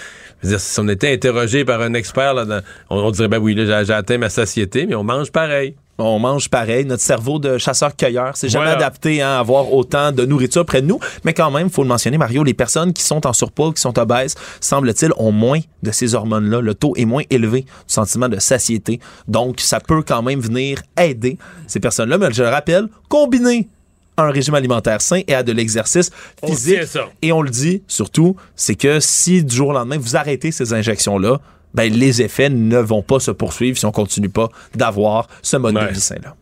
Je 0.45 0.49
veux 0.51 0.57
dire, 0.57 0.61
si 0.61 0.78
on 0.78 0.88
était 0.88 1.11
interrogé 1.11 1.64
par 1.64 1.80
un 1.80 1.95
expert, 1.95 2.34
là, 2.34 2.61
on, 2.90 3.11
dirait, 3.11 3.28
ben 3.28 3.38
oui, 3.38 3.55
j'ai 3.57 3.92
atteint 3.92 4.18
ma 4.18 4.28
satiété, 4.28 4.84
mais 4.84 4.95
on 4.95 5.03
mange 5.03 5.32
pareil 5.32 5.74
on 5.99 6.18
mange 6.18 6.49
pareil. 6.49 6.84
Notre 6.84 7.03
cerveau 7.03 7.38
de 7.38 7.59
chasseur-cueilleur, 7.59 8.36
c'est 8.36 8.49
jamais 8.49 8.70
adapté 8.70 9.22
hein, 9.22 9.36
à 9.36 9.38
avoir 9.38 9.72
autant 9.72 10.12
de 10.12 10.24
nourriture 10.24 10.66
près 10.66 10.82
de 10.82 10.86
nous. 10.86 10.99
Mais 11.24 11.32
quand 11.32 11.51
même, 11.51 11.68
il 11.68 11.72
faut 11.72 11.82
le 11.82 11.88
mentionner, 11.88 12.18
Mario, 12.18 12.42
les 12.42 12.55
personnes 12.55 12.92
qui 12.92 13.03
sont 13.03 13.26
en 13.26 13.32
surpoids, 13.32 13.72
qui 13.72 13.80
sont 13.80 13.97
obèses, 13.99 14.34
semble-t-il, 14.61 15.12
ont 15.16 15.32
moins 15.32 15.61
de 15.82 15.90
ces 15.92 16.14
hormones-là. 16.14 16.61
Le 16.61 16.74
taux 16.74 16.95
est 16.97 17.05
moins 17.05 17.22
élevé 17.30 17.62
du 17.62 17.68
sentiment 17.86 18.28
de 18.28 18.40
satiété. 18.40 18.99
Donc, 19.28 19.61
ça 19.61 19.78
peut 19.80 20.03
quand 20.03 20.22
même 20.22 20.40
venir 20.40 20.82
aider 21.01 21.38
ces 21.66 21.78
personnes-là. 21.78 22.18
Mais 22.18 22.32
je 22.32 22.42
le 22.42 22.49
rappelle, 22.49 22.88
combiner 23.09 23.68
un 24.16 24.30
régime 24.30 24.54
alimentaire 24.54 25.00
sain 25.00 25.20
et 25.26 25.34
à 25.34 25.42
de 25.42 25.52
l'exercice 25.52 26.10
physique. 26.44 26.80
et 27.22 27.32
on 27.32 27.42
le 27.42 27.50
dit 27.50 27.82
surtout, 27.88 28.36
c'est 28.56 28.74
que 28.74 29.00
si 29.00 29.42
du 29.42 29.54
jour 29.54 29.68
au 29.68 29.72
lendemain, 29.72 29.98
vous 29.98 30.16
arrêtez 30.16 30.52
ces 30.52 30.72
injections-là, 30.72 31.40
ben, 31.74 31.92
les 31.92 32.22
effets 32.22 32.50
ne 32.50 32.78
vont 32.78 33.02
pas 33.02 33.18
se 33.18 33.32
poursuivre 33.32 33.76
si 33.76 33.84
on 33.84 33.92
continue 33.92 34.28
pas 34.28 34.48
d'avoir 34.74 35.28
ce 35.42 35.56
mode 35.56 35.74
de 35.74 35.92
vie 35.92 36.00
sain-là. 36.00 36.34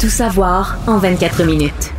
Tout 0.00 0.08
savoir 0.08 0.78
en 0.88 0.98
24 0.98 1.44
minutes. 1.44 1.92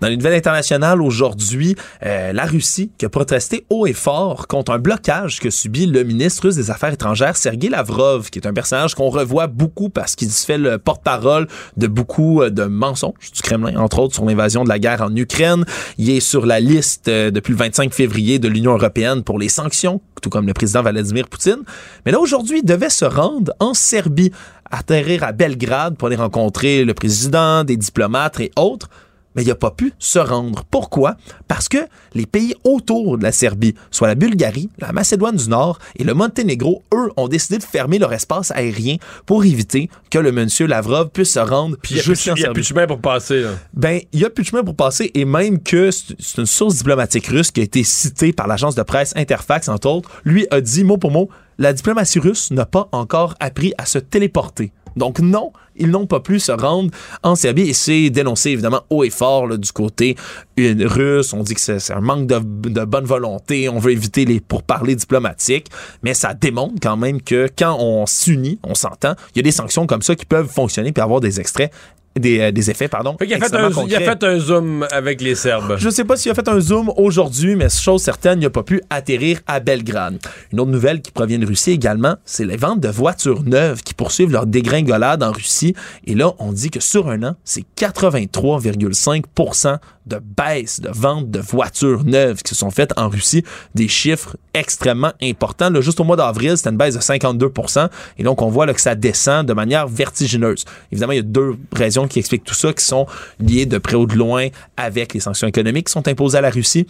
Dans 0.00 0.08
les 0.08 0.16
nouvelles 0.18 0.34
internationales 0.34 1.00
aujourd'hui, 1.00 1.74
euh, 2.04 2.34
la 2.34 2.44
Russie 2.44 2.90
qui 2.98 3.06
a 3.06 3.08
protesté 3.08 3.64
haut 3.70 3.86
et 3.86 3.94
fort 3.94 4.46
contre 4.46 4.72
un 4.72 4.78
blocage 4.78 5.40
que 5.40 5.48
subit 5.48 5.86
le 5.86 6.04
ministre 6.04 6.44
russe 6.44 6.56
des 6.56 6.70
Affaires 6.70 6.92
étrangères, 6.92 7.36
Sergei 7.36 7.70
Lavrov, 7.70 8.28
qui 8.28 8.38
est 8.38 8.46
un 8.46 8.52
personnage 8.52 8.94
qu'on 8.94 9.08
revoit 9.08 9.46
beaucoup 9.46 9.88
parce 9.88 10.14
qu'il 10.14 10.30
se 10.30 10.44
fait 10.44 10.58
le 10.58 10.76
porte-parole 10.76 11.48
de 11.78 11.86
beaucoup 11.86 12.42
euh, 12.42 12.50
de 12.50 12.64
mensonges 12.64 13.32
du 13.34 13.40
Kremlin, 13.40 13.76
entre 13.76 14.00
autres 14.00 14.14
sur 14.14 14.26
l'invasion 14.26 14.64
de 14.64 14.68
la 14.68 14.78
guerre 14.78 15.00
en 15.00 15.16
Ukraine. 15.16 15.64
Il 15.96 16.10
est 16.10 16.20
sur 16.20 16.44
la 16.44 16.60
liste 16.60 17.08
euh, 17.08 17.30
depuis 17.30 17.52
le 17.52 17.58
25 17.58 17.94
février 17.94 18.38
de 18.38 18.48
l'Union 18.48 18.74
européenne 18.74 19.22
pour 19.22 19.38
les 19.38 19.48
sanctions, 19.48 20.02
tout 20.20 20.28
comme 20.28 20.46
le 20.46 20.52
président 20.52 20.82
Vladimir 20.82 21.26
Poutine. 21.26 21.62
Mais 22.04 22.12
là, 22.12 22.20
aujourd'hui, 22.20 22.58
il 22.58 22.66
devait 22.66 22.90
se 22.90 23.06
rendre 23.06 23.54
en 23.60 23.72
Serbie, 23.72 24.30
atterrir 24.70 25.24
à 25.24 25.32
Belgrade 25.32 25.96
pour 25.96 26.08
aller 26.08 26.16
rencontrer 26.16 26.84
le 26.84 26.92
président, 26.92 27.64
des 27.64 27.78
diplomates 27.78 28.40
et 28.40 28.50
autres 28.56 28.90
mais 29.36 29.42
il 29.42 29.48
n'a 29.48 29.54
pas 29.54 29.70
pu 29.70 29.92
se 29.98 30.18
rendre. 30.18 30.64
Pourquoi? 30.70 31.16
Parce 31.46 31.68
que 31.68 31.78
les 32.14 32.26
pays 32.26 32.54
autour 32.64 33.18
de 33.18 33.22
la 33.22 33.32
Serbie, 33.32 33.74
soit 33.90 34.08
la 34.08 34.14
Bulgarie, 34.14 34.70
la 34.78 34.92
Macédoine 34.92 35.36
du 35.36 35.48
Nord 35.48 35.78
et 35.96 36.04
le 36.04 36.14
Monténégro, 36.14 36.82
eux, 36.94 37.10
ont 37.16 37.28
décidé 37.28 37.58
de 37.58 37.62
fermer 37.62 37.98
leur 37.98 38.12
espace 38.12 38.50
aérien 38.50 38.96
pour 39.26 39.44
éviter 39.44 39.90
que 40.10 40.18
le 40.18 40.32
monsieur 40.32 40.66
Lavrov 40.66 41.10
puisse 41.10 41.34
se 41.34 41.38
rendre 41.38 41.76
Puis 41.80 41.94
Il 41.94 41.96
n'y 42.34 42.44
a 42.44 42.52
plus 42.52 42.62
de 42.62 42.66
chemin 42.66 42.86
pour 42.86 43.00
passer. 43.00 43.42
Là. 43.42 43.50
Ben, 43.74 44.00
il 44.12 44.20
n'y 44.20 44.24
a 44.24 44.30
plus 44.30 44.42
de 44.42 44.48
chemin 44.48 44.64
pour 44.64 44.74
passer 44.74 45.10
et 45.14 45.24
même 45.24 45.62
que 45.62 45.90
c'est 45.90 46.38
une 46.38 46.46
source 46.46 46.76
diplomatique 46.76 47.26
russe 47.26 47.50
qui 47.50 47.60
a 47.60 47.64
été 47.64 47.84
citée 47.84 48.32
par 48.32 48.46
l'agence 48.46 48.74
de 48.74 48.82
presse 48.82 49.12
Interfax, 49.16 49.68
entre 49.68 49.88
autres, 49.88 50.10
lui 50.24 50.46
a 50.50 50.60
dit 50.60 50.84
mot 50.84 50.96
pour 50.96 51.10
mot, 51.10 51.28
la 51.58 51.72
diplomatie 51.72 52.18
russe 52.18 52.50
n'a 52.50 52.66
pas 52.66 52.88
encore 52.92 53.34
appris 53.40 53.72
à 53.78 53.86
se 53.86 53.98
téléporter. 53.98 54.72
Donc 54.96 55.20
non, 55.20 55.52
ils 55.76 55.90
n'ont 55.90 56.06
pas 56.06 56.20
pu 56.20 56.40
se 56.40 56.52
rendre 56.52 56.90
en 57.22 57.34
Serbie 57.34 57.68
et 57.68 57.72
c'est 57.74 58.10
dénoncé 58.10 58.50
évidemment 58.50 58.82
haut 58.90 59.04
et 59.04 59.10
fort 59.10 59.58
du 59.58 59.72
côté 59.72 60.16
russe. 60.58 61.32
On 61.32 61.42
dit 61.42 61.54
que 61.54 61.60
c'est 61.60 61.92
un 61.92 62.00
manque 62.00 62.26
de, 62.26 62.84
bonne 62.84 63.04
volonté, 63.04 63.68
on 63.68 63.78
veut 63.78 63.92
éviter 63.92 64.24
les 64.24 64.40
pourparlers 64.40 64.96
diplomatiques, 64.96 65.68
mais 66.02 66.14
ça 66.14 66.34
démontre 66.34 66.76
quand 66.80 66.96
même 66.96 67.20
que 67.20 67.48
quand 67.56 67.76
on 67.78 68.06
s'unit, 68.06 68.58
on 68.62 68.74
s'entend, 68.74 69.14
il 69.34 69.38
y 69.38 69.40
a 69.40 69.42
des 69.42 69.52
sanctions 69.52 69.86
comme 69.86 70.02
ça 70.02 70.14
qui 70.14 70.24
peuvent 70.24 70.48
fonctionner 70.48 70.92
puis 70.92 71.02
avoir 71.02 71.20
des 71.20 71.40
extraits 71.40 71.72
euh, 72.16 72.50
des, 72.50 72.70
effets, 72.70 72.88
pardon. 72.88 73.14
il, 73.20 73.34
a 73.34 73.38
fait 73.38 73.54
un, 73.54 73.70
il, 73.86 73.94
a 73.94 74.00
fait 74.00 74.24
un, 74.24 74.38
zoom 74.38 74.86
avec 74.90 75.20
les 75.20 75.34
Serbes. 75.34 75.76
Je 75.78 75.90
sais 75.90 76.04
pas 76.04 76.16
s'il 76.16 76.30
a 76.30 76.34
fait 76.34 76.48
un 76.48 76.60
zoom 76.60 76.90
aujourd'hui, 76.96 77.56
mais 77.56 77.68
chose 77.68 78.00
certaine, 78.02 78.40
il 78.40 78.44
n'a 78.44 78.50
pas 78.50 78.62
pu 78.62 78.80
atterrir 78.88 79.40
à 79.46 79.60
Belgrade. 79.60 80.18
Une 80.52 80.60
autre 80.60 80.70
nouvelle 80.70 81.02
qui 81.02 81.10
provient 81.10 81.38
de 81.38 81.44
Russie 81.46 81.72
également, 81.72 82.16
c'est 82.24 82.46
les 82.46 82.56
ventes 82.56 82.80
de 82.80 82.88
voitures 82.88 83.42
neuves 83.42 83.82
qui 83.82 83.92
poursuivent 83.94 84.32
leur 84.32 84.46
dégringolade 84.46 85.22
en 85.22 85.32
Russie. 85.32 85.74
Et 86.06 86.14
là, 86.14 86.32
on 86.38 86.52
dit 86.52 86.70
que 86.70 86.80
sur 86.80 87.10
un 87.10 87.22
an, 87.22 87.36
c'est 87.44 87.64
83,5% 87.76 89.78
de 90.06 90.18
baisse 90.18 90.80
de 90.80 90.90
ventes 90.90 91.30
de 91.30 91.40
voitures 91.40 92.04
neuves 92.04 92.42
qui 92.42 92.50
se 92.50 92.54
sont 92.54 92.70
faites 92.70 92.92
en 92.96 93.08
Russie. 93.08 93.44
Des 93.74 93.88
chiffres 93.88 94.36
extrêmement 94.54 95.12
importants. 95.22 95.68
Là, 95.68 95.80
juste 95.80 96.00
au 96.00 96.04
mois 96.04 96.16
d'avril, 96.16 96.56
c'était 96.56 96.70
une 96.70 96.76
baisse 96.76 96.94
de 96.94 97.00
52% 97.00 97.88
Et 98.18 98.22
donc, 98.22 98.40
on 98.40 98.48
voit 98.48 98.66
là, 98.66 98.74
que 98.74 98.80
ça 98.80 98.94
descend 98.94 99.46
de 99.46 99.52
manière 99.52 99.88
vertigineuse. 99.88 100.64
Évidemment, 100.92 101.12
il 101.12 101.16
y 101.16 101.20
a 101.20 101.22
deux 101.22 101.56
raisons 101.72 102.05
qui 102.08 102.18
expliquent 102.18 102.44
tout 102.44 102.54
ça, 102.54 102.72
qui 102.72 102.84
sont 102.84 103.06
liées 103.40 103.66
de 103.66 103.78
près 103.78 103.96
ou 103.96 104.06
de 104.06 104.14
loin 104.14 104.48
avec 104.76 105.14
les 105.14 105.20
sanctions 105.20 105.48
économiques 105.48 105.86
qui 105.86 105.92
sont 105.92 106.06
imposées 106.08 106.38
à 106.38 106.42
la 106.42 106.50
Russie. 106.50 106.86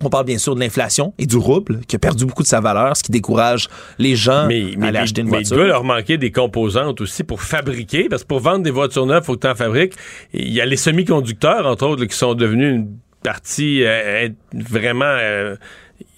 On 0.00 0.10
parle 0.10 0.26
bien 0.26 0.38
sûr 0.38 0.54
de 0.54 0.60
l'inflation 0.60 1.12
et 1.18 1.26
du 1.26 1.36
rouble 1.36 1.80
qui 1.88 1.96
a 1.96 1.98
perdu 1.98 2.24
beaucoup 2.24 2.44
de 2.44 2.48
sa 2.48 2.60
valeur, 2.60 2.96
ce 2.96 3.02
qui 3.02 3.10
décourage 3.10 3.68
les 3.98 4.14
gens 4.14 4.48
à 4.48 4.86
aller 4.86 4.98
acheter 4.98 5.22
une 5.22 5.28
voiture. 5.28 5.56
Mais 5.56 5.62
il 5.62 5.66
doit 5.66 5.66
leur 5.66 5.82
manquer 5.82 6.18
des 6.18 6.30
composantes 6.30 7.00
aussi 7.00 7.24
pour 7.24 7.42
fabriquer, 7.42 8.08
parce 8.08 8.22
que 8.22 8.28
pour 8.28 8.40
vendre 8.40 8.62
des 8.62 8.70
voitures 8.70 9.06
neuves, 9.06 9.22
il 9.24 9.26
faut 9.26 9.34
que 9.34 9.40
tu 9.40 9.48
en 9.48 9.56
fabriques. 9.56 9.94
Il 10.32 10.52
y 10.52 10.60
a 10.60 10.66
les 10.66 10.76
semi-conducteurs, 10.76 11.66
entre 11.66 11.86
autres, 11.86 12.04
qui 12.04 12.16
sont 12.16 12.34
devenus 12.34 12.76
une 12.76 12.88
partie 13.24 13.82
euh, 13.84 14.28
vraiment 14.52 15.04
euh, 15.04 15.56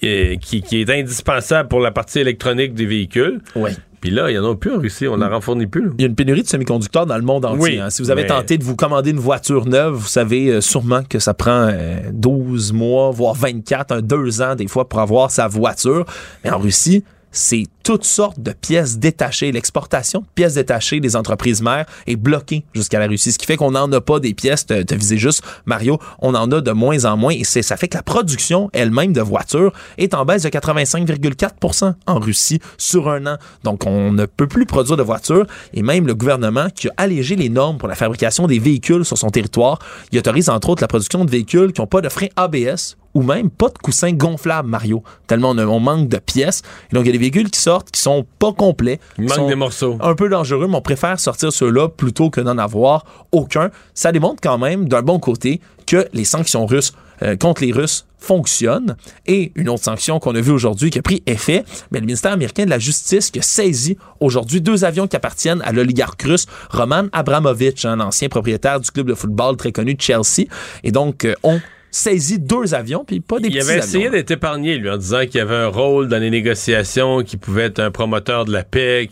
euh, 0.05 0.37
qui, 0.37 0.61
qui, 0.61 0.83
est 0.83 0.91
indispensable 0.91 1.69
pour 1.69 1.81
la 1.81 1.91
partie 1.91 2.19
électronique 2.19 2.75
des 2.75 2.87
véhicules. 2.87 3.41
Oui. 3.57 3.71
Puis 4.01 4.11
là, 4.11 4.31
il 4.31 4.33
n'y 4.33 4.39
en 4.39 4.51
a 4.51 4.55
plus 4.55 4.73
en 4.73 4.79
Russie, 4.79 5.07
on 5.09 5.19
n'en 5.19 5.41
fournit 5.41 5.67
plus. 5.67 5.91
Il 5.99 6.03
y 6.03 6.05
a 6.05 6.09
une 6.09 6.15
pénurie 6.15 6.43
de 6.43 6.49
semi-conducteurs 6.49 7.07
dans 7.07 7.17
le 7.17 7.23
monde 7.23 7.45
entier. 7.45 7.81
Hein. 7.81 7.91
Si 7.91 8.01
vous 8.01 8.11
avez 8.11 8.27
tenté 8.27 8.57
de 8.57 8.65
vous 8.65 8.77
commander 8.77 9.11
une 9.11 9.19
voiture 9.19 9.67
neuve, 9.67 9.95
vous 9.95 10.09
savez 10.09 10.49
euh, 10.49 10.61
sûrement 10.61 11.03
que 11.03 11.19
ça 11.19 11.35
prend 11.35 11.71
12 12.13 12.71
euh, 12.71 12.75
mois, 12.75 13.11
voire 13.11 13.35
24, 13.35 13.93
un, 13.93 14.01
deux 14.01 14.41
ans 14.41 14.55
des 14.55 14.69
fois 14.69 14.89
pour 14.89 15.01
avoir 15.01 15.31
sa 15.31 15.49
voiture. 15.49 16.07
Mais 16.45 16.51
en 16.51 16.59
Russie, 16.59 17.05
c'est 17.33 17.65
toutes 17.83 18.05
sortes 18.05 18.41
de 18.41 18.53
pièces 18.53 18.99
détachées. 18.99 19.53
L'exportation 19.53 20.21
de 20.21 20.27
pièces 20.35 20.55
détachées 20.55 21.01
des 21.01 21.17
entreprises 21.17 21.63
mères 21.63 21.87
est 22.07 22.17
bloquée 22.17 22.65
jusqu'à 22.75 22.99
la 22.99 23.07
Russie, 23.07 23.33
ce 23.33 23.39
qui 23.39 23.47
fait 23.47 23.57
qu'on 23.57 23.73
n'en 23.73 23.91
a 23.93 24.01
pas 24.01 24.21
des 24.21 24.35
pièces, 24.35 24.67
de 24.67 24.95
viser 24.95 25.17
juste, 25.17 25.43
Mario, 25.67 25.99
on 26.21 26.35
en 26.35 26.51
a 26.53 26.61
de 26.61 26.71
moins 26.73 27.05
en 27.05 27.17
moins 27.17 27.33
et 27.33 27.45
ça 27.45 27.77
fait 27.77 27.89
que 27.89 27.97
la 27.97 28.03
production 28.03 28.71
elle-même 28.73 29.13
de 29.13 29.21
voitures 29.21 29.73
est 29.99 30.15
en 30.15 30.25
baisse 30.25 30.43
de 30.43 30.49
85,4% 30.49 31.95
en 32.07 32.19
Russie 32.19 32.61
sur 32.79 33.09
un 33.09 33.27
an. 33.27 33.37
Donc, 33.65 33.87
on 33.87 34.13
ne 34.13 34.27
peut 34.27 34.47
plus 34.47 34.67
produire 34.67 34.97
de 34.97 35.03
voitures 35.03 35.47
et 35.75 35.83
même 35.83 36.07
le 36.07 36.15
gouvernement 36.15 36.69
qui 36.71 36.89
a 36.89 36.93
allégé 36.97 37.37
les 37.37 37.49
normes 37.49 37.79
pour 37.79 37.89
la 37.89 37.95
fabrication 37.95 38.47
des 38.47 38.59
véhicules 38.59 39.05
sur 39.05 39.19
son 39.19 39.31
territoire, 39.31 39.79
il 40.13 40.19
autorise 40.19 40.49
entre 40.49 40.71
autres 40.71 40.83
la 40.83 40.89
production 40.89 41.25
de 41.25 41.31
véhicules 41.31 41.73
qui 41.73 41.81
n'ont 41.81 41.87
pas 41.87 42.01
de 42.01 42.09
frein 42.09 42.29
ABS 42.37 42.97
ou 43.15 43.23
même 43.23 43.51
pas 43.51 43.69
de 43.69 43.79
coussin 43.79 44.13
gonflable, 44.13 44.69
Mario. 44.69 45.03
Tellement 45.27 45.51
on, 45.51 45.81
manque 45.81 46.09
de 46.09 46.19
pièces. 46.19 46.63
Et 46.91 46.95
donc, 46.95 47.05
il 47.05 47.07
y 47.07 47.11
a 47.11 47.13
des 47.13 47.19
véhicules 47.19 47.51
qui 47.51 47.61
sortent, 47.61 47.91
qui 47.91 48.01
sont 48.01 48.25
pas 48.39 48.53
complets. 48.53 49.01
Il 49.19 49.25
manque 49.25 49.49
des 49.49 49.57
morceaux. 49.57 49.99
Un 50.01 50.15
peu 50.15 50.29
dangereux, 50.29 50.67
mais 50.69 50.77
on 50.77 50.83
préfère 50.83 51.19
sortir 51.19 51.53
ceux-là 51.53 51.89
plutôt 51.89 52.31
que 52.31 52.41
d'en 52.41 52.59
avoir 52.59 53.05
aucun. 53.33 53.71
Ça 53.95 54.13
démontre 54.13 54.41
quand 54.43 54.59
même, 54.59 54.89
d'un 54.89 55.03
bon 55.03 55.19
côté, 55.19 55.61
que 55.87 56.09
les 56.13 56.25
sanctions 56.25 56.67
russes 56.67 56.93
euh, 57.23 57.37
contre 57.37 57.63
les 57.63 57.73
Russes 57.73 58.07
fonctionnent. 58.19 58.97
Et 59.27 59.53
une 59.55 59.69
autre 59.69 59.85
sanction 59.85 60.19
qu'on 60.19 60.35
a 60.35 60.41
vue 60.41 60.53
aujourd'hui 60.53 60.91
qui 60.91 60.99
a 60.99 61.03
pris 61.03 61.23
effet, 61.27 61.65
mais 61.91 62.01
le 62.01 62.07
ministère 62.07 62.33
américain 62.33 62.65
de 62.65 62.71
la 62.71 62.79
Justice 62.79 63.31
qui 63.31 63.39
a 63.39 63.43
saisi 63.43 63.99
aujourd'hui 64.21 64.61
deux 64.61 64.85
avions 64.85 65.07
qui 65.07 65.17
appartiennent 65.17 65.63
à 65.63 65.73
l'oligarque 65.73 66.23
russe 66.23 66.47
Roman 66.71 67.05
Abramovich, 67.13 67.85
un 67.85 68.01
ancien 68.01 68.29
propriétaire 68.29 68.81
du 68.81 68.91
club 68.91 69.07
de 69.07 69.15
football 69.15 69.57
très 69.57 69.73
connu 69.73 69.95
de 69.95 70.01
Chelsea. 70.01 70.47
Et 70.83 70.93
donc, 70.93 71.25
euh, 71.25 71.35
on 71.43 71.61
saisi 71.91 72.39
deux 72.39 72.75
avions, 72.75 73.05
puis 73.05 73.21
pas 73.21 73.39
des 73.39 73.49
il 73.49 73.55
petits 73.55 73.61
avions. 73.61 73.71
Il 73.71 73.79
avait 73.79 73.89
essayé 73.89 74.11
d'être 74.11 74.31
épargné, 74.31 74.79
lui, 74.79 74.91
en 74.91 74.97
disant 74.97 75.27
qu'il 75.27 75.41
avait 75.41 75.57
un 75.57 75.69
rôle 75.69 76.09
dans 76.09 76.19
les 76.19 76.31
négociations, 76.31 77.23
qu'il 77.23 77.39
pouvait 77.39 77.65
être 77.65 77.81
un 77.81 77.91
promoteur 77.91 78.45
de 78.45 78.53
la 78.53 78.65
paix. 78.65 79.09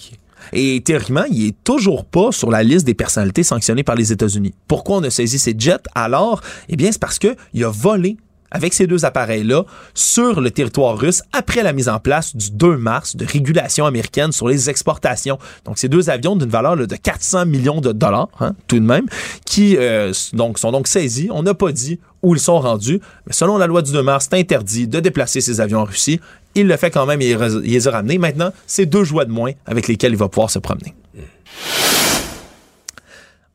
Et 0.52 0.80
théoriquement, 0.82 1.24
il 1.30 1.48
est 1.48 1.64
toujours 1.64 2.04
pas 2.04 2.32
sur 2.32 2.50
la 2.50 2.62
liste 2.62 2.86
des 2.86 2.94
personnalités 2.94 3.42
sanctionnées 3.42 3.82
par 3.82 3.96
les 3.96 4.12
États-Unis. 4.12 4.54
Pourquoi 4.66 4.98
on 4.98 5.02
a 5.02 5.10
saisi 5.10 5.38
ces 5.38 5.54
jets 5.58 5.76
alors? 5.94 6.40
Eh 6.68 6.76
bien, 6.76 6.90
c'est 6.92 7.00
parce 7.00 7.18
qu'il 7.18 7.64
a 7.64 7.70
volé 7.70 8.16
avec 8.50 8.74
ces 8.74 8.86
deux 8.86 9.04
appareils-là 9.04 9.64
sur 9.94 10.40
le 10.40 10.50
territoire 10.50 10.98
russe 10.98 11.22
après 11.32 11.62
la 11.62 11.72
mise 11.72 11.88
en 11.88 11.98
place 11.98 12.34
du 12.34 12.50
2 12.50 12.76
mars 12.76 13.16
de 13.16 13.24
régulation 13.24 13.86
américaine 13.86 14.32
sur 14.32 14.48
les 14.48 14.70
exportations. 14.70 15.38
Donc, 15.64 15.78
ces 15.78 15.88
deux 15.88 16.10
avions 16.10 16.36
d'une 16.36 16.48
valeur 16.48 16.76
de 16.76 16.96
400 16.96 17.46
millions 17.46 17.80
de 17.80 17.92
dollars, 17.92 18.28
hein, 18.40 18.54
tout 18.66 18.78
de 18.78 18.84
même, 18.84 19.06
qui 19.44 19.76
euh, 19.76 20.12
donc, 20.32 20.58
sont 20.58 20.72
donc 20.72 20.88
saisis. 20.88 21.28
On 21.30 21.42
n'a 21.42 21.54
pas 21.54 21.72
dit 21.72 21.98
où 22.22 22.34
ils 22.34 22.40
sont 22.40 22.58
rendus, 22.58 23.00
mais 23.26 23.32
selon 23.32 23.58
la 23.58 23.66
loi 23.66 23.82
du 23.82 23.92
2 23.92 24.02
mars, 24.02 24.28
c'est 24.30 24.38
interdit 24.38 24.88
de 24.88 25.00
déplacer 25.00 25.40
ces 25.40 25.60
avions 25.60 25.80
en 25.80 25.84
Russie. 25.84 26.20
Il 26.54 26.66
le 26.66 26.76
fait 26.76 26.90
quand 26.90 27.06
même 27.06 27.20
et 27.20 27.30
il 27.30 27.38
les 27.38 27.88
a 27.88 27.90
ramenés. 27.90 28.18
Maintenant, 28.18 28.50
c'est 28.66 28.86
deux 28.86 29.04
joies 29.04 29.24
de 29.24 29.30
moins 29.30 29.52
avec 29.66 29.86
lesquelles 29.86 30.12
il 30.12 30.18
va 30.18 30.28
pouvoir 30.28 30.50
se 30.50 30.58
promener 30.58 30.94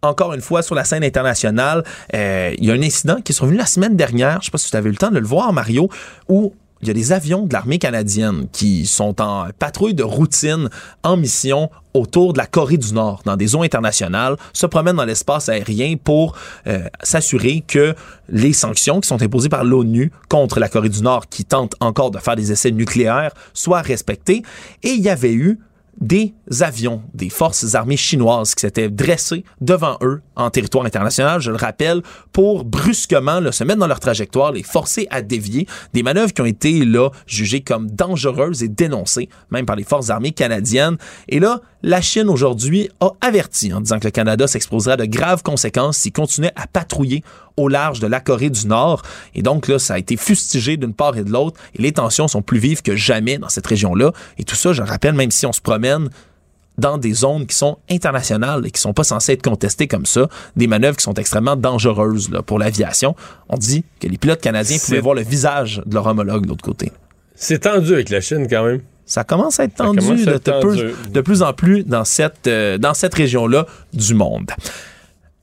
encore 0.04 0.34
une 0.34 0.42
fois 0.42 0.62
sur 0.62 0.76
la 0.76 0.84
scène 0.84 1.04
internationale. 1.04 1.84
Euh, 2.14 2.54
il 2.58 2.66
y 2.66 2.72
a 2.72 2.74
un 2.74 2.82
incident 2.82 3.22
qui 3.22 3.32
est 3.32 3.36
survenu 3.36 3.58
la 3.58 3.66
semaine 3.66 3.96
dernière, 3.96 4.34
je 4.34 4.38
ne 4.38 4.44
sais 4.44 4.52
pas 4.52 4.58
si 4.58 4.70
tu 4.70 4.78
avais 4.78 4.90
eu 4.90 4.92
le 4.92 4.98
temps 4.98 5.12
de 5.12 5.20
le 5.20 5.26
voir, 5.26 5.52
Mario, 5.54 5.90
où 6.28 6.54
il 6.82 6.88
y 6.88 6.92
a 6.92 6.94
des 6.94 7.14
avions 7.14 7.46
de 7.46 7.54
l'armée 7.54 7.80
canadienne 7.80 8.48
qui 8.52 8.86
sont 8.86 9.22
en 9.22 9.48
patrouille 9.58 9.94
de 9.94 10.04
routine, 10.04 10.70
en 11.04 11.16
mission 11.16 11.70
autour 11.94 12.34
de 12.34 12.40
la 12.40 12.46
Corée 12.46 12.76
du 12.76 12.94
Nord, 12.94 13.22
dans 13.24 13.38
des 13.38 13.56
eaux 13.56 13.64
internationales, 13.64 14.36
se 14.52 14.66
promènent 14.66 14.98
dans 14.98 15.06
l'espace 15.06 15.48
aérien 15.48 15.96
pour 15.96 16.36
euh, 16.68 16.84
s'assurer 17.02 17.64
que 17.66 17.96
les 18.28 18.52
sanctions 18.52 19.00
qui 19.00 19.08
sont 19.08 19.22
imposées 19.22 19.48
par 19.48 19.64
l'ONU 19.64 20.12
contre 20.28 20.60
la 20.60 20.68
Corée 20.68 20.90
du 20.90 21.02
Nord, 21.02 21.30
qui 21.30 21.46
tente 21.46 21.74
encore 21.80 22.12
de 22.12 22.18
faire 22.18 22.36
des 22.36 22.52
essais 22.52 22.72
nucléaires, 22.72 23.32
soient 23.54 23.82
respectées. 23.82 24.44
Et 24.82 24.90
il 24.90 25.02
y 25.02 25.10
avait 25.10 25.34
eu 25.34 25.60
des 26.00 26.34
avions 26.62 27.02
des 27.14 27.30
forces 27.30 27.76
armées 27.76 27.98
chinoises 27.98 28.56
qui 28.56 28.62
s'étaient 28.62 28.90
dressés 28.90 29.44
devant 29.62 29.98
eux 30.02 30.22
en 30.36 30.50
territoire 30.50 30.86
international, 30.86 31.40
je 31.40 31.52
le 31.52 31.58
rappelle, 31.58 32.02
pour 32.32 32.66
brusquement 32.66 33.40
là, 33.40 33.52
se 33.52 33.64
mettre 33.64 33.80
dans 33.80 33.88
leur 33.88 34.00
trajectoire, 34.00 34.52
les 34.52 34.64
forcer 34.64 35.08
à 35.12 35.22
dévier. 35.22 35.68
Des 35.94 36.04
manœuvres 36.04 36.34
qui 36.34 36.42
ont 36.42 36.46
été 36.46 36.86
là 36.86 37.10
jugées 37.28 37.62
comme 37.62 37.90
dangereuses 37.90 38.64
et 38.64 38.68
dénoncées, 38.68 39.30
même 39.52 39.66
par 39.66 39.76
les 39.76 39.84
forces 39.84 40.10
armées 40.10 40.32
canadiennes. 40.32 40.98
Et 41.30 41.40
là, 41.40 41.62
la 41.84 42.02
Chine 42.02 42.30
aujourd'hui 42.30 42.90
a 43.00 43.10
averti 43.22 43.74
en 43.74 43.82
disant 43.82 44.00
que 44.00 44.06
le 44.06 44.12
Canada 44.12 44.48
s'exposerait 44.48 44.94
à 44.94 44.98
de 44.98 45.06
graves 45.06 45.44
conséquences 45.44 45.98
s'il 45.98 46.14
continuait 46.14 46.54
à 46.56 46.66
patrouiller 46.66 47.24
au 47.58 47.68
large 47.68 48.00
de 48.00 48.08
la 48.08 48.20
Corée 48.20 48.50
du 48.50 48.68
Nord. 48.68 49.02
Et 49.36 49.42
donc 49.42 49.68
là, 49.68 49.80
ça 49.80 49.96
a 49.96 49.98
été 49.98 50.18
fustigé 50.18 50.78
d'une 50.78 50.94
part 50.94 51.18
et 51.18 51.24
de 51.24 51.32
l'autre. 51.32 51.60
Et 51.76 51.82
les 51.82 51.92
tensions 51.92 52.28
sont 52.28 52.42
plus 52.42 52.60
vives 52.60 52.82
que 52.82 52.96
jamais 52.96 53.38
dans 53.38 53.50
cette 53.50 53.68
région-là. 53.68 54.12
Et 54.38 54.44
tout 54.44 54.56
ça, 54.56 54.74
je 54.74 54.82
rappelle, 54.82 55.14
même 55.14 55.32
si 55.32 55.46
on 55.46 55.54
se 55.54 55.62
promène 55.62 56.10
dans 56.78 56.98
des 56.98 57.14
zones 57.14 57.46
qui 57.46 57.56
sont 57.56 57.78
internationales 57.90 58.66
et 58.66 58.72
qui 58.72 58.82
sont 58.82 58.94
pas 58.94 59.04
censées 59.04 59.34
être 59.34 59.44
contestées 59.44 59.88
comme 59.88 60.06
ça, 60.06 60.28
des 60.56 60.68
manœuvres 60.68 60.98
qui 60.98 61.04
sont 61.04 61.14
extrêmement 61.14 61.56
dangereuses 61.56 62.32
là, 62.32 62.42
pour 62.42 62.60
l'aviation. 62.60 63.16
On 63.50 63.58
dit 63.58 63.84
que 64.00 64.08
les 64.08 64.18
pilotes 64.18 64.42
canadiens 64.42 64.78
pouvaient 64.84 65.00
voir 65.00 65.16
le 65.16 65.22
visage 65.22 65.82
de 65.86 65.94
leur 65.94 66.08
homologue 66.08 66.44
de 66.44 66.50
l'autre 66.50 66.64
côté. 66.64 66.92
C'est 67.36 67.60
tendu 67.60 67.94
avec 67.94 68.10
la 68.10 68.22
Chine 68.22 68.48
quand 68.50 68.66
même. 68.66 68.82
Ça 69.06 69.24
commence 69.24 69.60
à 69.60 69.66
être 69.66 69.76
tendu, 69.76 70.00
de, 70.00 71.22
Plus, 71.22 71.42
en 71.42 71.54
plus 71.54 71.84
dans 71.84 72.06
cette, 72.06 72.48
euh, 72.48 72.78
dans 72.78 72.94
cette 72.94 73.14
région-là 73.14 73.66
du 73.94 74.14
monde. 74.14 74.50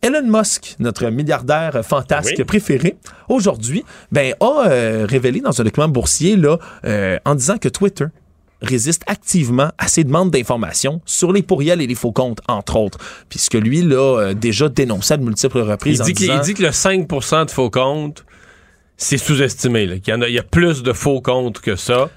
Elon 0.03 0.27
Musk, 0.27 0.77
notre 0.79 1.09
milliardaire 1.11 1.81
fantasque 1.85 2.43
préféré, 2.45 2.97
aujourd'hui, 3.29 3.85
ben, 4.11 4.35
a 4.41 4.69
euh, 4.69 5.07
révélé 5.09 5.41
dans 5.41 5.61
un 5.61 5.65
document 5.65 5.89
boursier 5.89 6.37
là, 6.37 6.59
euh, 6.85 7.19
en 7.25 7.35
disant 7.35 7.59
que 7.59 7.69
Twitter 7.69 8.07
résiste 8.63 9.03
activement 9.07 9.71
à 9.79 9.89
ces 9.89 10.05
demandes 10.05 10.31
d'informations 10.31 11.01
sur 11.07 11.33
les 11.33 11.43
pourriels 11.43 11.81
et 11.81 11.87
les 11.87 11.95
faux 11.95 12.13
comptes, 12.13 12.41
entre 12.47 12.77
autres. 12.77 12.99
Puisque 13.29 13.55
lui, 13.55 13.83
là, 13.83 14.35
déjà 14.35 14.69
dénoncé 14.69 15.15
à 15.15 15.17
de 15.17 15.25
multiples 15.25 15.61
reprises. 15.61 16.03
Il, 16.07 16.15
dit, 16.15 16.27
il 16.27 16.41
dit 16.41 16.55
que 16.55 16.63
le 16.63 16.69
5% 16.69 17.47
de 17.47 17.51
faux 17.51 17.71
comptes, 17.71 18.25
c'est 18.99 19.17
sous-estimé. 19.17 19.85
Il 19.85 20.09
y, 20.09 20.13
en 20.13 20.21
a, 20.21 20.29
il 20.29 20.35
y 20.35 20.39
a 20.39 20.43
plus 20.43 20.83
de 20.83 20.93
faux 20.93 21.23
comptes 21.23 21.61
que 21.61 21.75
ça. 21.75 22.11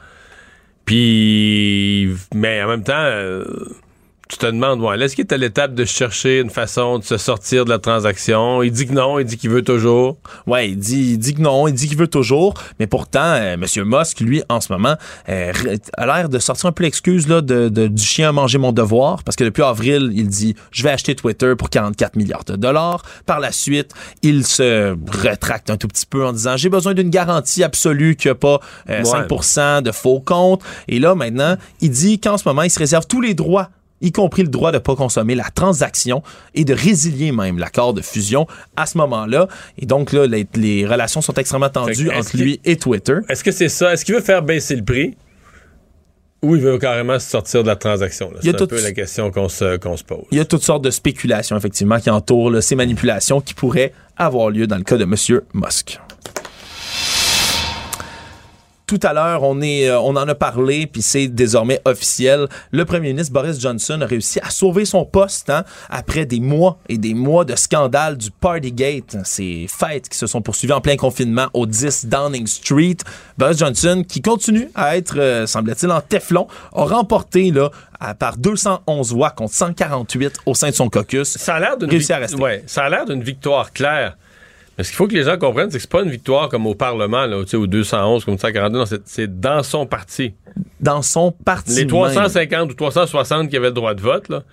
Puis, 0.85 2.09
mais 2.35 2.61
en 2.61 2.67
même 2.67 2.83
temps, 2.83 2.93
euh, 2.93 3.45
tu 4.29 4.37
te 4.37 4.45
demandes, 4.45 4.79
ouais, 4.79 4.99
est-ce 5.01 5.15
qu'il 5.15 5.25
est 5.25 5.33
à 5.33 5.37
l'étape 5.37 5.75
de 5.75 5.83
chercher 5.85 6.39
une 6.39 6.49
façon 6.49 6.97
de 6.97 7.03
se 7.03 7.17
sortir 7.17 7.65
de 7.65 7.69
la 7.69 7.79
transaction? 7.79 8.63
Il 8.63 8.71
dit 8.71 8.87
que 8.87 8.93
non, 8.93 9.19
il 9.19 9.25
dit 9.25 9.37
qu'il 9.37 9.49
veut 9.49 9.61
toujours. 9.61 10.17
Ouais, 10.47 10.69
il 10.69 10.77
dit, 10.77 11.11
il 11.11 11.17
dit 11.17 11.33
que 11.33 11.41
non, 11.41 11.67
il 11.67 11.73
dit 11.73 11.87
qu'il 11.87 11.97
veut 11.97 12.07
toujours, 12.07 12.53
mais 12.79 12.87
pourtant, 12.87 13.19
euh, 13.19 13.53
M. 13.53 13.65
Musk, 13.85 14.21
lui, 14.21 14.41
en 14.47 14.61
ce 14.61 14.71
moment, 14.71 14.95
euh, 15.29 15.51
a 15.97 16.05
l'air 16.05 16.29
de 16.29 16.39
sortir 16.39 16.67
un 16.67 16.71
peu 16.71 16.83
l'excuse 16.83 17.27
là, 17.27 17.41
de, 17.41 17.67
du 17.69 18.03
chien 18.03 18.29
à 18.29 18.31
manger 18.31 18.57
mon 18.57 18.71
devoir, 18.71 19.23
parce 19.23 19.35
que 19.35 19.43
depuis 19.43 19.63
avril, 19.63 20.11
il 20.13 20.29
dit, 20.29 20.55
je 20.71 20.83
vais 20.83 20.89
acheter 20.89 21.15
Twitter 21.15 21.53
pour 21.57 21.69
44 21.69 22.15
milliards 22.15 22.45
de 22.45 22.55
dollars. 22.55 23.03
Par 23.25 23.41
la 23.41 23.51
suite, 23.51 23.91
il 24.21 24.45
se 24.45 24.95
rétracte 25.11 25.69
un 25.69 25.77
tout 25.77 25.89
petit 25.89 26.05
peu 26.05 26.25
en 26.25 26.31
disant, 26.31 26.55
j'ai 26.55 26.69
besoin 26.69 26.93
d'une 26.93 27.09
garantie 27.09 27.63
absolue 27.63 28.15
qu'il 28.15 28.29
n'y 28.29 28.33
a 28.33 28.35
pas 28.35 28.59
5% 28.87 29.59
euh, 29.59 29.81
de 29.81 29.91
faux 29.91 30.21
comptes. 30.21 30.61
Et 30.87 30.99
là, 30.99 31.13
maintenant, 31.13 31.57
il 31.81 31.91
dit 31.91 32.19
qu'en 32.19 32.37
ce 32.37 32.47
moment, 32.47 32.63
il 32.63 32.71
se 32.71 32.79
réserve 32.79 33.05
tous 33.05 33.21
les 33.21 33.33
droits 33.33 33.69
y 34.03 34.11
compris 34.11 34.43
le 34.43 34.49
droit 34.49 34.71
de 34.71 34.77
ne 34.77 34.81
pas 34.81 34.95
consommer 34.95 35.33
la 35.33 35.49
transaction 35.49 36.21
et 36.53 36.65
de 36.65 36.73
résilier 36.73 37.31
même 37.31 37.57
l'accord 37.57 37.93
de 37.93 38.01
fusion 38.01 38.45
à 38.75 38.85
ce 38.85 38.97
moment-là. 38.99 39.47
Et 39.79 39.85
donc, 39.85 40.11
là, 40.11 40.27
les, 40.27 40.85
relations 40.85 41.21
sont 41.21 41.33
extrêmement 41.33 41.69
tendues 41.69 42.11
entre 42.11 42.37
lui 42.37 42.59
et 42.65 42.75
Twitter. 42.75 43.17
Est-ce 43.29 43.43
que 43.43 43.51
c'est 43.51 43.69
ça? 43.69 43.93
Est-ce 43.93 44.05
qu'il 44.05 44.13
veut 44.13 44.21
faire 44.21 44.43
baisser 44.43 44.75
le 44.75 44.83
prix? 44.83 45.15
Ou 46.41 46.57
il 46.57 46.61
veut 46.61 46.77
carrément 46.77 47.17
se 47.19 47.29
sortir 47.29 47.63
de 47.63 47.69
la 47.69 47.77
transaction? 47.77 48.29
C'est 48.41 48.61
un 48.61 48.67
peu 48.67 48.83
la 48.83 48.91
question 48.91 49.31
qu'on 49.31 49.47
se, 49.47 49.77
se, 49.77 50.03
pose. 50.03 50.25
Il 50.31 50.37
y 50.37 50.41
a 50.41 50.45
toutes 50.45 50.63
sortes 50.63 50.83
de 50.83 50.91
spéculations, 50.91 51.55
effectivement, 51.55 51.99
qui 51.99 52.09
entourent 52.09 52.61
ces 52.61 52.75
manipulations 52.75 53.39
qui 53.39 53.53
pourraient 53.53 53.93
avoir 54.17 54.49
lieu 54.49 54.67
dans 54.67 54.77
le 54.77 54.83
cas 54.83 54.97
de 54.97 55.05
M. 55.05 55.15
Musk 55.53 55.99
tout 58.99 59.07
à 59.07 59.13
l'heure, 59.13 59.41
on 59.41 59.59
est, 59.61 59.89
euh, 59.89 59.99
on 59.99 60.15
en 60.15 60.27
a 60.27 60.35
parlé, 60.35 60.85
puis 60.85 61.01
c'est 61.01 61.27
désormais 61.27 61.81
officiel. 61.85 62.47
Le 62.71 62.85
premier 62.85 63.07
ministre 63.09 63.33
Boris 63.33 63.59
Johnson 63.59 63.99
a 64.01 64.05
réussi 64.05 64.39
à 64.41 64.51
sauver 64.51 64.85
son 64.85 65.03
poste 65.03 65.49
hein, 65.49 65.63
après 65.89 66.25
des 66.25 66.39
mois 66.39 66.77
et 66.89 66.99
des 66.99 67.15
mois 67.15 67.43
de 67.43 67.55
scandale 67.55 68.17
du 68.17 68.29
Partygate, 68.29 69.17
ces 69.23 69.65
fêtes 69.67 70.09
qui 70.09 70.17
se 70.17 70.27
sont 70.27 70.43
poursuivies 70.43 70.73
en 70.73 70.81
plein 70.81 70.95
confinement 70.95 71.47
au 71.53 71.65
10 71.65 72.05
Downing 72.05 72.45
Street. 72.45 72.97
Boris 73.37 73.57
Johnson, 73.57 74.03
qui 74.07 74.21
continue 74.21 74.69
à 74.75 74.95
être, 74.95 75.15
euh, 75.17 75.47
semble-t-il, 75.47 75.91
en 75.91 76.01
Teflon, 76.01 76.47
a 76.75 76.85
remporté 76.85 77.49
là 77.49 77.71
par 78.19 78.37
211 78.37 79.13
voix 79.13 79.29
contre 79.29 79.53
148 79.53 80.39
au 80.45 80.53
sein 80.53 80.69
de 80.69 80.75
son 80.75 80.89
caucus. 80.89 81.37
Ça 81.37 81.55
a 81.55 81.59
l'air 81.59 81.77
d'une 81.77 81.89
ouais, 82.41 82.63
ça 82.67 82.83
a 82.83 82.89
l'air 82.89 83.05
d'une 83.05 83.23
victoire 83.23 83.71
claire. 83.71 84.17
Mais 84.77 84.83
ce 84.83 84.89
qu'il 84.89 84.97
faut 84.97 85.07
que 85.07 85.13
les 85.13 85.23
gens 85.23 85.37
comprennent, 85.37 85.69
c'est 85.69 85.77
que 85.77 85.83
c'est 85.83 85.91
pas 85.91 86.01
une 86.01 86.09
victoire 86.09 86.49
comme 86.49 86.65
au 86.65 86.73
Parlement, 86.73 87.25
là, 87.25 87.37
au 87.37 87.67
211, 87.67 88.25
comme 88.25 88.37
142, 88.37 88.83
c'est 89.05 89.39
dans 89.39 89.61
son 89.61 89.85
parti. 89.85 90.33
Dans 90.79 91.01
son 91.01 91.31
parti. 91.31 91.75
Les 91.75 91.87
350 91.87 92.71
ou 92.71 92.73
360 92.73 93.49
qui 93.49 93.57
avaient 93.57 93.67
le 93.67 93.73
droit 93.73 93.93
de 93.93 94.01
vote, 94.01 94.29
là, 94.29 94.43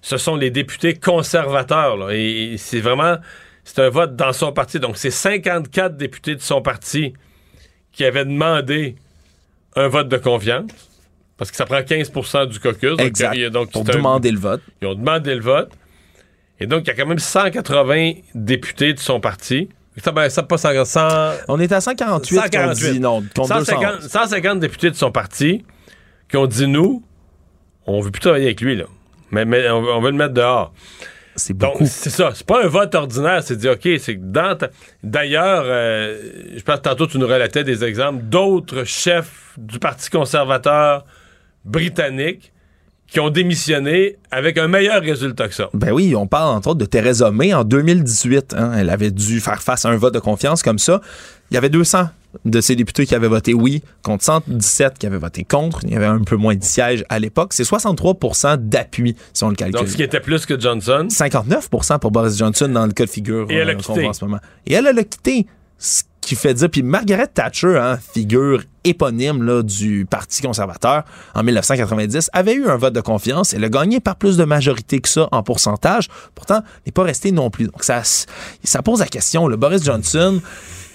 ce 0.00 0.16
sont 0.16 0.36
les 0.36 0.50
députés 0.50 0.94
conservateurs. 0.94 1.96
Là, 1.96 2.10
et, 2.12 2.56
c'est 2.58 2.80
vraiment. 2.80 3.16
C'est 3.64 3.80
un 3.80 3.88
vote 3.88 4.14
dans 4.14 4.34
son 4.34 4.52
parti. 4.52 4.78
Donc, 4.78 4.98
c'est 4.98 5.10
54 5.10 5.96
députés 5.96 6.36
de 6.36 6.42
son 6.42 6.60
parti 6.60 7.14
qui 7.92 8.04
avaient 8.04 8.26
demandé 8.26 8.94
un 9.74 9.88
vote 9.88 10.08
de 10.08 10.18
confiance. 10.18 10.70
Parce 11.36 11.50
que 11.50 11.56
ça 11.56 11.64
prend 11.64 11.78
15% 11.78 12.46
du 12.46 12.60
caucus. 12.60 12.94
Exact. 12.98 13.36
Donc, 13.50 13.72
Pour 13.72 13.84
demander 13.84 14.30
le 14.30 14.38
vote. 14.38 14.60
Ils 14.82 14.88
ont 14.88 14.94
demandé 14.94 15.34
le 15.34 15.40
vote. 15.40 15.70
Et 16.60 16.66
donc, 16.66 16.82
il 16.84 16.88
y 16.88 16.90
a 16.90 16.94
quand 16.94 17.06
même 17.06 17.18
180 17.18 18.12
députés 18.34 18.94
de 18.94 18.98
son 18.98 19.20
parti. 19.20 19.68
Ça, 20.02 20.12
ben, 20.12 20.28
ça 20.28 20.42
pas 20.42 20.56
100, 20.58 20.70
On 21.48 21.60
est 21.60 21.70
à 21.72 21.80
148, 21.80 22.34
148. 22.34 22.92
Dit 22.92 23.00
non, 23.00 23.22
150, 23.36 24.02
150, 24.02 24.60
députés 24.60 24.90
de 24.90 24.96
son 24.96 25.12
parti 25.12 25.64
qui 26.28 26.36
ont 26.36 26.46
dit 26.46 26.66
nous, 26.66 27.02
on 27.86 28.00
veut 28.00 28.10
plus 28.10 28.20
travailler 28.20 28.46
avec 28.46 28.60
lui, 28.60 28.76
là. 28.76 28.86
Mais, 29.30 29.44
mais 29.44 29.68
on, 29.70 30.00
veut 30.00 30.10
le 30.10 30.16
mettre 30.16 30.34
dehors. 30.34 30.72
C'est 31.36 31.54
beaucoup. 31.54 31.84
c'est 31.86 32.10
ça. 32.10 32.30
C'est 32.34 32.46
pas 32.46 32.64
un 32.64 32.68
vote 32.68 32.94
ordinaire. 32.94 33.42
C'est 33.42 33.56
dire, 33.56 33.72
OK, 33.72 33.88
c'est 33.98 34.16
que 34.16 34.22
dans. 34.22 34.56
D'ailleurs, 35.02 35.64
euh, 35.66 36.20
je 36.56 36.62
pense 36.62 36.76
que 36.76 36.82
tantôt, 36.82 37.06
tu 37.06 37.18
nous 37.18 37.26
relatais 37.26 37.64
des 37.64 37.84
exemples 37.84 38.22
d'autres 38.22 38.84
chefs 38.84 39.54
du 39.56 39.78
Parti 39.78 40.10
conservateur 40.10 41.04
britannique 41.64 42.53
qui 43.14 43.20
ont 43.20 43.30
démissionné 43.30 44.16
avec 44.32 44.58
un 44.58 44.66
meilleur 44.66 45.00
résultat 45.00 45.46
que 45.46 45.54
ça. 45.54 45.70
Ben 45.72 45.92
oui, 45.92 46.16
on 46.16 46.26
parle 46.26 46.56
entre 46.56 46.70
autres 46.70 46.80
de 46.80 46.84
Theresa 46.84 47.30
May 47.30 47.54
en 47.54 47.62
2018. 47.62 48.56
Hein. 48.58 48.72
Elle 48.76 48.90
avait 48.90 49.12
dû 49.12 49.38
faire 49.38 49.62
face 49.62 49.84
à 49.84 49.90
un 49.90 49.96
vote 49.96 50.12
de 50.12 50.18
confiance 50.18 50.64
comme 50.64 50.80
ça. 50.80 51.00
Il 51.52 51.54
y 51.54 51.56
avait 51.56 51.68
200 51.68 52.08
de 52.44 52.60
ces 52.60 52.74
députés 52.74 53.06
qui 53.06 53.14
avaient 53.14 53.28
voté 53.28 53.54
oui 53.54 53.84
contre 54.02 54.24
117 54.24 54.98
qui 54.98 55.06
avaient 55.06 55.18
voté 55.18 55.44
contre. 55.44 55.78
Il 55.84 55.92
y 55.92 55.96
avait 55.96 56.06
un 56.06 56.24
peu 56.24 56.34
moins 56.34 56.56
de 56.56 56.64
sièges 56.64 57.04
à 57.08 57.20
l'époque. 57.20 57.52
C'est 57.52 57.62
63% 57.62 58.56
d'appui, 58.56 59.14
si 59.32 59.44
on 59.44 59.50
le 59.50 59.54
calcule. 59.54 59.78
Donc, 59.78 59.88
ce 59.88 59.94
qui 59.94 60.02
était 60.02 60.18
plus 60.18 60.44
que 60.44 60.58
Johnson. 60.58 61.06
59% 61.08 62.00
pour 62.00 62.10
Boris 62.10 62.36
Johnson 62.36 62.66
dans 62.66 62.86
le 62.86 62.92
cas 62.92 63.04
de 63.04 63.10
figure. 63.10 63.46
Et 63.48 63.54
elle 63.54 63.70
a 63.70 63.74
euh, 63.74 63.76
quitté. 63.76 64.08
En 64.08 64.12
ce 64.12 64.24
moment. 64.24 64.40
Et 64.66 64.74
elle 64.74 64.88
a 64.88 65.04
quitté 65.04 65.46
qui 66.24 66.34
fait 66.34 66.54
dire. 66.54 66.70
Puis 66.70 66.82
Margaret 66.82 67.26
Thatcher, 67.28 67.78
hein, 67.78 67.98
figure 68.12 68.62
éponyme 68.84 69.42
là, 69.42 69.62
du 69.62 70.06
Parti 70.08 70.42
conservateur 70.42 71.04
en 71.34 71.42
1990, 71.42 72.30
avait 72.32 72.54
eu 72.54 72.66
un 72.68 72.76
vote 72.76 72.94
de 72.94 73.00
confiance. 73.00 73.54
Elle 73.54 73.64
a 73.64 73.68
gagné 73.68 74.00
par 74.00 74.16
plus 74.16 74.36
de 74.36 74.44
majorité 74.44 75.00
que 75.00 75.08
ça 75.08 75.28
en 75.32 75.42
pourcentage. 75.42 76.08
Pourtant, 76.34 76.60
n'est 76.86 76.92
pas 76.92 77.02
resté 77.02 77.32
non 77.32 77.50
plus. 77.50 77.66
Donc 77.66 77.84
ça, 77.84 78.02
ça 78.02 78.82
pose 78.82 79.00
la 79.00 79.06
question. 79.06 79.46
Le 79.46 79.56
Boris 79.56 79.84
Johnson, 79.84 80.40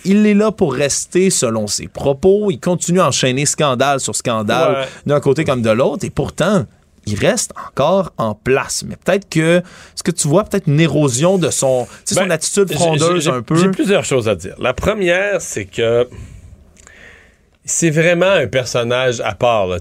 il 0.06 0.26
est 0.26 0.34
là 0.34 0.52
pour 0.52 0.74
rester 0.74 1.30
selon 1.30 1.68
ses 1.68 1.88
propos. 1.88 2.52
Il 2.52 2.60
continue 2.60 3.02
à 3.02 3.08
enchaîner 3.08 3.46
scandale 3.46 4.00
sur 4.00 4.16
scandale 4.16 4.88
d'un 5.06 5.20
côté 5.20 5.44
comme 5.44 5.62
de 5.62 5.72
l'autre. 5.72 6.06
Et 6.06 6.10
pourtant, 6.10 6.66
il 7.10 7.20
reste 7.20 7.52
encore 7.68 8.14
en 8.18 8.36
place. 8.36 8.84
Mais 8.88 8.96
peut-être 8.96 9.28
que, 9.30 9.58
est-ce 9.58 10.04
que 10.04 10.12
tu 10.12 10.28
vois 10.28 10.44
peut-être 10.44 10.68
une 10.68 10.80
érosion 10.80 11.38
de 11.38 11.50
son, 11.50 11.88
son 12.06 12.16
ben, 12.16 12.32
attitude 12.32 12.72
frondeuse 12.72 13.28
un 13.30 13.42
peu? 13.42 13.56
J'ai 13.56 13.70
plusieurs 13.70 14.06
choses 14.06 14.28
à 14.28 14.36
dire. 14.36 14.56
La 14.60 14.74
première, 14.74 15.42
c'est 15.42 15.66
que 15.66 16.08
c'est 17.66 17.92
vraiment 17.92 18.32
un 18.32 18.48
personnage 18.48 19.22
à 19.22 19.34
part. 19.34 19.68
Là. 19.68 19.80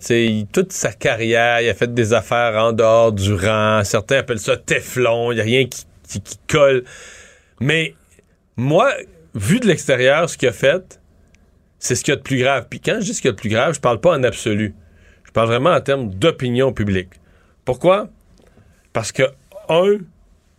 toute 0.53 0.73
sa 0.73 0.93
carrière, 0.93 1.61
il 1.61 1.69
a 1.69 1.75
fait 1.75 1.93
des 1.93 2.13
affaires 2.13 2.57
en 2.57 2.73
dehors 2.73 3.13
du 3.13 3.35
rang. 3.35 3.83
Certains 3.85 4.19
appellent 4.19 4.39
ça 4.39 4.57
Teflon. 4.57 5.33
Il 5.33 5.37
n'y 5.37 5.41
a 5.41 5.45
rien 5.45 5.65
qui, 5.67 6.21
qui, 6.21 6.39
colle. 6.49 6.85
Mais 7.61 7.95
moi, 8.57 8.93
vu 9.35 9.61
de 9.61 9.67
l'extérieur, 9.67 10.29
ce 10.29 10.37
qu'il 10.37 10.49
a 10.49 10.53
fait, 10.53 11.01
c'est 11.79 11.95
ce 11.95 12.05
qu'il 12.05 12.13
y 12.13 12.17
a 12.17 12.17
de 12.17 12.23
plus 12.23 12.39
grave. 12.39 12.67
Puis 12.69 12.81
quand 12.81 12.97
je 13.01 13.07
dis 13.07 13.15
ce 13.15 13.23
qu'il 13.23 13.29
y 13.29 13.33
a 13.33 13.37
de 13.37 13.41
plus 13.41 13.51
grave, 13.51 13.75
je 13.75 13.81
parle 13.81 14.01
pas 14.01 14.11
en 14.11 14.23
absolu. 14.23 14.75
Parle 15.39 15.51
vraiment 15.51 15.71
en 15.71 15.81
termes 15.81 16.11
d'opinion 16.11 16.73
publique. 16.73 17.11
Pourquoi? 17.65 18.09
Parce 18.93 19.13
que, 19.13 19.23
un, 19.69 19.99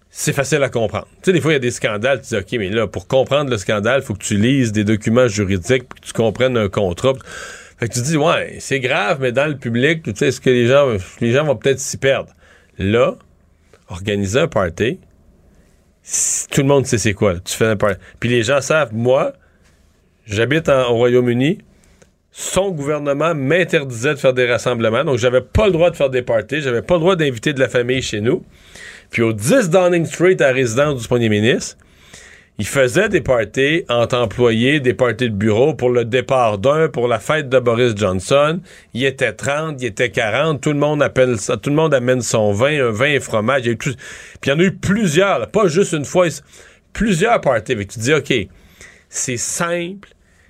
c'est 0.09 0.31
facile 0.31 0.63
à 0.63 0.69
comprendre. 0.69 1.09
Tu 1.15 1.17
sais, 1.25 1.33
des 1.33 1.41
fois, 1.41 1.51
il 1.51 1.55
y 1.55 1.57
a 1.57 1.59
des 1.59 1.69
scandales, 1.69 2.21
tu 2.21 2.29
dis, 2.29 2.37
OK, 2.37 2.53
mais 2.53 2.69
là, 2.69 2.87
pour 2.87 3.05
comprendre 3.05 3.51
le 3.51 3.57
scandale, 3.57 3.99
il 4.01 4.05
faut 4.05 4.13
que 4.13 4.23
tu 4.23 4.37
lises 4.37 4.71
des 4.71 4.85
documents 4.85 5.27
juridiques, 5.27 5.83
que 5.89 5.99
tu 5.99 6.13
comprennes 6.13 6.55
un 6.55 6.69
contrat. 6.69 7.11
Fait 7.77 7.89
que 7.89 7.93
tu 7.93 7.99
dis, 7.99 8.15
ouais, 8.15 8.55
c'est 8.61 8.79
grave, 8.79 9.17
mais 9.19 9.33
dans 9.33 9.47
le 9.47 9.57
public, 9.57 10.01
tu 10.03 10.13
sais, 10.15 10.29
est-ce 10.29 10.39
que 10.39 10.49
les 10.49 10.67
gens, 10.67 10.95
les 11.19 11.33
gens 11.33 11.43
vont 11.43 11.57
peut-être 11.57 11.81
s'y 11.81 11.97
perdre? 11.97 12.31
Là, 12.77 13.17
organiser 13.89 14.39
un 14.39 14.47
party, 14.47 14.97
tout 16.51 16.61
le 16.61 16.67
monde 16.67 16.85
sait 16.85 16.97
c'est 16.97 17.13
quoi. 17.13 17.37
Tu 17.41 17.53
fais 17.53 17.67
un 17.67 17.75
party. 17.75 17.99
Puis 18.21 18.29
les 18.29 18.43
gens 18.43 18.61
savent, 18.61 18.93
moi, 18.93 19.33
j'habite 20.25 20.69
au 20.69 20.93
Royaume-Uni, 20.93 21.57
son 22.31 22.71
gouvernement 22.71 23.33
m'interdisait 23.33 24.13
de 24.13 24.19
faire 24.19 24.33
des 24.33 24.49
rassemblements, 24.49 25.03
donc 25.03 25.17
j'avais 25.17 25.41
pas 25.41 25.65
le 25.65 25.71
droit 25.71 25.89
de 25.89 25.95
faire 25.95 26.09
des 26.09 26.21
parties, 26.21 26.61
j'avais 26.61 26.81
pas 26.81 26.95
le 26.95 26.99
droit 27.01 27.15
d'inviter 27.15 27.53
de 27.53 27.59
la 27.59 27.69
famille 27.69 28.01
chez 28.01 28.21
nous. 28.21 28.43
Puis 29.09 29.21
au 29.23 29.33
10 29.33 29.69
Downing 29.69 30.05
Street, 30.05 30.41
à 30.41 30.51
résidence 30.51 31.01
du 31.01 31.07
premier 31.07 31.29
ministre, 31.29 31.77
il 32.59 32.67
faisait 32.67 33.07
des 33.07 33.21
parties 33.21 33.85
entre 33.87 34.17
employés, 34.17 34.81
des 34.81 34.93
parties 34.93 35.29
de 35.29 35.35
bureau 35.35 35.73
pour 35.73 35.89
le 35.89 36.03
départ 36.03 36.57
d'un, 36.57 36.89
pour 36.89 37.07
la 37.07 37.17
fête 37.17 37.47
de 37.47 37.57
Boris 37.57 37.95
Johnson. 37.95 38.59
Il 38.93 39.05
était 39.05 39.31
30, 39.31 39.81
il 39.81 39.85
était 39.85 40.09
40, 40.09 40.59
tout 40.59 40.73
le 40.73 40.77
monde 40.77 41.01
appelle 41.01 41.39
ça, 41.39 41.55
tout 41.55 41.69
le 41.69 41.77
monde 41.77 41.93
amène 41.93 42.21
son 42.21 42.51
vin, 42.51 42.87
un 42.87 42.91
vin 42.91 43.05
et 43.05 43.21
fromage. 43.21 43.63
Puis 43.63 43.95
il 44.45 44.49
y 44.49 44.51
en 44.51 44.59
a 44.59 44.63
eu 44.63 44.75
plusieurs, 44.75 45.49
pas 45.49 45.69
juste 45.69 45.93
une 45.93 46.03
fois, 46.03 46.27
plusieurs 46.91 47.39
parties. 47.39 47.77
tu 47.77 47.99
dis, 47.99 48.13
OK, 48.13 48.33
c'est 49.07 49.37
simple, 49.37 50.09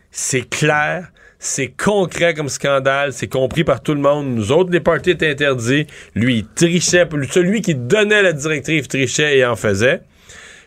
c'est 0.10 0.50
clair, 0.50 1.12
c'est 1.40 1.70
concret 1.70 2.34
comme 2.34 2.50
scandale, 2.50 3.14
c'est 3.14 3.28
compris 3.28 3.64
par 3.64 3.82
tout 3.82 3.94
le 3.94 4.02
monde. 4.02 4.28
Nous 4.28 4.52
autres, 4.52 4.72
les 4.72 4.82
parties 4.82 5.12
étaient 5.12 5.32
interdits. 5.32 5.88
Lui, 6.14 6.40
il 6.40 6.46
trichait. 6.46 7.08
Celui 7.32 7.62
qui 7.62 7.76
donnait 7.76 8.22
la 8.22 8.34
directive 8.34 8.88
trichait 8.88 9.38
et 9.38 9.46
en 9.46 9.56
faisait. 9.56 10.02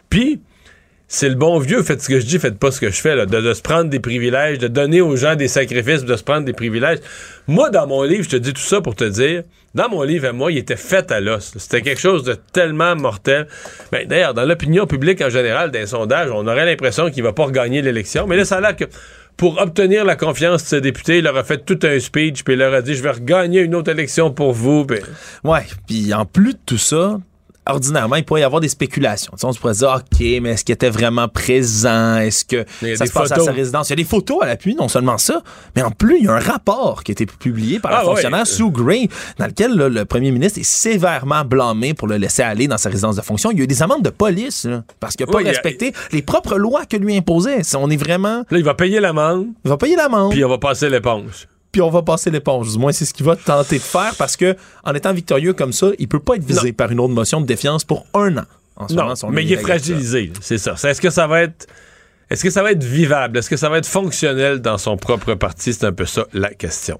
Puis, 0.08 0.40
c'est 1.08 1.28
le 1.28 1.34
bon 1.34 1.58
vieux, 1.58 1.82
faites 1.82 2.00
ce 2.00 2.08
que 2.08 2.18
je 2.18 2.24
dis, 2.24 2.38
faites 2.38 2.58
pas 2.58 2.70
ce 2.70 2.80
que 2.80 2.88
je 2.88 2.98
fais, 2.98 3.14
là, 3.14 3.26
de, 3.26 3.52
se 3.52 3.60
prendre 3.60 3.90
des 3.90 4.00
privilèges, 4.00 4.58
de 4.58 4.66
donner 4.66 5.02
aux 5.02 5.14
gens 5.14 5.36
des 5.36 5.46
sacrifices, 5.46 6.04
de 6.04 6.16
se 6.16 6.24
prendre 6.24 6.46
des 6.46 6.54
privilèges. 6.54 7.00
Moi, 7.46 7.68
dans 7.68 7.86
mon 7.86 8.02
livre, 8.02 8.24
je 8.24 8.30
te 8.30 8.36
dis 8.36 8.54
tout 8.54 8.62
ça 8.62 8.80
pour 8.80 8.94
te 8.94 9.04
dire, 9.04 9.42
dans 9.74 9.90
mon 9.90 10.02
livre 10.02 10.28
à 10.28 10.32
moi, 10.32 10.50
il 10.52 10.56
était 10.56 10.76
fait 10.76 11.12
à 11.12 11.20
l'os. 11.20 11.52
C'était 11.58 11.82
quelque 11.82 12.00
chose 12.00 12.24
de 12.24 12.34
tellement 12.54 12.96
mortel. 12.96 13.46
Ben, 13.90 14.06
D'ailleurs, 14.08 14.32
dans 14.32 14.46
l'opinion 14.46 14.86
publique 14.86 15.20
en 15.20 15.28
général, 15.28 15.70
d'un 15.70 15.84
sondage, 15.84 16.30
on 16.30 16.46
aurait 16.46 16.64
l'impression 16.64 17.10
qu'il 17.10 17.22
va 17.22 17.34
pas 17.34 17.44
regagner 17.44 17.82
l'élection. 17.82 18.26
Mais 18.26 18.36
là, 18.36 18.46
ça 18.46 18.56
a 18.56 18.60
l'air 18.62 18.76
que 18.76 18.84
pour 19.36 19.60
obtenir 19.60 20.04
la 20.04 20.16
confiance 20.16 20.62
de 20.62 20.68
ce 20.68 20.76
député, 20.76 21.18
il 21.18 21.24
leur 21.24 21.36
a 21.36 21.44
fait 21.44 21.64
tout 21.64 21.78
un 21.82 21.98
speech, 21.98 22.44
puis 22.44 22.54
il 22.54 22.58
leur 22.58 22.74
a 22.74 22.82
dit, 22.82 22.94
je 22.94 23.02
vais 23.02 23.10
regagner 23.10 23.60
une 23.60 23.74
autre 23.74 23.90
élection 23.90 24.30
pour 24.30 24.52
vous. 24.52 24.86
Ouais, 25.44 25.66
puis 25.86 26.14
en 26.14 26.24
plus 26.24 26.54
de 26.54 26.58
tout 26.64 26.78
ça, 26.78 27.18
ordinairement, 27.66 28.16
il 28.16 28.24
pourrait 28.24 28.40
y 28.40 28.44
avoir 28.44 28.60
des 28.60 28.68
spéculations. 28.68 29.32
on 29.42 29.52
se 29.52 29.58
pourrait 29.58 29.74
dire, 29.74 29.96
OK, 29.96 30.20
mais 30.42 30.50
est-ce 30.50 30.64
qu'il 30.64 30.72
était 30.72 30.90
vraiment 30.90 31.28
présent? 31.28 32.16
Est-ce 32.16 32.44
que 32.44 32.64
ça 32.96 33.06
se 33.06 33.12
passe 33.12 33.32
à 33.32 33.40
sa 33.40 33.52
résidence? 33.52 33.88
Il 33.88 33.92
y 33.92 33.94
a 33.94 33.96
des 33.96 34.04
photos 34.04 34.38
à 34.42 34.46
l'appui, 34.46 34.74
non 34.74 34.88
seulement 34.88 35.18
ça, 35.18 35.42
mais 35.76 35.82
en 35.82 35.90
plus, 35.90 36.18
il 36.18 36.24
y 36.24 36.28
a 36.28 36.32
un 36.32 36.40
rapport 36.40 37.04
qui 37.04 37.12
a 37.12 37.14
été 37.14 37.26
publié 37.26 37.78
par 37.78 37.92
un 37.92 37.98
ah, 38.00 38.04
fonctionnaire, 38.04 38.46
Sue 38.46 38.70
Gray, 38.70 39.08
dans 39.38 39.46
lequel 39.46 39.74
le 39.74 40.04
premier 40.04 40.30
ministre 40.30 40.58
est 40.58 40.64
sévèrement 40.64 41.44
blâmé 41.44 41.94
pour 41.94 42.08
le 42.08 42.16
laisser 42.16 42.42
aller 42.42 42.66
dans 42.66 42.78
sa 42.78 42.88
résidence 42.88 43.16
de 43.16 43.22
fonction. 43.22 43.50
Il 43.50 43.58
y 43.58 43.60
a 43.60 43.64
eu 43.64 43.68
des 43.68 43.82
amendes 43.82 44.02
de 44.02 44.10
police, 44.10 44.66
parce 45.00 45.16
qu'il 45.16 45.26
n'a 45.26 45.32
pas 45.32 45.38
respecté 45.38 45.92
les 46.12 46.22
propres 46.22 46.56
lois 46.56 46.84
que 46.86 46.96
lui 46.96 47.16
imposait. 47.16 47.62
On 47.76 47.90
est 47.90 47.96
vraiment... 47.96 48.44
Là, 48.50 48.58
il 48.58 48.64
va 48.64 48.74
payer 48.74 49.00
l'amende. 49.00 49.46
Il 49.64 49.68
va 49.68 49.76
payer 49.76 49.96
l'amende. 49.96 50.32
Puis 50.32 50.44
on 50.44 50.48
va 50.48 50.58
passer 50.58 50.88
l'éponge 50.88 51.48
puis 51.72 51.80
on 51.80 51.90
va 51.90 52.02
passer 52.02 52.30
l'éponge. 52.30 52.72
Du 52.72 52.78
moins, 52.78 52.92
c'est 52.92 53.06
ce 53.06 53.14
qu'il 53.14 53.26
va 53.26 53.34
tenter 53.34 53.78
de 53.78 53.82
faire 53.82 54.14
parce 54.16 54.36
que 54.36 54.56
en 54.84 54.94
étant 54.94 55.12
victorieux 55.12 55.54
comme 55.54 55.72
ça, 55.72 55.88
il 55.98 56.06
peut 56.06 56.20
pas 56.20 56.36
être 56.36 56.44
visé 56.44 56.72
par 56.72 56.92
une 56.92 57.00
autre 57.00 57.14
motion 57.14 57.40
de 57.40 57.46
défiance 57.46 57.82
pour 57.82 58.06
un 58.14 58.36
an. 58.36 58.44
non, 58.90 59.14
mais 59.30 59.44
il 59.44 59.52
est 59.52 59.56
fragilisé, 59.56 60.32
c'est 60.40 60.58
ça. 60.58 60.74
Est-ce 60.88 61.00
que 61.00 61.10
ça 61.10 61.26
va 61.26 61.42
être 61.42 61.66
est-ce 62.30 62.44
que 62.44 62.50
ça 62.50 62.62
va 62.62 62.72
être 62.72 62.82
vivable? 62.82 63.36
Est-ce 63.38 63.50
que 63.50 63.58
ça 63.58 63.68
va 63.68 63.76
être 63.76 63.86
fonctionnel 63.86 64.60
dans 64.60 64.78
son 64.78 64.96
propre 64.96 65.34
parti? 65.34 65.74
C'est 65.74 65.84
un 65.84 65.92
peu 65.92 66.06
ça 66.06 66.24
la 66.32 66.48
question. 66.54 66.98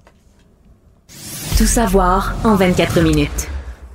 Tout 1.57 1.65
savoir 1.65 2.35
en 2.43 2.55
24 2.55 3.01
minutes. 3.01 3.49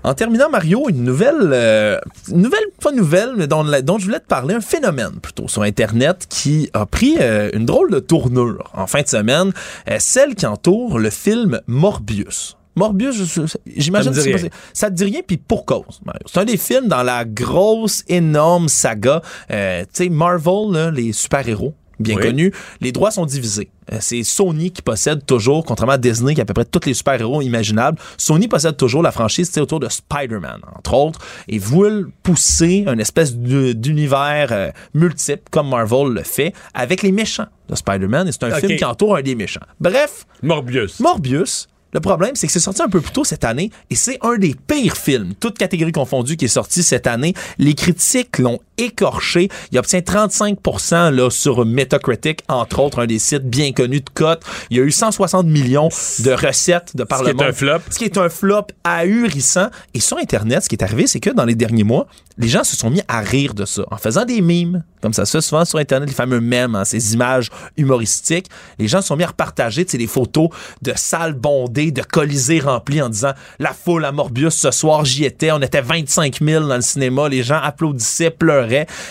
En 0.09 0.15
terminant, 0.15 0.49
Mario, 0.49 0.89
une 0.89 1.05
nouvelle, 1.05 1.51
euh, 1.53 1.99
nouvelle, 2.29 2.65
pas 2.83 2.93
nouvelle, 2.93 3.35
mais 3.37 3.47
dont, 3.47 3.63
dont, 3.83 3.99
je 3.99 4.07
voulais 4.07 4.21
te 4.21 4.27
parler, 4.27 4.55
un 4.55 4.63
phénomène 4.63 5.21
plutôt 5.21 5.49
sur 5.49 5.61
Internet 5.61 6.25
qui 6.31 6.71
a 6.73 6.87
pris 6.87 7.17
euh, 7.21 7.51
une 7.53 7.67
drôle 7.67 7.91
de 7.91 7.99
tournure 7.99 8.71
en 8.73 8.87
fin 8.87 9.03
de 9.03 9.07
semaine, 9.07 9.53
euh, 9.91 9.97
celle 9.99 10.35
qui 10.35 10.47
entoure 10.47 10.99
le 10.99 11.11
film 11.11 11.61
Morbius. 11.67 12.57
Morbius, 12.75 13.39
j'imagine 13.67 14.15
que 14.15 14.49
ça 14.73 14.89
te 14.89 14.95
dit 14.95 15.05
rien, 15.05 15.21
puis 15.27 15.37
pour 15.37 15.67
cause, 15.67 16.01
Mario. 16.07 16.23
C'est 16.25 16.41
un 16.41 16.47
des 16.47 16.57
films 16.57 16.89
dans 16.89 17.03
la 17.03 17.27
grosse, 17.27 18.03
énorme 18.09 18.69
saga, 18.69 19.21
tu 19.51 19.57
sais, 19.93 20.09
Marvel, 20.09 20.95
les 20.95 21.13
super-héros 21.13 21.75
bien 21.99 22.17
connu, 22.17 22.53
les 22.81 22.93
droits 22.93 23.11
sont 23.11 23.27
divisés. 23.27 23.71
Euh, 23.93 23.99
c'est 24.01 24.23
Sony 24.23 24.71
qui 24.71 24.83
possède 24.83 25.25
toujours, 25.25 25.65
contrairement 25.65 25.95
à 25.95 25.99
Disney 25.99 26.35
qui 26.35 26.41
a 26.41 26.43
à 26.43 26.45
peu 26.45 26.55
près 26.55 26.65
tous 26.65 26.87
les 26.87 26.95
super-héros 26.95 27.43
imaginables, 27.43 27.99
Sony 28.17 28.49
possède 28.49 28.77
toujours 28.77 29.03
la 29.03 29.13
franchise 29.13 29.57
autour 29.59 29.81
de 29.81 29.89
Spider-Man, 29.89 30.61
entre 30.77 30.95
autres, 30.95 31.21
et 31.49 31.59
veulent 31.59 32.11
pousser 32.23 32.85
une 32.87 33.01
espèce 33.01 33.35
d'univers 33.37 34.49
euh, 34.51 34.71
multiple, 34.95 35.43
comme 35.51 35.71
Marvel 35.71 36.13
le 36.13 36.23
fait, 36.23 36.53
avec 36.75 37.03
les 37.03 37.13
méchants 37.13 37.47
de 37.69 37.75
Spider-Man, 37.75 38.29
et 38.29 38.33
c'est 38.33 38.45
un 38.45 38.55
film 38.57 38.77
qui 38.77 38.85
entoure 38.85 39.17
un 39.17 39.23
des 39.23 39.35
méchants. 39.35 39.61
Bref. 39.81 40.27
Morbius. 40.43 41.01
Morbius, 41.01 41.69
le 41.93 42.01
problème, 42.01 42.33
c'est 42.35 42.47
que 42.47 42.53
c'est 42.53 42.61
sorti 42.61 42.83
un 42.83 42.89
peu 42.89 43.01
plus 43.01 43.13
tôt 43.13 43.25
cette 43.25 43.45
année 43.45 43.71
et 43.89 43.95
c'est 43.95 44.19
un 44.23 44.37
des 44.37 44.55
pires 44.55 44.97
films, 44.97 45.33
toutes 45.41 45.57
catégories 45.57 45.93
confondues, 45.93 46.37
qui 46.37 46.45
est 46.45 46.49
sorti 46.49 46.83
cette 46.83 47.07
année. 47.07 47.35
Les 47.59 47.75
critiques 47.75 48.39
l'ont 48.39 48.61
écorché. 48.79 49.49
Il 49.73 49.79
obtient 49.79 50.01
35 50.01 50.59
là, 50.91 51.31
sur 51.31 51.65
Metacritic, 51.65 52.43
entre 52.49 52.81
autres, 52.81 53.01
un 53.01 53.07
des 53.07 53.19
sites 53.19 53.45
bien 53.45 53.73
connus 53.73 54.01
de 54.01 54.11
cote. 54.13 54.43
Il 54.71 54.77
y 54.77 54.81
a 54.81 54.85
eu 54.85 54.91
160 54.91 55.47
millions 55.47 55.89
de 56.21 56.31
recettes 56.31 56.97
de 56.97 57.05
par 57.05 57.21
ce 57.21 57.25
le 57.25 57.35
monde. 57.35 57.41
Ce 57.41 57.45
qui 57.45 57.45
est 57.45 57.49
un 57.49 57.53
flop. 57.53 57.83
Ce 57.91 57.99
qui 57.99 58.05
est 58.05 58.19
un 58.19 58.29
flop 58.29 58.67
ahurissant. 58.85 59.69
Et 59.95 60.01
sur 60.01 60.19
Internet, 60.19 60.65
ce 60.65 60.69
qui 60.69 60.77
est 60.77 60.83
arrivé, 60.83 61.07
c'est 61.07 61.21
que 61.21 61.31
dans 61.31 61.45
les 61.45 61.55
derniers 61.55 61.85
mois, 61.85 62.07
les 62.39 62.49
gens 62.49 62.65
se 62.65 62.77
sont 62.77 62.91
mis 62.91 63.03
à 63.09 63.21
rire 63.21 63.53
de 63.53 63.65
ça 63.65 63.83
en 63.91 63.97
faisant 63.97 64.25
des 64.25 64.41
mimes, 64.41 64.85
comme 65.03 65.13
ça 65.13 65.27
se 65.27 65.39
fait 65.39 65.43
souvent 65.43 65.65
sur 65.65 65.79
Internet, 65.79 66.09
les 66.09 66.15
fameux 66.15 66.41
mèmes, 66.41 66.77
hein, 66.77 66.85
ces 66.85 67.15
images 67.15 67.51
humoristiques. 67.77 68.47
Les 68.79 68.87
gens 68.87 69.01
se 69.01 69.09
sont 69.09 69.17
mis 69.17 69.25
à 69.25 69.29
repartager 69.29 69.85
des 69.85 70.07
photos 70.07 70.49
de 70.83 70.93
salles 70.95 71.35
bondées, 71.35 71.91
de 71.91 72.03
colisées 72.03 72.61
remplis 72.61 73.03
en 73.03 73.09
disant 73.09 73.33
la 73.59 73.73
foule 73.73 74.05
à 74.05 74.13
Morbius 74.13 74.55
ce 74.55 74.71
soir, 74.71 75.05
j'y 75.05 75.25
étais, 75.25 75.51
on 75.51 75.61
était 75.61 75.81
25 75.81 76.39
000 76.41 76.67
dans 76.67 76.77
le 76.77 76.83
cinéma, 76.83 77.29
les 77.29 77.43
gens 77.43 77.61
applaudissaient, 77.61 78.31
pleuraient. 78.31 78.68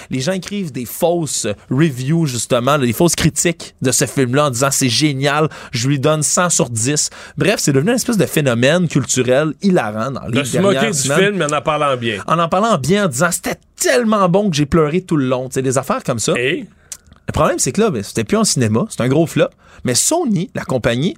Les 0.09 0.19
gens 0.19 0.33
écrivent 0.33 0.71
des 0.71 0.85
fausses 0.85 1.47
reviews, 1.69 2.25
justement, 2.25 2.77
des 2.77 2.93
fausses 2.93 3.15
critiques 3.15 3.75
de 3.81 3.91
ce 3.91 4.05
film-là 4.05 4.47
en 4.47 4.49
disant 4.49 4.69
c'est 4.71 4.89
génial, 4.89 5.49
je 5.71 5.87
lui 5.87 5.99
donne 5.99 6.23
100 6.23 6.49
sur 6.49 6.69
10. 6.69 7.09
Bref, 7.37 7.55
c'est 7.57 7.73
devenu 7.73 7.91
une 7.91 7.95
espèce 7.95 8.17
de 8.17 8.25
phénomène 8.25 8.87
culturel 8.87 9.53
hilarant 9.61 10.11
dans 10.11 10.25
les 10.27 10.39
de 10.39 10.43
se 10.43 10.57
moquer 10.57 10.91
du 10.91 10.97
film, 10.97 11.37
mais 11.37 11.45
en 11.45 11.57
en 11.57 11.61
parlant 11.61 11.97
bien. 11.97 12.23
En 12.27 12.39
en 12.39 12.49
parlant 12.49 12.77
bien, 12.77 13.09
c'était 13.31 13.57
tellement 13.75 14.27
bon 14.29 14.49
que 14.49 14.55
j'ai 14.55 14.65
pleuré 14.65 15.01
tout 15.01 15.17
le 15.17 15.27
long. 15.27 15.49
C'est 15.51 15.61
des 15.61 15.77
affaires 15.77 16.03
comme 16.03 16.19
ça. 16.19 16.33
Et? 16.37 16.65
Le 17.27 17.33
problème, 17.33 17.59
c'est 17.59 17.71
que 17.71 17.81
là, 17.81 17.89
ben, 17.89 18.03
c'était 18.03 18.23
plus 18.23 18.37
en 18.37 18.43
cinéma, 18.43 18.85
c'est 18.89 19.01
un 19.01 19.09
gros 19.09 19.27
flop. 19.27 19.49
Mais 19.83 19.95
Sony, 19.95 20.49
la 20.55 20.63
compagnie, 20.63 21.15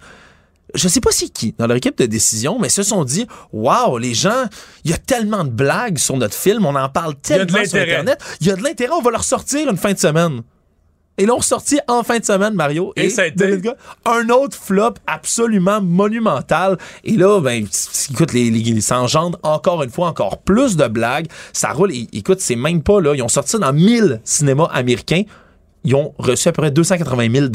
je 0.76 0.88
sais 0.88 1.02
pas 1.02 1.12
c'est 1.12 1.30
qui 1.30 1.54
dans 1.58 1.68
leur 1.68 1.78
équipe 1.78 1.98
de 1.98 2.06
décision, 2.06 2.60
mais 2.60 2.70
se 2.70 2.84
sont 2.84 3.04
dit 3.04 3.28
Waouh, 3.54 3.98
les 3.98 4.14
gens, 4.14 4.46
il 4.84 4.92
y 4.92 4.94
a 4.94 4.98
tellement 4.98 5.44
de 5.44 5.50
blagues 5.50 5.98
sur 5.98 6.18
notre 6.18 6.36
film, 6.36 6.66
on 6.66 6.76
en 6.76 6.90
parle 6.90 7.16
tellement 7.16 7.66
sur 7.66 7.80
Internet, 7.80 8.20
il 8.42 8.48
y 8.48 8.52
a 8.52 8.56
de 8.56 8.64
l'intérêt, 8.64 8.94
on 8.94 9.02
va 9.02 9.12
leur 9.12 9.24
sortir 9.24 9.70
une 9.70 9.78
fin 9.78 9.94
de 9.94 10.00
semaine. 10.00 10.42
Et 11.20 11.26
l'ont 11.26 11.36
ressorti 11.36 11.80
en 11.90 12.02
fin 12.02 12.20
de 12.20 12.24
semaine, 12.24 12.54
Mario. 12.54 12.94
Et, 12.96 13.10
ça 13.10 13.24
a 13.24 13.26
été... 13.26 13.62
un 14.06 14.30
autre 14.30 14.58
flop 14.58 14.94
absolument 15.06 15.82
monumental. 15.82 16.78
Et 17.04 17.18
là, 17.18 17.42
ben, 17.42 17.68
écoute, 18.10 18.32
les, 18.32 18.50
les, 18.50 18.80
ça 18.80 19.02
engendre 19.02 19.38
encore 19.44 19.84
une 19.84 19.90
fois 19.90 20.08
encore 20.08 20.38
plus 20.38 20.78
de 20.78 20.88
blagues. 20.88 21.28
Ça 21.52 21.74
roule. 21.74 21.92
écoute, 22.14 22.40
c'est 22.40 22.56
même 22.56 22.82
pas 22.82 23.02
là. 23.02 23.16
Ils 23.16 23.22
ont 23.22 23.28
sorti 23.28 23.60
dans 23.60 23.74
1000 23.74 24.22
cinémas 24.24 24.70
américains 24.72 25.24
ils 25.84 25.96
ont 25.96 26.14
reçu 26.18 26.48
à 26.48 26.52
peu 26.52 26.62
près 26.62 26.72
280 26.72 27.28
000 27.34 27.46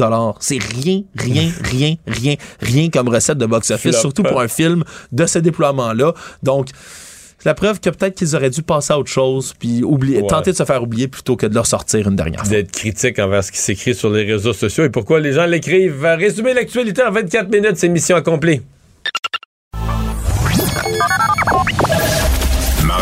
C'est 0.41 0.59
rien, 0.63 1.03
rien, 1.17 1.51
rien, 1.65 1.95
rien, 2.07 2.35
rien 2.61 2.91
comme 2.91 3.09
recette 3.09 3.39
de 3.39 3.47
box-office, 3.47 3.99
surtout 3.99 4.23
pour 4.23 4.41
un 4.41 4.49
film 4.49 4.85
de 5.13 5.27
ce 5.27 5.39
déploiement-là. 5.39 6.15
Donc, 6.43 6.69
la 7.45 7.53
preuve 7.53 7.79
que 7.81 7.91
peut-être 7.91 8.15
qu'ils 8.15 8.35
auraient 8.35 8.51
dû 8.51 8.63
passer 8.63 8.95
à 8.95 8.99
autre 8.99 9.11
chose, 9.11 9.53
puis 9.59 9.83
oublier, 9.83 10.27
tenter 10.27 10.53
de 10.53 10.57
se 10.57 10.65
faire 10.65 10.83
oublier 10.83 11.09
plutôt 11.09 11.37
que 11.37 11.47
de 11.47 11.55
leur 11.55 11.67
sortir 11.67 12.09
une 12.09 12.17
dernière 12.17 12.41
fois. 12.41 12.49
D'être 12.49 12.73
critique 12.73 13.19
envers 13.19 13.45
ce 13.45 13.53
qui 13.53 13.59
s'écrit 13.59 13.95
sur 13.95 14.11
les 14.11 14.25
réseaux 14.25 14.55
sociaux 14.55 14.85
et 14.85 14.91
pourquoi 14.91 15.21
les 15.21 15.33
gens 15.33 15.45
l'écrivent? 15.45 16.03
Résumer 16.03 16.55
l'actualité 16.55 17.03
en 17.03 17.11
24 17.11 17.51
minutes, 17.51 17.77
c'est 17.77 17.89
mission 17.89 18.17
accomplie. 18.17 18.63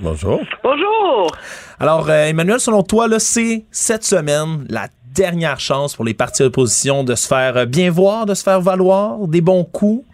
Bonjour. 0.00 0.40
Bonjour. 0.62 1.30
Alors 1.78 2.08
euh, 2.08 2.26
Emmanuel, 2.26 2.60
selon 2.60 2.82
toi, 2.82 3.08
là, 3.08 3.18
c'est 3.18 3.64
cette 3.70 4.04
semaine 4.04 4.66
la 4.68 4.88
dernière 5.14 5.60
chance 5.60 5.96
pour 5.96 6.04
les 6.04 6.14
partis 6.14 6.42
d'opposition 6.42 7.04
de 7.04 7.14
se 7.14 7.26
faire 7.26 7.56
euh, 7.56 7.66
bien 7.66 7.90
voir, 7.90 8.26
de 8.26 8.34
se 8.34 8.42
faire 8.42 8.60
valoir, 8.60 9.26
des 9.26 9.40
bons 9.40 9.64
coups? 9.64 10.04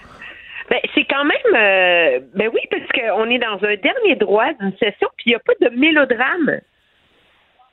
Ben, 0.70 0.80
c'est 0.94 1.04
quand 1.04 1.24
même, 1.24 1.54
euh, 1.54 2.20
ben 2.34 2.50
oui, 2.52 2.60
parce 2.70 2.90
qu'on 2.90 3.30
est 3.30 3.38
dans 3.38 3.62
un 3.62 3.76
dernier 3.76 4.16
droit 4.16 4.52
d'une 4.60 4.76
session, 4.78 5.08
puis 5.16 5.26
il 5.26 5.28
n'y 5.30 5.34
a 5.36 5.38
pas 5.38 5.52
de 5.60 5.68
mélodrame. 5.76 6.60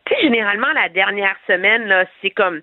Tu 0.06 0.14
sais, 0.14 0.22
généralement, 0.22 0.72
la 0.76 0.90
dernière 0.90 1.36
semaine, 1.48 1.86
là, 1.86 2.06
c'est 2.22 2.30
comme, 2.30 2.62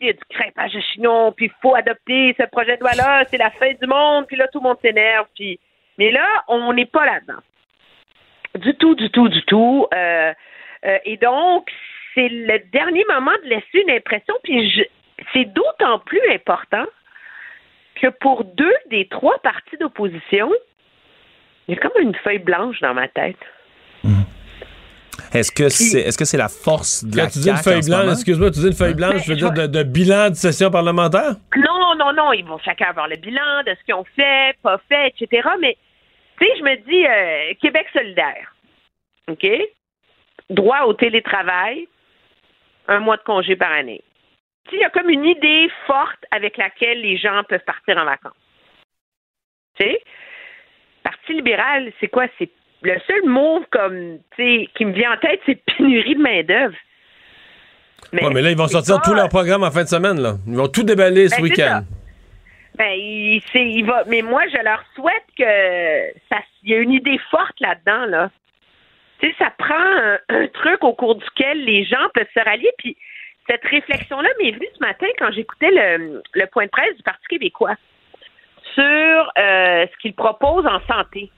il 0.00 0.06
y 0.06 0.10
a 0.10 0.12
du 0.14 0.24
crêpage 0.30 0.72
de 0.72 0.80
chignon, 0.80 1.32
puis 1.32 1.46
il 1.46 1.52
faut 1.60 1.74
adopter 1.74 2.34
ce 2.38 2.46
projet 2.46 2.76
de 2.76 2.80
loi-là, 2.80 3.24
c'est 3.28 3.36
la 3.36 3.50
fin 3.50 3.70
du 3.80 3.86
monde, 3.86 4.26
puis 4.26 4.36
là, 4.36 4.46
tout 4.48 4.60
le 4.60 4.68
monde 4.68 4.78
s'énerve, 4.82 5.26
puis... 5.34 5.58
Mais 5.98 6.10
là, 6.10 6.26
on 6.48 6.74
n'est 6.74 6.86
pas 6.86 7.06
là-dedans. 7.06 7.40
Du 8.58 8.74
tout, 8.74 8.94
du 8.94 9.10
tout, 9.10 9.28
du 9.28 9.42
tout. 9.42 9.86
Euh, 9.94 10.32
euh, 10.84 10.98
et 11.04 11.16
donc, 11.16 11.68
c'est 12.14 12.28
le 12.28 12.58
dernier 12.72 13.04
moment 13.08 13.32
de 13.44 13.48
laisser 13.48 13.84
une 13.86 13.90
impression, 13.90 14.34
puis 14.42 14.86
c'est 15.32 15.44
d'autant 15.44 15.98
plus 16.00 16.20
important 16.32 16.84
que 18.00 18.08
pour 18.20 18.44
deux 18.44 18.74
des 18.90 19.08
trois 19.08 19.38
partis 19.42 19.76
d'opposition, 19.78 20.50
il 21.68 21.74
y 21.74 21.78
a 21.78 21.80
comme 21.80 22.00
une 22.00 22.14
feuille 22.14 22.38
blanche 22.38 22.80
dans 22.80 22.94
ma 22.94 23.08
tête. 23.08 23.36
Est-ce 25.32 25.50
que 25.50 25.68
c'est 25.68 26.00
est-ce 26.00 26.18
que 26.18 26.24
c'est 26.24 26.36
la 26.36 26.48
force 26.48 27.04
de 27.04 27.16
la 27.16 27.24
Quand 27.24 27.30
tu 27.30 27.38
dis 27.40 27.50
une 27.50 27.56
feuille 27.56 27.82
blanche, 27.82 28.12
excuse-moi, 28.12 28.50
tu 28.50 28.60
dis 28.60 28.66
une 28.66 28.72
feuille 28.74 28.94
blanche, 28.94 29.14
Ben, 29.14 29.22
je 29.22 29.32
veux 29.32 29.38
je 29.38 29.44
dire 29.44 29.52
de, 29.52 29.66
de 29.66 29.82
bilan 29.82 30.30
de 30.30 30.34
session 30.34 30.70
parlementaire? 30.70 31.36
Non, 31.56 31.94
non, 31.98 32.12
non, 32.12 32.32
ils 32.32 32.44
vont 32.44 32.58
chacun 32.58 32.86
avoir 32.90 33.08
le 33.08 33.16
bilan 33.16 33.62
de 33.66 33.74
ce 33.78 33.84
qu'ils 33.84 33.94
ont 33.94 34.04
fait, 34.14 34.54
pas 34.62 34.80
fait, 34.88 35.08
etc. 35.08 35.48
Mais, 35.60 35.76
tu 36.40 36.46
sais, 36.46 36.52
je 36.58 36.62
me 36.62 36.76
dis, 36.76 37.06
euh, 37.06 37.54
Québec 37.60 37.86
solidaire, 37.92 38.54
OK? 39.28 39.46
Droit 40.50 40.82
au 40.82 40.92
télétravail, 40.94 41.88
un 42.88 43.00
mois 43.00 43.16
de 43.16 43.22
congé 43.22 43.56
par 43.56 43.72
année. 43.72 44.02
Tu 44.64 44.70
sais, 44.72 44.76
il 44.76 44.80
y 44.82 44.84
a 44.84 44.90
comme 44.90 45.10
une 45.10 45.24
idée 45.24 45.68
forte 45.86 46.24
avec 46.30 46.56
laquelle 46.56 47.00
les 47.00 47.16
gens 47.16 47.42
peuvent 47.48 47.64
partir 47.64 47.96
en 47.98 48.04
vacances. 48.04 48.32
Tu 49.78 49.84
sais? 49.86 50.00
Parti 51.02 51.34
libéral, 51.34 51.92
c'est 52.00 52.08
quoi? 52.08 52.26
C'est 52.38 52.50
le 52.82 52.98
seul 53.06 53.24
mot 53.28 53.64
comme, 53.70 54.18
tu 54.36 54.42
sais, 54.64 54.68
qui 54.74 54.84
me 54.84 54.92
vient 54.92 55.12
en 55.14 55.16
tête, 55.18 55.40
c'est 55.46 55.60
pénurie 55.76 56.14
de 56.16 56.22
main-d'œuvre. 56.22 56.74
Ouais, 58.12 58.30
mais 58.32 58.42
là, 58.42 58.50
ils 58.50 58.56
vont 58.56 58.68
sortir 58.68 58.96
pas- 58.96 59.02
tous 59.02 59.14
leurs 59.14 59.28
programmes 59.28 59.64
en 59.64 59.70
fin 59.70 59.82
de 59.82 59.88
semaine. 59.88 60.20
Là. 60.20 60.34
Ils 60.46 60.56
vont 60.56 60.68
tout 60.68 60.82
déballer 60.84 61.28
ce 61.28 61.36
Ben, 61.36 61.42
week-end. 61.42 61.82
Ben, 62.76 62.92
il, 62.92 63.42
c'est- 63.52 63.68
il 63.70 63.84
va. 63.84 64.04
Mais 64.06 64.22
moi, 64.22 64.42
je 64.48 64.62
leur 64.62 64.82
souhaite 64.94 65.24
que 65.38 66.18
ça. 66.30 66.40
Il 66.62 66.70
y 66.70 66.74
a 66.74 66.78
une 66.78 66.92
idée 66.92 67.18
forte 67.30 67.58
là-dedans, 67.60 68.06
là. 68.06 68.30
Tu 69.20 69.28
sais, 69.28 69.34
ça 69.38 69.50
prend 69.56 69.74
un, 69.74 70.18
un 70.28 70.46
truc 70.48 70.84
au 70.84 70.92
cours 70.92 71.14
duquel 71.16 71.64
les 71.64 71.84
gens 71.84 72.06
peuvent 72.12 72.26
se 72.34 72.40
rallier. 72.44 72.70
Puis 72.78 72.96
cette 73.48 73.64
réflexion-là 73.64 74.28
m'est 74.42 74.50
venue 74.50 74.68
ce 74.74 74.80
matin 74.84 75.06
quand 75.18 75.30
j'écoutais 75.32 75.70
le, 75.70 76.22
le 76.34 76.46
point 76.48 76.66
de 76.66 76.70
presse 76.70 76.96
du 76.96 77.02
Parti 77.02 77.24
québécois 77.28 77.76
sur 78.74 78.82
euh, 79.38 79.86
ce 79.90 79.96
qu'il 80.02 80.14
propose 80.14 80.66
en 80.66 80.80
santé. 80.86 81.30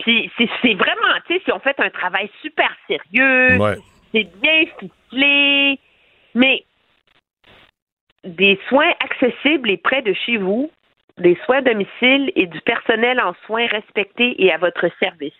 Puis 0.00 0.30
c'est 0.36 0.48
c'est 0.62 0.74
vraiment, 0.74 1.14
tu 1.26 1.34
sais, 1.34 1.42
si 1.44 1.52
on 1.52 1.58
fait 1.60 1.78
un 1.80 1.90
travail 1.90 2.30
super 2.42 2.70
sérieux, 2.86 3.58
Ouais. 3.58 3.76
c'est 4.12 4.28
bien 4.40 4.64
ficelé, 4.78 5.78
mais 6.34 6.64
des 8.24 8.58
soins 8.68 8.92
accessibles 9.00 9.70
et 9.70 9.76
près 9.76 10.02
de 10.02 10.14
chez 10.26 10.36
vous, 10.36 10.70
des 11.18 11.36
soins 11.44 11.58
à 11.58 11.62
domicile 11.62 12.32
et 12.34 12.46
du 12.46 12.60
personnel 12.62 13.20
en 13.20 13.34
soins 13.46 13.66
respectés 13.66 14.34
et 14.42 14.52
à 14.52 14.58
votre 14.58 14.86
service. 14.98 15.32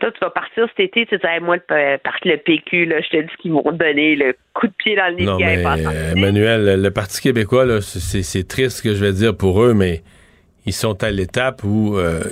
Toi, 0.00 0.10
tu 0.12 0.18
vas 0.20 0.30
partir 0.30 0.66
cet 0.68 0.80
été, 0.80 1.06
tu 1.06 1.18
Hey, 1.22 1.40
moi, 1.40 1.56
le, 1.56 1.96
parti 1.98 2.28
le 2.28 2.38
PQ, 2.38 2.86
là, 2.86 3.00
je 3.02 3.08
te 3.08 3.22
dis 3.22 3.32
qu'ils 3.38 3.52
vont 3.52 3.70
donner 3.70 4.16
le 4.16 4.34
coup 4.54 4.66
de 4.66 4.72
pied 4.72 4.96
dans 4.96 5.08
le 5.08 5.16
nez 5.16 5.24
Non, 5.24 5.38
mais 5.38 5.64
euh, 5.66 6.12
Emmanuel, 6.16 6.80
le 6.80 6.90
Parti 6.90 7.20
québécois, 7.20 7.66
là, 7.66 7.82
c'est 7.82 8.22
c'est 8.22 8.48
triste 8.48 8.78
ce 8.78 8.82
que 8.82 8.94
je 8.94 9.04
vais 9.04 9.12
dire 9.12 9.36
pour 9.36 9.62
eux, 9.62 9.74
mais 9.74 10.00
ils 10.64 10.72
sont 10.72 11.02
à 11.04 11.10
l'étape 11.10 11.62
où 11.64 11.98
euh, 11.98 12.22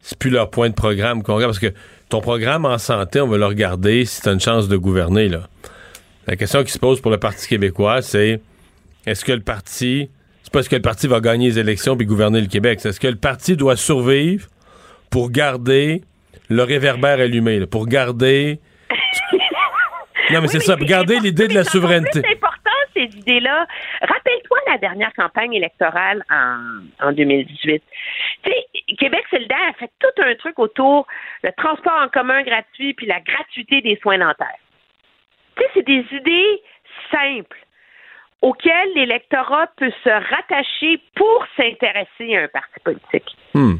c'est 0.00 0.16
plus 0.16 0.30
leur 0.30 0.48
point 0.50 0.68
de 0.68 0.74
programme 0.74 1.24
qu'on 1.24 1.34
regarde. 1.34 1.52
Parce 1.52 1.72
que 1.72 1.76
ton 2.08 2.20
programme 2.20 2.64
en 2.64 2.78
santé, 2.78 3.20
on 3.20 3.26
va 3.26 3.36
le 3.36 3.46
regarder 3.46 4.04
si 4.04 4.22
tu 4.22 4.28
as 4.28 4.32
une 4.32 4.40
chance 4.40 4.68
de 4.68 4.76
gouverner. 4.76 5.28
Là. 5.28 5.48
La 6.30 6.36
question 6.36 6.62
qui 6.62 6.70
se 6.70 6.78
pose 6.78 7.00
pour 7.00 7.10
le 7.10 7.18
Parti 7.18 7.48
québécois, 7.48 8.02
c'est 8.02 8.40
est-ce 9.04 9.24
que 9.24 9.32
le 9.32 9.40
parti. 9.40 10.08
C'est 10.44 10.52
pas 10.52 10.60
est-ce 10.60 10.70
que 10.70 10.76
le 10.76 10.82
parti 10.82 11.08
va 11.08 11.18
gagner 11.18 11.48
les 11.48 11.58
élections 11.58 11.96
puis 11.96 12.06
gouverner 12.06 12.40
le 12.40 12.46
Québec. 12.46 12.78
C'est 12.78 12.90
est-ce 12.90 13.00
que 13.00 13.08
le 13.08 13.16
parti 13.16 13.56
doit 13.56 13.74
survivre 13.74 14.46
pour 15.10 15.32
garder 15.32 16.02
le 16.48 16.62
réverbère 16.62 17.18
allumé, 17.18 17.58
là, 17.58 17.66
pour 17.66 17.88
garder. 17.88 18.60
Non, 20.30 20.40
mais 20.40 20.46
c'est 20.46 20.60
ça, 20.60 20.76
pour 20.76 20.86
garder 20.86 21.18
l'idée 21.18 21.48
de 21.48 21.54
la 21.54 21.64
souveraineté. 21.64 22.20
C'est 22.24 22.36
important, 22.36 22.70
ces 22.94 23.18
idées-là. 23.18 23.66
Rappelle-toi 24.00 24.58
la 24.68 24.78
dernière 24.78 25.12
campagne 25.14 25.54
électorale 25.54 26.22
en, 26.30 27.08
en 27.08 27.10
2018. 27.10 27.82
Tu 28.44 28.50
sais, 28.52 28.94
Québec 28.96 29.24
solidaire 29.28 29.58
a 29.70 29.72
fait 29.72 29.90
tout 29.98 30.22
un 30.22 30.32
truc 30.36 30.56
autour 30.60 31.08
le 31.42 31.50
transport 31.56 32.00
en 32.00 32.08
commun 32.08 32.44
gratuit 32.44 32.94
puis 32.94 33.06
la 33.06 33.18
gratuité 33.18 33.80
des 33.80 33.98
soins 34.00 34.18
dentaires. 34.18 34.60
Tu 35.60 35.66
sais, 35.66 35.70
c'est 35.74 35.86
des 35.86 36.06
idées 36.12 36.62
simples 37.12 37.58
auxquelles 38.40 38.92
l'électorat 38.94 39.66
peut 39.76 39.92
se 40.02 40.08
rattacher 40.08 41.00
pour 41.14 41.44
s'intéresser 41.56 42.36
à 42.36 42.44
un 42.44 42.48
parti 42.48 42.80
politique. 42.82 43.36
Hmm. 43.54 43.76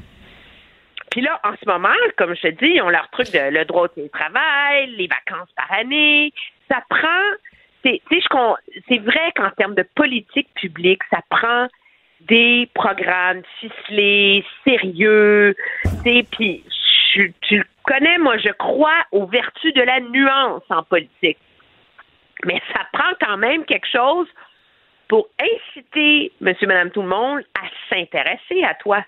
Puis 1.11 1.23
là, 1.23 1.41
en 1.43 1.55
ce 1.61 1.69
moment, 1.69 1.89
comme 2.17 2.35
je 2.37 2.43
te 2.43 2.49
dis, 2.49 2.73
ils 2.75 2.83
ont 2.83 2.91
leur 2.91 3.09
truc 3.11 3.33
de 3.33 3.51
le 3.51 3.65
droit 3.65 3.85
au 3.85 3.89
télétravail, 3.89 4.91
les 4.97 5.09
vacances 5.09 5.49
par 5.57 5.73
année. 5.73 6.33
Ça 6.71 6.83
prend. 6.89 7.09
C'est, 7.83 8.01
vrai 8.99 9.33
qu'en 9.35 9.51
termes 9.57 9.75
de 9.75 9.85
politique 9.95 10.49
publique, 10.55 11.01
ça 11.11 11.21
prend 11.31 11.67
des 12.21 12.69
programmes 12.75 13.41
ficelés, 13.59 14.45
sérieux. 14.65 15.57
Puis 16.05 16.63
tu 17.15 17.35
le 17.51 17.65
connais, 17.85 18.19
moi, 18.19 18.37
je 18.37 18.53
crois 18.53 19.03
aux 19.13 19.27
vertus 19.27 19.73
de 19.73 19.81
la 19.81 20.01
nuance 20.01 20.63
en 20.69 20.83
politique. 20.83 21.39
Mais 22.47 22.61
ça 22.73 22.81
prend 22.93 23.13
quand 23.21 23.37
même 23.37 23.65
quelque 23.65 23.87
chose 23.91 24.27
pour 25.09 25.29
inciter 25.41 26.33
monsieur, 26.41 26.67
madame, 26.67 26.91
tout 26.91 27.03
le 27.03 27.09
monde 27.09 27.41
à 27.55 27.67
s'intéresser 27.89 28.63
à 28.65 28.75
toi. 28.75 29.05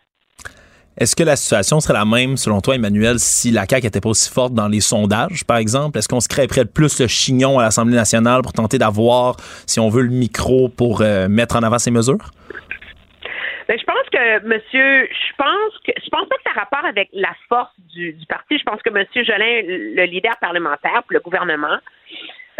Est-ce 0.99 1.17
que 1.17 1.23
la 1.23 1.37
situation 1.37 1.81
serait 1.81 1.95
la 1.95 2.05
même, 2.05 2.37
selon 2.37 2.61
toi, 2.61 2.75
Emmanuel, 2.75 3.19
si 3.19 3.51
la 3.51 3.65
CAQ 3.67 3.87
n'était 3.87 4.01
pas 4.01 4.11
aussi 4.11 4.31
forte 4.31 4.53
dans 4.53 4.69
les 4.69 4.81
sondages, 4.81 5.45
par 5.47 5.57
exemple? 5.57 5.97
Est-ce 5.97 6.09
qu'on 6.09 6.21
se 6.21 6.29
crêperait 6.29 6.67
plus 6.67 7.01
le 7.01 7.07
chignon 7.07 7.59
à 7.59 7.63
l'Assemblée 7.63 7.95
nationale 7.95 8.43
pour 8.43 8.53
tenter 8.53 8.77
d'avoir, 8.77 9.37
si 9.67 9.81
on 9.81 9.89
veut, 9.89 10.03
le 10.03 10.11
micro 10.11 10.69
pour 10.69 11.01
euh, 11.01 11.29
mettre 11.29 11.57
en 11.57 11.63
avant 11.63 11.79
ces 11.79 11.91
mesures? 11.91 12.31
Ben, 13.69 13.79
je 13.79 13.85
pense 13.85 14.07
que 14.13 14.47
monsieur, 14.47 15.09
je 15.09 15.35
pense 15.39 15.79
que 15.87 15.93
je 15.97 16.11
pense 16.11 16.29
pas 16.29 16.37
que 16.37 16.43
ça 16.45 16.51
a 16.57 16.61
rapport 16.61 16.85
avec 16.85 17.09
la 17.15 17.33
force 17.49 17.73
du, 17.95 18.13
du 18.13 18.27
parti. 18.27 18.59
Je 18.59 18.65
pense 18.65 18.83
que 18.83 18.91
monsieur 18.91 19.25
Jolin, 19.25 19.63
le 19.65 20.05
leader 20.05 20.37
parlementaire 20.41 21.05
pour 21.05 21.15
le 21.15 21.21
gouvernement, 21.21 21.79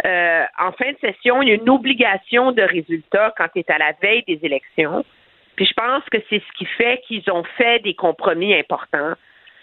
euh, 0.05 0.43
en 0.59 0.71
fin 0.73 0.91
de 0.91 0.97
session, 0.99 1.41
il 1.41 1.49
y 1.49 1.51
a 1.51 1.55
une 1.55 1.69
obligation 1.69 2.51
de 2.51 2.61
résultat 2.61 3.33
quand 3.37 3.47
tu 3.53 3.59
es 3.59 3.71
à 3.71 3.77
la 3.77 3.93
veille 4.01 4.23
des 4.27 4.39
élections. 4.43 5.03
Puis 5.55 5.65
je 5.65 5.73
pense 5.73 6.03
que 6.11 6.17
c'est 6.29 6.39
ce 6.39 6.57
qui 6.57 6.65
fait 6.65 7.01
qu'ils 7.07 7.29
ont 7.31 7.43
fait 7.57 7.79
des 7.79 7.93
compromis 7.93 8.53
importants, 8.55 9.13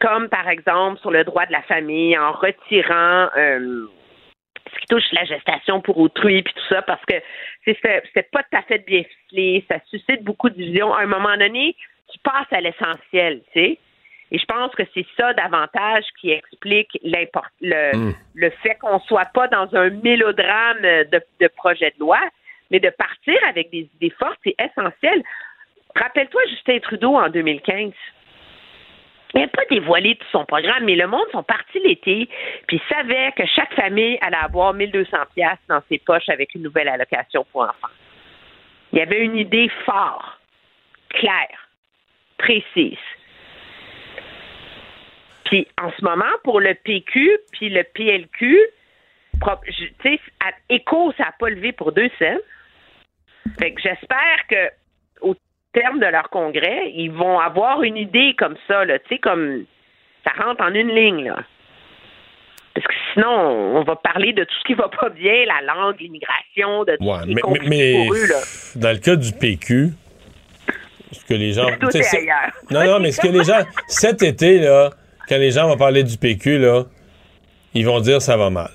comme 0.01 0.29
par 0.29 0.49
exemple 0.49 1.01
sur 1.01 1.11
le 1.11 1.25
droit 1.25 1.47
de 1.47 1.53
la 1.53 1.63
famille, 1.63 2.17
en 2.17 2.33
retirant 2.33 3.29
euh, 3.37 3.87
ce 4.73 4.79
qui 4.81 4.87
touche 4.87 5.13
la 5.13 5.25
gestation 5.25 5.81
pour 5.81 5.99
autrui, 5.99 6.43
puis 6.43 6.55
tout 6.55 6.75
ça, 6.75 6.83
parce 6.83 7.05
que 7.07 7.15
c'est- 7.65 8.31
pas 8.31 8.43
tout 8.45 8.57
à 8.57 8.63
fait 8.63 8.79
bien 8.87 9.03
ficelé, 9.03 9.65
ça 9.69 9.79
suscite 9.87 10.23
beaucoup 10.23 10.49
de 10.49 10.55
divisions. 10.55 10.95
À 10.95 11.03
un 11.03 11.07
moment 11.07 11.37
donné, 11.37 11.75
tu 12.13 12.19
passes 12.21 12.53
à 12.53 12.61
l'essentiel, 12.61 13.43
tu 13.53 13.61
sais. 13.61 13.79
Et 14.33 14.39
je 14.39 14.45
pense 14.45 14.73
que 14.75 14.83
c'est 14.95 15.07
ça 15.17 15.33
davantage 15.35 16.05
qui 16.21 16.31
explique 16.31 16.97
l'import- 17.03 17.49
le, 17.61 18.13
le 18.35 18.51
fait 18.63 18.77
qu'on 18.77 19.01
soit 19.01 19.27
pas 19.35 19.49
dans 19.49 19.75
un 19.75 19.91
mélodrame 19.91 20.81
de, 20.81 21.21
de 21.41 21.49
projet 21.49 21.91
de 21.97 22.01
loi, 22.01 22.21
mais 22.71 22.79
de 22.79 22.91
partir 22.91 23.37
avec 23.49 23.71
des 23.71 23.89
idées 23.97 24.15
fortes, 24.19 24.39
c'est 24.45 24.55
essentiel. 24.59 25.23
Rappelle-toi 25.97 26.41
Justin 26.51 26.79
Trudeau 26.79 27.17
en 27.17 27.29
2015. 27.29 27.93
il 29.35 29.41
n'a 29.41 29.49
pas 29.49 29.65
dévoilé 29.69 30.15
tout 30.15 30.27
son 30.31 30.45
programme, 30.45 30.85
mais 30.85 30.95
le 30.95 31.09
monde 31.09 31.27
sont 31.33 31.43
partis 31.43 31.81
l'été, 31.81 32.29
puis 32.69 32.81
savait 32.89 33.33
que 33.37 33.45
chaque 33.47 33.75
famille 33.75 34.17
allait 34.21 34.37
avoir 34.37 34.73
1200 34.75 35.17
pièces 35.35 35.59
dans 35.69 35.83
ses 35.89 35.99
poches 35.99 36.29
avec 36.29 36.55
une 36.55 36.63
nouvelle 36.63 36.89
allocation 36.89 37.45
pour 37.51 37.63
enfants. 37.63 37.95
Il 38.93 38.99
y 39.01 39.03
avait 39.03 39.25
une 39.25 39.37
idée 39.37 39.69
forte, 39.85 40.25
claire, 41.11 41.69
précise. 42.39 42.99
Puis 45.51 45.67
en 45.83 45.91
ce 45.91 46.05
moment, 46.05 46.33
pour 46.45 46.61
le 46.61 46.75
PQ 46.75 47.39
puis 47.53 47.71
le 47.71 47.83
PLQ, 47.83 48.59
tu 49.67 49.83
sais, 50.03 50.21
écho, 50.69 51.13
ça 51.19 51.25
n'a 51.25 51.35
pas 51.39 51.51
levé 51.51 51.73
pour 51.73 51.91
deux 51.91 52.09
cents. 52.21 52.39
Fait 53.59 53.73
que 53.73 53.81
j'espère 53.83 54.47
que 54.49 54.71
au 55.23 55.35
terme 55.73 55.99
de 55.99 56.07
leur 56.07 56.31
congrès, 56.31 56.93
ils 56.95 57.11
vont 57.11 57.41
avoir 57.41 57.83
une 57.83 57.97
idée 57.97 58.35
comme 58.39 58.57
ça, 58.69 58.87
tu 58.87 58.93
sais, 59.09 59.19
comme 59.19 59.65
ça 60.25 60.31
rentre 60.41 60.63
en 60.63 60.73
une 60.73 60.95
ligne, 60.95 61.25
là. 61.25 61.43
Parce 62.73 62.87
que 62.87 62.95
sinon, 63.13 63.77
on 63.77 63.83
va 63.83 63.97
parler 63.97 64.33
de 64.33 64.45
tout 64.45 64.55
ce 64.61 64.65
qui 64.65 64.75
va 64.75 64.89
pas 64.89 65.09
bien, 65.09 65.47
la 65.47 65.75
langue, 65.75 65.99
l'immigration, 65.99 66.85
de 66.85 66.97
tout 66.97 67.05
ce 67.05 67.25
qui 67.25 67.33
est 67.33 67.69
mais, 67.69 68.05
pour 68.07 68.15
eux, 68.15 68.27
là. 68.29 68.41
Dans 68.77 68.93
le 68.93 68.99
cas 68.99 69.17
du 69.17 69.33
PQ, 69.33 69.89
ce 71.11 71.25
que 71.25 71.35
les 71.35 71.55
gens. 71.55 71.67
Tout 71.81 71.97
est 71.97 72.15
ailleurs. 72.15 72.53
Non, 72.71 72.85
non, 72.85 73.01
mais 73.01 73.11
ce 73.11 73.21
que 73.21 73.27
les 73.27 73.43
gens. 73.43 73.65
Cet 73.89 74.23
été, 74.23 74.61
là, 74.61 74.91
quand 75.31 75.39
les 75.39 75.53
gens 75.53 75.69
vont 75.69 75.77
parler 75.77 76.03
du 76.03 76.17
PQ, 76.19 76.59
là, 76.59 76.85
ils 77.73 77.87
vont 77.87 78.01
dire 78.01 78.21
ça 78.21 78.37
va 78.37 78.51
mal. 78.51 78.71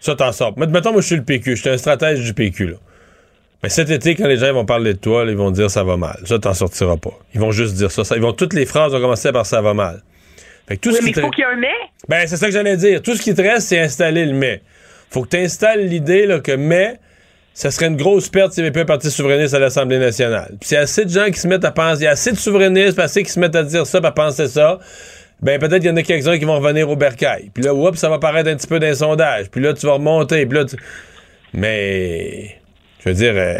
Ça 0.00 0.16
t'en 0.16 0.32
sort. 0.32 0.58
Mettons, 0.58 0.92
moi, 0.92 1.02
je 1.02 1.06
suis 1.06 1.16
le 1.16 1.22
PQ, 1.22 1.56
je 1.56 1.60
suis 1.60 1.70
un 1.70 1.76
stratège 1.76 2.24
du 2.24 2.32
PQ, 2.32 2.66
là. 2.66 2.76
Mais 3.62 3.68
cet 3.68 3.88
été, 3.90 4.14
quand 4.14 4.26
les 4.26 4.36
gens 4.36 4.52
vont 4.52 4.66
parler 4.66 4.94
de 4.94 4.98
toi, 4.98 5.24
ils 5.26 5.36
vont 5.36 5.50
dire 5.50 5.70
ça 5.70 5.84
va 5.84 5.96
mal. 5.96 6.18
Ça, 6.24 6.38
t'en 6.38 6.52
sortiras 6.52 6.98
pas. 6.98 7.18
Ils 7.34 7.40
vont 7.40 7.50
juste 7.50 7.74
dire 7.74 7.90
ça. 7.90 8.02
Ils 8.14 8.20
vont, 8.20 8.32
toutes 8.32 8.52
les 8.52 8.66
phrases 8.66 8.92
vont 8.92 9.00
commencer 9.00 9.32
par 9.32 9.46
ça 9.46 9.62
va 9.62 9.72
mal. 9.72 10.02
Fait 10.68 10.76
tout 10.76 10.92
ce 10.92 11.02
mais 11.02 11.10
il 11.10 11.20
faut 11.20 11.30
qu'il 11.30 11.44
y 11.44 11.46
ait 11.46 11.50
un 11.50 11.56
mais. 11.56 11.68
Ben, 12.08 12.26
c'est 12.26 12.36
ça 12.36 12.46
que 12.46 12.52
j'allais 12.52 12.76
dire. 12.76 13.00
Tout 13.00 13.14
ce 13.14 13.22
qui 13.22 13.34
te 13.34 13.40
reste, 13.40 13.68
c'est 13.68 13.78
installer 13.78 14.26
le 14.26 14.34
mais. 14.34 14.60
Faut 15.10 15.22
que 15.22 15.28
tu 15.28 15.36
installes 15.36 15.86
l'idée 15.86 16.40
que 16.42 16.52
mais, 16.52 16.98
ça 17.54 17.70
serait 17.70 17.86
une 17.86 17.96
grosse 17.96 18.28
perte 18.28 18.52
s'il 18.52 18.64
n'y 18.64 18.68
avait 18.68 18.74
pas 18.74 18.80
un 18.80 18.96
parti 18.96 19.10
souverainiste 19.10 19.54
à 19.54 19.58
l'Assemblée 19.58 19.98
nationale. 19.98 20.56
Puis 20.60 20.68
s'il 20.68 20.74
y 20.74 20.78
a 20.78 20.82
assez 20.82 21.04
de 21.04 21.10
gens 21.10 21.30
qui 21.30 21.38
se 21.38 21.46
mettent 21.46 21.64
à 21.64 21.70
penser, 21.70 22.02
il 22.02 22.04
y 22.04 22.08
a 22.08 22.10
assez 22.10 22.32
de 22.32 22.36
souverainistes, 22.36 22.98
assez 22.98 23.22
qui 23.22 23.30
se 23.30 23.38
mettent 23.38 23.56
à 23.56 23.62
dire 23.62 23.86
ça, 23.86 24.00
à 24.02 24.10
penser 24.10 24.48
ça, 24.48 24.78
ben 25.42 25.58
peut-être 25.58 25.80
qu'il 25.80 25.90
y 25.90 25.92
en 25.92 25.96
a 25.96 26.02
quelques-uns 26.02 26.38
qui 26.38 26.44
vont 26.44 26.58
revenir 26.58 26.88
au 26.88 26.96
bercail. 26.96 27.50
Puis 27.52 27.62
là, 27.62 27.74
oups, 27.74 27.98
ça 27.98 28.08
va 28.08 28.18
paraître 28.18 28.48
un 28.48 28.56
petit 28.56 28.66
peu 28.66 28.78
d'un 28.78 28.94
sondage. 28.94 29.50
Puis 29.50 29.60
là, 29.60 29.74
tu 29.74 29.86
vas 29.86 29.94
remonter. 29.94 30.46
Puis 30.46 30.58
là, 30.58 30.64
Mais 31.52 32.58
je 33.00 33.08
veux 33.08 33.14
dire, 33.14 33.34
euh, 33.36 33.58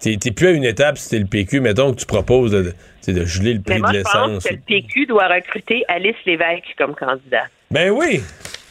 t'es 0.00 0.30
plus 0.30 0.48
à 0.48 0.50
une 0.50 0.64
étape 0.64 0.98
si 0.98 1.10
t'es 1.10 1.18
le 1.18 1.26
PQ, 1.26 1.60
mettons 1.60 1.92
que 1.92 2.00
tu 2.00 2.06
proposes 2.06 2.52
de, 2.52 2.74
de 3.06 3.24
geler 3.24 3.54
le 3.54 3.60
prix 3.60 3.80
de 3.80 3.92
l'essence. 3.92 4.14
Je 4.14 4.34
pense 4.34 4.44
que 4.44 4.54
le 4.54 4.60
PQ 4.66 5.06
doit 5.06 5.28
recruter 5.28 5.84
Alice 5.88 6.16
Lévesque 6.26 6.74
comme 6.76 6.94
candidat. 6.94 7.44
Ben 7.70 7.90
oui! 7.90 8.22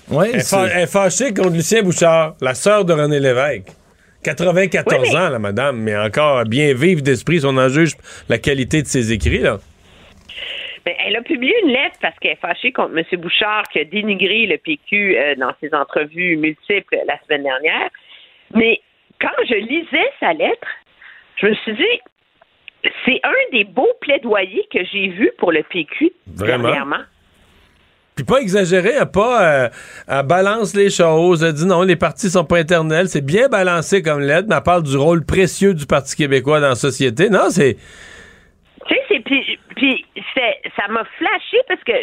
Ouais, 0.09 0.31
elle, 0.33 0.81
est 0.81 0.87
fâchée 0.87 1.33
contre 1.33 1.49
Lucien 1.49 1.83
Bouchard, 1.83 2.35
la 2.39 2.53
sœur 2.53 2.85
de 2.85 2.93
René 2.93 3.19
Lévesque. 3.19 3.67
94 4.23 5.15
ans, 5.15 5.29
la 5.29 5.39
madame, 5.39 5.77
mais 5.77 5.95
encore 5.95 6.43
bien 6.45 6.73
vive 6.73 7.01
d'esprit, 7.01 7.41
on 7.43 7.57
en 7.57 7.69
juge 7.69 7.95
la 8.29 8.37
qualité 8.37 8.81
de 8.81 8.87
ses 8.87 9.11
écrits, 9.11 9.39
là. 9.39 9.59
Ben, 10.87 10.95
elle 11.05 11.17
a 11.17 11.21
publié 11.21 11.53
une 11.65 11.71
lettre 11.71 11.97
parce 12.01 12.17
qu'elle 12.19 12.31
est 12.31 12.39
fâchée 12.39 12.71
contre 12.71 12.97
M. 12.97 13.03
Bouchard 13.19 13.63
qui 13.73 13.79
a 13.79 13.83
dénigré 13.83 14.45
le 14.45 14.57
PQ 14.57 15.17
euh, 15.17 15.35
dans 15.35 15.51
ses 15.59 15.73
entrevues 15.73 16.37
multiples 16.37 16.97
la 17.05 17.19
semaine 17.25 17.43
dernière. 17.43 17.89
Mais 18.55 18.79
quand 19.19 19.27
je 19.49 19.55
lisais 19.55 20.09
sa 20.21 20.31
lettre, 20.31 20.67
je 21.41 21.47
me 21.47 21.55
suis 21.55 21.73
dit, 21.73 22.89
c'est 23.03 23.19
un 23.21 23.51
des 23.51 23.65
beaux 23.65 23.91
plaidoyers 23.99 24.65
que 24.73 24.79
j'ai 24.85 25.09
vus 25.09 25.31
pour 25.37 25.51
le 25.51 25.61
PQ 25.63 26.09
Vraiment? 26.25 26.63
dernièrement. 26.63 27.03
Puis 28.15 28.23
pas 28.23 28.39
exagéré, 28.39 28.91
elle 28.97 29.11
pas 29.11 29.65
euh, 30.07 30.23
balance 30.23 30.73
les 30.73 30.89
choses, 30.89 31.43
elle 31.43 31.51
dit 31.51 31.65
non, 31.65 31.81
les 31.81 31.97
partis 31.97 32.29
sont 32.29 32.45
pas 32.45 32.61
éternels, 32.61 33.09
c'est 33.09 33.25
bien 33.25 33.49
balancé 33.49 34.01
comme 34.01 34.21
lettre, 34.21 34.47
mais 34.49 34.55
elle 34.55 34.63
parle 34.63 34.83
du 34.83 34.95
rôle 34.95 35.25
précieux 35.25 35.73
du 35.73 35.85
Parti 35.85 36.15
québécois 36.15 36.61
dans 36.61 36.69
la 36.69 36.75
société. 36.75 37.29
Non, 37.29 37.49
c'est... 37.49 37.75
Tu 38.87 38.95
sais, 38.95 39.21
c'est... 39.27 39.59
Puis, 39.77 40.05
ça 40.35 40.87
m'a 40.89 41.05
flashé 41.05 41.57
parce 41.67 41.83
que 41.83 41.93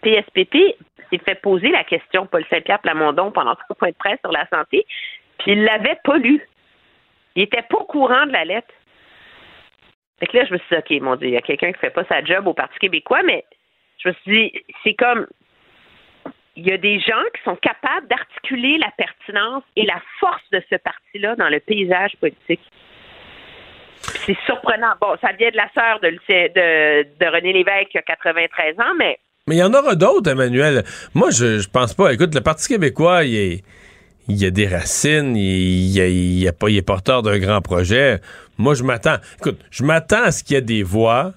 PSPP 0.00 0.76
s'est 1.10 1.18
fait 1.18 1.40
poser 1.40 1.70
la 1.70 1.82
question, 1.82 2.26
Paul 2.26 2.44
Saint-Pierre 2.48 2.78
Plamondon, 2.78 3.32
pendant 3.32 3.56
son 3.68 3.74
point 3.74 3.90
de 3.90 3.96
presse 3.96 4.20
sur 4.20 4.30
la 4.30 4.46
santé, 4.48 4.86
puis 5.38 5.52
il 5.52 5.64
l'avait 5.64 5.98
pas 6.04 6.18
lu. 6.18 6.40
Il 7.34 7.42
était 7.42 7.62
pas 7.62 7.78
au 7.78 7.84
courant 7.84 8.26
de 8.26 8.32
la 8.32 8.44
lettre. 8.44 8.72
Fait 10.20 10.26
que 10.26 10.36
là, 10.36 10.44
je 10.44 10.52
me 10.52 10.58
suis 10.58 10.68
dit, 10.70 10.76
OK, 10.96 11.02
mon 11.02 11.16
Dieu, 11.16 11.28
il 11.28 11.34
y 11.34 11.36
a 11.36 11.42
quelqu'un 11.42 11.72
qui 11.72 11.80
fait 11.80 11.90
pas 11.90 12.04
sa 12.04 12.22
job 12.22 12.46
au 12.46 12.54
Parti 12.54 12.78
québécois, 12.78 13.24
mais 13.24 13.44
je 13.98 14.10
me 14.10 14.14
suis 14.14 14.52
dit, 14.52 14.64
c'est 14.84 14.94
comme 14.94 15.26
il 16.54 16.64
y 16.68 16.70
a 16.70 16.78
des 16.78 17.00
gens 17.00 17.24
qui 17.34 17.42
sont 17.42 17.56
capables 17.56 18.06
d'articuler 18.06 18.78
la 18.78 18.92
pertinence 18.96 19.64
et 19.74 19.84
la 19.84 20.00
force 20.20 20.48
de 20.52 20.62
ce 20.70 20.76
parti-là 20.76 21.34
dans 21.34 21.48
le 21.48 21.58
paysage 21.58 22.12
politique. 22.20 22.62
C'est 24.26 24.36
surprenant. 24.46 24.94
Bon, 25.00 25.16
ça 25.20 25.32
vient 25.38 25.50
de 25.50 25.56
la 25.56 25.68
sœur 25.74 26.00
de, 26.00 26.10
de, 26.10 27.26
René 27.26 27.52
Lévesque 27.52 27.88
qui 27.90 27.98
a 27.98 28.02
93 28.02 28.78
ans, 28.80 28.94
mais. 28.98 29.18
Mais 29.46 29.56
il 29.56 29.58
y 29.58 29.62
en 29.62 29.74
aura 29.74 29.94
d'autres, 29.94 30.30
Emmanuel. 30.30 30.84
Moi, 31.12 31.30
je, 31.30 31.68
pense 31.68 31.92
pas. 31.92 32.12
Écoute, 32.12 32.34
le 32.34 32.40
Parti 32.40 32.68
québécois, 32.68 33.24
il 33.24 33.36
est 33.36 34.46
a 34.46 34.50
des 34.50 34.66
racines, 34.66 35.36
il, 35.36 36.50
pas, 36.58 36.70
il 36.70 36.78
est 36.78 36.82
porteur 36.82 37.22
d'un 37.22 37.38
grand 37.38 37.60
projet. 37.60 38.20
Moi, 38.56 38.74
je 38.74 38.82
m'attends. 38.82 39.16
Écoute, 39.38 39.60
je 39.70 39.84
m'attends 39.84 40.22
à 40.22 40.32
ce 40.32 40.42
qu'il 40.42 40.54
y 40.54 40.58
ait 40.58 40.62
des 40.62 40.82
voix 40.82 41.32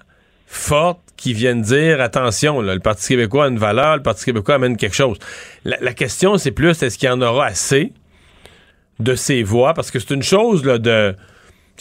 fortes 0.46 1.00
qui 1.18 1.34
viennent 1.34 1.62
dire 1.62 2.00
attention, 2.00 2.62
le 2.62 2.78
Parti 2.78 3.08
québécois 3.08 3.46
a 3.46 3.48
une 3.48 3.58
valeur, 3.58 3.96
le 3.96 4.02
Parti 4.02 4.24
québécois 4.24 4.54
amène 4.54 4.76
quelque 4.76 4.94
chose. 4.94 5.18
La, 5.64 5.92
question, 5.92 6.38
c'est 6.38 6.52
plus 6.52 6.82
est-ce 6.82 6.96
qu'il 6.96 7.08
y 7.08 7.12
en 7.12 7.20
aura 7.20 7.46
assez 7.46 7.92
de 9.00 9.14
ces 9.14 9.42
voix? 9.42 9.74
Parce 9.74 9.90
que 9.90 9.98
c'est 9.98 10.14
une 10.14 10.22
chose 10.22 10.64
là, 10.64 10.78
de. 10.78 11.14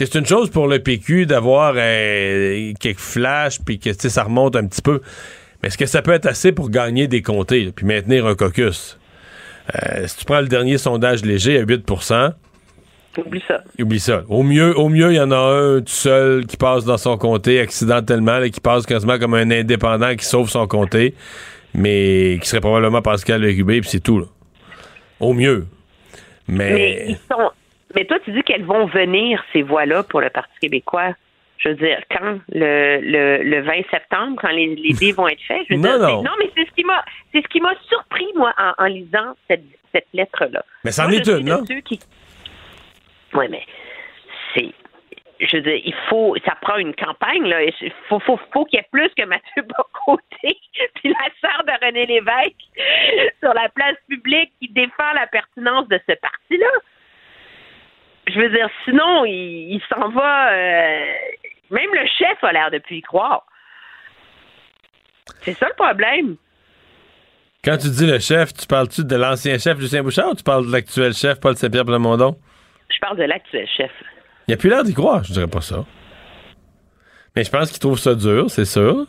C'est 0.06 0.14
une 0.14 0.28
chose 0.28 0.52
pour 0.52 0.68
le 0.68 0.78
PQ 0.78 1.26
d'avoir 1.26 1.74
euh, 1.76 2.72
quelques 2.80 3.00
flashs 3.00 3.60
puis 3.66 3.80
que 3.80 3.92
ça 3.94 4.24
remonte 4.24 4.56
un 4.56 4.68
petit 4.68 4.84
peu. 4.84 5.02
Mais 5.62 5.70
est-ce 5.70 5.78
que 5.78 5.88
ça 5.88 6.04
peut 6.04 6.12
être 6.12 6.28
assez 6.28 6.52
pour 6.52 6.70
gagner 6.70 7.08
des 7.08 7.24
comtés 7.24 7.72
puis 7.76 7.86
maintenir 7.86 8.28
un 8.28 8.36
caucus? 8.36 9.00
Euh, 9.76 10.06
si 10.06 10.18
tu 10.18 10.26
prends 10.26 10.40
le 10.40 10.48
dernier 10.48 10.78
sondage 10.78 11.26
léger 11.26 11.58
à 11.60 11.64
8% 11.64 12.34
Oublie 13.18 13.44
ça. 13.48 13.64
Oublie 13.80 14.00
ça. 14.00 14.22
Au 14.30 14.44
mieux, 14.44 14.78
au 14.78 14.90
mieux, 14.90 15.12
il 15.12 15.16
y 15.16 15.20
en 15.20 15.32
a 15.32 15.38
un 15.38 15.80
tout 15.80 15.88
seul 15.88 16.46
qui 16.46 16.56
passe 16.56 16.86
dans 16.86 16.98
son 16.98 17.18
comté 17.18 17.60
accidentellement, 17.60 18.44
et 18.44 18.52
qui 18.52 18.60
passe 18.60 18.86
quasiment 18.86 19.18
comme 19.18 19.34
un 19.34 19.50
indépendant 19.50 20.16
qui 20.16 20.24
sauve 20.24 20.50
son 20.52 20.68
comté, 20.68 21.16
mais 21.74 22.38
qui 22.40 22.48
serait 22.48 22.62
probablement 22.62 23.02
Pascal 23.02 23.44
Rubé, 23.44 23.82
puis 23.82 23.90
c'est 23.90 24.02
tout. 24.02 24.28
Au 25.20 25.34
mieux. 25.34 25.66
Mais... 26.48 27.18
mais 27.30 27.36
toi, 27.94 28.20
tu 28.24 28.32
dis 28.32 28.44
qu'elles 28.44 28.66
vont 28.66 28.86
venir, 28.86 29.44
ces 29.54 29.62
voix-là, 29.62 30.04
pour 30.04 30.22
le 30.22 30.30
Parti 30.30 30.54
québécois 30.60 31.14
je 31.60 31.70
veux 31.70 31.76
dire, 31.76 32.00
quand 32.12 32.40
le, 32.50 33.00
le, 33.02 33.44
le 33.44 33.62
20 33.62 33.90
septembre, 33.90 34.38
quand 34.42 34.50
les, 34.50 34.76
les 34.76 34.94
dés 34.94 35.12
vont 35.12 35.28
être 35.28 35.42
faits, 35.42 35.66
je 35.70 35.76
veux 35.76 35.82
non, 35.82 35.98
dire, 35.98 36.00
non. 36.00 36.24
non, 36.24 36.32
mais 36.40 36.52
c'est 36.56 36.66
ce 36.66 36.72
qui 36.72 36.84
m'a 36.84 37.04
c'est 37.32 37.42
ce 37.42 37.48
qui 37.48 37.60
m'a 37.60 37.74
surpris, 37.88 38.28
moi, 38.36 38.54
en, 38.58 38.84
en 38.84 38.86
lisant 38.86 39.36
cette, 39.50 39.64
cette 39.92 40.08
lettre-là. 40.14 40.64
Mais 40.84 40.92
c'en 40.92 41.10
est 41.10 41.28
une, 41.28 41.46
non? 41.46 41.64
Qui... 41.64 42.00
Oui, 43.34 43.46
mais 43.50 43.64
c'est 44.54 44.72
je 45.40 45.58
veux 45.58 45.62
dire, 45.62 45.82
il 45.86 45.94
faut, 46.10 46.36
ça 46.46 46.56
prend 46.62 46.78
une 46.78 46.96
campagne, 46.96 47.44
là. 47.44 47.62
Il 47.64 47.94
faut, 48.10 48.20
faut, 48.20 48.40
faut 48.52 48.66
qu'il 48.66 48.80
y 48.80 48.82
ait 48.82 48.88
plus 48.92 49.10
que 49.16 49.24
Mathieu 49.24 49.62
Bocoté, 49.62 50.58
puis 50.96 51.10
la 51.10 51.30
sœur 51.40 51.64
de 51.64 51.86
René 51.86 52.06
Lévesque 52.08 52.56
sur 53.40 53.54
la 53.54 53.70
place 53.70 53.98
publique 54.10 54.52
qui 54.60 54.70
défend 54.70 55.14
la 55.14 55.28
pertinence 55.28 55.88
de 55.90 56.00
ce 56.10 56.16
parti-là. 56.16 56.68
Je 58.28 58.40
veux 58.40 58.50
dire, 58.50 58.70
sinon, 58.84 59.26
il, 59.26 59.76
il 59.76 59.82
s'en 59.90 60.10
va. 60.10 60.52
Euh, 60.52 61.06
même 61.70 61.90
le 61.94 62.06
chef 62.18 62.44
a 62.44 62.52
l'air 62.52 62.72
de 62.72 62.80
plus 62.80 62.98
y 62.98 63.02
croire. 63.02 63.44
C'est 65.42 65.54
ça 65.54 65.68
le 65.68 65.74
problème. 65.74 66.36
Quand 67.64 67.78
tu 67.78 67.90
dis 67.90 68.06
le 68.06 68.20
chef, 68.20 68.54
tu 68.54 68.66
parles-tu 68.68 69.04
de 69.04 69.16
l'ancien 69.16 69.58
chef 69.58 69.78
Lucien 69.78 70.04
Bouchard 70.04 70.30
ou 70.30 70.36
tu 70.36 70.44
parles 70.44 70.68
de 70.68 70.72
l'actuel 70.72 71.14
chef 71.14 71.40
Paul 71.40 71.56
Saint-Pierre 71.56 71.86
Plamondon? 71.86 72.38
Je 72.90 73.00
parle 73.00 73.18
de 73.18 73.24
l'actuel 73.24 73.68
chef. 73.76 73.92
Il 74.48 74.54
a 74.54 74.58
plus 74.58 74.70
l'air 74.70 74.84
d'y 74.84 74.94
croire, 74.94 75.24
je 75.24 75.34
dirais 75.34 75.48
pas 75.48 75.62
ça. 75.62 75.84
Mais 77.36 77.44
je 77.44 77.52
pense 77.52 77.72
qu'il 77.72 77.80
trouve 77.80 78.00
ça 78.00 78.16
dur, 78.16 78.50
c'est 78.50 78.66
sûr. 78.66 79.06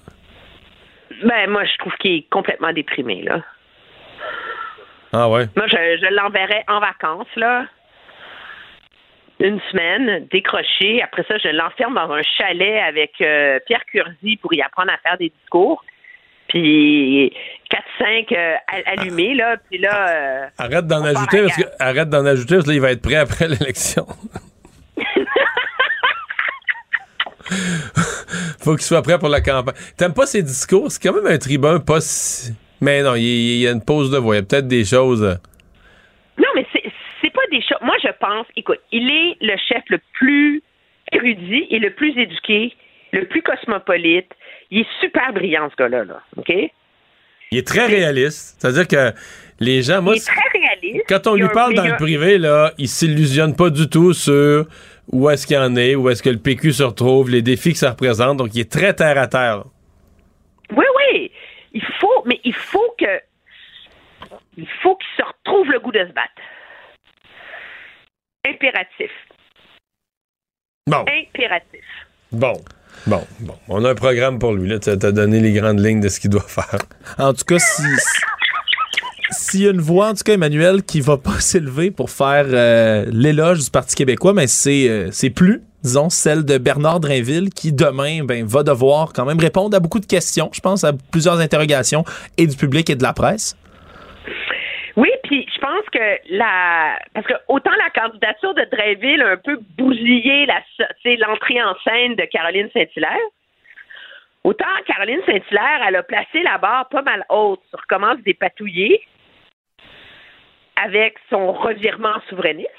Ben, 1.22 1.50
moi, 1.50 1.64
je 1.64 1.76
trouve 1.78 1.94
qu'il 1.94 2.12
est 2.12 2.28
complètement 2.30 2.72
déprimé, 2.72 3.22
là. 3.22 3.42
Ah 5.12 5.28
ouais? 5.28 5.46
Moi, 5.56 5.66
je, 5.68 5.76
je 5.76 6.14
l'enverrais 6.14 6.64
en 6.68 6.80
vacances, 6.80 7.34
là 7.36 7.66
une 9.40 9.60
semaine, 9.70 10.26
décroché. 10.30 11.02
Après 11.02 11.24
ça, 11.28 11.38
je 11.38 11.48
l'enferme 11.48 11.94
dans 11.94 12.10
un 12.12 12.22
chalet 12.22 12.80
avec 12.80 13.12
euh, 13.20 13.58
Pierre 13.66 13.84
Curzi 13.86 14.36
pour 14.36 14.52
y 14.54 14.62
apprendre 14.62 14.90
à 14.92 14.98
faire 14.98 15.16
des 15.18 15.32
discours. 15.40 15.84
Puis 16.48 17.32
4-5 18.00 18.34
euh, 18.34 18.54
allumés, 18.86 19.34
là. 19.34 19.56
Puis 19.70 19.78
là. 19.78 20.08
Euh, 20.08 20.46
arrête 20.58 20.86
d'en 20.86 21.04
ajouter, 21.04 21.42
parce 21.42 21.56
que, 21.56 21.64
arrête 21.78 22.08
d'en 22.08 22.24
ajouter, 22.24 22.54
parce 22.54 22.64
que 22.64 22.70
là, 22.70 22.76
il 22.76 22.80
va 22.80 22.90
être 22.92 23.02
prêt 23.02 23.16
après 23.16 23.48
l'élection. 23.48 24.06
faut 28.60 28.74
qu'il 28.74 28.82
soit 28.82 29.02
prêt 29.02 29.18
pour 29.18 29.28
la 29.28 29.40
campagne. 29.40 29.74
T'aimes 29.96 30.14
pas 30.14 30.26
ses 30.26 30.42
discours? 30.42 30.90
C'est 30.90 31.02
quand 31.02 31.14
même 31.14 31.26
un 31.26 31.38
tribun 31.38 31.80
pas 31.80 32.00
si... 32.00 32.52
Mais 32.80 33.02
non, 33.02 33.14
il, 33.14 33.58
y 33.58 33.66
a 33.66 33.72
une 33.72 33.84
pause 33.84 34.10
de 34.10 34.18
voix. 34.18 34.36
Il 34.36 34.38
y 34.38 34.40
a 34.40 34.44
peut-être 34.44 34.68
des 34.68 34.84
choses... 34.84 35.22
Euh, 35.22 35.34
non, 36.38 36.48
mais 36.54 36.66
c'est 36.72 37.30
pas 37.30 37.46
des 37.50 37.60
choses... 37.60 37.78
Moi, 37.82 37.96
je 38.02 38.07
pense... 38.20 38.46
Écoute, 38.56 38.80
il 38.92 39.10
est 39.10 39.36
le 39.40 39.56
chef 39.68 39.82
le 39.88 39.98
plus 40.12 40.62
érudit 41.12 41.66
et 41.70 41.78
le 41.78 41.90
plus 41.90 42.16
éduqué, 42.18 42.74
le 43.12 43.26
plus 43.26 43.42
cosmopolite. 43.42 44.30
Il 44.70 44.80
est 44.80 44.86
super 45.00 45.32
brillant, 45.32 45.68
ce 45.70 45.76
gars-là, 45.76 46.04
là. 46.04 46.20
OK? 46.36 46.52
Il 47.50 47.58
est 47.58 47.66
très 47.66 47.86
réaliste. 47.86 48.60
C'est-à-dire 48.60 48.86
que 48.86 49.16
les 49.60 49.82
gens, 49.82 50.02
moi, 50.02 50.14
il 50.14 50.18
est 50.18 50.26
très 50.26 50.58
réaliste. 50.58 51.04
Quand 51.08 51.26
on 51.26 51.34
lui 51.34 51.48
parle 51.48 51.74
dans 51.74 51.86
le 51.86 51.96
privé, 51.96 52.36
là, 52.38 52.72
il 52.76 52.88
s'illusionne 52.88 53.56
pas 53.56 53.70
du 53.70 53.88
tout 53.88 54.12
sur 54.12 54.66
où 55.10 55.30
est-ce 55.30 55.46
qu'il 55.46 55.56
en 55.56 55.74
est, 55.76 55.94
où 55.94 56.10
est-ce 56.10 56.22
que 56.22 56.28
le 56.28 56.38
PQ 56.38 56.72
se 56.72 56.82
retrouve, 56.82 57.30
les 57.30 57.40
défis 57.40 57.72
que 57.72 57.78
ça 57.78 57.90
représente. 57.90 58.36
Donc, 58.36 58.54
il 58.54 58.60
est 58.60 58.70
très 58.70 58.92
terre 58.92 59.16
à 59.16 59.26
terre. 59.26 59.64
Oui, 60.70 60.84
oui. 60.98 61.32
Il 61.72 61.84
faut, 61.98 62.22
mais 62.26 62.38
il 62.44 62.54
faut 62.54 62.94
que, 62.98 63.20
il 64.58 64.68
faut 64.82 64.96
qu'il 64.96 65.08
se 65.16 65.22
retrouve 65.22 65.70
le 65.70 65.80
goût 65.80 65.92
de 65.92 66.00
se 66.00 66.12
battre. 66.12 66.42
Impératif. 68.48 69.10
Bon. 70.86 71.00
Impératif. 71.00 71.84
Bon. 72.32 72.54
Bon, 73.06 73.24
bon. 73.40 73.54
On 73.68 73.84
a 73.84 73.90
un 73.90 73.94
programme 73.94 74.38
pour 74.38 74.52
lui. 74.52 74.78
Tu 74.80 74.90
as 74.90 74.96
donné 74.96 75.40
les 75.40 75.52
grandes 75.52 75.84
lignes 75.84 76.00
de 76.00 76.08
ce 76.08 76.18
qu'il 76.18 76.30
doit 76.30 76.40
faire. 76.40 76.80
En 77.18 77.32
tout 77.34 77.44
cas, 77.44 77.58
si. 77.58 77.82
S'il 79.30 79.62
y 79.62 79.66
a 79.66 79.70
une 79.70 79.80
voix, 79.80 80.08
en 80.08 80.14
tout 80.14 80.24
cas, 80.24 80.32
Emmanuel, 80.32 80.82
qui 80.82 81.02
va 81.02 81.18
pas 81.18 81.32
s'élever 81.40 81.90
pour 81.90 82.10
faire 82.10 82.46
euh, 82.48 83.04
l'éloge 83.12 83.64
du 83.64 83.70
Parti 83.70 83.94
québécois, 83.94 84.32
mais 84.32 84.46
c'est 84.46 84.88
euh, 84.88 85.08
c'est 85.12 85.28
plus, 85.28 85.62
disons, 85.82 86.08
celle 86.08 86.46
de 86.46 86.56
Bernard 86.56 87.00
Drinville, 87.00 87.50
qui 87.50 87.72
demain 87.72 88.24
ben, 88.24 88.46
va 88.46 88.62
devoir 88.62 89.12
quand 89.12 89.26
même 89.26 89.38
répondre 89.38 89.76
à 89.76 89.80
beaucoup 89.80 90.00
de 90.00 90.06
questions, 90.06 90.48
je 90.54 90.60
pense, 90.60 90.84
à 90.84 90.92
plusieurs 91.12 91.40
interrogations, 91.40 92.04
et 92.38 92.46
du 92.46 92.56
public 92.56 92.88
et 92.88 92.94
de 92.94 93.02
la 93.02 93.12
presse. 93.12 93.56
Oui, 94.96 95.10
puis 95.24 95.46
que 95.90 96.18
la 96.30 96.98
parce 97.14 97.26
que 97.26 97.34
autant 97.48 97.72
la 97.72 97.90
candidature 97.90 98.54
de 98.54 98.64
Drainville 98.64 99.22
a 99.22 99.30
un 99.30 99.36
peu 99.36 99.58
bousillé 99.76 100.46
la 100.46 100.62
l'entrée 101.04 101.62
en 101.62 101.74
scène 101.84 102.14
de 102.14 102.24
Caroline 102.24 102.70
Saint-Hilaire. 102.72 103.18
Autant 104.44 104.66
Caroline 104.86 105.20
Saint-Hilaire, 105.26 105.84
elle 105.86 105.96
a 105.96 106.02
placé 106.02 106.42
la 106.42 106.58
barre 106.58 106.88
pas 106.88 107.02
mal 107.02 107.24
haute 107.28 107.62
sur 107.70 107.80
comment 107.88 108.16
se 108.16 108.22
dépatouiller 108.22 109.02
avec 110.76 111.16
son 111.28 111.52
revirement 111.52 112.20
souverainiste, 112.28 112.70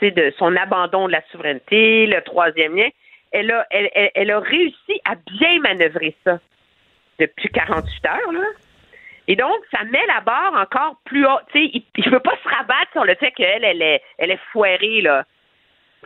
de 0.00 0.32
son 0.38 0.56
abandon 0.56 1.06
de 1.06 1.12
la 1.12 1.22
souveraineté, 1.30 2.06
le 2.06 2.20
troisième 2.22 2.74
lien. 2.74 2.88
Elle 3.30 3.50
a, 3.52 3.66
elle, 3.70 3.90
elle 4.14 4.30
a 4.30 4.40
réussi 4.40 5.00
à 5.04 5.14
bien 5.14 5.60
manœuvrer 5.60 6.16
ça 6.24 6.38
depuis 7.18 7.48
48 7.50 8.06
heures, 8.06 8.32
là. 8.32 8.46
Et 9.28 9.36
donc, 9.36 9.56
ça 9.72 9.84
met 9.84 10.04
la 10.06 10.20
barre 10.20 10.54
encore 10.54 10.96
plus 11.04 11.26
haut. 11.26 11.38
Tu 11.52 11.66
sais, 11.66 11.70
il 11.96 12.04
ne 12.04 12.10
peut 12.10 12.20
pas 12.20 12.36
se 12.42 12.48
rabattre 12.48 12.90
sur 12.92 13.04
le 13.04 13.14
fait 13.14 13.30
qu'elle, 13.32 13.64
elle 13.64 13.82
est, 13.82 14.02
elle 14.18 14.30
est 14.30 14.40
foirée, 14.52 15.00
là. 15.00 15.24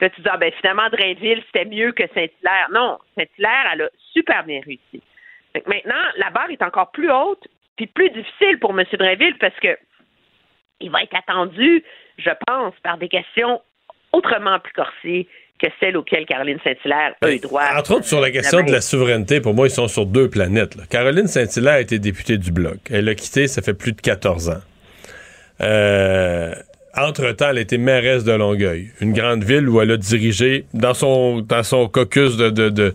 Là, 0.00 0.10
tu 0.10 0.20
dis, 0.20 0.28
ah, 0.30 0.36
ben, 0.36 0.52
finalement, 0.60 0.90
Drainville, 0.90 1.42
c'était 1.46 1.64
mieux 1.64 1.92
que 1.92 2.06
Saint-Hilaire. 2.08 2.68
Non, 2.70 2.98
Saint-Hilaire, 3.16 3.70
elle 3.72 3.82
a 3.82 3.88
super 4.12 4.44
bien 4.44 4.60
réussi. 4.60 5.02
maintenant, 5.66 6.02
la 6.18 6.30
barre 6.30 6.50
est 6.50 6.62
encore 6.62 6.90
plus 6.90 7.10
haute, 7.10 7.48
puis 7.76 7.86
plus 7.86 8.10
difficile 8.10 8.58
pour 8.58 8.78
M. 8.78 8.84
Drainville 8.92 9.38
parce 9.38 9.58
que 9.60 9.78
il 10.80 10.90
va 10.90 11.02
être 11.02 11.16
attendu, 11.16 11.82
je 12.18 12.30
pense, 12.46 12.74
par 12.82 12.98
des 12.98 13.08
questions 13.08 13.62
autrement 14.12 14.58
plus 14.58 14.74
corsées 14.74 15.28
que 15.58 15.66
celle 15.80 15.96
auxquelles 15.96 16.26
Caroline 16.26 16.58
Saint-Hilaire 16.62 17.14
a 17.20 17.30
eu 17.30 17.38
droit. 17.38 17.62
Entre 17.76 17.94
autres, 17.94 18.04
sur 18.04 18.20
la 18.20 18.30
question 18.30 18.62
de 18.62 18.70
la 18.70 18.80
souveraineté, 18.80 19.40
pour 19.40 19.54
moi, 19.54 19.66
ils 19.66 19.70
sont 19.70 19.88
sur 19.88 20.06
deux 20.06 20.28
planètes. 20.28 20.76
Caroline 20.88 21.26
Saint-Hilaire 21.26 21.74
a 21.74 21.80
été 21.80 21.98
députée 21.98 22.38
du 22.38 22.52
Bloc. 22.52 22.78
Elle 22.90 23.08
a 23.08 23.14
quitté, 23.14 23.48
ça 23.48 23.62
fait 23.62 23.74
plus 23.74 23.92
de 23.92 24.00
14 24.00 24.50
ans. 24.50 24.60
Euh, 25.62 26.54
entre-temps, 26.94 27.50
elle 27.50 27.58
a 27.58 27.62
été 27.62 27.78
mairesse 27.78 28.24
de 28.24 28.32
Longueuil, 28.32 28.90
une 29.00 29.12
grande 29.12 29.44
ville 29.44 29.68
où 29.68 29.80
elle 29.80 29.90
a 29.90 29.96
dirigé 29.96 30.64
dans 30.74 30.94
son, 30.94 31.40
dans 31.40 31.62
son 31.62 31.88
caucus 31.88 32.36
de, 32.36 32.50
de 32.50 32.68
de 32.68 32.94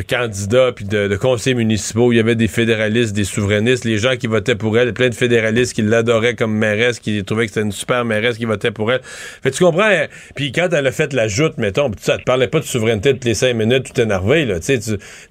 candidats 0.00 0.72
puis 0.72 0.86
de, 0.86 1.14
conseils 1.16 1.54
municipaux. 1.54 2.12
Il 2.12 2.16
y 2.16 2.20
avait 2.20 2.34
des 2.34 2.48
fédéralistes, 2.48 3.12
des 3.12 3.24
souverainistes, 3.24 3.84
les 3.84 3.98
gens 3.98 4.16
qui 4.16 4.26
votaient 4.26 4.54
pour 4.54 4.78
elle, 4.78 4.94
plein 4.94 5.10
de 5.10 5.14
fédéralistes 5.14 5.74
qui 5.74 5.82
l'adoraient 5.82 6.34
comme 6.34 6.54
mairesse, 6.54 6.98
qui 6.98 7.22
trouvaient 7.24 7.46
que 7.46 7.52
c'était 7.52 7.66
une 7.66 7.72
super 7.72 8.04
mairesse 8.04 8.38
qui 8.38 8.46
votait 8.46 8.70
pour 8.70 8.90
elle. 8.90 9.02
Fait 9.02 9.50
tu 9.50 9.62
comprends? 9.62 9.82
Hein? 9.82 10.06
Puis 10.34 10.52
quand 10.52 10.68
elle 10.72 10.86
a 10.86 10.92
fait 10.92 11.12
la 11.12 11.28
joute, 11.28 11.58
mettons, 11.58 11.90
ça 12.00 12.16
te 12.16 12.22
parlait 12.22 12.48
pas 12.48 12.60
de 12.60 12.64
souveraineté 12.64 13.12
toutes 13.12 13.24
les 13.24 13.34
cinq 13.34 13.54
minutes, 13.54 13.92
tout 13.92 14.00
énervé, 14.00 14.46
là. 14.46 14.60
Tu 14.60 14.78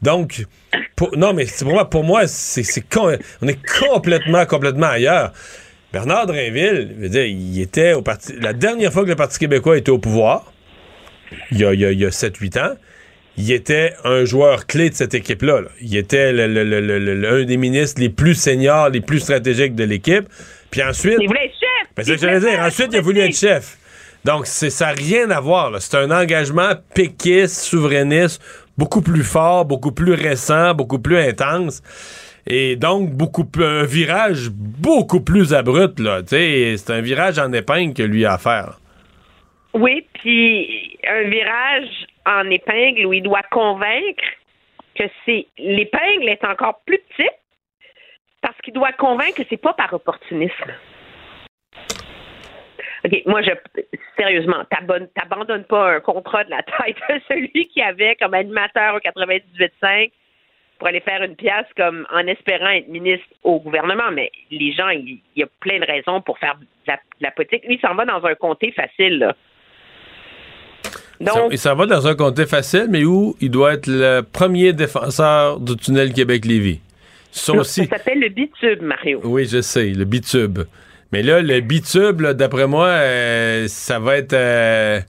donc, 0.02 0.46
non, 1.16 1.34
mais 1.34 1.46
pour 1.60 1.72
moi, 1.72 1.90
pour 1.90 2.04
moi, 2.04 2.28
c'est, 2.28 2.64
on 3.42 3.48
est 3.48 3.60
complètement, 3.80 4.46
complètement 4.46 4.88
ailleurs. 4.88 5.34
Bernard 5.92 6.28
Drinville, 6.28 6.96
veut 6.98 7.10
dire, 7.10 7.26
il 7.26 7.60
était 7.60 7.94
au 7.94 8.02
parti. 8.02 8.34
La 8.40 8.54
dernière 8.54 8.94
fois 8.94 9.04
que 9.04 9.10
le 9.10 9.16
Parti 9.16 9.40
québécois 9.40 9.78
était 9.78 9.92
au 9.92 10.00
pouvoir, 10.00 10.54
il 11.52 11.60
y 11.60 11.66
a, 11.66 11.74
il 11.74 12.00
y 12.00 12.06
a 12.06 12.10
7-8 12.10 12.60
ans, 12.60 12.76
il 13.38 13.52
était 13.52 13.94
un 14.04 14.26
joueur 14.26 14.68
clé 14.68 14.90
de 14.90 14.96
cette 14.96 15.14
équipe-là. 15.14 15.62
Il 15.82 15.96
était 15.96 16.32
le, 16.34 17.46
des 17.46 17.58
ministres 17.58 18.02
les 18.02 18.10
plus 18.10 18.36
seniors, 18.36 18.90
les 18.90 19.02
plus 19.02 19.20
stratégiques 19.20 19.76
de 19.76 19.84
l'équipe. 19.84 20.26
Puis 20.70 20.84
ensuite. 20.84 21.18
Il 21.20 21.28
voulait 21.28 21.46
être 21.46 21.54
chef. 21.54 21.88
Ben, 21.96 22.04
c'est 22.04 22.18
ce 22.18 22.22
que 22.22 22.28
j'allais 22.28 22.40
dire. 22.40 22.60
Ensuite, 22.60 22.90
il 22.92 22.98
a 22.98 23.02
voulu 23.02 23.20
être 23.20 23.36
chef. 23.36 23.78
Donc, 24.24 24.46
ça 24.46 24.86
n'a 24.86 24.92
rien 24.92 25.32
à 25.32 25.40
voir. 25.40 25.82
C'est 25.82 25.98
un 25.98 26.12
engagement 26.12 26.74
péquiste, 26.94 27.62
souverainiste, 27.62 28.42
beaucoup 28.78 29.02
plus 29.02 29.24
fort, 29.24 29.66
beaucoup 29.66 29.92
plus 29.92 30.14
récent, 30.14 30.74
beaucoup 30.74 31.00
plus 31.00 31.18
intense. 31.18 31.82
Et 32.46 32.76
donc, 32.76 33.12
beaucoup 33.12 33.46
plus, 33.46 33.66
un 33.66 33.84
virage 33.84 34.50
beaucoup 34.52 35.22
plus 35.22 35.54
abrupt. 35.54 36.02
C'est 36.28 36.90
un 36.90 37.02
virage 37.02 37.40
en 37.40 37.52
épingle 37.54 37.94
que 37.94 38.04
lui 38.04 38.26
a 38.26 38.34
à 38.34 38.38
faire. 38.38 38.80
Oui, 39.74 40.06
puis 40.14 40.98
un 41.08 41.30
virage 41.30 42.08
en 42.26 42.50
épingle 42.50 43.06
où 43.06 43.14
il 43.14 43.24
doit 43.24 43.44
convaincre 43.52 44.24
que 44.96 45.04
c'est 45.26 45.48
l'épingle 45.58 46.30
est 46.30 46.44
encore 46.44 46.82
plus 46.86 47.00
petite 47.00 47.40
parce 48.42 48.58
qu'il 48.62 48.74
doit 48.74 48.92
convaincre 48.94 49.38
que 49.38 49.44
c'est 49.50 49.58
pas 49.58 49.74
par 49.74 49.94
opportunisme. 49.94 50.74
OK, 53.04 53.24
moi, 53.26 53.42
je, 53.42 53.52
sérieusement, 54.18 54.64
t'abandonnes 54.70 55.64
pas 55.64 55.96
un 55.96 56.00
contrat 56.00 56.44
de 56.44 56.52
la 56.52 56.62
taille 56.64 56.94
de 56.94 57.22
celui 57.28 57.68
qui 57.68 57.82
avait 57.82 58.16
comme 58.16 58.34
animateur 58.34 58.96
au 58.96 59.00
98.5 59.00 60.12
pour 60.78 60.88
aller 60.88 61.00
faire 61.00 61.22
une 61.24 61.36
pièce 61.36 61.66
comme 61.78 62.08
en 62.12 62.26
espérant 62.28 62.70
être 62.70 62.88
ministre 62.88 63.28
au 63.44 63.60
gouvernement. 63.60 64.12
Mais 64.12 64.32
les 64.50 64.72
gens, 64.74 64.90
il, 64.90 65.20
y 65.36 65.44
a 65.44 65.48
plein 65.60 65.80
de 65.80 65.86
raisons 65.86 66.22
pour 66.22 66.38
faire 66.40 66.58
de 66.58 66.66
la, 66.88 66.96
de 66.96 67.02
la 67.22 67.32
politique. 67.32 67.66
Lui, 67.66 67.76
il 67.76 67.82
s'en 67.82 67.96
va 67.96 68.06
dans 68.06 68.24
un 68.26 68.36
comté 68.36 68.72
facile, 68.72 69.20
là. 69.20 69.36
Donc, 71.22 71.56
ça, 71.56 71.74
va 71.74 71.86
dans 71.86 72.08
un 72.08 72.16
comté 72.16 72.46
facile, 72.46 72.88
mais 72.90 73.04
où 73.04 73.36
il 73.42 73.52
doit 73.52 73.74
être 73.74 73.88
le 73.88 74.22
premier 74.22 74.74
défenseur 74.74 75.60
du 75.60 75.76
tunnel 75.76 76.14
Québec-Lévis. 76.14 76.80
Ça 77.32 77.64
s'appelle 77.64 78.20
le 78.20 78.30
bitube, 78.30 78.82
Mario. 78.82 79.22
Oui, 79.24 79.46
je 79.46 79.62
sais, 79.62 79.90
le 79.90 80.04
bitube. 80.04 80.60
Mais 81.12 81.24
là, 81.24 81.42
le 81.42 81.60
bitube, 81.62 82.22
d'après 82.22 82.68
moi, 82.68 82.88
euh, 82.88 83.68
ça 83.68 84.00
va 84.00 84.18
être. 84.18 84.34
Euh, 84.34 85.00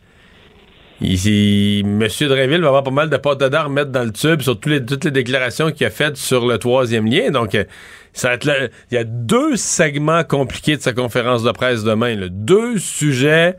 Monsieur 1.00 2.28
Drainville 2.28 2.60
va 2.60 2.68
avoir 2.68 2.84
pas 2.84 2.92
mal 2.92 3.10
de 3.10 3.16
porte 3.16 3.42
d'art 3.42 3.70
mettre 3.70 3.90
dans 3.90 4.04
le 4.04 4.12
tube 4.12 4.40
sur 4.40 4.58
toutes 4.58 4.70
les, 4.70 4.84
toutes 4.84 5.04
les 5.04 5.10
déclarations 5.10 5.72
qu'il 5.72 5.84
a 5.84 5.90
faites 5.90 6.16
sur 6.16 6.46
le 6.46 6.58
troisième 6.58 7.06
lien. 7.06 7.30
Donc, 7.30 7.56
euh, 7.56 7.64
ça 8.12 8.28
va 8.28 8.34
être 8.34 8.70
il 8.90 8.94
y 8.94 8.98
a 8.98 9.04
deux 9.04 9.56
segments 9.56 10.22
compliqués 10.22 10.76
de 10.76 10.82
sa 10.82 10.92
conférence 10.92 11.42
de 11.42 11.50
presse 11.50 11.82
demain. 11.82 12.28
Deux 12.30 12.78
sujets 12.78 13.56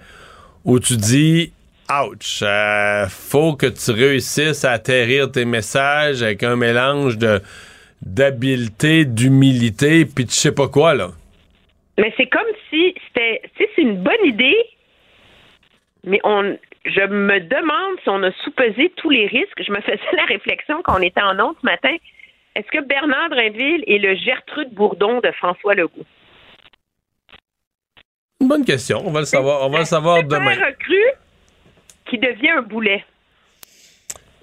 où 0.63 0.79
tu 0.79 0.95
dis 0.95 1.51
ouch, 1.89 2.39
euh, 2.41 3.05
faut 3.09 3.55
que 3.55 3.67
tu 3.67 3.91
réussisses 3.91 4.65
à 4.65 4.71
atterrir 4.71 5.31
tes 5.31 5.45
messages 5.45 6.21
avec 6.21 6.43
un 6.43 6.55
mélange 6.55 7.17
de 7.17 7.41
d'habileté, 8.01 9.05
d'humilité, 9.05 10.05
puis 10.05 10.25
tu 10.25 10.33
sais 10.33 10.53
pas 10.53 10.67
quoi, 10.67 10.93
là. 10.93 11.09
Mais 11.97 12.13
c'est 12.17 12.27
comme 12.27 12.41
si 12.69 12.93
c'était, 13.07 13.41
c'est 13.57 13.69
une 13.77 14.03
bonne 14.03 14.25
idée, 14.25 14.57
mais 16.03 16.19
on, 16.23 16.57
je 16.85 17.01
me 17.07 17.39
demande 17.39 17.99
si 18.01 18.09
on 18.09 18.21
a 18.23 18.31
sous-pesé 18.43 18.91
tous 18.97 19.09
les 19.09 19.27
risques. 19.27 19.61
Je 19.65 19.71
me 19.71 19.79
faisais 19.81 19.99
la 20.13 20.25
réflexion 20.25 20.81
quand 20.83 20.99
on 20.99 21.01
était 21.01 21.21
en 21.21 21.39
honte 21.39 21.57
ce 21.61 21.65
matin. 21.65 21.95
Est-ce 22.55 22.67
que 22.67 22.83
Bernard 22.83 23.29
Drinville 23.29 23.83
est 23.87 23.99
le 23.99 24.15
Gertrude 24.15 24.73
Bourdon 24.73 25.19
de 25.21 25.31
François 25.31 25.73
Legault? 25.73 26.05
Une 28.41 28.47
bonne 28.47 28.65
question. 28.65 29.01
On 29.05 29.11
va 29.11 29.21
le 29.21 29.25
savoir. 29.25 29.65
On 29.65 29.69
va 29.69 29.79
le 29.79 29.85
savoir 29.85 30.23
demain. 30.23 30.53
recrue 30.53 31.22
qui 32.09 32.17
devient 32.17 32.49
un 32.57 32.61
boulet? 32.61 33.03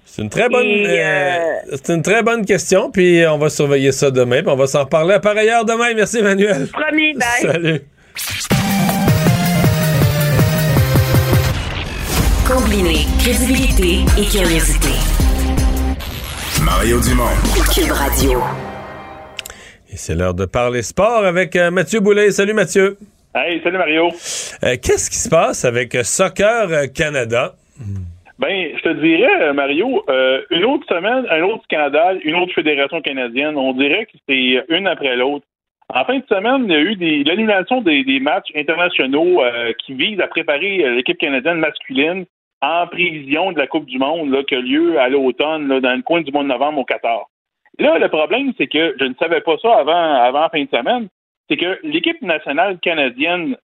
C'est 0.05 0.23
une 0.23 0.29
très 0.29 0.49
bonne, 0.49 0.67
euh, 0.67 0.89
euh, 0.89 1.55
c'est 1.71 1.95
une 1.95 2.03
très 2.03 2.23
bonne 2.23 2.45
question, 2.45 2.91
puis 2.91 3.25
on 3.29 3.39
va 3.39 3.49
surveiller 3.49 3.93
ça 3.93 4.11
demain, 4.11 4.43
puis 4.43 4.51
on 4.51 4.57
va 4.57 4.67
s'en 4.67 4.81
reparler 4.81 5.19
par 5.23 5.37
ailleurs 5.37 5.65
demain. 5.65 5.95
Merci, 5.95 6.19
Emmanuel. 6.19 6.67
Promis, 6.67 7.15
bye. 7.15 7.41
Salut. 7.43 7.81
Combiner 12.45 13.07
crédibilité 13.21 14.01
et 14.19 14.25
curiosité. 14.27 14.91
Mario 16.65 17.01
Dumont. 17.01 17.25
Cube 17.73 17.93
Radio. 17.93 18.43
Et 19.93 19.97
c'est 19.97 20.17
l'heure 20.17 20.35
de 20.35 20.45
parler 20.45 20.83
sport 20.83 21.25
avec 21.25 21.55
euh, 21.55 21.71
Mathieu 21.71 22.01
Boulet. 22.01 22.33
Salut 22.33 22.55
Mathieu. 22.55 22.99
Hey, 23.33 23.61
salut 23.63 23.79
Mario. 23.79 24.09
Euh, 24.09 24.75
Qu'est-ce 24.83 25.09
qui 25.09 25.17
se 25.17 25.29
passe 25.29 25.65
avec 25.65 25.95
euh, 25.95 26.03
Soccer 26.03 26.69
euh, 26.69 26.87
Canada? 26.93 27.53
Ben, 28.41 28.73
je 28.77 28.83
te 28.83 28.89
dirais, 28.95 29.53
Mario, 29.53 30.03
euh, 30.09 30.43
une 30.51 30.65
autre 30.65 30.85
semaine, 30.89 31.25
un 31.31 31.43
autre 31.43 31.63
scandale, 31.63 32.19
une 32.25 32.35
autre 32.35 32.53
fédération 32.53 33.01
canadienne. 33.01 33.57
On 33.57 33.73
dirait 33.73 34.07
que 34.07 34.19
c'est 34.29 34.65
une 34.69 34.89
après 34.89 35.15
l'autre. 35.15 35.47
En 35.95 36.05
fin 36.05 36.19
de 36.19 36.25
semaine, 36.29 36.65
il 36.65 36.73
y 36.73 36.75
a 36.75 36.81
eu 36.81 37.23
l'annulation 37.25 37.83
des, 37.83 38.03
des 38.03 38.19
matchs 38.19 38.51
internationaux 38.57 39.45
euh, 39.45 39.73
qui 39.79 39.95
visent 39.95 40.21
à 40.21 40.27
préparer 40.27 40.79
l'équipe 40.97 41.19
canadienne 41.19 41.59
masculine 41.59 42.25
en 42.63 42.89
prévision 42.89 43.53
de 43.53 43.59
la 43.59 43.69
Coupe 43.69 43.87
du 43.87 43.99
Monde 43.99 44.33
là, 44.33 44.43
qui 44.43 44.57
a 44.57 44.61
lieu 44.61 44.99
à 44.99 45.09
l'automne, 45.09 45.69
dans 45.79 45.95
le 45.95 46.03
coin 46.03 46.23
du 46.23 46.33
mois 46.33 46.43
de 46.43 46.49
novembre 46.49 46.81
au 46.81 46.85
Qatar. 46.85 47.27
Là, 47.79 47.97
le 47.97 48.09
problème, 48.09 48.53
c'est 48.59 48.67
que 48.67 48.97
je 48.99 49.05
ne 49.05 49.15
savais 49.21 49.41
pas 49.41 49.57
ça 49.63 49.73
avant, 49.79 50.15
avant 50.15 50.49
fin 50.49 50.65
de 50.65 50.69
semaine, 50.69 51.07
c'est 51.51 51.57
que 51.57 51.81
l'équipe 51.83 52.23
nationale 52.23 52.79
canadienne 52.79 53.57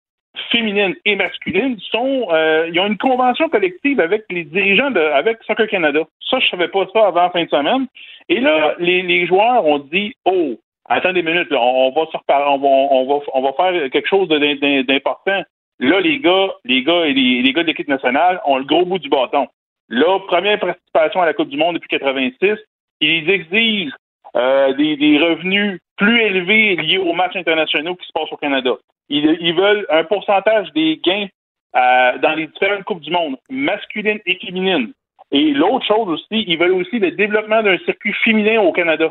féminine 0.52 0.95
et 1.06 1.16
masculine 1.16 1.78
euh, 1.94 2.70
ils 2.72 2.80
ont 2.80 2.88
une 2.88 2.98
convention 2.98 3.48
collective 3.48 3.99
avec 3.99 4.26
les 4.30 4.44
dirigeants 4.44 4.91
de 4.91 4.99
avec 4.99 5.38
Soccer 5.45 5.68
Canada. 5.68 6.02
Ça, 6.30 6.40
je 6.40 6.48
savais 6.48 6.68
pas 6.68 6.86
ça 6.91 7.07
avant 7.07 7.24
la 7.24 7.30
fin 7.30 7.44
de 7.44 7.49
semaine. 7.49 7.88
Et 8.28 8.40
là, 8.40 8.76
les, 8.80 9.28
joueurs 9.28 9.66
ont 9.66 9.80
dit 9.80 10.14
Oh, 10.26 10.56
attendez 10.90 11.22
une 11.22 11.28
minute, 11.28 11.48
on, 11.52 11.91
va 11.91 12.06
se 12.12 12.18
reparler, 12.18 12.57
on 12.60 13.41
va, 13.41 13.53
faire 13.53 13.90
quelque 13.91 14.10
chose 14.10 14.28
d'important. 14.28 15.44
Là, 15.80 15.99
les 15.99 16.20
gars, 16.20 16.53
les 16.64 16.84
gars 16.84 17.06
et 17.06 17.14
les, 17.14 17.53
gars 17.53 17.62
de 17.62 17.68
l'équipe 17.68 17.88
nationale 17.88 18.41
ont 18.45 18.57
le 18.57 18.66
gros 18.66 18.86
bout 18.86 18.99
du 18.99 19.10
bâton. 19.10 19.48
Là, 19.90 20.20
première 20.28 20.60
participation 20.60 21.22
à 21.22 21.26
la 21.26 21.34
Coupe 21.34 21.49
du 21.49 21.57
Monde 21.57 21.76
depuis 21.76 21.90
86, 21.90 22.56
ils 23.02 23.30
exigent 23.30 23.94
euh, 24.36 24.74
des 24.74 25.20
revenus 25.20 25.80
plus 25.98 26.22
élevés 26.22 26.76
liés 26.76 26.98
aux 26.98 27.14
matchs 27.14 27.36
internationaux 27.36 27.96
qui 27.96 28.08
se 28.08 28.12
passent 28.12 28.32
au 28.32 28.38
Canada. 28.38 28.72
Ils, 29.10 29.38
ils 29.40 29.56
veulent 29.56 29.86
un 29.90 30.04
pourcentage 30.04 30.72
des 30.74 31.00
gains 31.04 31.28
euh, 31.76 32.18
dans 32.20 32.34
les 32.36 32.48
différentes 32.48 32.84
Coupes 32.84 33.02
du 33.02 33.12
Monde, 33.12 33.38
masculines 33.50 34.20
et 34.26 34.36
féminines. 34.36 34.94
Et 35.32 35.52
l'autre 35.52 35.86
chose 35.86 36.08
aussi, 36.08 36.44
ils 36.48 36.58
veulent 36.58 36.74
aussi 36.74 37.00
le 37.00 37.12
développement 37.12 37.62
d'un 37.62 37.78
circuit 37.80 38.14
féminin 38.24 38.62
au 38.62 38.72
Canada. 38.72 39.10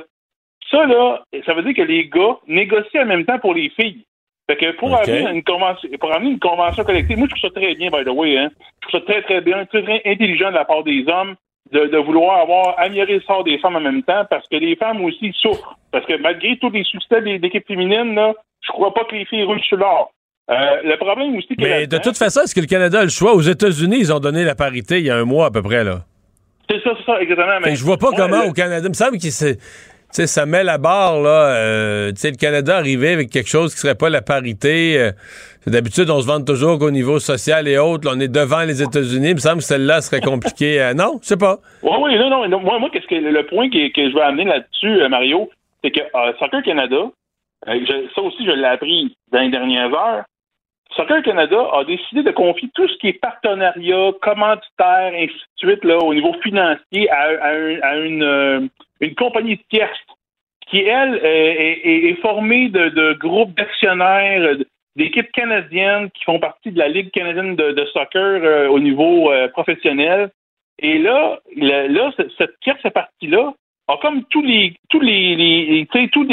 Ça, 0.70 0.86
là, 0.86 1.22
ça 1.44 1.54
veut 1.54 1.62
dire 1.62 1.74
que 1.74 1.82
les 1.82 2.08
gars 2.08 2.38
négocient 2.46 3.02
en 3.02 3.06
même 3.06 3.24
temps 3.24 3.38
pour 3.38 3.54
les 3.54 3.68
filles. 3.70 4.04
Fait 4.46 4.56
que 4.56 4.72
pour, 4.72 4.94
amener 4.94 5.30
une 5.30 5.42
convention, 5.42 5.88
pour 5.98 6.14
amener 6.14 6.32
une 6.32 6.38
convention 6.38 6.84
collective, 6.84 7.18
moi, 7.18 7.28
je 7.30 7.36
trouve 7.36 7.50
ça 7.50 7.60
très 7.60 7.74
bien, 7.74 7.90
by 7.90 8.04
the 8.04 8.08
way. 8.08 8.36
Hein. 8.36 8.50
Je 8.82 8.88
trouve 8.88 9.00
ça 9.00 9.06
très, 9.06 9.22
très 9.22 9.40
bien, 9.40 9.64
très, 9.66 9.82
très 9.82 10.02
intelligent 10.04 10.50
de 10.50 10.54
la 10.54 10.64
part 10.64 10.84
des 10.84 11.06
hommes 11.08 11.34
de, 11.72 11.86
de 11.86 11.98
vouloir 11.98 12.40
avoir 12.42 12.78
amélioré 12.78 13.14
le 13.14 13.20
sort 13.22 13.44
des 13.44 13.58
femmes 13.58 13.76
en 13.76 13.80
même 13.80 14.02
temps 14.02 14.24
parce 14.30 14.46
que 14.48 14.56
les 14.56 14.76
femmes 14.76 15.04
aussi 15.04 15.32
souffrent. 15.40 15.76
Parce 15.90 16.04
que 16.06 16.20
malgré 16.20 16.58
tous 16.58 16.70
les 16.70 16.84
succès 16.84 17.22
des 17.22 17.34
équipes 17.42 17.66
féminines, 17.66 18.14
là, 18.14 18.32
je 18.66 18.72
crois 18.72 18.92
pas 18.94 19.04
que 19.04 19.14
les 19.14 19.24
filles 19.24 19.44
roulent 19.44 19.62
sur 19.62 19.76
l'or. 19.76 20.12
Euh, 20.50 20.54
le 20.84 20.96
problème 20.98 21.34
aussi, 21.36 21.48
que 21.48 21.54
Mais 21.62 21.86
de 21.86 21.96
toute 21.98 22.18
façon, 22.18 22.42
est-ce 22.42 22.54
que 22.54 22.60
le 22.60 22.66
Canada 22.66 23.00
a 23.00 23.04
le 23.04 23.08
choix? 23.08 23.32
Aux 23.34 23.40
États-Unis, 23.40 23.96
ils 23.98 24.12
ont 24.12 24.20
donné 24.20 24.44
la 24.44 24.54
parité 24.54 24.98
il 24.98 25.06
y 25.06 25.10
a 25.10 25.16
un 25.16 25.24
mois 25.24 25.46
à 25.46 25.50
peu 25.50 25.62
près. 25.62 25.84
là. 25.84 26.00
c'est 26.68 26.82
ça, 26.82 26.90
c'est 26.98 27.04
ça, 27.06 27.20
exactement. 27.22 27.60
Que 27.62 27.74
je 27.74 27.82
vois 27.84 27.96
pas 27.96 28.10
Ouais, 28.10 28.16
comment 28.16 28.42
le- 28.42 28.48
au 28.50 28.52
Canada. 28.52 28.82
Il 28.84 28.90
me 28.90 28.94
semble 28.94 29.16
que 29.18 29.30
c'est. 29.30 29.58
Sais, 30.14 30.28
ça 30.28 30.46
met 30.46 30.62
la 30.62 30.78
barre, 30.78 31.20
là. 31.20 31.56
euh, 31.56 32.10
tu 32.12 32.20
sais, 32.20 32.30
le 32.30 32.36
Canada 32.36 32.76
arrivé 32.76 33.12
avec 33.14 33.30
quelque 33.30 33.48
chose 33.48 33.74
qui 33.74 33.80
serait 33.80 33.96
pas 33.96 34.08
la 34.10 34.22
parité. 34.22 34.96
euh, 34.96 35.10
D'habitude, 35.66 36.08
on 36.08 36.20
se 36.20 36.26
vante 36.28 36.46
toujours 36.46 36.78
qu'au 36.78 36.92
niveau 36.92 37.18
social 37.18 37.66
et 37.66 37.78
autres, 37.78 38.08
on 38.14 38.20
est 38.20 38.28
devant 38.28 38.62
les 38.62 38.80
États-Unis. 38.80 39.30
Il 39.30 39.34
me 39.34 39.40
semble 39.40 39.56
que 39.58 39.64
celle-là 39.64 40.02
serait 40.02 40.20
compliquée. 40.20 40.92
non, 40.94 41.18
je 41.20 41.26
sais 41.26 41.36
pas. 41.36 41.56
Oui, 41.82 41.90
oui, 42.00 42.16
non, 42.16 42.46
non. 42.46 42.60
Moi, 42.60 42.78
moi 42.78 42.90
qu'est-ce 42.92 43.08
que 43.08 43.16
le 43.16 43.46
point 43.46 43.68
que, 43.68 43.92
que 43.92 44.08
je 44.08 44.14
veux 44.14 44.22
amener 44.22 44.44
là-dessus, 44.44 45.02
euh, 45.02 45.08
Mario, 45.08 45.50
c'est 45.82 45.90
que 45.90 46.00
Soccer 46.38 46.62
Canada, 46.62 46.96
ça 47.66 48.22
aussi, 48.22 48.44
je 48.46 48.52
l'ai 48.52 48.64
appris 48.66 49.16
dans 49.32 49.40
les 49.40 49.50
dernières 49.50 49.92
heures. 49.92 50.22
Soccer 50.96 51.22
Canada 51.24 51.56
a 51.72 51.82
décidé 51.82 52.22
de 52.22 52.30
confier 52.30 52.68
tout 52.72 52.86
ce 52.86 52.96
qui 52.98 53.08
est 53.08 53.20
partenariat, 53.20 54.12
commanditaire, 54.22 55.10
ainsi 55.12 55.34
de 55.34 55.58
suite, 55.68 55.82
là, 55.82 55.98
au 55.98 56.14
niveau 56.14 56.32
financier, 56.40 57.10
à, 57.10 57.22
à 57.42 57.48
à 57.88 57.96
une, 57.96 58.70
une 59.00 59.14
compagnie 59.16 59.58
tierce 59.70 59.98
qui, 60.74 60.84
elle, 60.86 61.14
euh, 61.22 61.54
est, 61.84 62.20
formée 62.20 62.68
de, 62.68 62.88
groupes 63.14 63.54
d'actionnaires, 63.56 64.42
euh, 64.42 64.64
d'équipes 64.96 65.30
canadiennes 65.32 66.10
qui 66.10 66.24
font 66.24 66.38
partie 66.38 66.70
de 66.72 66.78
la 66.78 66.88
Ligue 66.88 67.10
canadienne 67.10 67.56
de, 67.56 67.84
soccer 67.86 68.40
euh, 68.42 68.68
au 68.68 68.78
niveau 68.78 69.30
professionnel. 69.48 70.30
Et 70.80 70.98
là, 70.98 71.38
là, 71.56 72.12
ce- 72.16 72.28
cette 72.38 72.58
tierce 72.60 72.82
partie-là 72.92 73.54
a 73.88 73.96
comme 73.98 74.24
tous 74.24 74.42
les 74.42 74.74
tous 74.90 75.00
les, 75.00 75.36
les- 75.36 75.86
tous 76.08 76.24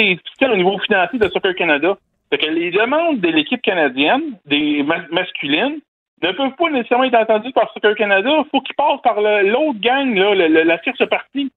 au 0.54 0.58
niveau 0.58 0.78
financier 0.80 1.20
de 1.20 1.28
Soccer 1.30 1.54
Canada. 1.56 1.98
Les 2.32 2.72
demandes 2.72 3.20
de 3.20 3.28
l'équipe 3.28 3.62
canadienne, 3.62 4.38
des 4.46 4.84
ma- 4.84 5.06
masculines, 5.12 5.80
ne 6.24 6.32
peuvent 6.32 6.56
pas 6.58 6.70
nécessairement 6.70 7.04
être 7.06 7.16
entendues 7.20 7.52
par 7.52 7.72
Soccer 7.74 7.94
Canada. 7.96 8.30
Il 8.40 8.50
faut 8.50 8.62
qu'ils 8.62 8.76
passent 8.76 9.02
par 9.04 9.20
l'autre 9.22 9.80
gang, 9.80 10.16
là, 10.16 10.34
le- 10.34 10.64
la 10.64 10.78
tierce 10.80 11.06
partie. 11.10 11.52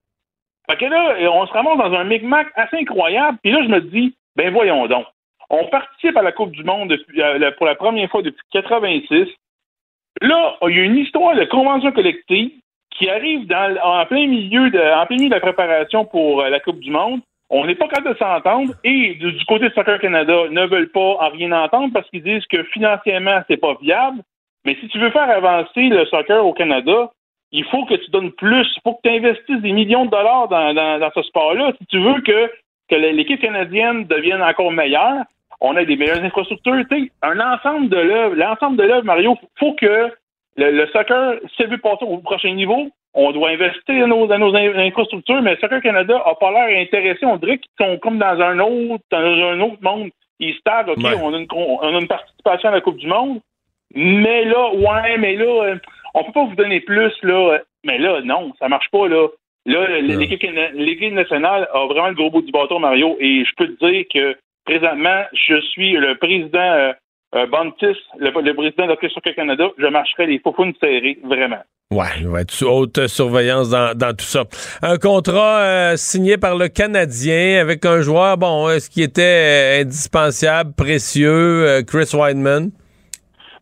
Fait 0.68 0.76
que 0.76 0.86
là, 0.86 1.16
on 1.32 1.46
se 1.46 1.52
ramasse 1.52 1.78
dans 1.78 1.92
un 1.92 2.04
micmac 2.04 2.48
assez 2.56 2.78
incroyable. 2.78 3.38
Puis 3.42 3.52
là, 3.52 3.62
je 3.62 3.68
me 3.68 3.80
dis, 3.80 4.14
ben 4.36 4.52
voyons 4.52 4.86
donc. 4.86 5.06
On 5.50 5.66
participe 5.66 6.16
à 6.16 6.22
la 6.22 6.32
Coupe 6.32 6.52
du 6.52 6.64
Monde 6.64 6.96
euh, 7.18 7.50
pour 7.58 7.66
la 7.66 7.74
première 7.74 8.10
fois 8.10 8.22
depuis 8.22 8.42
86. 8.52 9.28
Là, 10.22 10.56
il 10.68 10.76
y 10.76 10.80
a 10.80 10.84
une 10.84 10.96
histoire 10.96 11.36
de 11.36 11.44
convention 11.44 11.92
collective 11.92 12.52
qui 12.90 13.10
arrive 13.10 13.46
dans, 13.46 13.76
en, 13.82 14.06
plein 14.06 14.26
milieu 14.26 14.70
de, 14.70 14.78
en 14.78 15.06
plein 15.06 15.16
milieu 15.16 15.28
de 15.28 15.34
la 15.34 15.40
préparation 15.40 16.04
pour 16.04 16.40
euh, 16.40 16.48
la 16.48 16.60
Coupe 16.60 16.80
du 16.80 16.90
Monde. 16.90 17.20
On 17.50 17.66
n'est 17.66 17.74
pas 17.74 17.88
capable 17.88 18.14
de 18.14 18.18
s'entendre 18.18 18.72
et 18.84 19.14
du, 19.14 19.32
du 19.32 19.44
côté 19.44 19.68
de 19.68 19.74
Soccer 19.74 20.00
Canada 20.00 20.48
ne 20.50 20.66
veulent 20.66 20.90
pas 20.90 21.18
en 21.20 21.28
rien 21.28 21.52
entendre 21.52 21.92
parce 21.92 22.08
qu'ils 22.08 22.22
disent 22.22 22.46
que 22.46 22.62
financièrement, 22.64 23.42
c'est 23.48 23.58
pas 23.58 23.76
viable. 23.80 24.22
Mais 24.64 24.76
si 24.80 24.88
tu 24.88 24.98
veux 24.98 25.10
faire 25.10 25.28
avancer 25.28 25.88
le 25.88 26.06
soccer 26.06 26.44
au 26.44 26.54
Canada, 26.54 27.10
il 27.56 27.64
faut 27.66 27.84
que 27.86 27.94
tu 27.94 28.10
donnes 28.10 28.32
plus. 28.32 28.66
Il 28.76 28.80
faut 28.82 28.94
que 28.94 29.08
tu 29.08 29.14
investisses 29.14 29.60
des 29.62 29.72
millions 29.72 30.04
de 30.06 30.10
dollars 30.10 30.48
dans, 30.48 30.74
dans, 30.74 30.98
dans 30.98 31.10
ce 31.14 31.22
sport-là. 31.22 31.72
Si 31.80 31.86
tu 31.86 31.98
veux 32.00 32.20
que, 32.20 32.50
que 32.90 32.96
l'équipe 32.96 33.40
canadienne 33.40 34.04
devienne 34.04 34.42
encore 34.42 34.72
meilleure, 34.72 35.22
on 35.60 35.76
a 35.76 35.84
des 35.84 35.96
meilleures 35.96 36.22
infrastructures. 36.24 36.82
Tu 36.90 37.04
sais, 37.04 37.10
un 37.22 37.38
ensemble 37.40 37.88
de 37.88 37.96
l'œuvre, 37.96 38.34
l'ensemble 38.34 38.76
de 38.76 38.82
l'œuvre, 38.82 39.04
Mario, 39.04 39.36
faut 39.58 39.72
que 39.74 40.10
le, 40.56 40.70
le 40.70 40.86
soccer, 40.88 41.36
s'il 41.56 41.68
veut 41.68 41.78
passer 41.78 42.04
au 42.04 42.18
prochain 42.18 42.52
niveau, 42.52 42.88
on 43.14 43.30
doit 43.30 43.50
investir 43.50 44.00
dans 44.00 44.08
nos, 44.08 44.26
dans 44.26 44.38
nos 44.38 44.54
in- 44.56 44.76
infrastructures, 44.78 45.40
mais 45.40 45.56
Soccer 45.60 45.80
Canada 45.80 46.20
a 46.26 46.34
pas 46.34 46.50
l'air 46.50 46.82
intéressé. 46.82 47.24
On 47.24 47.36
dirait 47.36 47.58
qu'ils 47.58 47.70
sont 47.86 47.96
comme 47.98 48.18
dans 48.18 48.40
un 48.40 48.58
autre, 48.58 49.04
dans 49.12 49.18
un 49.18 49.60
autre 49.60 49.78
monde. 49.82 50.10
Ils 50.40 50.54
se 50.54 50.60
taguent, 50.64 50.88
OK, 50.88 50.98
Ouais. 51.04 51.14
on, 51.22 51.32
a 51.32 51.38
une, 51.38 51.46
on 51.52 51.94
a 51.96 52.00
une 52.00 52.08
participation 52.08 52.70
à 52.70 52.72
la 52.72 52.80
Coupe 52.80 52.96
du 52.96 53.06
Monde, 53.06 53.38
mais 53.94 54.44
là, 54.44 54.70
ouais, 54.74 55.16
mais 55.18 55.36
là, 55.36 55.44
euh, 55.44 55.76
on 56.14 56.24
peut 56.24 56.32
pas 56.32 56.44
vous 56.44 56.54
donner 56.56 56.80
plus, 56.80 57.12
là. 57.22 57.58
Mais 57.84 57.98
là, 57.98 58.20
non, 58.22 58.52
ça 58.58 58.68
marche 58.68 58.88
pas, 58.90 59.08
là. 59.08 59.28
Là, 59.66 60.00
l'équipe 60.00 61.12
nationale 61.12 61.68
a 61.72 61.86
vraiment 61.86 62.08
le 62.08 62.14
gros 62.14 62.30
bout 62.30 62.42
du 62.42 62.52
bâton, 62.52 62.78
Mario, 62.78 63.16
et 63.18 63.44
je 63.44 63.50
peux 63.56 63.66
te 63.68 63.86
dire 63.86 64.04
que 64.12 64.36
présentement, 64.66 65.22
je 65.32 65.60
suis 65.60 65.92
le 65.92 66.16
président 66.18 66.58
euh, 66.58 66.92
euh, 67.34 67.46
Bantis, 67.46 67.98
le, 68.18 68.30
le 68.42 68.54
président 68.54 68.86
de 68.86 69.08
Soccer 69.08 69.34
Canada, 69.34 69.68
je 69.78 69.86
marcherai 69.86 70.26
les 70.26 70.38
faufounes 70.38 70.74
serrées, 70.80 71.18
vraiment. 71.24 71.62
Ouais, 71.90 72.06
il 72.20 72.28
va 72.28 72.42
être 72.42 72.50
sous 72.50 72.66
haute 72.66 73.06
surveillance 73.06 73.70
dans, 73.70 73.96
dans 73.96 74.14
tout 74.14 74.24
ça. 74.24 74.44
Un 74.82 74.98
contrat 74.98 75.60
euh, 75.60 75.96
signé 75.96 76.36
par 76.36 76.56
le 76.56 76.68
Canadien 76.68 77.60
avec 77.60 77.86
un 77.86 78.02
joueur, 78.02 78.36
bon, 78.36 78.68
est-ce 78.68 78.90
qui 78.90 79.02
était 79.02 79.22
euh, 79.22 79.82
indispensable, 79.82 80.74
précieux, 80.76 81.82
Chris 81.86 82.10
Weidman? 82.14 82.70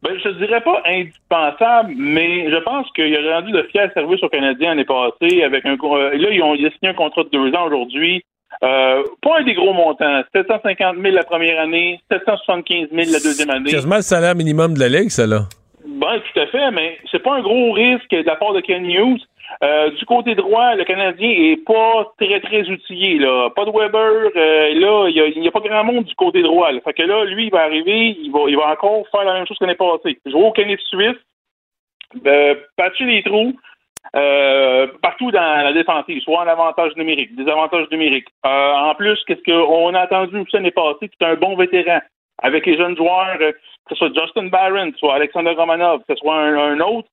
Ben, 0.03 0.19
je 0.19 0.23
te 0.25 0.39
dirais 0.39 0.61
pas 0.61 0.83
indispensable, 0.85 1.95
mais 1.97 2.51
je 2.51 2.57
pense 2.57 2.91
qu'il 2.93 3.15
a 3.17 3.37
rendu 3.37 3.53
de 3.53 3.63
fiers 3.71 3.89
services 3.95 4.23
aux 4.23 4.29
Canadiens 4.29 4.71
l'année 4.71 4.85
passée 4.85 5.45
avec 5.45 5.65
un 5.65 5.77
euh, 5.81 6.17
là, 6.17 6.29
ils 6.31 6.43
ont 6.43 6.55
il 6.55 6.67
a 6.67 6.71
signé 6.71 6.89
un 6.89 6.95
contrat 6.95 7.23
de 7.23 7.29
deux 7.29 7.55
ans 7.55 7.67
aujourd'hui. 7.67 8.25
Euh, 8.65 9.03
pas 9.23 9.39
un 9.39 9.45
des 9.45 9.55
gros 9.55 9.73
montants. 9.73 10.23
750 10.35 10.97
000 11.01 11.15
la 11.15 11.23
première 11.25 11.61
année, 11.61 12.01
775 12.11 12.89
000 12.91 13.13
la 13.13 13.21
deuxième 13.21 13.51
année. 13.51 13.71
Quasiment 13.71 13.97
le 13.97 14.03
salaire 14.03 14.35
minimum 14.35 14.75
de 14.75 14.81
la 14.81 14.89
Ligue, 14.89 15.11
ça, 15.11 15.27
là. 15.27 15.43
Ben, 15.87 16.21
tout 16.33 16.41
à 16.41 16.47
fait, 16.47 16.71
mais 16.73 16.99
c'est 17.11 17.23
pas 17.23 17.35
un 17.35 17.43
gros 17.43 17.73
risque 17.73 18.11
de 18.11 18.27
la 18.27 18.37
part 18.37 18.53
de 18.53 18.61
Ken 18.61 18.85
Hughes. 18.85 19.23
Euh, 19.63 19.91
du 19.91 20.05
côté 20.07 20.35
droit, 20.35 20.75
le 20.75 20.85
Canadien 20.85 21.31
est 21.31 21.65
pas 21.65 22.13
très, 22.19 22.41
très 22.41 22.69
outillé. 22.69 23.19
Là. 23.19 23.51
Pas 23.51 23.65
de 23.65 23.71
Weber. 23.71 24.31
euh, 24.37 24.75
là, 24.75 25.09
il 25.09 25.43
y 25.43 25.49
a, 25.49 25.51
pas 25.51 25.61
grand 25.61 25.85
monde 25.85 26.05
du 26.05 26.15
côté 26.15 26.43
droit. 26.43 26.73
Là. 26.73 26.81
Fait 26.81 26.93
que 26.93 27.03
là, 27.03 27.25
lui, 27.25 27.47
il 27.47 27.51
va 27.51 27.65
arriver, 27.65 28.17
il 28.19 28.31
va, 28.33 28.41
il 28.49 28.57
va 28.57 28.71
encore 28.71 29.07
faire 29.11 29.25
la 29.25 29.35
même 29.35 29.47
chose 29.47 29.59
qu'on 29.59 29.69
est 29.69 29.75
passé. 29.75 30.19
Jouer 30.27 30.43
au 30.43 30.53
Canada 30.53 30.83
suisse, 30.89 31.17
euh, 32.27 32.55
patcher 32.77 33.05
les 33.05 33.23
trous 33.23 33.55
euh, 34.15 34.89
partout 35.01 35.31
dans 35.31 35.65
la 35.65 35.73
défensive, 35.73 36.21
soit 36.23 36.41
en 36.41 36.47
avantage 36.47 36.95
numérique, 36.97 37.35
des 37.37 37.51
avantages 37.51 37.87
numériques. 37.91 38.29
Euh, 38.45 38.73
en 38.73 38.95
plus, 38.95 39.19
qu'est-ce 39.27 39.43
qu'on 39.43 39.95
a 39.95 40.05
entendu 40.05 40.39
aussi 40.39 40.55
l'année 40.55 40.71
passée, 40.71 41.11
c'est 41.11 41.27
un 41.27 41.37
bon 41.37 41.57
vétéran 41.57 42.01
avec 42.43 42.67
les 42.67 42.77
jeunes 42.77 42.97
joueurs, 42.97 43.39
que 43.39 43.55
ce 43.91 43.95
soit 43.95 44.13
Justin 44.15 44.47
Barron, 44.47 44.91
que 44.91 44.99
soit 44.99 45.15
Alexander 45.15 45.53
Romanov, 45.53 46.01
que 46.01 46.15
ce 46.15 46.17
soit 46.17 46.37
un 46.37 46.81
autre, 46.81 47.09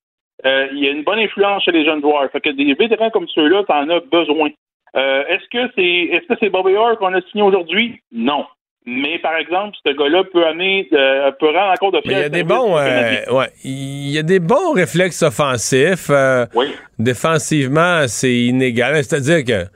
euh, 0.46 0.68
il 0.74 0.80
y 0.80 0.88
a 0.88 0.92
une 0.92 1.04
bonne 1.04 1.20
influence 1.20 1.64
chez 1.64 1.72
les 1.72 1.86
jeunes 1.86 2.02
joueurs. 2.02 2.30
Fait 2.32 2.42
que 2.42 2.50
des 2.50 2.74
vétérans 2.74 3.10
comme 3.10 3.28
ceux-là, 3.28 3.64
t'en 3.68 3.90
as 3.90 4.00
besoin. 4.12 4.50
est-ce 4.96 5.50
que 5.52 5.72
c'est 5.76 6.16
est-ce 6.16 6.28
que 6.28 6.36
c'est 6.40 6.50
Bobby 6.50 6.76
Orr 6.76 6.98
qu'on 6.98 7.14
a 7.14 7.22
signé 7.30 7.44
aujourd'hui? 7.44 8.00
Non. 8.12 8.46
Mais 8.86 9.20
par 9.20 9.36
exemple, 9.36 9.76
ce 9.86 9.92
gars-là 9.92 10.24
peut 10.32 10.46
amener, 10.46 10.88
peut 10.90 11.48
rendre 11.48 11.74
encore 11.74 11.92
de. 11.92 12.02
Il 12.06 12.12
y 12.12 12.16
a 12.16 12.30
des 12.30 12.44
bons, 12.44 12.76
ouais, 12.76 13.50
il 13.64 14.10
y 14.12 14.18
a 14.18 14.24
des 14.24 14.40
bons 14.40 14.74
réflexes 14.74 15.22
offensifs. 15.22 16.10
oui. 16.56 16.68
Défensivement, 16.98 18.08
c'est 18.08 18.34
inégal. 18.34 18.96
C'est-à-dire 19.04 19.44
que 19.44 19.70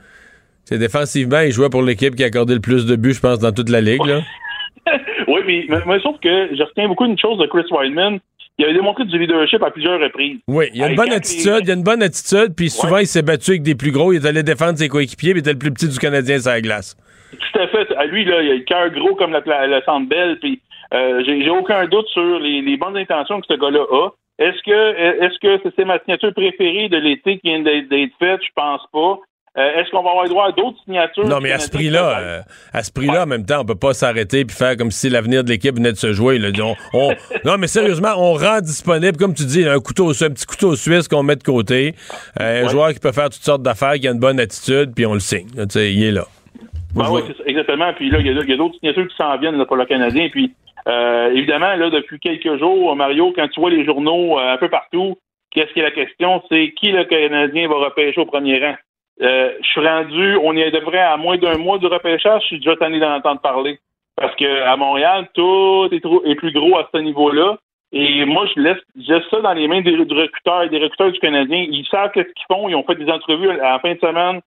c'est 0.65 0.77
défensivement, 0.77 1.41
il 1.41 1.51
jouait 1.51 1.69
pour 1.69 1.81
l'équipe 1.81 2.15
qui 2.15 2.23
a 2.23 2.27
accordé 2.27 2.53
le 2.53 2.61
plus 2.61 2.85
de 2.85 2.95
buts, 2.95 3.13
je 3.13 3.19
pense, 3.19 3.39
dans 3.39 3.51
toute 3.51 3.69
la 3.69 3.81
ligue. 3.81 4.05
Là. 4.05 4.21
oui, 5.27 5.65
mais, 5.69 5.77
mais, 5.85 5.99
sauf 5.99 6.19
que 6.21 6.55
je 6.55 6.63
retiens 6.63 6.87
beaucoup 6.87 7.05
une 7.05 7.19
chose 7.19 7.37
de 7.37 7.45
Chris 7.47 7.65
Weidman. 7.69 8.19
Il 8.59 8.65
avait 8.65 8.75
démontré 8.75 9.05
du 9.05 9.17
leadership 9.17 9.63
à 9.63 9.71
plusieurs 9.71 9.99
reprises. 9.99 10.39
Oui, 10.47 10.65
il 10.73 10.83
a 10.83 10.89
une 10.89 10.95
bonne 10.95 11.11
attitude, 11.11 11.61
il 11.63 11.71
a 11.71 11.73
une 11.73 11.83
bonne 11.83 12.03
attitude, 12.03 12.53
puis 12.55 12.69
souvent 12.69 12.99
il 12.99 13.07
s'est 13.07 13.23
battu 13.23 13.51
avec 13.51 13.63
des 13.63 13.75
plus 13.75 13.91
gros, 13.91 14.13
il 14.13 14.23
est 14.23 14.27
allé 14.27 14.43
défendre 14.43 14.77
ses 14.77 14.89
coéquipiers, 14.89 15.31
puis 15.31 15.39
il 15.39 15.43
était 15.43 15.53
le 15.53 15.59
plus 15.59 15.71
petit 15.71 15.87
du 15.87 15.97
Canadien 15.97 16.39
sur 16.39 16.51
la 16.51 16.61
glace. 16.61 16.95
Tout 17.31 17.59
à 17.59 17.67
fait. 17.67 17.91
À 17.95 18.05
lui, 18.05 18.25
là, 18.25 18.41
il 18.43 18.51
a 18.51 18.53
le 18.53 18.59
cœur 18.61 18.89
gros 18.91 19.15
comme 19.15 19.31
la, 19.31 19.67
la, 19.67 19.83
centre 19.83 20.07
belle, 20.07 20.37
puis 20.39 20.61
euh, 20.93 21.23
j'ai 21.25 21.49
aucun 21.49 21.87
doute 21.87 22.07
sur 22.09 22.39
les, 22.39 22.77
bonnes 22.77 22.97
intentions 22.97 23.41
que 23.41 23.47
ce 23.49 23.57
gars-là 23.57 23.85
a. 23.91 24.09
Est-ce 24.39 24.61
que 24.63 25.23
est-ce 25.23 25.39
que 25.39 25.71
c'est 25.75 25.85
ma 25.85 25.99
signature 25.99 26.33
préférée 26.33 26.89
de 26.89 26.97
l'été 26.97 27.37
qui 27.37 27.49
vient 27.49 27.59
d'être 27.61 28.17
faite? 28.19 28.41
Je 28.43 28.51
pense 28.55 28.81
pas. 28.91 29.19
Euh, 29.55 29.79
est-ce 29.79 29.91
qu'on 29.91 30.01
va 30.01 30.09
avoir 30.09 30.27
droit 30.27 30.47
à 30.47 30.51
d'autres 30.51 30.79
signatures? 30.83 31.27
Non, 31.27 31.39
mais 31.39 31.51
à 31.51 31.59
ce 31.59 31.69
prix-là, 31.69 32.19
euh, 32.19 32.41
à 32.73 32.81
ce 32.81 32.91
prix-là, 32.91 33.23
en 33.23 33.25
même 33.27 33.45
temps, 33.45 33.61
on 33.61 33.65
peut 33.65 33.75
pas 33.75 33.93
s'arrêter 33.93 34.39
et 34.39 34.45
faire 34.51 34.75
comme 34.77 34.89
si 34.89 35.09
l'avenir 35.09 35.43
de 35.43 35.49
l'équipe 35.49 35.75
venait 35.75 35.91
de 35.91 35.97
se 35.97 36.11
jouer. 36.11 36.39
non, 37.45 37.57
mais 37.59 37.67
sérieusement, 37.67 38.13
on 38.17 38.33
rend 38.33 38.61
disponible, 38.61 39.15
comme 39.15 39.35
tu 39.35 39.45
dis, 39.45 39.67
un 39.67 39.79
couteau, 39.79 40.09
un 40.09 40.29
petit 40.31 40.47
couteau 40.47 40.75
suisse 40.75 41.07
qu'on 41.07 41.21
met 41.21 41.35
de 41.35 41.43
côté. 41.43 41.93
Euh, 42.41 42.65
un 42.65 42.67
joueur 42.67 42.93
qui 42.93 42.99
peut 42.99 43.11
faire 43.11 43.29
toutes 43.29 43.43
sortes 43.43 43.61
d'affaires, 43.61 43.93
qui 43.93 44.07
a 44.07 44.11
une 44.11 44.19
bonne 44.19 44.39
attitude, 44.39 44.91
puis 44.95 45.05
on 45.05 45.13
le 45.13 45.19
signe. 45.19 45.47
il 45.75 46.03
est 46.03 46.11
là. 46.11 46.25
Ben 46.95 47.11
oui, 47.11 47.21
exactement. 47.45 47.93
Puis 47.93 48.09
là, 48.09 48.19
il 48.21 48.25
y 48.25 48.53
a, 48.53 48.57
d'autres 48.57 48.75
signatures 48.79 49.07
qui 49.07 49.15
s'en 49.15 49.37
viennent 49.37 49.63
pour 49.65 49.75
le 49.75 49.85
Canadien. 49.85 50.29
Puis 50.31 50.51
évidemment, 50.87 51.75
là, 51.75 51.91
depuis 51.91 52.19
quelques 52.19 52.57
jours, 52.57 52.95
Mario, 52.95 53.31
quand 53.35 53.47
tu 53.49 53.59
vois 53.59 53.69
les 53.69 53.85
journaux 53.85 54.39
un 54.39 54.57
peu 54.57 54.69
partout, 54.69 55.15
qu'est-ce 55.51 55.71
qui 55.73 55.79
est 55.79 55.83
la 55.83 55.91
question? 55.91 56.41
C'est 56.49 56.73
qui 56.75 56.91
le 56.91 57.03
Canadien 57.03 57.67
va 57.67 57.75
repêcher 57.75 58.19
au 58.19 58.25
premier 58.25 58.59
rang? 58.59 58.75
Euh, 59.21 59.51
je 59.61 59.67
suis 59.67 59.87
rendu, 59.87 60.37
on 60.43 60.55
est 60.55 60.71
devrait 60.71 60.99
à 60.99 61.17
moins 61.17 61.37
d'un 61.37 61.57
mois 61.57 61.77
du 61.77 61.85
repêchage, 61.85 62.41
je 62.41 62.47
suis 62.47 62.57
déjà 62.57 62.75
tanné 62.75 62.99
d'en 62.99 63.15
entendre 63.15 63.41
parler. 63.41 63.79
Parce 64.15 64.35
que 64.35 64.61
à 64.63 64.75
Montréal, 64.75 65.27
tout 65.33 65.89
est, 65.91 66.35
plus 66.35 66.51
gros 66.51 66.77
à 66.77 66.89
ce 66.93 66.99
niveau-là. 66.99 67.57
Et 67.91 68.25
moi, 68.25 68.45
je 68.55 68.61
laisse, 68.61 69.23
ça 69.29 69.41
dans 69.41 69.53
les 69.53 69.67
mains 69.67 69.81
des, 69.81 69.95
recruteurs 69.95 70.63
et 70.63 70.69
des 70.69 70.79
recruteurs 70.79 71.11
du 71.11 71.19
Canadien. 71.19 71.65
Ils 71.69 71.85
savent 71.87 72.11
ce 72.15 72.21
qu'ils 72.21 72.45
font. 72.51 72.69
Ils 72.69 72.75
ont 72.75 72.83
fait 72.83 72.95
des 72.95 73.09
entrevues 73.09 73.49
à 73.49 73.73
la 73.73 73.79
fin 73.79 73.93
de 73.93 73.99
semaine 73.99 74.41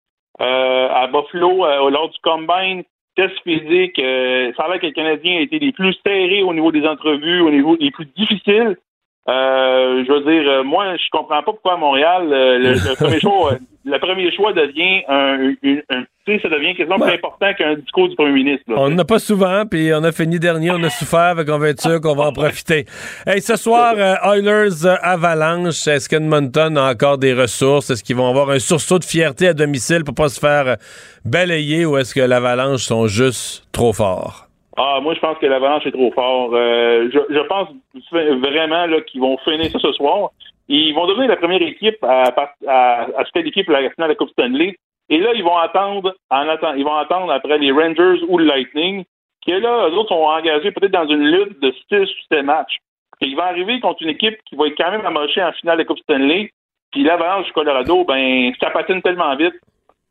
euh, 0.41 0.89
à 0.89 1.07
Buffalo 1.09 1.65
euh, 1.65 1.91
lors 1.91 2.09
du 2.09 2.19
combine. 2.23 2.83
Test 3.15 3.35
physique. 3.45 3.97
ça 3.99 4.65
a 4.65 4.69
l'air 4.69 4.81
que 4.81 4.87
le 4.87 4.93
Canadien 4.93 5.37
a 5.37 5.41
été 5.41 5.59
les 5.59 5.73
plus 5.73 5.95
serrés 6.05 6.43
au 6.43 6.55
niveau 6.55 6.73
des 6.73 6.87
entrevues, 6.87 7.43
au 7.43 7.51
niveau 7.51 7.77
les 7.79 7.91
plus 7.91 8.07
difficiles. 8.17 8.79
Euh, 9.29 10.03
je 10.05 10.13
veux 10.13 10.21
dire, 10.21 10.51
euh, 10.51 10.65
moi, 10.65 10.97
je 10.97 11.05
comprends 11.13 11.43
pas 11.43 11.53
pourquoi 11.53 11.75
à 11.75 11.77
Montréal, 11.77 12.29
euh, 12.33 12.59
le, 12.59 12.97
premier 12.97 13.21
choix, 13.21 13.53
le 13.85 13.99
premier 14.01 14.35
choix 14.35 14.53
devient 14.53 15.03
un, 15.09 15.53
un, 15.91 16.05
tu 16.27 16.35
sais, 16.35 16.41
ça 16.43 16.49
devient 16.49 16.75
quasiment 16.75 16.99
plus 16.99 17.13
important 17.13 17.55
qu'un 17.55 17.77
discours 17.77 18.09
du 18.09 18.17
premier 18.17 18.33
ministre. 18.33 18.65
on 18.69 18.91
n'en 18.91 18.99
a 18.99 19.05
pas 19.05 19.21
souvent, 19.21 19.65
puis 19.65 19.93
on 19.95 20.03
a 20.03 20.11
fini 20.11 20.41
dernier, 20.41 20.73
on 20.73 20.83
a 20.83 20.91
souffert, 20.91 21.21
avec 21.21 21.49
on 21.49 21.59
va 21.59 21.69
être 21.69 21.81
sûr 21.81 22.01
qu'on 22.01 22.17
va 22.17 22.25
en 22.25 22.33
profiter. 22.33 22.85
Hey, 23.25 23.41
ce 23.41 23.55
soir, 23.55 23.95
Oilers 24.25 24.87
Avalanche, 25.03 25.87
est-ce 25.87 26.09
qu'Edmonton 26.09 26.77
a 26.77 26.91
encore 26.91 27.19
des 27.19 27.33
ressources? 27.33 27.91
Est-ce 27.91 28.03
qu'ils 28.03 28.17
vont 28.17 28.29
avoir 28.29 28.51
un 28.51 28.59
sursaut 28.59 28.99
de 28.99 29.05
fierté 29.05 29.47
à 29.47 29.55
domicile 29.55 30.03
pour 30.03 30.17
pas 30.17 30.31
se 30.31 30.41
faire 30.41 30.79
balayer 31.25 31.87
ou 31.87 31.97
est-ce 31.97 32.13
que 32.13 32.21
l'Avalanche 32.21 32.83
sont 32.83 33.07
juste 33.07 33.69
trop 33.71 33.93
forts? 33.93 34.49
Ah, 34.77 35.01
moi, 35.03 35.15
je 35.15 35.21
pense 35.21 35.39
que 35.39 35.47
l'Avalanche 35.47 35.87
est 35.87 35.93
trop 35.93 36.11
fort. 36.13 36.51
Euh, 36.55 37.11
je, 37.13 37.19
je, 37.29 37.41
pense 37.41 37.69
vraiment 37.95 38.87
là, 38.87 39.01
qu'ils 39.03 39.21
vont 39.21 39.37
finir 39.39 39.71
ça 39.71 39.79
ce 39.79 39.93
soir. 39.93 40.31
Ils 40.69 40.95
vont 40.95 41.07
devenir 41.07 41.29
la 41.29 41.37
première 41.37 41.61
équipe 41.61 42.03
à, 42.03 42.33
à, 42.67 43.03
à 43.19 43.25
se 43.25 43.33
qualifier 43.33 43.65
pour 43.65 43.75
la 43.75 43.91
finale 43.91 44.09
de 44.09 44.13
la 44.13 44.15
Coupe 44.15 44.31
Stanley. 44.31 44.77
Et 45.11 45.19
là, 45.19 45.33
ils 45.35 45.45
vont 45.45 45.59
attendre, 45.59 46.15
en 46.31 46.49
attend, 46.49 46.75
ils 46.75 46.85
vont 46.85 46.97
attendre 46.97 47.31
après 47.31 47.59
les 47.59 47.71
Rangers 47.71 48.25
ou 48.29 48.39
le 48.39 48.47
Lightning, 48.47 49.05
qui 49.43 49.51
là, 49.51 49.89
eux 49.89 49.95
autres 49.95 50.09
sont 50.09 50.23
engagés 50.23 50.71
peut-être 50.71 50.93
dans 50.93 51.09
une 51.09 51.27
lutte 51.27 51.61
de 51.61 51.75
6 51.91 52.01
ou 52.01 52.35
7 52.35 52.45
matchs. 52.45 52.79
Et 53.21 53.27
ils 53.27 53.37
vont 53.37 53.43
arriver 53.43 53.79
contre 53.81 54.03
une 54.03 54.09
équipe 54.09 54.39
qui 54.47 54.57
va 54.57 54.69
être 54.69 54.77
quand 54.77 54.91
même 54.91 55.05
amochée 55.05 55.43
en 55.43 55.53
finale 55.53 55.77
de 55.77 55.83
la 55.83 55.87
Coupe 55.87 55.99
Stanley. 55.99 56.51
Puis 56.93 57.03
l'Avalanche 57.03 57.47
du 57.47 57.53
Colorado, 57.53 58.05
ben, 58.05 58.53
ça 58.61 58.71
patine 58.71 59.03
tellement 59.03 59.35
vite 59.37 59.55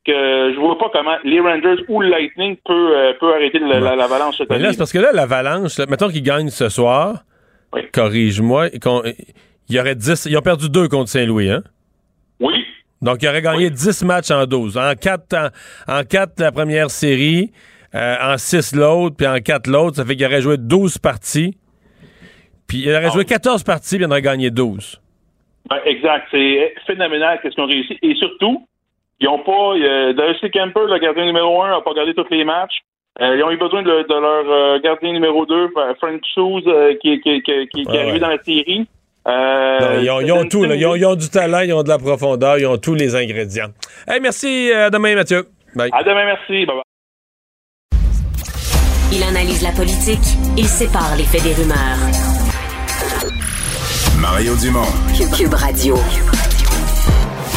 que 0.06 0.54
je 0.54 0.60
vois 0.60 0.78
pas 0.78 0.90
comment 0.92 1.18
les 1.24 1.40
Rangers 1.40 1.84
ou 1.88 2.02
le 2.02 2.10
Lightning 2.10 2.58
peut, 2.66 2.98
euh, 2.98 3.14
peut 3.20 3.34
arrêter 3.34 3.60
l'avalanche 3.60 4.38
cette 4.38 4.52
année. 4.52 4.72
c'est 4.72 4.78
parce 4.78 4.92
que 4.92 5.00
là, 5.00 5.12
l'avalanche, 5.14 5.78
mettons 5.90 6.10
qu'ils 6.10 6.24
gagnent 6.24 6.50
ce 6.50 6.70
soir, 6.70 7.24
corrige-moi, 7.94 8.70
il 8.74 9.76
y 9.76 9.80
aurait 9.80 9.96
10, 9.96 10.26
ils 10.26 10.38
ont 10.38 10.42
perdu 10.42 10.70
deux 10.70 10.88
contre 10.88 11.10
Saint-Louis, 11.10 11.50
hein? 11.50 11.64
Oui. 12.40 12.66
Donc, 13.02 13.22
ils 13.22 13.30
auraient 13.30 13.42
gagné 13.42 13.70
10 13.70 14.04
matchs 14.04 14.32
en 14.32 14.46
12. 14.46 14.78
En 14.78 14.94
4, 14.94 15.52
en, 15.88 16.02
la 16.38 16.52
première 16.52 16.90
série, 16.90 17.52
euh, 17.96 18.16
en 18.22 18.38
6 18.38 18.76
l'autre, 18.76 19.16
puis 19.18 19.28
en 19.28 19.40
4 19.40 19.68
l'autre, 19.68 19.98
ça 19.98 20.06
fait 20.06 20.16
qu'ils 20.16 20.26
auraient 20.26 20.42
joué 20.42 20.58
12 20.58 20.98
parties. 20.98 21.56
Puis 22.68 22.84
ils 22.86 22.90
auraient 22.90 23.06
ah 23.06 23.14
joué 23.14 23.26
14 23.26 23.64
parties, 23.64 23.98
puis 23.98 24.06
ils 24.06 24.08
en 24.08 24.12
auraient 24.12 24.22
gagné 24.22 24.50
12. 24.50 25.02
exact. 25.86 26.28
C'est 26.32 26.74
phénoménal 26.86 27.40
qu'est-ce 27.42 27.56
qu'on 27.56 27.68
réussit. 27.68 27.98
Et 28.02 28.16
surtout, 28.16 28.68
ils 29.22 29.26
n'ont 29.26 29.40
pas. 29.40 29.76
Euh, 29.76 30.14
Darcy 30.14 30.50
Kemper, 30.50 30.88
le 30.88 31.00
gardien 31.00 31.26
numéro 31.26 31.62
un, 31.62 31.70
n'a 31.70 31.82
pas 31.82 31.94
gardé 31.94 32.14
tous 32.14 32.26
les 32.32 32.44
matchs. 32.44 32.80
Euh, 33.22 33.36
ils 33.38 33.44
ont 33.44 33.52
eu 33.52 33.58
besoin 33.58 33.84
de, 33.84 33.90
leur 33.90 34.50
euh, 34.50 34.80
gardien 34.80 35.12
numéro 35.12 35.46
2, 35.46 35.70
Frank 36.00 36.22
Shoes, 36.34 36.64
qui, 37.02 37.20
qui, 37.22 37.42
qui, 37.44 37.68
qui 37.68 37.82
est 37.82 38.00
arrivé 38.00 38.20
dans 38.20 38.30
la 38.30 38.42
série. 38.42 38.88
ils, 39.28 40.32
ont, 40.32 40.48
tout, 40.48 40.66
ils, 40.66 41.06
ont, 41.06 41.16
du 41.16 41.30
talent, 41.30 41.60
ils 41.60 41.74
ont 41.74 41.84
de 41.84 41.90
la 41.90 42.00
profondeur, 42.00 42.58
ils 42.58 42.66
ont 42.66 42.78
tous 42.78 42.96
les 42.96 43.16
ingrédients. 43.16 43.70
Hey, 44.08 44.20
merci, 44.22 44.72
à 44.74 44.90
demain 44.90 45.14
Mathieu. 45.16 45.46
Bye. 45.76 45.90
À 45.94 46.04
demain, 46.04 46.26
merci. 46.26 46.66
Bye 46.66 46.76
bye. 46.76 46.84
Il 49.14 49.22
analyse 49.24 49.62
la 49.62 49.72
politique, 49.72 50.38
il 50.58 50.66
sépare 50.66 51.16
les 51.18 51.26
faits 51.26 51.44
des 51.44 51.54
rumeurs. 51.54 52.00
Mario 54.22 54.56
Dumont. 54.56 54.88
Cube, 55.14 55.28
Radio. 55.28 55.36
Cube 55.36 55.54
Radio. 55.54 55.96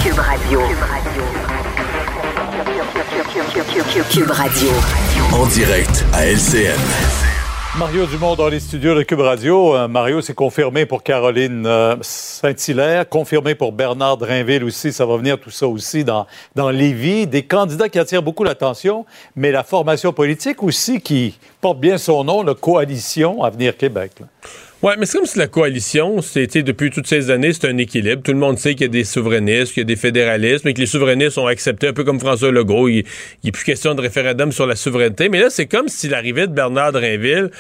Cube 0.03 0.19
Radio. 0.19 0.61
Cube 0.61 0.79
Radio. 0.83 1.54
En 5.33 5.47
direct 5.47 6.05
à 6.13 6.27
LCN. 6.27 6.81
Mario 7.79 8.07
Dumont 8.07 8.35
dans 8.35 8.49
les 8.49 8.59
studios 8.59 8.95
de 8.97 9.03
Cube 9.03 9.21
Radio. 9.21 9.77
Euh, 9.77 9.87
Mario, 9.87 10.21
c'est 10.21 10.35
confirmé 10.35 10.85
pour 10.85 11.05
Caroline 11.05 11.65
euh, 11.65 11.97
Saint-Hilaire, 12.01 13.09
confirmé 13.09 13.55
pour 13.55 13.73
Bernard 13.73 14.17
Drinville 14.17 14.65
aussi. 14.65 14.93
Ça 14.93 15.07
va 15.07 15.17
venir 15.17 15.39
tout 15.39 15.51
ça 15.51 15.69
aussi 15.69 16.03
dans, 16.03 16.27
dans 16.57 16.71
Lévis. 16.71 17.29
Des 17.29 17.45
candidats 17.45 17.89
qui 17.89 18.01
attirent 18.01 18.23
beaucoup 18.23 18.43
l'attention, 18.43 19.07
mais 19.37 19.53
la 19.53 19.63
formation 19.63 20.13
politique 20.13 20.63
aussi 20.65 21.01
qui 21.01 21.39
porte 21.61 21.79
bien 21.79 21.99
son 21.99 22.25
nom, 22.25 22.43
la 22.43 22.55
Coalition 22.55 23.45
Avenir 23.45 23.77
Québec. 23.77 24.13
Oui, 24.85 24.93
mais 24.99 25.07
c'est 25.07 25.17
comme 25.17 25.27
si 25.27 25.39
la 25.39 25.47
coalition, 25.47 26.21
c'était 26.21 26.63
depuis 26.63 26.91
toutes 26.91 27.07
ces 27.07 27.31
années, 27.31 27.55
c'est 27.55 27.67
un 27.67 27.79
équilibre. 27.79 28.23
Tout 28.23 28.33
le 28.33 28.39
monde 28.39 28.59
sait 28.59 28.75
qu'il 28.75 28.83
y 28.83 28.85
a 28.85 28.89
des 28.89 29.05
souverainistes, 29.05 29.73
qu'il 29.73 29.81
y 29.81 29.81
a 29.81 29.87
des 29.87 29.97
fédéralistes, 29.97 30.67
mais 30.67 30.75
que 30.75 30.81
les 30.81 30.85
souverainistes 30.85 31.39
ont 31.39 31.47
accepté, 31.47 31.89
un 31.89 31.95
peu 31.95 32.05
comme 32.05 32.21
François 32.21 32.51
Legault. 32.51 32.89
Il 32.89 33.07
n'est 33.43 33.51
plus 33.51 33.65
question 33.65 33.95
de 33.95 34.03
référendum 34.03 34.53
sur 34.53 34.67
la 34.67 34.77
souveraineté. 34.77 35.31
Mais 35.31 35.41
là, 35.41 35.47
c'est 35.49 35.65
comme 35.65 35.89
si 35.89 36.11
l'arrivée 36.11 36.49
de 36.49 36.53
Bernard 36.53 36.93
Drinville, 36.93 37.51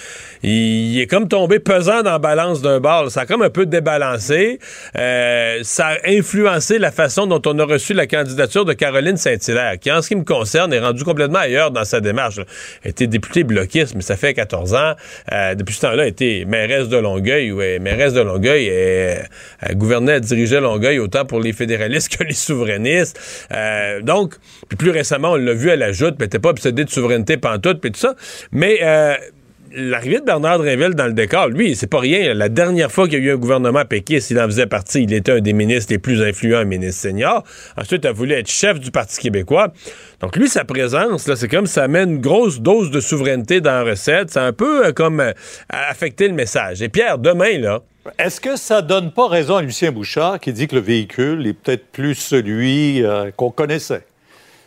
il, 0.42 1.00
est 1.00 1.06
comme 1.06 1.26
tombé 1.26 1.60
pesant 1.60 2.02
dans 2.02 2.10
la 2.10 2.18
balance 2.18 2.60
d'un 2.60 2.78
bal. 2.78 3.10
Ça 3.10 3.22
a 3.22 3.26
comme 3.26 3.40
un 3.40 3.48
peu 3.48 3.64
débalancé. 3.64 4.58
Euh, 4.94 5.60
ça 5.62 5.86
a 5.86 6.10
influencé 6.10 6.78
la 6.78 6.90
façon 6.90 7.26
dont 7.26 7.40
on 7.46 7.58
a 7.58 7.64
reçu 7.64 7.94
la 7.94 8.06
candidature 8.06 8.66
de 8.66 8.74
Caroline 8.74 9.16
Saint-Hilaire, 9.16 9.78
qui, 9.80 9.90
en 9.90 10.02
ce 10.02 10.08
qui 10.08 10.16
me 10.16 10.24
concerne, 10.24 10.74
est 10.74 10.80
rendue 10.80 11.04
complètement 11.04 11.38
ailleurs 11.38 11.70
dans 11.70 11.86
sa 11.86 12.02
démarche. 12.02 12.38
Elle 12.82 12.90
était 12.90 13.06
députée 13.06 13.44
bloquiste, 13.44 13.94
mais 13.94 14.02
ça 14.02 14.18
fait 14.18 14.34
14 14.34 14.74
ans. 14.74 14.92
Euh, 15.32 15.54
depuis 15.54 15.74
ce 15.74 15.80
temps-là, 15.80 16.02
elle 16.02 16.10
était 16.10 16.44
mairesse 16.46 16.90
de 16.90 16.98
Londres 16.98 17.13
Longueuil, 17.14 17.52
ouais, 17.52 17.78
mairesse 17.78 18.12
de 18.12 18.20
Longueuil, 18.20 18.66
elle, 18.66 19.28
elle 19.60 19.76
gouvernait, 19.76 20.12
elle 20.12 20.20
dirigeait 20.20 20.60
Longueuil 20.60 20.98
autant 20.98 21.24
pour 21.24 21.40
les 21.40 21.52
fédéralistes 21.52 22.16
que 22.16 22.24
les 22.24 22.34
souverainistes. 22.34 23.20
Euh, 23.52 24.00
donc, 24.00 24.34
puis 24.68 24.76
plus 24.76 24.90
récemment, 24.90 25.32
on 25.32 25.36
l'a 25.36 25.54
vu, 25.54 25.68
elle 25.68 25.82
ajoute, 25.82 26.16
mais 26.18 26.28
t'es 26.28 26.38
pas 26.38 26.50
obsédé 26.50 26.84
de 26.84 26.90
souveraineté 26.90 27.36
pantoute, 27.36 27.80
puis 27.80 27.92
tout 27.92 28.00
ça. 28.00 28.14
Mais 28.52 28.78
euh, 28.82 29.14
l'arrivée 29.74 30.20
de 30.20 30.24
Bernard 30.24 30.58
Drinville 30.58 30.94
dans 30.94 31.06
le 31.06 31.12
décor, 31.12 31.48
lui, 31.48 31.74
c'est 31.76 31.86
pas 31.86 31.98
rien. 31.98 32.34
La 32.34 32.48
dernière 32.48 32.90
fois 32.90 33.08
qu'il 33.08 33.18
y 33.18 33.22
a 33.22 33.30
eu 33.30 33.32
un 33.32 33.36
gouvernement 33.36 33.84
péquiste, 33.84 34.30
il 34.30 34.38
en 34.38 34.46
faisait 34.46 34.66
partie. 34.66 35.02
Il 35.02 35.12
était 35.12 35.32
un 35.32 35.40
des 35.40 35.52
ministres 35.52 35.92
les 35.92 35.98
plus 35.98 36.22
influents, 36.22 36.64
ministre 36.64 37.02
senior. 37.02 37.44
Ensuite, 37.76 38.04
il 38.04 38.08
a 38.08 38.12
voulu 38.12 38.32
être 38.32 38.48
chef 38.48 38.78
du 38.80 38.90
Parti 38.90 39.20
québécois. 39.20 39.72
Donc, 40.20 40.36
lui, 40.36 40.48
sa 40.48 40.64
présence, 40.64 41.32
c'est 41.34 41.48
comme 41.48 41.66
ça 41.66 41.84
amène 41.84 42.12
une 42.12 42.20
grosse 42.20 42.60
dose 42.60 42.90
de 42.90 43.00
souveraineté 43.00 43.60
dans 43.60 43.72
la 43.72 43.90
recette. 43.90 44.30
C'est 44.30 44.40
un 44.40 44.52
peu 44.52 44.86
euh, 44.86 44.92
comme 44.92 45.20
euh, 45.20 45.32
affecter 45.68 46.28
le 46.28 46.34
message. 46.34 46.80
Et 46.82 46.88
Pierre, 46.88 47.18
demain, 47.18 47.58
là, 47.58 47.80
est-ce 48.18 48.40
que 48.40 48.56
ça 48.56 48.82
donne 48.82 49.12
pas 49.12 49.28
raison 49.28 49.56
à 49.56 49.62
Lucien 49.62 49.90
Bouchard 49.90 50.38
qui 50.38 50.52
dit 50.52 50.68
que 50.68 50.76
le 50.76 50.82
véhicule 50.82 51.46
est 51.46 51.54
peut-être 51.54 51.86
plus 51.90 52.14
celui 52.14 53.04
euh, 53.04 53.30
qu'on 53.34 53.50
connaissait? 53.50 54.04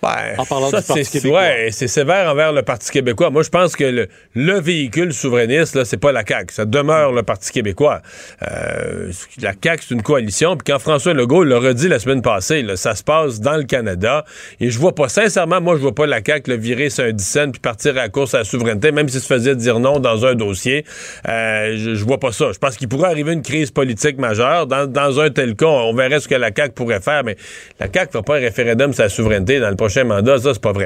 Ben, 0.04 0.36
en 0.38 0.46
parlant 0.46 0.70
ça, 0.70 0.82
du 0.82 0.86
Parti 0.88 1.06
c'est- 1.06 1.20
québécois. 1.20 1.40
ouais, 1.42 1.70
c'est 1.72 1.88
sévère 1.88 2.30
envers 2.30 2.54
le 2.54 2.62
Parti 2.62 2.92
québécois. 2.92 3.32
Moi, 3.32 3.42
je 3.42 3.50
pense 3.50 3.76
que 3.76 3.84
le, 3.84 4.08
le 4.36 4.60
véhicule 4.60 5.12
souverainiste, 5.12 5.76
là, 5.76 5.86
c'est 5.86 5.98
pas 5.98 6.12
la 6.12 6.24
CAQ. 6.26 6.54
Ça 6.54 6.66
demeure 6.66 7.12
le 7.14 7.24
Parti 7.24 7.52
québécois. 7.52 8.02
Euh, 8.44 9.12
la 9.42 9.54
CAQ, 9.62 9.84
c'est 9.88 9.96
une 9.96 10.04
coalition. 10.04 10.56
Puis 10.56 10.72
quand 10.72 10.78
François 10.80 11.14
Legault 11.16 11.44
l'a 11.44 11.58
redit 11.58 11.88
la 11.88 11.98
semaine 11.98 12.22
passée, 12.22 12.62
là, 12.62 12.76
ça 12.76 12.94
se 12.94 13.04
passe 13.04 13.40
dans 13.40 13.58
le 13.58 13.64
Canada. 13.64 14.24
Et 14.60 14.70
je 14.70 14.78
vois 14.78 14.94
pas, 14.94 15.10
sincèrement, 15.10 15.62
moi, 15.62 15.76
je 15.78 15.82
vois 15.82 15.96
pas 15.96 16.06
la 16.06 16.20
CAQ 16.24 16.52
le 16.52 16.58
virer 16.58 16.90
sur 16.92 17.04
un 17.04 17.12
dixaine 17.12 17.52
puis 17.52 17.60
partir 17.60 17.92
à 17.94 18.02
la 18.04 18.10
course 18.10 18.36
à 18.36 18.40
la 18.40 18.44
souveraineté, 18.44 18.92
même 18.92 19.10
s'il 19.10 19.20
se 19.22 19.26
faisait 19.28 19.56
dire 19.56 19.80
non 19.80 20.00
dans 20.00 20.26
un 20.28 20.36
dossier. 20.36 20.86
Euh, 21.28 21.76
je, 21.76 21.96
je 21.96 22.06
vois 22.06 22.20
pas 22.20 22.32
ça. 22.32 22.52
Je 22.54 22.60
pense 22.60 22.78
qu'il 22.78 22.88
pourrait 22.88 23.10
arriver 23.10 23.34
une 23.34 23.42
crise 23.42 23.72
politique 23.72 24.20
majeure. 24.20 24.68
Dans, 24.68 24.86
dans 24.86 25.20
un 25.20 25.32
tel 25.32 25.56
cas, 25.56 25.66
on 25.66 25.96
verrait 25.96 26.20
ce 26.20 26.28
que 26.28 26.36
la 26.36 26.52
CAQ 26.56 26.74
pourrait 26.76 27.02
faire, 27.02 27.24
mais 27.24 27.36
la 27.80 27.88
CAQ 27.92 28.12
va 28.14 28.22
pas 28.22 28.36
un 28.38 28.42
référendum 28.42 28.94
sur 28.94 29.02
la 29.02 29.10
souveraineté 29.10 29.60
dans 29.60 29.70
le 29.70 29.76
prochain 29.76 29.87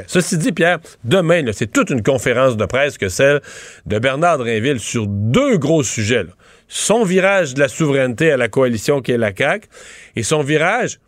Ceci 0.07 0.37
dit, 0.37 0.51
Pierre, 0.51 0.79
demain, 1.03 1.43
c'est 1.53 1.71
toute 1.71 1.89
une 1.89 2.03
conférence 2.03 2.57
de 2.57 2.65
presse 2.65 2.97
que 2.97 3.09
celle 3.09 3.41
de 3.85 3.99
Bernard 3.99 4.39
Drinville 4.39 4.79
sur 4.79 5.07
deux 5.07 5.57
gros 5.57 5.83
sujets. 5.83 6.25
Son 6.67 7.03
virage 7.03 7.53
de 7.53 7.59
la 7.59 7.67
souveraineté 7.67 8.31
à 8.31 8.37
la 8.37 8.47
coalition 8.47 9.01
qui 9.01 9.11
est 9.11 9.17
la 9.17 9.35
CAQ 9.35 9.67
et 10.15 10.23
son 10.23 10.41
virage 10.41 10.99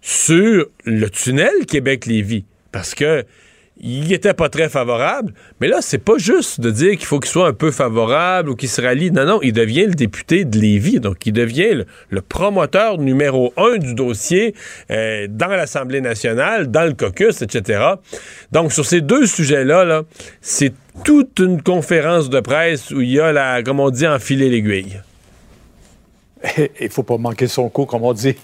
sur 0.00 0.66
le 0.84 1.10
tunnel 1.10 1.66
Québec-Lévis. 1.66 2.44
Parce 2.70 2.94
que 2.94 3.24
il 3.80 4.12
était 4.12 4.34
pas 4.34 4.48
très 4.48 4.68
favorable, 4.68 5.34
mais 5.60 5.66
là, 5.66 5.78
c'est 5.80 5.98
pas 5.98 6.16
juste 6.16 6.60
de 6.60 6.70
dire 6.70 6.92
qu'il 6.92 7.06
faut 7.06 7.18
qu'il 7.18 7.30
soit 7.30 7.48
un 7.48 7.52
peu 7.52 7.72
favorable 7.72 8.50
ou 8.50 8.54
qu'il 8.54 8.68
se 8.68 8.80
rallie. 8.80 9.10
Non, 9.10 9.24
non, 9.26 9.40
il 9.42 9.52
devient 9.52 9.86
le 9.86 9.94
député 9.94 10.44
de 10.44 10.58
Lévis, 10.58 11.00
donc 11.00 11.26
il 11.26 11.32
devient 11.32 11.84
le, 12.10 12.20
promoteur 12.22 12.98
numéro 12.98 13.52
un 13.56 13.76
du 13.78 13.94
dossier 13.94 14.54
euh, 14.90 15.26
dans 15.28 15.48
l'Assemblée 15.48 16.00
nationale, 16.00 16.70
dans 16.70 16.86
le 16.86 16.94
caucus, 16.94 17.42
etc. 17.42 17.94
Donc, 18.52 18.72
sur 18.72 18.86
ces 18.86 19.00
deux 19.00 19.26
sujets-là, 19.26 19.84
là, 19.84 20.02
c'est 20.40 20.72
toute 21.04 21.40
une 21.40 21.60
conférence 21.60 22.30
de 22.30 22.40
presse 22.40 22.90
où 22.92 23.00
il 23.00 23.10
y 23.10 23.20
a, 23.20 23.32
la, 23.32 23.62
comme 23.62 23.80
on 23.80 23.90
dit, 23.90 24.06
enfiler 24.06 24.48
l'aiguille. 24.48 25.00
Il 26.80 26.90
faut 26.90 27.02
pas 27.02 27.16
manquer 27.16 27.46
son 27.46 27.68
coup, 27.68 27.86
comme 27.86 28.02
on 28.04 28.12
dit. 28.12 28.36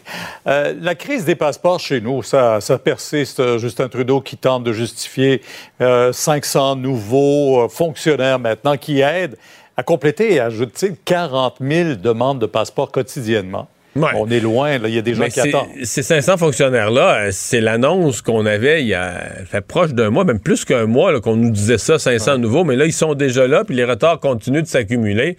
Euh, 0.46 0.74
la 0.80 0.94
crise 0.94 1.24
des 1.24 1.34
passeports 1.34 1.80
chez 1.80 2.00
nous, 2.00 2.22
ça, 2.22 2.60
persiste. 2.82 3.40
Euh, 3.40 3.58
Justin 3.58 3.88
Trudeau 3.88 4.20
qui 4.20 4.36
tente 4.36 4.64
de 4.64 4.72
justifier 4.72 5.42
euh, 5.80 6.12
500 6.12 6.76
nouveaux 6.76 7.64
euh, 7.64 7.68
fonctionnaires 7.68 8.38
maintenant 8.38 8.76
qui 8.76 9.00
aident 9.00 9.36
à 9.76 9.82
compléter 9.82 10.40
ajouter 10.40 10.94
40 11.04 11.56
000 11.60 11.94
demandes 11.94 12.38
de 12.38 12.46
passeports 12.46 12.90
quotidiennement. 12.90 13.68
On 13.96 14.30
est 14.30 14.38
loin, 14.40 14.78
là. 14.78 14.88
il 14.88 14.94
y 14.94 14.98
a 14.98 15.02
des 15.02 15.14
gens 15.14 15.22
Mais 15.24 15.30
qui 15.30 15.40
attendent. 15.40 15.66
Ces 15.82 16.02
500 16.02 16.36
fonctionnaires-là, 16.36 17.14
euh, 17.16 17.28
c'est 17.32 17.60
l'annonce 17.60 18.22
qu'on 18.22 18.46
avait 18.46 18.82
il 18.82 18.88
y 18.88 18.94
a 18.94 19.14
fait 19.50 19.60
proche 19.62 19.90
d'un 19.94 20.10
mois, 20.10 20.24
même 20.24 20.38
plus 20.38 20.64
qu'un 20.64 20.86
mois, 20.86 21.10
là, 21.10 21.20
qu'on 21.20 21.34
nous 21.36 21.50
disait 21.50 21.76
ça, 21.78 21.98
500 21.98 22.38
nouveaux, 22.38 22.62
mais 22.62 22.76
là, 22.76 22.84
ils 22.86 22.92
sont 22.92 23.14
déjà 23.14 23.48
là, 23.48 23.64
puis 23.64 23.74
les 23.74 23.84
retards 23.84 24.20
continuent 24.20 24.62
de 24.62 24.66
s'accumuler. 24.68 25.36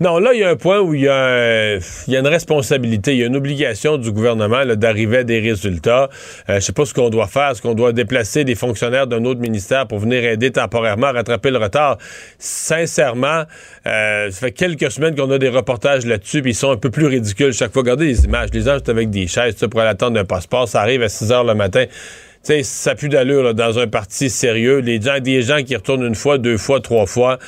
Non, 0.00 0.18
là, 0.18 0.34
il 0.34 0.40
y 0.40 0.44
a 0.44 0.50
un 0.50 0.56
point 0.56 0.78
où 0.80 0.92
il 0.92 1.02
y 1.02 1.08
a, 1.08 1.14
un- 1.16 1.78
il 2.06 2.12
y 2.12 2.16
a 2.16 2.20
une 2.20 2.26
responsabilité, 2.26 3.12
il 3.12 3.18
y 3.18 3.22
a 3.22 3.26
une 3.26 3.36
obligation 3.36 3.96
du 3.96 4.12
gouvernement 4.12 4.62
là, 4.62 4.76
d'arriver 4.76 5.18
à 5.18 5.24
des 5.24 5.40
résultats. 5.40 6.10
Euh, 6.50 6.56
je 6.56 6.60
sais 6.60 6.72
pas 6.72 6.84
ce 6.84 6.92
qu'on 6.92 7.08
doit 7.08 7.26
faire, 7.28 7.50
est-ce 7.52 7.62
qu'on 7.62 7.74
doit 7.74 7.92
déplacer 7.94 8.44
des 8.44 8.54
fonctionnaires 8.56 9.06
d'un 9.06 9.24
autre 9.24 9.40
ministère 9.40 9.86
pour 9.86 10.00
venir 10.00 10.22
aider 10.22 10.50
temporairement 10.50 11.06
à 11.06 11.12
rattraper 11.12 11.50
le 11.50 11.58
retard. 11.58 11.96
Sincèrement, 12.38 13.44
euh, 13.86 14.30
ça 14.30 14.40
fait 14.40 14.52
quelques 14.52 14.90
semaines 14.90 15.14
qu'on 15.14 15.30
a 15.30 15.38
des 15.38 15.48
reportages 15.48 16.04
là-dessus, 16.06 16.42
ils 16.44 16.54
sont 16.54 16.70
un 16.72 16.76
peu 16.76 16.90
plus 16.90 17.06
ridicules 17.06 17.52
chaque 17.52 17.72
fois. 17.72 17.82
Regardez 17.82 18.06
les 18.06 18.24
images. 18.24 18.48
Les 18.52 18.62
gens 18.62 18.78
sont 18.78 18.90
avec 18.90 19.10
des 19.10 19.26
chaises 19.26 19.54
pour 19.70 19.80
aller 19.80 19.90
attendre 19.90 20.18
un 20.18 20.24
passeport. 20.24 20.68
Ça 20.68 20.80
arrive 20.80 21.02
à 21.02 21.08
6 21.08 21.30
heures 21.32 21.44
le 21.44 21.54
matin. 21.54 21.84
Tu 21.86 21.92
sais, 22.42 22.62
ça 22.62 22.94
pue 22.94 23.08
d'allure 23.08 23.54
dans 23.54 23.78
un 23.78 23.86
parti 23.86 24.28
sérieux. 24.30 24.78
Les 24.78 25.00
gens, 25.00 25.18
des 25.20 25.42
gens 25.42 25.62
qui 25.62 25.74
retournent 25.76 26.04
une 26.06 26.14
fois, 26.14 26.38
deux 26.38 26.58
fois, 26.58 26.80
trois 26.80 27.06
fois. 27.06 27.38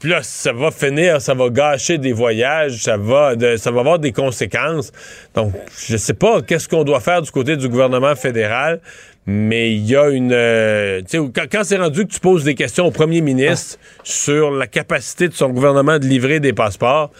Puis 0.00 0.10
là, 0.10 0.20
ça 0.22 0.52
va 0.52 0.70
finir, 0.70 1.20
ça 1.20 1.34
va 1.34 1.48
gâcher 1.50 1.98
des 1.98 2.12
voyages, 2.12 2.76
ça 2.82 2.96
va, 2.96 3.36
de- 3.36 3.56
ça 3.56 3.70
va 3.70 3.80
avoir 3.80 3.98
des 3.98 4.10
conséquences. 4.12 4.92
Donc, 5.34 5.52
je 5.86 5.96
sais 5.96 6.14
pas 6.14 6.40
qu'est-ce 6.42 6.68
qu'on 6.68 6.84
doit 6.84 7.00
faire 7.00 7.22
du 7.22 7.30
côté 7.30 7.56
du 7.56 7.68
gouvernement 7.68 8.14
fédéral, 8.16 8.80
mais 9.26 9.74
il 9.74 9.86
y 9.86 9.96
a 9.96 10.08
une... 10.10 10.32
euh, 10.32 11.00
tu 11.00 11.18
sais, 11.18 11.18
quand, 11.34 11.44
quand 11.50 11.64
c'est 11.64 11.76
rendu 11.76 12.06
que 12.06 12.12
tu 12.12 12.20
poses 12.20 12.44
des 12.44 12.54
questions 12.54 12.86
au 12.86 12.90
premier 12.90 13.20
ministre 13.20 13.78
sur 14.02 14.50
la 14.50 14.66
capacité 14.66 15.28
de 15.28 15.34
son 15.34 15.50
gouvernement 15.50 15.98
de 15.98 16.06
livrer 16.06 16.40
des 16.40 16.52
passeports, 16.52 17.10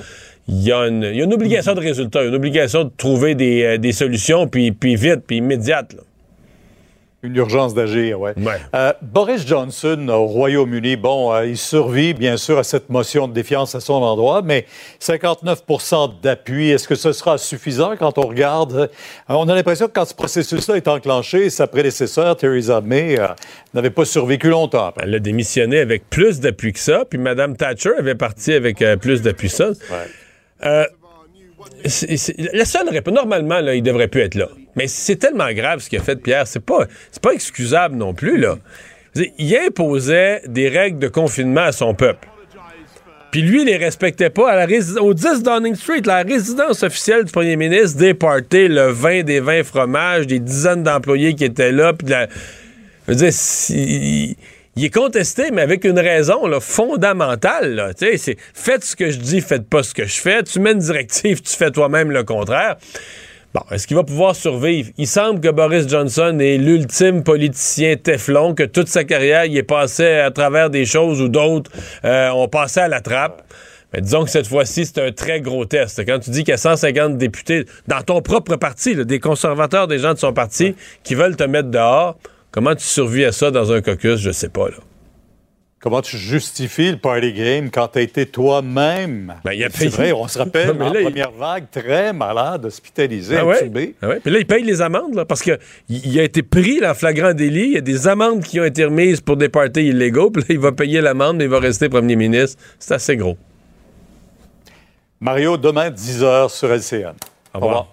il 0.49 0.63
y, 0.63 0.73
a 0.73 0.89
une, 0.89 1.05
il 1.05 1.17
y 1.17 1.21
a 1.21 1.25
une 1.25 1.33
obligation 1.35 1.75
de 1.75 1.81
résultat, 1.81 2.25
une 2.25 2.35
obligation 2.35 2.85
de 2.85 2.91
trouver 2.97 3.37
des, 3.37 3.63
euh, 3.63 3.79
des 3.79 3.93
solutions, 3.93 4.49
puis, 4.49 4.73
puis 4.73 4.97
vite, 4.97 5.21
puis 5.27 5.37
immédiate. 5.37 5.93
là. 5.95 6.03
Une 7.25 7.37
urgence 7.37 7.73
d'agir, 7.73 8.21
oui. 8.21 8.33
Euh, 8.75 8.93
Boris 9.01 9.47
Johnson 9.47 10.09
au 10.09 10.27
Royaume-Uni, 10.27 10.97
bon, 10.97 11.33
euh, 11.33 11.47
il 11.47 11.57
survit 11.57 12.15
bien 12.15 12.37
sûr 12.37 12.59
à 12.59 12.65
cette 12.65 12.91
motion 12.91 13.29
de 13.29 13.33
défiance 13.33 13.77
à 13.77 13.81
son 13.81 13.95
endroit, 13.95 14.43
mais 14.43 14.67
59% 15.01 16.21
d'appui, 16.21 16.71
est-ce 16.71 16.89
que 16.89 16.97
ce 16.97 17.13
sera 17.13 17.39
suffisant 17.39 17.95
quand 17.97 18.19
on 18.19 18.23
regarde? 18.27 18.75
euh, 18.75 18.87
on 19.29 19.49
a 19.49 19.55
l'impression 19.55 19.87
que 19.87 19.93
quand 19.93 20.05
ce 20.05 20.15
processus-là 20.15 20.79
est 20.79 20.89
enclenché, 20.89 21.49
sa 21.49 21.69
prédécesseur, 21.69 22.37
Theresa 22.37 22.81
May, 22.81 23.17
n'avait 23.73 23.91
pas 23.91 24.05
survécu 24.05 24.49
longtemps. 24.49 24.87
après. 24.87 25.05
Elle 25.07 25.15
a 25.15 25.21
démissionné 25.21 25.79
avec 25.79 26.11
plus 26.11 26.41
d'appui 26.41 26.73
que 26.73 26.81
ça, 26.81 27.05
puis 27.09 27.21
Mme 27.21 27.57
Thatcher 27.57 27.93
avait 28.01 28.17
parti 28.17 28.53
avec 28.53 28.83
plus 29.01 29.23
d'appui 29.23 29.47
que 29.47 29.55
ça. 29.55 29.71
La 30.61 30.89
seule 32.65 32.89
réponse, 32.89 33.15
normalement, 33.15 33.61
là, 33.61 33.77
il 33.77 33.83
devrait 33.85 34.09
plus 34.09 34.23
être 34.23 34.35
là. 34.35 34.49
Mais 34.77 34.87
c'est 34.87 35.17
tellement 35.17 35.53
grave 35.53 35.81
ce 35.81 35.89
qu'il 35.89 35.99
a 35.99 36.03
fait, 36.03 36.17
Pierre. 36.17 36.47
C'est 36.47 36.65
pas, 36.65 36.87
pas 37.21 37.33
excusable 37.33 37.97
non 37.97 38.15
plus, 38.15 38.39
là. 38.39 38.59
Il 39.15 39.57
imposait 39.57 40.43
des 40.47 40.69
règles 40.69 40.99
de 40.99 41.09
confinement 41.09 41.63
à 41.63 41.73
son 41.73 41.95
peuple. 41.95 42.29
Puis 43.31 43.41
lui, 43.41 43.63
il 43.63 43.67
les 43.67 43.79
respectait 43.79 44.31
pas. 44.31 44.51
À 44.51 44.67
la 44.67 44.67
au 45.01 45.15
10 45.15 45.43
Downing 45.43 45.75
Street, 45.75 46.03
la 46.05 46.23
résidence 46.23 46.83
officielle 46.83 47.25
du 47.25 47.33
premier 47.33 47.57
ministre, 47.57 47.99
des 47.99 48.13
parties, 48.13 48.69
le 48.69 48.89
vin, 48.89 49.23
des 49.23 49.41
vins 49.41 49.65
fromages, 49.65 50.27
des 50.27 50.39
dizaines 50.39 50.83
d'employés 50.83 51.35
qui 51.35 51.45
étaient 51.45 51.73
là. 51.73 51.95
Puis 51.95 52.07
il 54.77 54.85
est 54.85 54.95
contesté, 54.95 55.51
mais 55.51 55.63
avec 55.63 55.85
une 55.85 55.99
raison 55.99 56.47
là, 56.47 56.61
fondamentale. 56.61 57.75
Là. 57.75 57.91
C'est 57.97 58.37
faites 58.53 58.85
ce 58.85 58.95
que 58.95 59.11
je 59.11 59.19
dis, 59.19 59.41
faites 59.41 59.67
pas 59.67 59.83
ce 59.83 59.95
que 59.95 60.05
je 60.05 60.21
fais. 60.21 60.43
Tu 60.43 60.61
mets 60.61 60.73
une 60.73 60.79
directive, 60.79 61.41
tu 61.41 61.57
fais 61.57 61.71
toi-même 61.71 62.11
le 62.11 62.25
contraire. 62.25 62.77
Bon, 63.55 63.61
est-ce 63.71 63.87
qu'il 63.87 63.97
va 63.97 64.03
pouvoir 64.03 64.35
survivre? 64.35 64.91
Il 64.97 65.07
semble 65.07 65.41
que 65.41 65.49
Boris 65.51 65.87
Johnson 65.87 66.39
est 66.41 66.57
l'ultime 66.57 67.23
politicien 67.23 67.97
Teflon, 67.97 68.55
que 68.55 68.63
toute 68.63 68.89
sa 68.89 69.05
carrière, 69.05 69.45
il 69.45 69.55
est 69.55 69.63
passé 69.63 70.07
à 70.07 70.31
travers 70.31 70.71
des 70.71 70.87
choses 70.87 71.21
où 71.21 71.29
d'autres 71.29 71.71
euh, 72.07 72.31
ont 72.31 72.49
passé 72.49 72.81
à 72.81 72.89
la 72.89 73.03
trappe. 73.03 73.43
Mais 73.93 74.01
disons 74.01 74.25
que 74.25 74.31
cette 74.31 74.47
fois-ci, 74.47 74.87
c'est 74.87 75.07
un 75.07 75.13
très 75.13 75.43
gros 75.43 75.67
test. 75.67 76.03
Quand 76.07 76.19
tu 76.19 76.31
dis 76.31 76.45
qu'il 76.45 76.53
y 76.53 76.55
a 76.55 76.57
150 76.57 77.19
députés 77.19 77.67
dans 77.89 78.01
ton 78.01 78.23
propre 78.23 78.57
parti, 78.57 78.95
là, 78.95 79.05
des 79.05 79.21
conservateurs, 79.21 79.87
des 79.87 79.99
gens 79.99 80.15
de 80.15 80.19
son 80.19 80.33
parti, 80.33 80.75
qui 81.05 81.15
veulent 81.15 81.37
te 81.37 81.45
mettre 81.45 81.69
dehors, 81.69 82.17
comment 82.53 82.75
tu 82.75 82.85
survis 82.85 83.27
à 83.27 83.33
ça 83.33 83.51
dans 83.51 83.71
un 83.71 83.83
caucus? 83.83 84.19
Je 84.19 84.31
sais 84.31 84.49
pas. 84.49 84.69
Là. 84.69 84.77
Comment 85.83 86.01
tu 86.01 86.17
justifies 86.17 86.93
le 86.93 86.97
party 86.97 87.33
game 87.33 87.69
quand 87.69 87.89
tu 87.89 87.99
as 87.99 88.03
été 88.03 88.25
toi-même? 88.25 89.35
il 89.53 89.65
a 89.65 89.69
payé. 89.69 89.89
vrai, 89.89 90.13
on 90.13 90.29
se 90.29 90.39
rappelle, 90.39 90.75
Mais 90.79 90.85
en 90.85 90.93
là, 90.93 91.01
il- 91.01 91.07
première 91.07 91.33
vague, 91.33 91.65
très 91.73 92.13
malade, 92.13 92.65
hospitalisé, 92.67 93.37
Ah 93.37 93.45
ouais? 93.45 93.63
intubé. 93.63 93.97
Ah 94.01 94.09
ouais? 94.11 94.21
Puis 94.21 94.31
là, 94.33 94.39
il 94.39 94.47
paye 94.47 94.63
les 94.63 94.81
amendes, 94.81 95.17
là, 95.17 95.25
parce 95.25 95.43
qu'il 95.43 95.59
il 95.89 96.21
a 96.21 96.23
été 96.23 96.45
pris 96.45 96.79
là, 96.79 96.93
en 96.93 96.95
flagrant 96.95 97.35
délit. 97.35 97.65
Il 97.65 97.73
y 97.73 97.79
a 97.79 97.81
des 97.81 98.07
amendes 98.07 98.45
qui 98.45 98.61
ont 98.61 98.65
été 98.65 98.85
remises 98.85 99.21
pour 99.21 99.37
des 99.37 99.49
parties 99.49 99.89
illégaux. 99.89 100.31
Puis 100.31 100.43
là, 100.43 100.47
il 100.51 100.61
va 100.61 100.71
payer 100.71 101.01
l'amende, 101.01 101.39
mais 101.39 101.45
il 101.45 101.51
va 101.51 101.59
rester 101.59 101.89
premier 101.89 102.15
ministre. 102.15 102.63
C'est 102.79 102.95
assez 102.95 103.17
gros. 103.17 103.37
Mario, 105.21 105.57
demain, 105.57 105.91
10h 105.91 106.49
sur 106.51 106.69
LCN. 106.73 107.15
Au 107.55 107.59
revoir. 107.59 107.89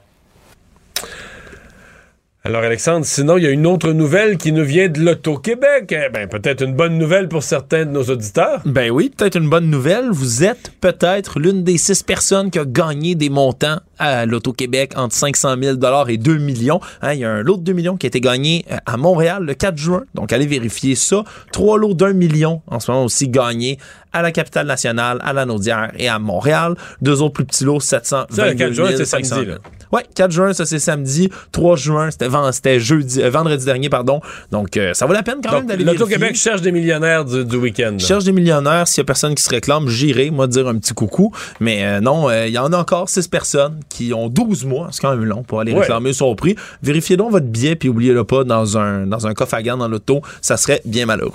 Alors, 2.45 2.63
Alexandre, 2.63 3.05
sinon, 3.05 3.35
il 3.35 3.43
y 3.43 3.47
a 3.47 3.49
une 3.49 3.67
autre 3.67 3.91
nouvelle 3.91 4.37
qui 4.37 4.53
nous 4.53 4.63
vient 4.63 4.87
de 4.87 5.01
l'Auto-Québec. 5.01 5.91
Eh 5.91 6.09
ben, 6.09 6.25
peut-être 6.29 6.63
une 6.63 6.73
bonne 6.73 6.97
nouvelle 6.97 7.27
pour 7.27 7.43
certains 7.43 7.85
de 7.85 7.91
nos 7.91 8.03
auditeurs. 8.03 8.61
Ben 8.63 8.91
oui, 8.91 9.11
peut-être 9.15 9.35
une 9.35 9.49
bonne 9.49 9.69
nouvelle. 9.69 10.09
Vous 10.09 10.45
êtes 10.45 10.71
peut-être 10.79 11.37
l'une 11.37 11.65
des 11.65 11.77
six 11.77 12.01
personnes 12.01 12.49
qui 12.49 12.57
a 12.57 12.63
gagné 12.63 13.15
des 13.15 13.29
montants 13.29 13.79
à 13.97 14.25
l'Auto-Québec 14.25 14.93
entre 14.95 15.13
500 15.15 15.55
000 15.61 15.75
et 16.07 16.17
2 16.17 16.37
millions. 16.37 16.79
Hein, 17.01 17.11
il 17.11 17.19
y 17.19 17.25
a 17.25 17.29
un 17.29 17.43
lot 17.43 17.57
de 17.57 17.63
2 17.63 17.73
millions 17.73 17.97
qui 17.97 18.05
a 18.05 18.07
été 18.07 18.21
gagné 18.21 18.65
euh, 18.71 18.77
à 18.85 18.95
Montréal 18.95 19.43
le 19.43 19.53
4 19.53 19.77
juin. 19.77 20.05
Donc, 20.15 20.31
allez 20.31 20.47
vérifier 20.47 20.95
ça. 20.95 21.25
Trois 21.51 21.77
lots 21.77 21.93
d'un 21.93 22.13
million 22.13 22.61
en 22.67 22.79
ce 22.79 22.89
moment 22.89 23.03
aussi 23.03 23.27
gagnés 23.27 23.79
à 24.14 24.22
la 24.22 24.31
capitale 24.31 24.68
nationale, 24.68 25.19
à 25.23 25.34
la 25.34 25.45
Naudière 25.45 25.91
et 25.98 26.07
à 26.07 26.19
Montréal. 26.19 26.76
Deux 27.02 27.22
autres 27.22 27.34
plus 27.34 27.45
petits 27.45 27.64
lots, 27.64 27.80
700 27.80 28.26
Ça, 28.30 28.48
le 28.48 28.53
4 28.56 28.73
juin, 28.73 28.90
c'est 28.95 29.06
samedi, 29.06 29.45
là. 29.45 29.56
Ouais, 29.91 30.03
4 30.14 30.31
juin, 30.31 30.53
ça 30.53 30.65
c'est 30.65 30.80
samedi. 30.80 31.30
3 31.52 31.76
juin, 31.76 32.10
c'était 32.11 32.80
jeudi, 32.80 33.23
euh, 33.23 33.31
vendredi 33.31 33.65
dernier, 33.65 33.90
pardon. 33.90 34.22
Donc, 34.52 34.77
euh, 34.77 34.94
ça 34.94 35.07
vaut 35.07 35.14
la 35.14 35.23
peine 35.23 35.40
quand 35.44 35.52
même 35.52 35.65
d'aller 35.65 35.84
L'Auto-Québec 35.84 36.36
cherche 36.36 36.61
des 36.61 36.72
millionnaires 36.72 37.26
du, 37.26 37.57
week-end. 37.57 37.98
Cherche 37.98 38.23
des 38.23 38.31
millionnaires. 38.31 38.88
S'il 38.88 38.99
y 38.99 39.02
a 39.02 39.06
personne 39.06 39.34
qui 39.34 39.41
se 39.41 39.49
réclame, 39.49 39.88
j'irai, 39.88 40.30
moi, 40.30 40.45
dire 40.45 40.68
un 40.68 40.77
petit 40.77 40.94
coucou. 40.94 41.34
Mais 41.60 41.99
non, 42.02 42.30
il 42.31 42.52
y 42.52 42.57
en 42.60 42.72
a 42.72 42.77
encore 42.77 43.10
6 43.10 43.27
personnes 43.30 43.80
qui 43.90 44.14
ont 44.14 44.30
12 44.30 44.65
mois, 44.65 44.90
c'est 44.91 45.02
quand 45.02 45.15
même 45.15 45.26
long, 45.26 45.44
pour 45.44 45.60
aller 45.60 45.73
réclamer 45.73 46.14
son 46.14 46.36
prix. 46.36 46.56
Vérifiez 46.84 47.18
donc 47.18 47.31
votre 47.31 47.48
billet, 47.48 47.76
puis 47.76 47.90
oubliez-le 47.90 48.23
pas 48.23 48.44
dans 48.44 48.77
un, 48.77 49.07
dans 49.07 49.26
un 49.26 49.34
coffre 49.34 49.56
à 49.56 49.64
gants 49.64 49.77
dans 49.77 49.88
l'auto. 49.88 50.22
Ça 50.41 50.57
serait 50.57 50.81
bien 50.86 51.06
malheureux. 51.06 51.34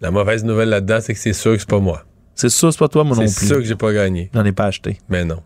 La 0.00 0.10
mauvaise 0.10 0.44
nouvelle 0.44 0.68
là-dedans, 0.68 0.98
c'est 1.00 1.14
que 1.14 1.18
c'est 1.18 1.32
sûr 1.32 1.52
que 1.52 1.58
c'est 1.58 1.68
pas 1.68 1.80
moi. 1.80 2.04
C'est 2.34 2.50
sûr, 2.50 2.70
c'est 2.70 2.78
pas 2.78 2.88
toi, 2.88 3.04
moi 3.04 3.16
non 3.16 3.22
plus. 3.22 3.30
C'est 3.30 3.46
sûr 3.46 3.56
que 3.56 3.64
j'ai 3.64 3.76
pas 3.76 3.92
gagné. 3.92 4.30
J'en 4.34 4.44
ai 4.44 4.52
pas 4.52 4.66
acheté. 4.66 4.98
Mais 5.08 5.24
non. 5.24 5.42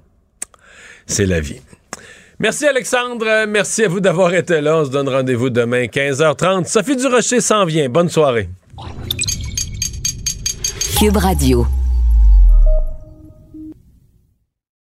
C'est 1.06 1.26
la 1.26 1.40
vie. 1.40 1.60
Merci 2.38 2.66
Alexandre, 2.66 3.44
merci 3.46 3.84
à 3.84 3.88
vous 3.88 4.00
d'avoir 4.00 4.32
été 4.32 4.60
là. 4.62 4.78
On 4.78 4.84
se 4.86 4.90
donne 4.90 5.08
rendez-vous 5.08 5.50
demain 5.50 5.84
15h30. 5.84 6.66
Sophie 6.66 6.96
Durocher 6.96 7.40
s'en 7.40 7.66
vient. 7.66 7.88
Bonne 7.90 8.08
soirée. 8.08 8.48
Cube 10.98 11.18
Radio. 11.18 11.66